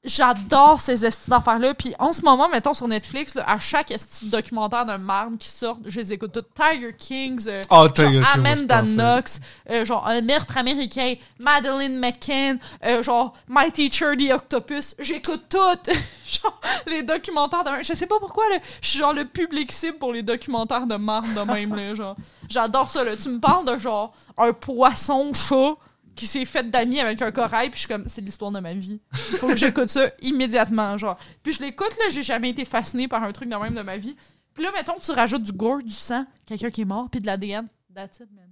J'adore 0.03 0.81
ces 0.81 1.05
esti 1.05 1.29
d'affaires-là. 1.29 1.75
Puis 1.75 1.95
en 1.99 2.15
ce 2.15 2.23
moment, 2.23 2.49
mettons 2.49 2.73
sur 2.73 2.89
Netflix, 2.89 3.35
là, 3.35 3.45
à 3.47 3.59
chaque 3.59 3.91
esti 3.91 4.27
de 4.27 4.31
documentaire 4.31 4.87
de 4.87 4.97
marde 4.97 5.37
qui 5.37 5.49
sort, 5.49 5.79
je 5.85 6.01
les 6.01 6.15
écoute 6.15 6.33
toutes. 6.33 6.49
Tiger 6.55 6.95
Kings, 6.99 7.45
euh, 7.47 7.63
Oh, 7.71 7.87
genre 7.87 7.93
King, 7.93 8.25
Amanda. 8.33 8.81
Knox, 8.81 9.41
euh, 9.69 9.85
genre 9.85 10.07
Un 10.07 10.23
meurtre 10.23 10.57
américain, 10.57 11.17
Madeleine 11.39 11.99
McCann, 11.99 12.59
euh, 12.87 13.03
genre 13.03 13.35
My 13.47 13.71
Teacher 13.71 14.17
the 14.17 14.33
Octopus. 14.33 14.95
J'écoute 14.99 15.45
toutes. 15.51 15.91
genre 16.25 16.61
les 16.87 17.03
documentaires 17.03 17.65
de 17.65 17.83
Je 17.83 17.93
sais 17.93 18.07
pas 18.07 18.19
pourquoi, 18.19 18.49
là, 18.49 18.57
je 18.81 18.89
suis 18.89 18.99
genre 18.99 19.13
le 19.13 19.27
public 19.27 19.71
cible 19.71 19.99
pour 19.99 20.15
les 20.15 20.23
documentaires 20.23 20.87
de 20.87 20.97
marde 20.97 21.27
de 21.35 21.53
même. 21.53 21.75
Là, 21.75 21.93
genre. 21.93 22.17
J'adore 22.49 22.89
ça. 22.89 23.05
Là. 23.05 23.19
Tu 23.19 23.29
me 23.29 23.39
parles 23.39 23.67
de 23.67 23.77
genre 23.77 24.15
un 24.39 24.55
poisson 24.55 25.31
chat 25.35 25.75
qui 26.21 26.27
s'est 26.27 26.45
fait 26.45 26.71
d'amis 26.71 27.01
avec 27.01 27.23
un 27.23 27.31
corail, 27.31 27.71
puis 27.71 27.77
je 27.77 27.87
suis 27.87 27.89
comme, 27.89 28.07
c'est 28.07 28.21
l'histoire 28.21 28.51
de 28.51 28.61
ma 28.61 28.75
vie. 28.75 29.01
Il 29.31 29.39
faut 29.39 29.49
que 29.49 29.57
j'écoute 29.57 29.89
ça 29.89 30.11
immédiatement, 30.21 30.99
genre. 30.99 31.17
Puis 31.43 31.55
je 31.55 31.63
l'écoute, 31.63 31.97
là, 31.99 32.11
j'ai 32.11 32.23
jamais 32.23 32.51
été 32.51 32.67
fasciné 32.67 33.09
par 33.09 33.23
un 33.23 33.33
truc 33.33 33.49
de 33.49 33.57
même 33.57 33.75
de 33.75 33.81
ma 33.81 33.97
vie. 33.97 34.15
Puis 34.53 34.63
là, 34.63 34.71
mettons, 34.77 34.99
tu 35.03 35.13
rajoutes 35.13 35.45
du 35.45 35.53
gore, 35.53 35.79
du 35.79 35.95
sang, 35.95 36.27
quelqu'un 36.45 36.69
qui 36.69 36.83
est 36.83 36.85
mort, 36.85 37.09
puis 37.11 37.23
de 37.23 37.27
l'ADN. 37.27 37.69
That's 37.95 38.21
it, 38.21 38.29
man. 38.37 38.51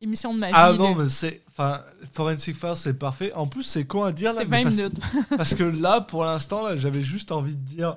Émission 0.00 0.32
de 0.32 0.38
ma 0.38 0.46
vie. 0.46 0.52
Ah 0.54 0.72
non, 0.72 0.94
mais 0.94 1.08
c'est. 1.08 1.42
Enfin, 1.50 1.82
Forensic 2.12 2.56
Files, 2.56 2.76
c'est 2.76 2.96
parfait. 2.96 3.32
En 3.32 3.48
plus, 3.48 3.64
c'est 3.64 3.84
con 3.84 4.04
à 4.04 4.12
dire 4.12 4.32
là. 4.32 4.42
C'est 4.42 4.46
mais 4.46 4.62
20 4.62 4.62
parce, 4.62 4.76
minutes. 4.76 5.00
parce 5.36 5.54
que 5.56 5.64
là, 5.64 6.00
pour 6.00 6.24
l'instant, 6.24 6.62
là, 6.62 6.76
j'avais 6.76 7.02
juste 7.02 7.32
envie 7.32 7.56
de 7.56 7.64
dire. 7.64 7.96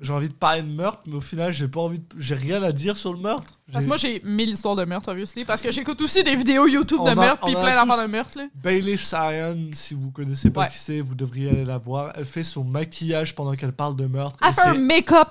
J'ai 0.00 0.12
envie 0.12 0.28
de 0.28 0.34
parler 0.34 0.62
de 0.62 0.68
meurtre, 0.68 1.02
mais 1.06 1.14
au 1.14 1.20
final, 1.22 1.52
j'ai 1.54 1.68
pas 1.68 1.80
envie 1.80 2.00
de. 2.00 2.04
J'ai 2.18 2.34
rien 2.34 2.62
à 2.62 2.70
dire 2.72 2.96
sur 2.98 3.12
le 3.14 3.18
meurtre. 3.18 3.58
Parce 3.72 3.84
que 3.84 3.88
moi, 3.88 3.96
j'ai 3.96 4.20
mille 4.24 4.50
histoires 4.50 4.76
de 4.76 4.84
meurtre, 4.84 5.10
obviously. 5.10 5.44
Parce 5.46 5.62
que 5.62 5.72
j'écoute 5.72 6.00
aussi 6.02 6.22
des 6.22 6.36
vidéos 6.36 6.66
YouTube 6.66 6.98
On 7.00 7.04
de 7.04 7.10
a- 7.10 7.14
meurtre, 7.14 7.40
puis 7.46 7.54
plein 7.54 7.74
d'affaires 7.74 8.02
de 8.06 8.10
meurtre, 8.12 8.36
là. 8.38 8.44
Bailey 8.54 8.96
Cyan, 8.98 9.56
si 9.72 9.94
vous 9.94 10.10
connaissez 10.10 10.50
pas 10.50 10.62
Ouais. 10.62 10.68
qui 10.68 10.78
c'est, 10.78 11.00
vous 11.00 11.14
devriez 11.14 11.48
aller 11.48 11.64
la 11.64 11.78
voir. 11.78 12.12
Elle 12.14 12.26
fait 12.26 12.42
son 12.42 12.62
maquillage 12.62 13.34
pendant 13.34 13.54
qu'elle 13.54 13.72
parle 13.72 13.96
de 13.96 14.06
meurtre. 14.06 14.38
Elle 14.46 14.52
fait 14.52 14.60
un 14.68 14.74
make-up 14.74 15.28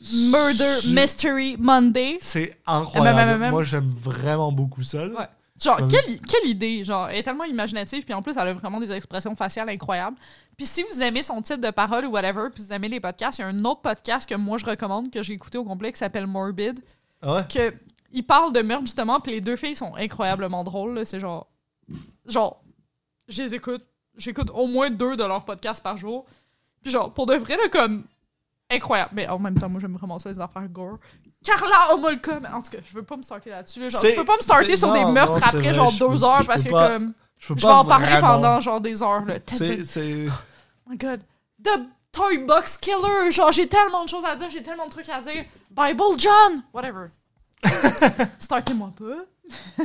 Murder 0.00 0.92
Mystery 0.94 1.56
Monday. 1.58 2.18
C'est 2.20 2.56
incroyable. 2.66 3.18
MMM. 3.40 3.50
Moi, 3.50 3.64
j'aime 3.64 3.92
vraiment 4.02 4.52
beaucoup 4.52 4.82
ça. 4.82 5.04
là. 5.06 5.14
Ouais. 5.14 5.28
Genre, 5.60 5.88
quelle, 5.88 6.20
quelle 6.20 6.48
idée, 6.48 6.84
genre, 6.84 7.08
elle 7.08 7.16
est 7.16 7.22
tellement 7.22 7.44
imaginative, 7.44 8.04
puis 8.04 8.14
en 8.14 8.22
plus, 8.22 8.32
elle 8.36 8.48
a 8.48 8.52
vraiment 8.52 8.78
des 8.78 8.92
expressions 8.92 9.34
faciales 9.34 9.68
incroyables. 9.68 10.16
Puis 10.56 10.66
si 10.66 10.84
vous 10.84 11.02
aimez 11.02 11.22
son 11.22 11.42
type 11.42 11.60
de 11.60 11.70
parole 11.70 12.06
ou 12.06 12.10
whatever, 12.10 12.48
puis 12.54 12.62
vous 12.62 12.72
aimez 12.72 12.88
les 12.88 13.00
podcasts, 13.00 13.38
il 13.38 13.42
y 13.42 13.44
a 13.44 13.48
un 13.48 13.64
autre 13.64 13.80
podcast 13.80 14.28
que 14.28 14.36
moi 14.36 14.56
je 14.58 14.64
recommande, 14.64 15.10
que 15.10 15.22
j'ai 15.22 15.32
écouté 15.32 15.58
au 15.58 15.64
complet, 15.64 15.92
qui 15.92 15.98
s'appelle 15.98 16.26
Morbid, 16.28 16.80
Ah 17.22 17.34
ouais? 17.34 17.46
que 17.52 17.74
il 18.12 18.24
parle 18.24 18.52
de 18.52 18.62
meurtre 18.62 18.86
justement, 18.86 19.20
puis 19.20 19.32
les 19.32 19.40
deux 19.40 19.56
filles 19.56 19.76
sont 19.76 19.94
incroyablement 19.96 20.64
drôles, 20.64 21.04
c'est 21.04 21.20
genre... 21.20 21.48
Genre, 22.26 22.62
je 23.26 23.42
les 23.42 23.54
écoute, 23.54 23.84
j'écoute 24.16 24.50
au 24.54 24.66
moins 24.66 24.90
deux 24.90 25.16
de 25.16 25.24
leurs 25.24 25.44
podcasts 25.44 25.82
par 25.82 25.96
jour, 25.96 26.24
puis 26.82 26.92
genre, 26.92 27.12
pour 27.12 27.26
de 27.26 27.34
vrai, 27.34 27.56
là, 27.56 27.68
comme... 27.68 28.04
Incroyable. 28.70 29.10
Mais 29.14 29.26
en 29.28 29.38
même 29.38 29.58
temps, 29.58 29.68
moi, 29.68 29.80
j'aime 29.80 29.92
vraiment 29.94 30.18
ça, 30.18 30.30
les 30.30 30.40
affaires 30.40 30.68
gore. 30.68 30.98
Carla 31.44 31.94
Homolka, 31.94 32.40
mais 32.40 32.48
en 32.48 32.60
tout 32.60 32.70
cas, 32.70 32.78
je 32.84 32.92
veux 32.94 33.02
pas 33.02 33.16
me 33.16 33.22
starter 33.22 33.50
là-dessus. 33.50 33.80
là. 33.80 33.88
Genre, 33.88 34.00
tu 34.02 34.14
peux 34.14 34.24
pas 34.24 34.36
me 34.36 34.42
starter 34.42 34.76
sur 34.76 34.88
non, 34.88 34.94
des 35.06 35.12
meurtres 35.12 35.36
après 35.36 35.58
vrai, 35.58 35.74
genre 35.74 35.90
je 35.90 35.98
deux 36.04 36.24
heures 36.24 36.42
je 36.42 36.46
parce 36.46 36.62
que 36.64 36.70
pas- 36.70 36.88
comme 36.88 37.12
Je, 37.38 37.46
je 37.56 37.66
vais 37.66 37.72
en 37.72 37.84
parler 37.84 38.06
vraiment. 38.06 38.26
pendant 38.28 38.60
genre 38.60 38.80
des 38.80 39.02
heures 39.02 39.24
là. 39.24 39.34
C'est. 39.46 40.26
Oh 40.28 40.90
my 40.90 40.98
god. 40.98 41.20
The 41.62 41.80
Toy 42.12 42.38
Box 42.38 42.76
Killer, 42.78 43.30
genre 43.30 43.52
j'ai 43.52 43.68
tellement 43.68 44.04
de 44.04 44.08
choses 44.08 44.24
à 44.24 44.34
dire, 44.36 44.48
j'ai 44.50 44.62
tellement 44.62 44.86
de 44.86 44.90
trucs 44.90 45.08
à 45.08 45.20
dire. 45.20 45.44
Bible 45.70 46.02
John, 46.18 46.62
whatever. 46.74 47.08
Startez-moi 48.38 48.90
pas. 48.98 49.84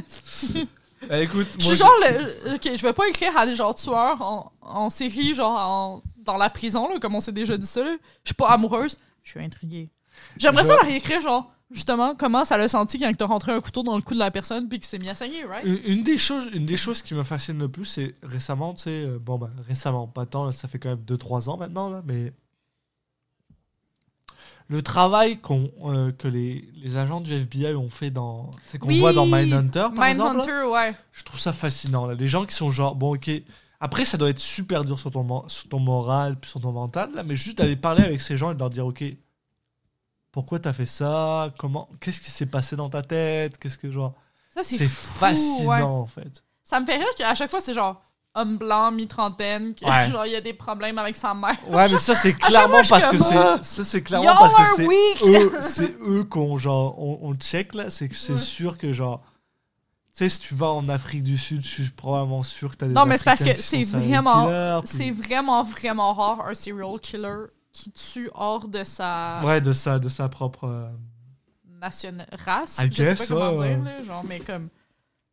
Bah, 1.07 1.19
écoute, 1.19 1.47
Je 1.59 1.65
moi, 1.65 1.75
suis 1.75 1.75
genre 1.75 1.91
le 2.01 2.55
OK, 2.55 2.69
je 2.75 2.81
vais 2.81 2.93
pas 2.93 3.07
écrire 3.07 3.35
à 3.37 3.45
des 3.45 3.55
genre 3.55 3.75
tueurs 3.75 4.21
en, 4.21 4.51
en 4.61 4.89
série 4.89 5.33
genre 5.35 5.51
en- 5.59 6.01
dans 6.25 6.37
la 6.37 6.49
prison 6.49 6.87
là, 6.89 6.99
comme 6.99 7.15
on 7.15 7.19
s'est 7.21 7.31
déjà 7.31 7.57
dit 7.57 7.67
ça. 7.67 7.83
là. 7.83 7.95
Je 8.23 8.29
suis 8.29 8.35
pas 8.35 8.49
amoureuse, 8.49 8.97
je 9.23 9.31
suis 9.31 9.39
intriguée. 9.43 9.89
J'aimerais 10.37 10.63
Je- 10.63 10.67
ça 10.69 10.75
leur 10.75 10.87
écrire 10.89 11.21
genre 11.21 11.51
justement 11.71 12.13
comment 12.15 12.45
ça 12.45 12.55
l'a 12.57 12.67
senti 12.67 12.99
quand 12.99 13.11
t'as 13.17 13.25
rentré 13.25 13.51
un 13.51 13.59
couteau 13.61 13.81
dans 13.81 13.95
le 13.95 14.01
cou 14.03 14.13
de 14.13 14.19
la 14.19 14.29
personne 14.29 14.69
puis 14.69 14.79
qu'il 14.79 14.87
s'est 14.87 14.99
mis 14.99 15.09
à 15.09 15.15
saigner, 15.15 15.43
right? 15.45 15.65
Une 15.65 15.79
une 15.97 16.03
des 16.03 16.17
choses, 16.19 16.49
une 16.53 16.65
des 16.65 16.77
choses 16.77 17.01
qui 17.01 17.15
me 17.15 17.23
fascine 17.23 17.57
le 17.57 17.67
plus, 17.67 17.85
c'est 17.85 18.15
récemment, 18.21 18.73
tu 18.75 18.83
sais, 18.83 19.05
euh, 19.05 19.17
bon 19.19 19.37
bah 19.39 19.49
récemment, 19.67 20.07
pas 20.07 20.25
tant, 20.27 20.45
là, 20.45 20.51
ça 20.51 20.67
fait 20.67 20.77
quand 20.79 20.89
même 20.89 21.03
2-3 21.03 21.49
ans 21.49 21.57
maintenant 21.57 21.89
là, 21.89 22.03
mais 22.05 22.31
le 24.69 24.81
travail 24.81 25.37
qu'on, 25.37 25.71
euh, 25.85 26.11
que 26.11 26.27
les, 26.27 26.69
les 26.75 26.95
agents 26.95 27.21
du 27.21 27.33
FBI 27.33 27.73
ont 27.75 27.89
fait 27.89 28.09
dans, 28.11 28.49
sais, 28.65 28.79
qu'on 28.79 28.87
Oui! 28.87 28.99
voit 28.99 29.13
dans 29.13 29.25
Mindhunter 29.25 29.87
par 29.95 30.05
exemple, 30.05 30.37
là, 30.37 30.43
Mindhunter, 30.45 30.69
ouais. 30.71 30.95
je 31.11 31.23
trouve 31.23 31.39
ça 31.39 31.53
fascinant. 31.53 32.05
Là. 32.05 32.13
Les 32.15 32.27
gens 32.29 32.45
qui 32.45 32.55
sont 32.55 32.71
genre, 32.71 32.95
bon 32.95 33.15
ok, 33.15 33.29
après 33.85 34.05
ça 34.05 34.17
doit 34.17 34.29
être 34.29 34.39
super 34.39 34.85
dur 34.85 34.97
sur 34.97 35.11
ton, 35.11 35.47
sur 35.49 35.67
ton 35.67 35.79
moral, 35.79 36.39
puis 36.39 36.49
sur 36.49 36.61
ton 36.61 36.71
mental, 36.71 37.09
là, 37.13 37.23
mais 37.23 37.35
juste 37.35 37.57
d'aller 37.57 37.75
parler 37.75 38.01
avec 38.03 38.21
ces 38.21 38.37
gens 38.37 38.51
et 38.51 38.53
de 38.55 38.59
leur 38.59 38.69
dire, 38.69 38.85
ok, 38.85 39.03
pourquoi 40.31 40.57
t'as 40.59 40.71
fait 40.73 40.85
ça, 40.85 41.53
comment, 41.59 41.89
qu'est-ce 41.99 42.21
qui 42.21 42.31
s'est 42.31 42.45
passé 42.45 42.75
dans 42.75 42.89
ta 42.89 43.01
tête, 43.01 43.57
qu'est-ce 43.57 43.77
que 43.77 43.91
genre, 43.91 44.13
c'est 44.61 44.87
fascinant 44.87 45.67
ouais. 45.69 45.81
en 45.81 46.05
fait. 46.05 46.43
Ça 46.63 46.79
me 46.79 46.85
fait 46.85 46.95
rire 46.95 47.13
qu'à 47.17 47.35
chaque 47.35 47.51
fois, 47.51 47.59
c'est 47.59 47.73
genre 47.73 48.01
homme 48.35 48.57
blanc, 48.57 48.91
mi-trentaine, 48.91 49.75
Ouais. 49.83 50.03
genre 50.11 50.25
il 50.25 50.31
y 50.31 50.35
a 50.35 50.41
des 50.41 50.53
problèmes 50.53 50.97
avec 50.97 51.17
sa 51.17 51.33
mère. 51.33 51.57
Ouais, 51.67 51.87
mais 51.89 51.97
ça 51.97 52.15
c'est 52.15 52.31
fois, 52.39 52.47
clairement 52.47 52.81
parce 52.89 53.07
que 53.09 53.17
c'est 53.17 53.35
Ah! 53.37 53.59
ça 53.61 53.83
c'est 53.83 54.01
clairement 54.01 54.33
parce 54.35 54.53
que 54.53 54.75
c'est 54.77 55.27
eux, 55.27 55.53
c'est 55.61 55.95
eux 56.01 56.23
qu'on 56.23 56.57
genre 56.57 56.97
on, 56.97 57.19
on 57.21 57.35
check 57.35 57.75
là, 57.75 57.89
c'est 57.89 58.11
c'est 58.13 58.33
Ouais. 58.33 58.39
sûr 58.39 58.77
que 58.77 58.93
genre 58.93 59.21
sais, 60.13 60.29
si 60.29 60.39
tu 60.39 60.55
vas 60.55 60.67
en 60.71 60.87
Afrique 60.89 61.23
du 61.23 61.37
Sud, 61.37 61.61
je 61.65 61.67
suis 61.83 61.89
probablement 61.89 62.43
sûr 62.43 62.71
que 62.71 62.77
t'as 62.77 62.87
des 62.87 62.93
Non, 62.93 63.05
mais 63.05 63.17
c'est 63.17 63.23
parce 63.23 63.43
que 63.43 63.59
c'est 63.61 63.83
vraiment- 63.83 64.81
puis- 64.81 64.89
C'est 64.97 65.11
vraiment, 65.11 65.63
vraiment 65.63 66.13
rare 66.13 66.47
un 66.47 66.53
serial 66.53 66.99
killer 67.01 67.45
qui 67.71 67.91
tue 67.91 68.29
hors 68.33 68.67
de 68.67 68.83
sa 68.83 69.41
Ouais, 69.43 69.59
de 69.59 69.73
sa, 69.73 69.97
de 69.99 70.09
sa 70.09 70.29
propre. 70.29 70.65
euh, 70.67 70.89
nationale 71.81 72.27
race. 72.45 72.79
I 72.79 72.89
je 72.91 73.15
sais 73.15 73.15
pas 73.15 73.25
comment 73.49 73.59
ouais, 73.59 73.75
dire, 73.75 73.83
là, 73.83 74.03
genre, 74.03 74.23
mais 74.23 74.39
comme. 74.39 74.69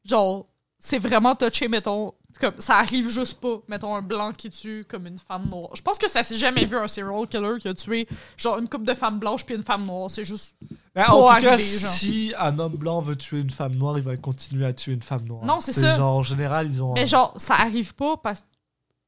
Genre, 0.04 0.46
c'est 0.78 0.98
vraiment 0.98 1.34
touché, 1.34 1.68
mettons. 1.68 2.14
Comme, 2.38 2.54
ça 2.58 2.76
arrive 2.78 3.08
juste 3.08 3.40
pas, 3.40 3.60
mettons, 3.68 3.94
un 3.94 4.02
blanc 4.02 4.32
qui 4.32 4.50
tue 4.50 4.84
comme 4.88 5.06
une 5.06 5.18
femme 5.18 5.48
noire. 5.48 5.70
Je 5.74 5.82
pense 5.82 5.98
que 5.98 6.08
ça 6.08 6.22
s'est 6.22 6.36
jamais 6.36 6.64
vu 6.64 6.76
un 6.76 6.86
serial 6.88 7.26
killer 7.28 7.58
qui 7.58 7.68
a 7.68 7.74
tué, 7.74 8.06
genre, 8.36 8.58
une 8.58 8.68
couple 8.68 8.84
de 8.84 8.94
femmes 8.94 9.18
blanches 9.18 9.44
puis 9.44 9.54
une 9.56 9.62
femme 9.64 9.84
noire. 9.84 10.10
C'est 10.10 10.24
juste. 10.24 10.56
Pas 10.94 11.08
en 11.12 11.34
tout 11.36 11.42
cas, 11.42 11.56
genre. 11.56 11.58
si 11.58 12.32
un 12.38 12.58
homme 12.58 12.76
blanc 12.76 13.00
veut 13.00 13.16
tuer 13.16 13.40
une 13.40 13.50
femme 13.50 13.74
noire, 13.74 13.98
il 13.98 14.04
va 14.04 14.16
continuer 14.16 14.64
à 14.66 14.72
tuer 14.72 14.92
une 14.92 15.02
femme 15.02 15.24
noire. 15.26 15.44
Non, 15.44 15.60
c'est 15.60 15.72
ça. 15.72 15.96
Genre, 15.96 16.16
en 16.16 16.22
général, 16.22 16.66
ils 16.66 16.82
ont. 16.82 16.94
Mais 16.94 17.06
genre, 17.06 17.34
ça 17.36 17.54
arrive 17.54 17.94
pas 17.94 18.16
parce 18.16 18.44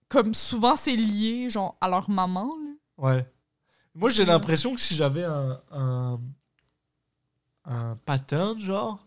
comme 0.09 0.35
souvent 0.35 0.77
c'est 0.77 0.97
lié, 0.97 1.49
genre, 1.49 1.77
à 1.81 1.89
leur 1.89 2.11
maman, 2.11 2.45
là. 2.45 2.71
Ouais. 3.09 3.27
Moi, 3.95 4.11
j'ai 4.11 4.25
Mm. 4.25 4.29
l'impression 4.29 4.75
que 4.75 4.81
si 4.81 4.95
j'avais 4.95 5.25
un, 5.25 5.61
un. 5.71 6.21
un 7.65 7.97
pattern, 8.05 8.59
genre. 8.59 9.07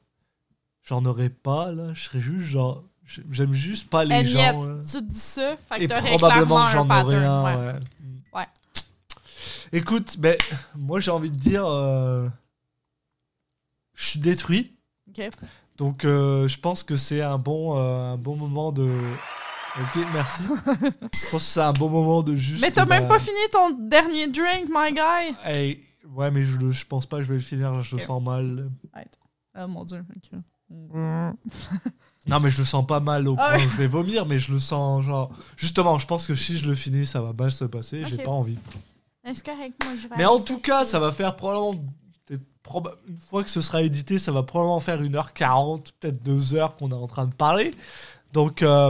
J'en 0.84 1.04
aurais 1.06 1.30
pas, 1.30 1.72
là. 1.72 1.94
Je 1.94 2.04
serais 2.06 2.20
juste 2.22 2.46
genre. 2.46 2.84
J'ai- 3.06 3.24
J'aime 3.32 3.54
juste 3.54 3.90
pas 3.90 4.04
les 4.06 4.16
And 4.16 4.20
yet, 4.22 4.52
gens. 4.54 4.64
là. 4.64 4.76
tu 4.82 4.92
te 4.98 5.04
dis 5.04 5.20
ça, 5.20 5.56
fait 5.58 5.80
que 5.80 5.84
Et 5.84 5.88
probablement 6.18 6.66
que 6.66 6.72
j'en 6.72 6.90
aurais 6.90 7.16
un. 7.26 7.44
ouais. 7.44 7.56
Ouais. 7.74 7.80
Ouais. 8.34 8.48
Écoute, 9.72 10.18
ben, 10.20 10.38
moi, 10.76 11.00
j'ai 11.00 11.12
envie 11.12 11.30
de 11.32 11.36
dire. 11.38 11.66
euh, 11.66 12.28
Je 13.94 14.06
suis 14.10 14.20
détruit. 14.20 14.76
Ok. 15.10 15.30
Donc, 15.78 16.06
euh, 16.06 16.48
je 16.48 16.58
pense 16.60 16.84
que 16.84 16.96
c'est 16.98 17.22
un 17.22 17.38
bon, 17.38 17.78
euh, 17.78 18.14
un 18.14 18.18
bon 18.18 18.36
moment 18.36 18.72
de. 18.72 18.90
Ok, 19.78 20.06
merci. 20.14 20.42
je 20.46 21.30
pense 21.32 21.32
que 21.32 21.40
c'est 21.40 21.62
un 21.62 21.74
bon 21.74 21.90
moment 21.90 22.24
de 22.24 22.36
juste. 22.36 22.62
Mais 22.62 22.72
t'as 22.72 22.86
même 22.86 23.04
bah, 23.04 23.16
pas 23.16 23.20
fini 23.20 23.36
ton 23.52 23.72
dernier 23.72 24.28
drink, 24.28 24.70
my 24.70 24.94
guy! 24.94 25.36
hey, 25.44 25.84
ouais, 26.14 26.32
mais 26.32 26.44
je, 26.44 26.58
le- 26.58 26.72
je 26.72 26.86
pense 26.86 27.06
pas 27.06 27.18
que 27.18 27.24
je 27.24 27.30
vais 27.30 27.36
le 27.36 27.44
finir, 27.44 27.82
je 27.82 27.96
le 27.98 28.02
Ok. 28.02 28.08
sens 28.08 28.24
mal. 28.24 28.70
Oh 29.58 29.68
mon 29.68 29.84
dieu, 29.84 30.04
ok. 30.16 30.40
Non, 32.28 32.40
mais 32.40 32.50
je 32.50 32.58
le 32.60 32.66
sens 32.66 32.86
pas 32.88 33.00
mal 33.00 33.28
au 33.28 33.36
Ah 33.38 33.52
point 33.56 33.66
où 33.66 33.70
je 33.70 33.78
vais 33.78 33.88
vomir, 33.88 34.26
mais 34.26 34.40
je 34.40 34.52
le 34.52 34.60
sens 34.60 35.04
genre. 35.06 35.32
Justement, 35.58 36.00
je 36.00 36.08
pense 36.08 36.26
que 36.28 36.36
si 36.36 36.58
je 36.58 36.68
le 36.68 36.74
finis, 36.76 37.06
ça 37.06 37.22
va 37.22 37.34
mal 37.34 37.52
se 37.52 37.66
passer, 37.66 38.04
j'ai 38.08 38.16
Ok. 38.16 38.24
pas 38.24 38.32
envie. 38.32 38.58
Est-ce 39.24 39.44
correct, 39.44 39.76
moi 39.84 39.94
je 40.02 40.08
vais 40.08 40.16
Mais 40.18 40.26
en 40.26 40.36
aller 40.36 40.44
tout 40.44 40.60
cas, 40.60 40.86
ça 40.86 41.00
va 41.00 41.12
faire 41.12 41.36
probablement. 41.36 41.76
peut-être 42.28 42.42
proba- 42.64 42.96
Une 43.08 43.18
fois 43.30 43.44
que 43.44 43.50
ce 43.50 43.62
sera 43.62 43.82
édité, 43.84 44.18
ça 44.20 44.32
va 44.32 44.44
probablement 44.44 44.80
faire 44.80 45.02
1h40, 45.02 45.92
peut-être 46.00 46.24
2h 46.24 46.76
qu'on 46.76 46.90
est 46.92 46.94
en 46.96 47.08
train 47.08 47.26
de 47.28 47.34
parler. 47.36 47.74
Donc, 48.34 48.62
euh, 48.64 48.90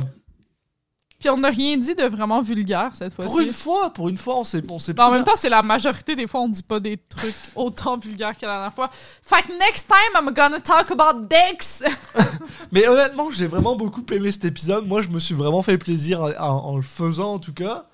Puis 1.25 1.33
on 1.33 1.37
n'a 1.37 1.49
rien 1.49 1.75
dit 1.75 1.95
de 1.95 2.03
vraiment 2.03 2.39
vulgaire 2.39 2.91
cette 2.93 3.11
fois-ci. 3.11 3.31
pour 3.31 3.39
une 3.39 3.51
fois, 3.51 3.89
pour 3.91 4.09
une 4.09 4.17
fois, 4.17 4.37
on 4.37 4.43
s'est 4.43 4.61
on 4.69 4.77
s'est 4.77 4.99
en 4.99 5.09
même 5.09 5.23
temps, 5.23 5.31
c'est 5.35 5.49
la 5.49 5.63
majorité 5.63 6.15
des 6.15 6.27
fois, 6.27 6.41
on 6.41 6.49
dit 6.49 6.61
pas 6.61 6.79
des 6.79 6.97
trucs 6.97 7.33
autant 7.55 7.97
vulgaires 7.97 8.37
que 8.37 8.45
la 8.45 8.51
dernière 8.53 8.73
fois. 8.75 8.91
Fait 9.23 9.41
que 9.41 9.51
next 9.57 9.87
time, 9.87 10.21
I'm 10.21 10.31
gonna 10.35 10.59
talk 10.59 10.91
about 10.91 11.27
dicks! 11.27 11.81
Mais 12.71 12.87
honnêtement, 12.87 13.31
j'ai 13.31 13.47
vraiment 13.47 13.75
beaucoup 13.75 14.05
aimé 14.11 14.31
cet 14.31 14.45
épisode. 14.45 14.85
Moi, 14.87 15.01
je 15.01 15.07
me 15.07 15.19
suis 15.19 15.33
vraiment 15.33 15.63
fait 15.63 15.79
plaisir 15.79 16.21
en, 16.21 16.29
en- 16.29 16.65
en 16.73 16.75
le 16.77 16.83
faisant, 16.83 17.33
en 17.33 17.39
tout 17.39 17.53
cas. 17.53 17.87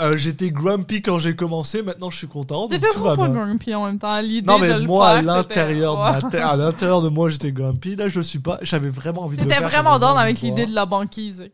Euh, 0.00 0.16
J'étais 0.16 0.50
grumpy 0.50 1.02
quand 1.02 1.18
j'ai 1.18 1.34
commencé, 1.34 1.82
maintenant 1.82 2.08
je 2.10 2.18
suis 2.18 2.28
content. 2.28 2.68
T'étais 2.68 2.86
vraiment 2.96 3.16
pas 3.26 3.28
grumpy 3.28 3.74
en 3.74 3.86
même 3.86 3.98
temps. 3.98 4.20
L'idée 4.20 4.46
Non, 4.46 4.56
de 4.58 4.62
mais 4.62 4.78
le 4.78 4.86
moi, 4.86 5.08
à 5.08 5.14
faire, 5.14 5.22
l'intérieur 5.24 5.96
de, 6.14 6.20
t'étais- 6.20 6.38
à 6.42 6.54
l'intérieur 6.56 7.02
de 7.02 7.08
moi, 7.08 7.28
j'étais 7.30 7.50
grumpy. 7.50 7.96
Là, 7.96 8.08
je 8.08 8.20
suis 8.20 8.38
pas. 8.38 8.58
J'avais 8.62 8.90
vraiment 8.90 9.22
envie 9.24 9.36
de 9.36 9.42
le 9.42 9.48
T'étais 9.48 9.58
faire. 9.60 9.68
vraiment 9.68 9.94
j'avais 9.94 10.06
down 10.06 10.16
avec 10.18 10.40
l'idée 10.40 10.66
de 10.66 10.74
la 10.74 10.86
banquise, 10.86 11.44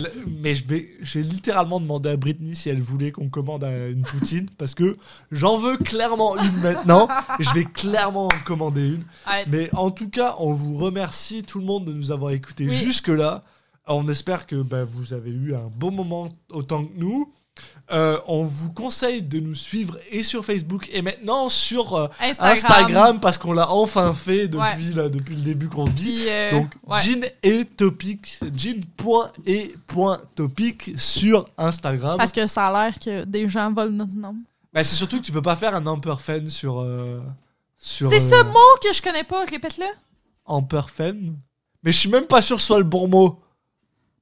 là- 0.00 0.08
mais 0.40 0.54
je 0.54 0.66
vais, 0.66 0.88
j'ai 1.02 1.22
littéralement 1.22 1.80
demandé 1.80 2.08
à 2.08 2.16
Britney 2.16 2.54
si 2.54 2.70
elle 2.70 2.80
voulait 2.80 3.10
qu'on 3.12 3.28
commande 3.28 3.62
une 3.64 4.02
poutine 4.02 4.48
parce 4.56 4.74
que 4.74 4.96
j'en 5.30 5.58
veux 5.58 5.76
clairement 5.76 6.36
une 6.38 6.56
maintenant. 6.62 7.08
et 7.38 7.42
je 7.42 7.52
vais 7.52 7.64
clairement 7.64 8.26
en 8.26 8.44
commander 8.46 8.86
une. 8.88 9.04
Mais 9.50 9.68
en 9.74 9.90
tout 9.90 10.08
cas, 10.08 10.36
on 10.38 10.54
vous 10.54 10.78
remercie 10.78 11.42
tout 11.42 11.58
le 11.58 11.66
monde 11.66 11.84
de 11.84 11.92
nous 11.92 12.10
avoir 12.10 12.30
écoutés 12.32 12.66
Oui. 12.68 12.74
jusque-là. 12.74 13.42
On 13.86 14.08
espère 14.08 14.46
que 14.46 14.56
bah, 14.62 14.84
vous 14.84 15.12
avez 15.12 15.30
eu 15.30 15.54
un 15.54 15.68
bon 15.76 15.90
moment 15.90 16.28
autant 16.50 16.84
que 16.84 16.92
nous. 16.96 17.32
Euh, 17.90 18.18
on 18.26 18.44
vous 18.44 18.72
conseille 18.72 19.20
de 19.22 19.38
nous 19.38 19.54
suivre 19.54 19.98
et 20.10 20.22
sur 20.22 20.44
Facebook 20.44 20.88
et 20.92 21.02
maintenant 21.02 21.50
sur 21.50 21.94
euh, 21.94 22.08
Instagram. 22.20 22.52
Instagram 22.52 23.20
parce 23.20 23.36
qu'on 23.36 23.52
l'a 23.52 23.70
enfin 23.70 24.14
fait 24.14 24.48
depuis, 24.48 24.92
là, 24.94 25.10
depuis 25.10 25.34
le 25.34 25.42
début 25.42 25.68
qu'on 25.68 25.84
dit. 25.84 26.04
Puis, 26.22 26.30
euh, 26.30 26.52
Donc, 26.52 26.70
ouais. 26.86 27.00
Jean 27.02 27.26
et 27.42 27.64
Topic, 27.66 28.38
Jean.et.topic 29.86 30.92
sur 30.98 31.44
Instagram. 31.58 32.16
Parce 32.18 32.32
que 32.32 32.46
ça 32.46 32.68
a 32.68 32.84
l'air 32.84 32.98
que 32.98 33.24
des 33.24 33.48
gens 33.48 33.72
volent 33.72 33.90
notre 33.92 34.14
nom. 34.14 34.36
Bah, 34.72 34.82
c'est 34.84 34.96
surtout 34.96 35.18
que 35.20 35.24
tu 35.24 35.32
peux 35.32 35.42
pas 35.42 35.56
faire 35.56 35.74
un 35.74 35.86
Amperfen 35.86 36.48
sur. 36.48 36.80
euh, 36.80 37.20
sur 37.76 38.08
C'est 38.08 38.16
euh, 38.16 38.40
ce 38.40 38.44
mot 38.44 38.78
que 38.82 38.92
je 38.94 39.02
connais 39.02 39.24
pas, 39.24 39.44
répète-le. 39.44 39.86
Amperfen. 40.46 41.36
Mais 41.82 41.92
je 41.92 41.98
suis 41.98 42.08
même 42.08 42.26
pas 42.26 42.40
sûr 42.40 42.56
que 42.56 42.60
ce 42.62 42.68
soit 42.68 42.78
le 42.78 42.84
bon 42.84 43.08
mot. 43.08 43.38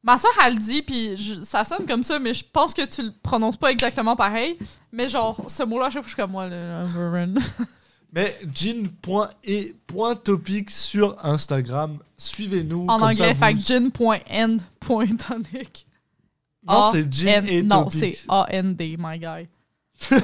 Ma 0.03 0.17
soeur, 0.17 0.31
elle 0.47 0.55
le 0.55 0.61
dit, 0.61 0.81
puis 0.83 1.15
je- 1.17 1.43
ça 1.43 1.63
sonne 1.65 1.85
comme 1.87 2.03
ça, 2.03 2.19
mais 2.19 2.33
je 2.33 2.43
pense 2.51 2.73
que 2.73 2.85
tu 2.87 3.03
le 3.03 3.13
prononces 3.23 3.57
pas 3.59 3.71
exactement 3.71 4.17
pareil. 4.17 4.57
Mais 4.93 5.09
genre, 5.09 5.37
ce 5.49 5.63
mot-là, 5.63 5.87
à 5.87 5.91
chaque 5.91 6.03
fois, 6.03 6.09
je 6.09 6.15
suis 6.15 6.23
comme 6.23 6.31
moi, 6.33 6.49
le 6.49 6.85
Vernon. 6.87 7.35
Mais 8.13 8.37
Jean.e.topic 9.47 10.71
sur 10.71 11.17
Instagram. 11.25 11.99
Suivez-nous. 12.17 12.83
En 12.89 12.99
comme 12.99 13.03
anglais, 13.05 13.35
ça, 13.35 13.47
fait 13.47 13.53
vous- 13.53 13.61
gin.end.tonic. 13.63 15.87
Non, 16.67 16.91
c'est 16.93 17.13
Jean 17.13 17.29
A-N- 17.29 17.47
et 17.49 17.63
Non, 17.63 17.85
Topic. 17.85 18.01
c'est 18.01 18.19
A-N-D, 18.29 18.97
my 18.99 19.19
guy. 19.19 19.49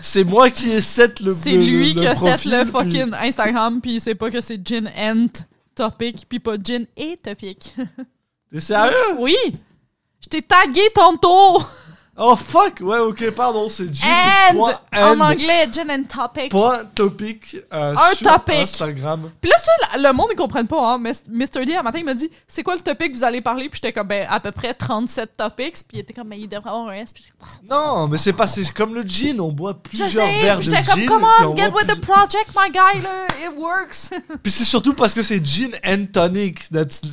C'est 0.00 0.24
moi 0.24 0.48
qui 0.50 0.70
ai 0.70 0.80
set 0.80 1.20
le 1.20 1.30
C'est 1.30 1.52
le- 1.52 1.62
lui 1.62 1.92
le 1.92 2.00
qui 2.00 2.06
a 2.06 2.16
set 2.16 2.30
profil, 2.40 2.50
le 2.52 2.62
puis- 2.62 2.70
fucking 2.72 3.12
Instagram, 3.14 3.80
puis 3.82 3.96
il 3.96 4.00
sait 4.00 4.14
pas 4.14 4.30
que 4.30 4.40
c'est 4.40 4.66
gin 4.66 4.90
and 4.96 5.26
topic, 5.74 6.24
puis 6.26 6.38
pas 6.40 6.54
gin 6.62 6.86
et 6.96 7.16
topic. 7.22 7.74
T'es 8.54 8.60
sérieux? 8.60 9.16
oui! 9.18 9.36
Je 10.20 10.28
t'ai 10.28 10.40
tagué 10.40 10.88
tantôt! 10.94 11.60
Oh 12.16 12.36
fuck! 12.36 12.74
Ouais, 12.80 12.98
ok, 12.98 13.30
pardon, 13.32 13.68
c'est 13.68 13.86
And! 14.04 14.56
En 14.56 14.66
Jean.end. 14.68 15.20
anglais, 15.20 15.66
gin 15.72 15.90
and 15.90 16.04
topic. 16.04 16.50
Point 16.50 16.84
topic 16.94 17.56
euh, 17.72 17.94
Un 17.96 18.14
sur 18.14 18.32
topic. 18.32 18.54
Instagram. 18.60 19.30
Puis 19.40 19.50
là, 19.50 19.56
ça, 19.58 19.98
le 19.98 20.12
monde, 20.12 20.28
ils 20.32 20.36
comprennent 20.36 20.68
pas, 20.68 20.92
hein. 20.94 20.98
Mr. 20.98 21.64
D, 21.66 21.74
un 21.74 21.82
matin, 21.82 21.98
il 21.98 22.04
m'a 22.04 22.14
dit 22.14 22.30
C'est 22.46 22.62
quoi 22.62 22.76
le 22.76 22.82
topic 22.82 23.10
que 23.12 23.16
vous 23.16 23.24
allez 23.24 23.40
parler 23.40 23.68
Puis 23.68 23.80
j'étais 23.82 23.92
comme, 23.92 24.06
ben, 24.06 24.28
à 24.30 24.38
peu 24.38 24.52
près 24.52 24.74
37 24.74 25.36
topics. 25.36 25.74
Puis 25.88 25.94
il 25.94 25.98
était 26.00 26.12
comme, 26.12 26.28
ben, 26.28 26.38
il 26.40 26.48
devrait 26.48 26.70
avoir 26.70 26.86
un 26.88 26.92
S. 26.92 27.12
Puis 27.12 27.24
j'étais 27.24 27.36
comme, 27.36 27.68
Non, 27.68 28.06
mais 28.06 28.18
c'est 28.18 28.32
pas 28.32 28.46
c'est 28.46 28.70
comme 28.72 28.94
le 28.94 29.02
gin, 29.02 29.40
on 29.40 29.50
boit 29.50 29.72
je 29.72 29.88
plusieurs 29.88 30.08
sais. 30.28 30.40
verres 30.42 30.58
de 30.58 30.62
j'étais 30.62 30.82
gin. 30.84 31.06
comme, 31.06 31.20
come 31.20 31.28
on, 31.42 31.56
get 31.56 31.70
with 31.74 31.88
the 31.88 32.00
project, 32.00 32.50
my 32.56 32.70
guy, 32.70 33.02
là. 33.02 33.26
It 33.44 33.56
works. 33.58 34.10
Puis 34.44 34.52
c'est 34.52 34.64
surtout 34.64 34.94
parce 34.94 35.14
que 35.14 35.22
c'est 35.24 35.44
gin 35.44 35.72
and 35.84 36.06
tonic. 36.12 36.60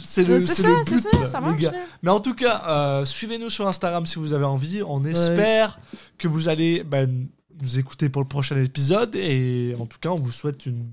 C'est 0.06 0.24
le, 0.24 0.40
c'est 0.40 0.54
c'est 0.54 0.62
ça, 0.62 0.68
c'est 0.86 0.92
but, 0.96 1.02
ça, 1.22 1.26
ça 1.28 1.42
marche. 1.42 1.64
Mais 2.04 2.12
en 2.12 2.20
tout 2.20 2.36
cas, 2.36 2.62
euh, 2.68 3.06
suivez-nous 3.06 3.50
sur 3.50 3.68
Instagram 3.68 4.06
si 4.06 4.20
vous 4.20 4.34
avez 4.34 4.46
envie. 4.46 4.84
On 4.94 5.06
espère 5.06 5.80
que 6.18 6.28
vous 6.28 6.50
allez 6.50 6.84
ben, 6.84 7.28
nous 7.62 7.80
écouter 7.80 8.10
pour 8.10 8.22
le 8.22 8.28
prochain 8.28 8.58
épisode. 8.58 9.16
Et 9.16 9.76
en 9.80 9.86
tout 9.86 9.98
cas, 10.00 10.10
on 10.10 10.16
vous 10.16 10.32
souhaite 10.32 10.66
une 10.66 10.86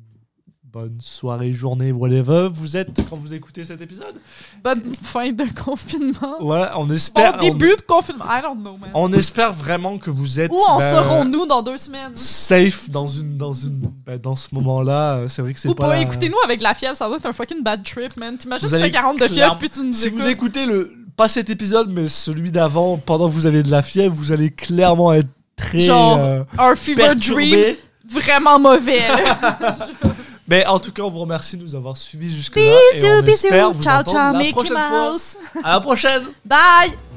bonne 0.70 0.98
soirée, 1.00 1.54
journée, 1.54 1.92
whatever 1.92 2.50
vous 2.52 2.76
êtes 2.76 2.90
quand 3.08 3.16
vous 3.16 3.32
écoutez 3.32 3.64
cet 3.64 3.80
épisode? 3.80 4.14
Bonne 4.62 4.82
fin 5.02 5.32
de 5.32 5.44
confinement. 5.64 6.36
Voilà, 6.40 6.78
on 6.78 6.84
Bon 6.86 6.92
espère. 6.94 7.36
on- 7.38 7.40
début 7.42 7.74
de 7.74 7.80
confinement. 7.80 8.26
I 8.28 8.42
don't 8.42 8.58
know, 8.60 8.76
man. 8.76 8.90
On 8.92 9.10
espère 9.14 9.52
vraiment 9.54 9.96
que 9.96 10.10
vous 10.10 10.38
êtes. 10.38 10.52
Où 10.52 10.60
en 10.68 10.78
ben, 10.78 10.90
serons-nous 10.90 11.46
dans 11.46 11.62
deux 11.62 11.78
semaines? 11.78 12.14
Safe 12.14 12.90
dans 12.90 13.06
une 13.06 13.38
dans 13.38 13.54
une 13.54 13.80
ben, 14.04 14.18
dans 14.18 14.36
ce 14.36 14.48
moment-là. 14.54 15.24
C'est 15.28 15.40
vrai 15.40 15.54
que 15.54 15.58
c'est 15.60 15.68
Ou 15.68 15.74
pas. 15.74 15.88
pas, 15.88 15.94
la- 15.96 16.02
écoutez-nous 16.02 16.36
avec 16.44 16.60
la 16.60 16.74
fièvre, 16.74 16.96
ça 16.96 17.06
doit 17.08 17.16
être 17.16 17.26
un 17.26 17.32
fucking 17.32 17.62
bad 17.62 17.82
trip, 17.82 18.14
man. 18.18 18.36
T'imagines, 18.36 18.68
tu 18.68 18.74
fais 18.74 18.82
allez 18.82 18.90
40 18.90 19.18
de 19.18 19.26
fièvre, 19.26 19.56
puis 19.58 19.70
tu 19.70 19.80
nous 19.80 19.92
Si 19.94 20.08
écoutes. 20.08 20.20
vous 20.20 20.28
écoutez 20.28 20.66
le 20.66 20.92
pas 21.18 21.28
cet 21.28 21.50
épisode 21.50 21.90
mais 21.90 22.08
celui 22.08 22.50
d'avant 22.52 22.96
pendant 22.96 23.28
que 23.28 23.32
vous 23.34 23.44
avez 23.46 23.62
de 23.64 23.70
la 23.70 23.82
fièvre, 23.82 24.14
vous 24.14 24.30
allez 24.32 24.50
clairement 24.50 25.12
être 25.12 25.28
très 25.56 25.80
Genre, 25.80 26.16
euh, 26.18 26.44
Un 26.56 26.76
fever 26.76 27.14
dream 27.16 27.50
perturbé. 27.50 27.78
vraiment 28.08 28.58
mauvais. 28.58 29.02
Mais 30.48 30.64
en 30.64 30.78
tout 30.78 30.92
cas, 30.92 31.02
on 31.02 31.10
vous 31.10 31.18
remercie 31.18 31.58
de 31.58 31.62
nous 31.62 31.74
avoir 31.74 31.96
suivis 31.98 32.34
jusque 32.34 32.56
là 32.56 32.62
et 32.62 32.96
Bisous, 32.96 33.06
on 33.06 33.26
espère 33.26 33.68
bisous. 33.70 33.76
vous 33.76 33.82
Ciao, 33.82 34.02
ciao, 34.02 34.32
la 34.32 34.38
Mickey 34.38 34.52
prochaine 34.52 34.76
fois. 34.78 35.10
Mouse. 35.12 35.36
À 35.62 35.72
la 35.74 35.80
prochaine. 35.80 36.22
Bye! 36.46 37.07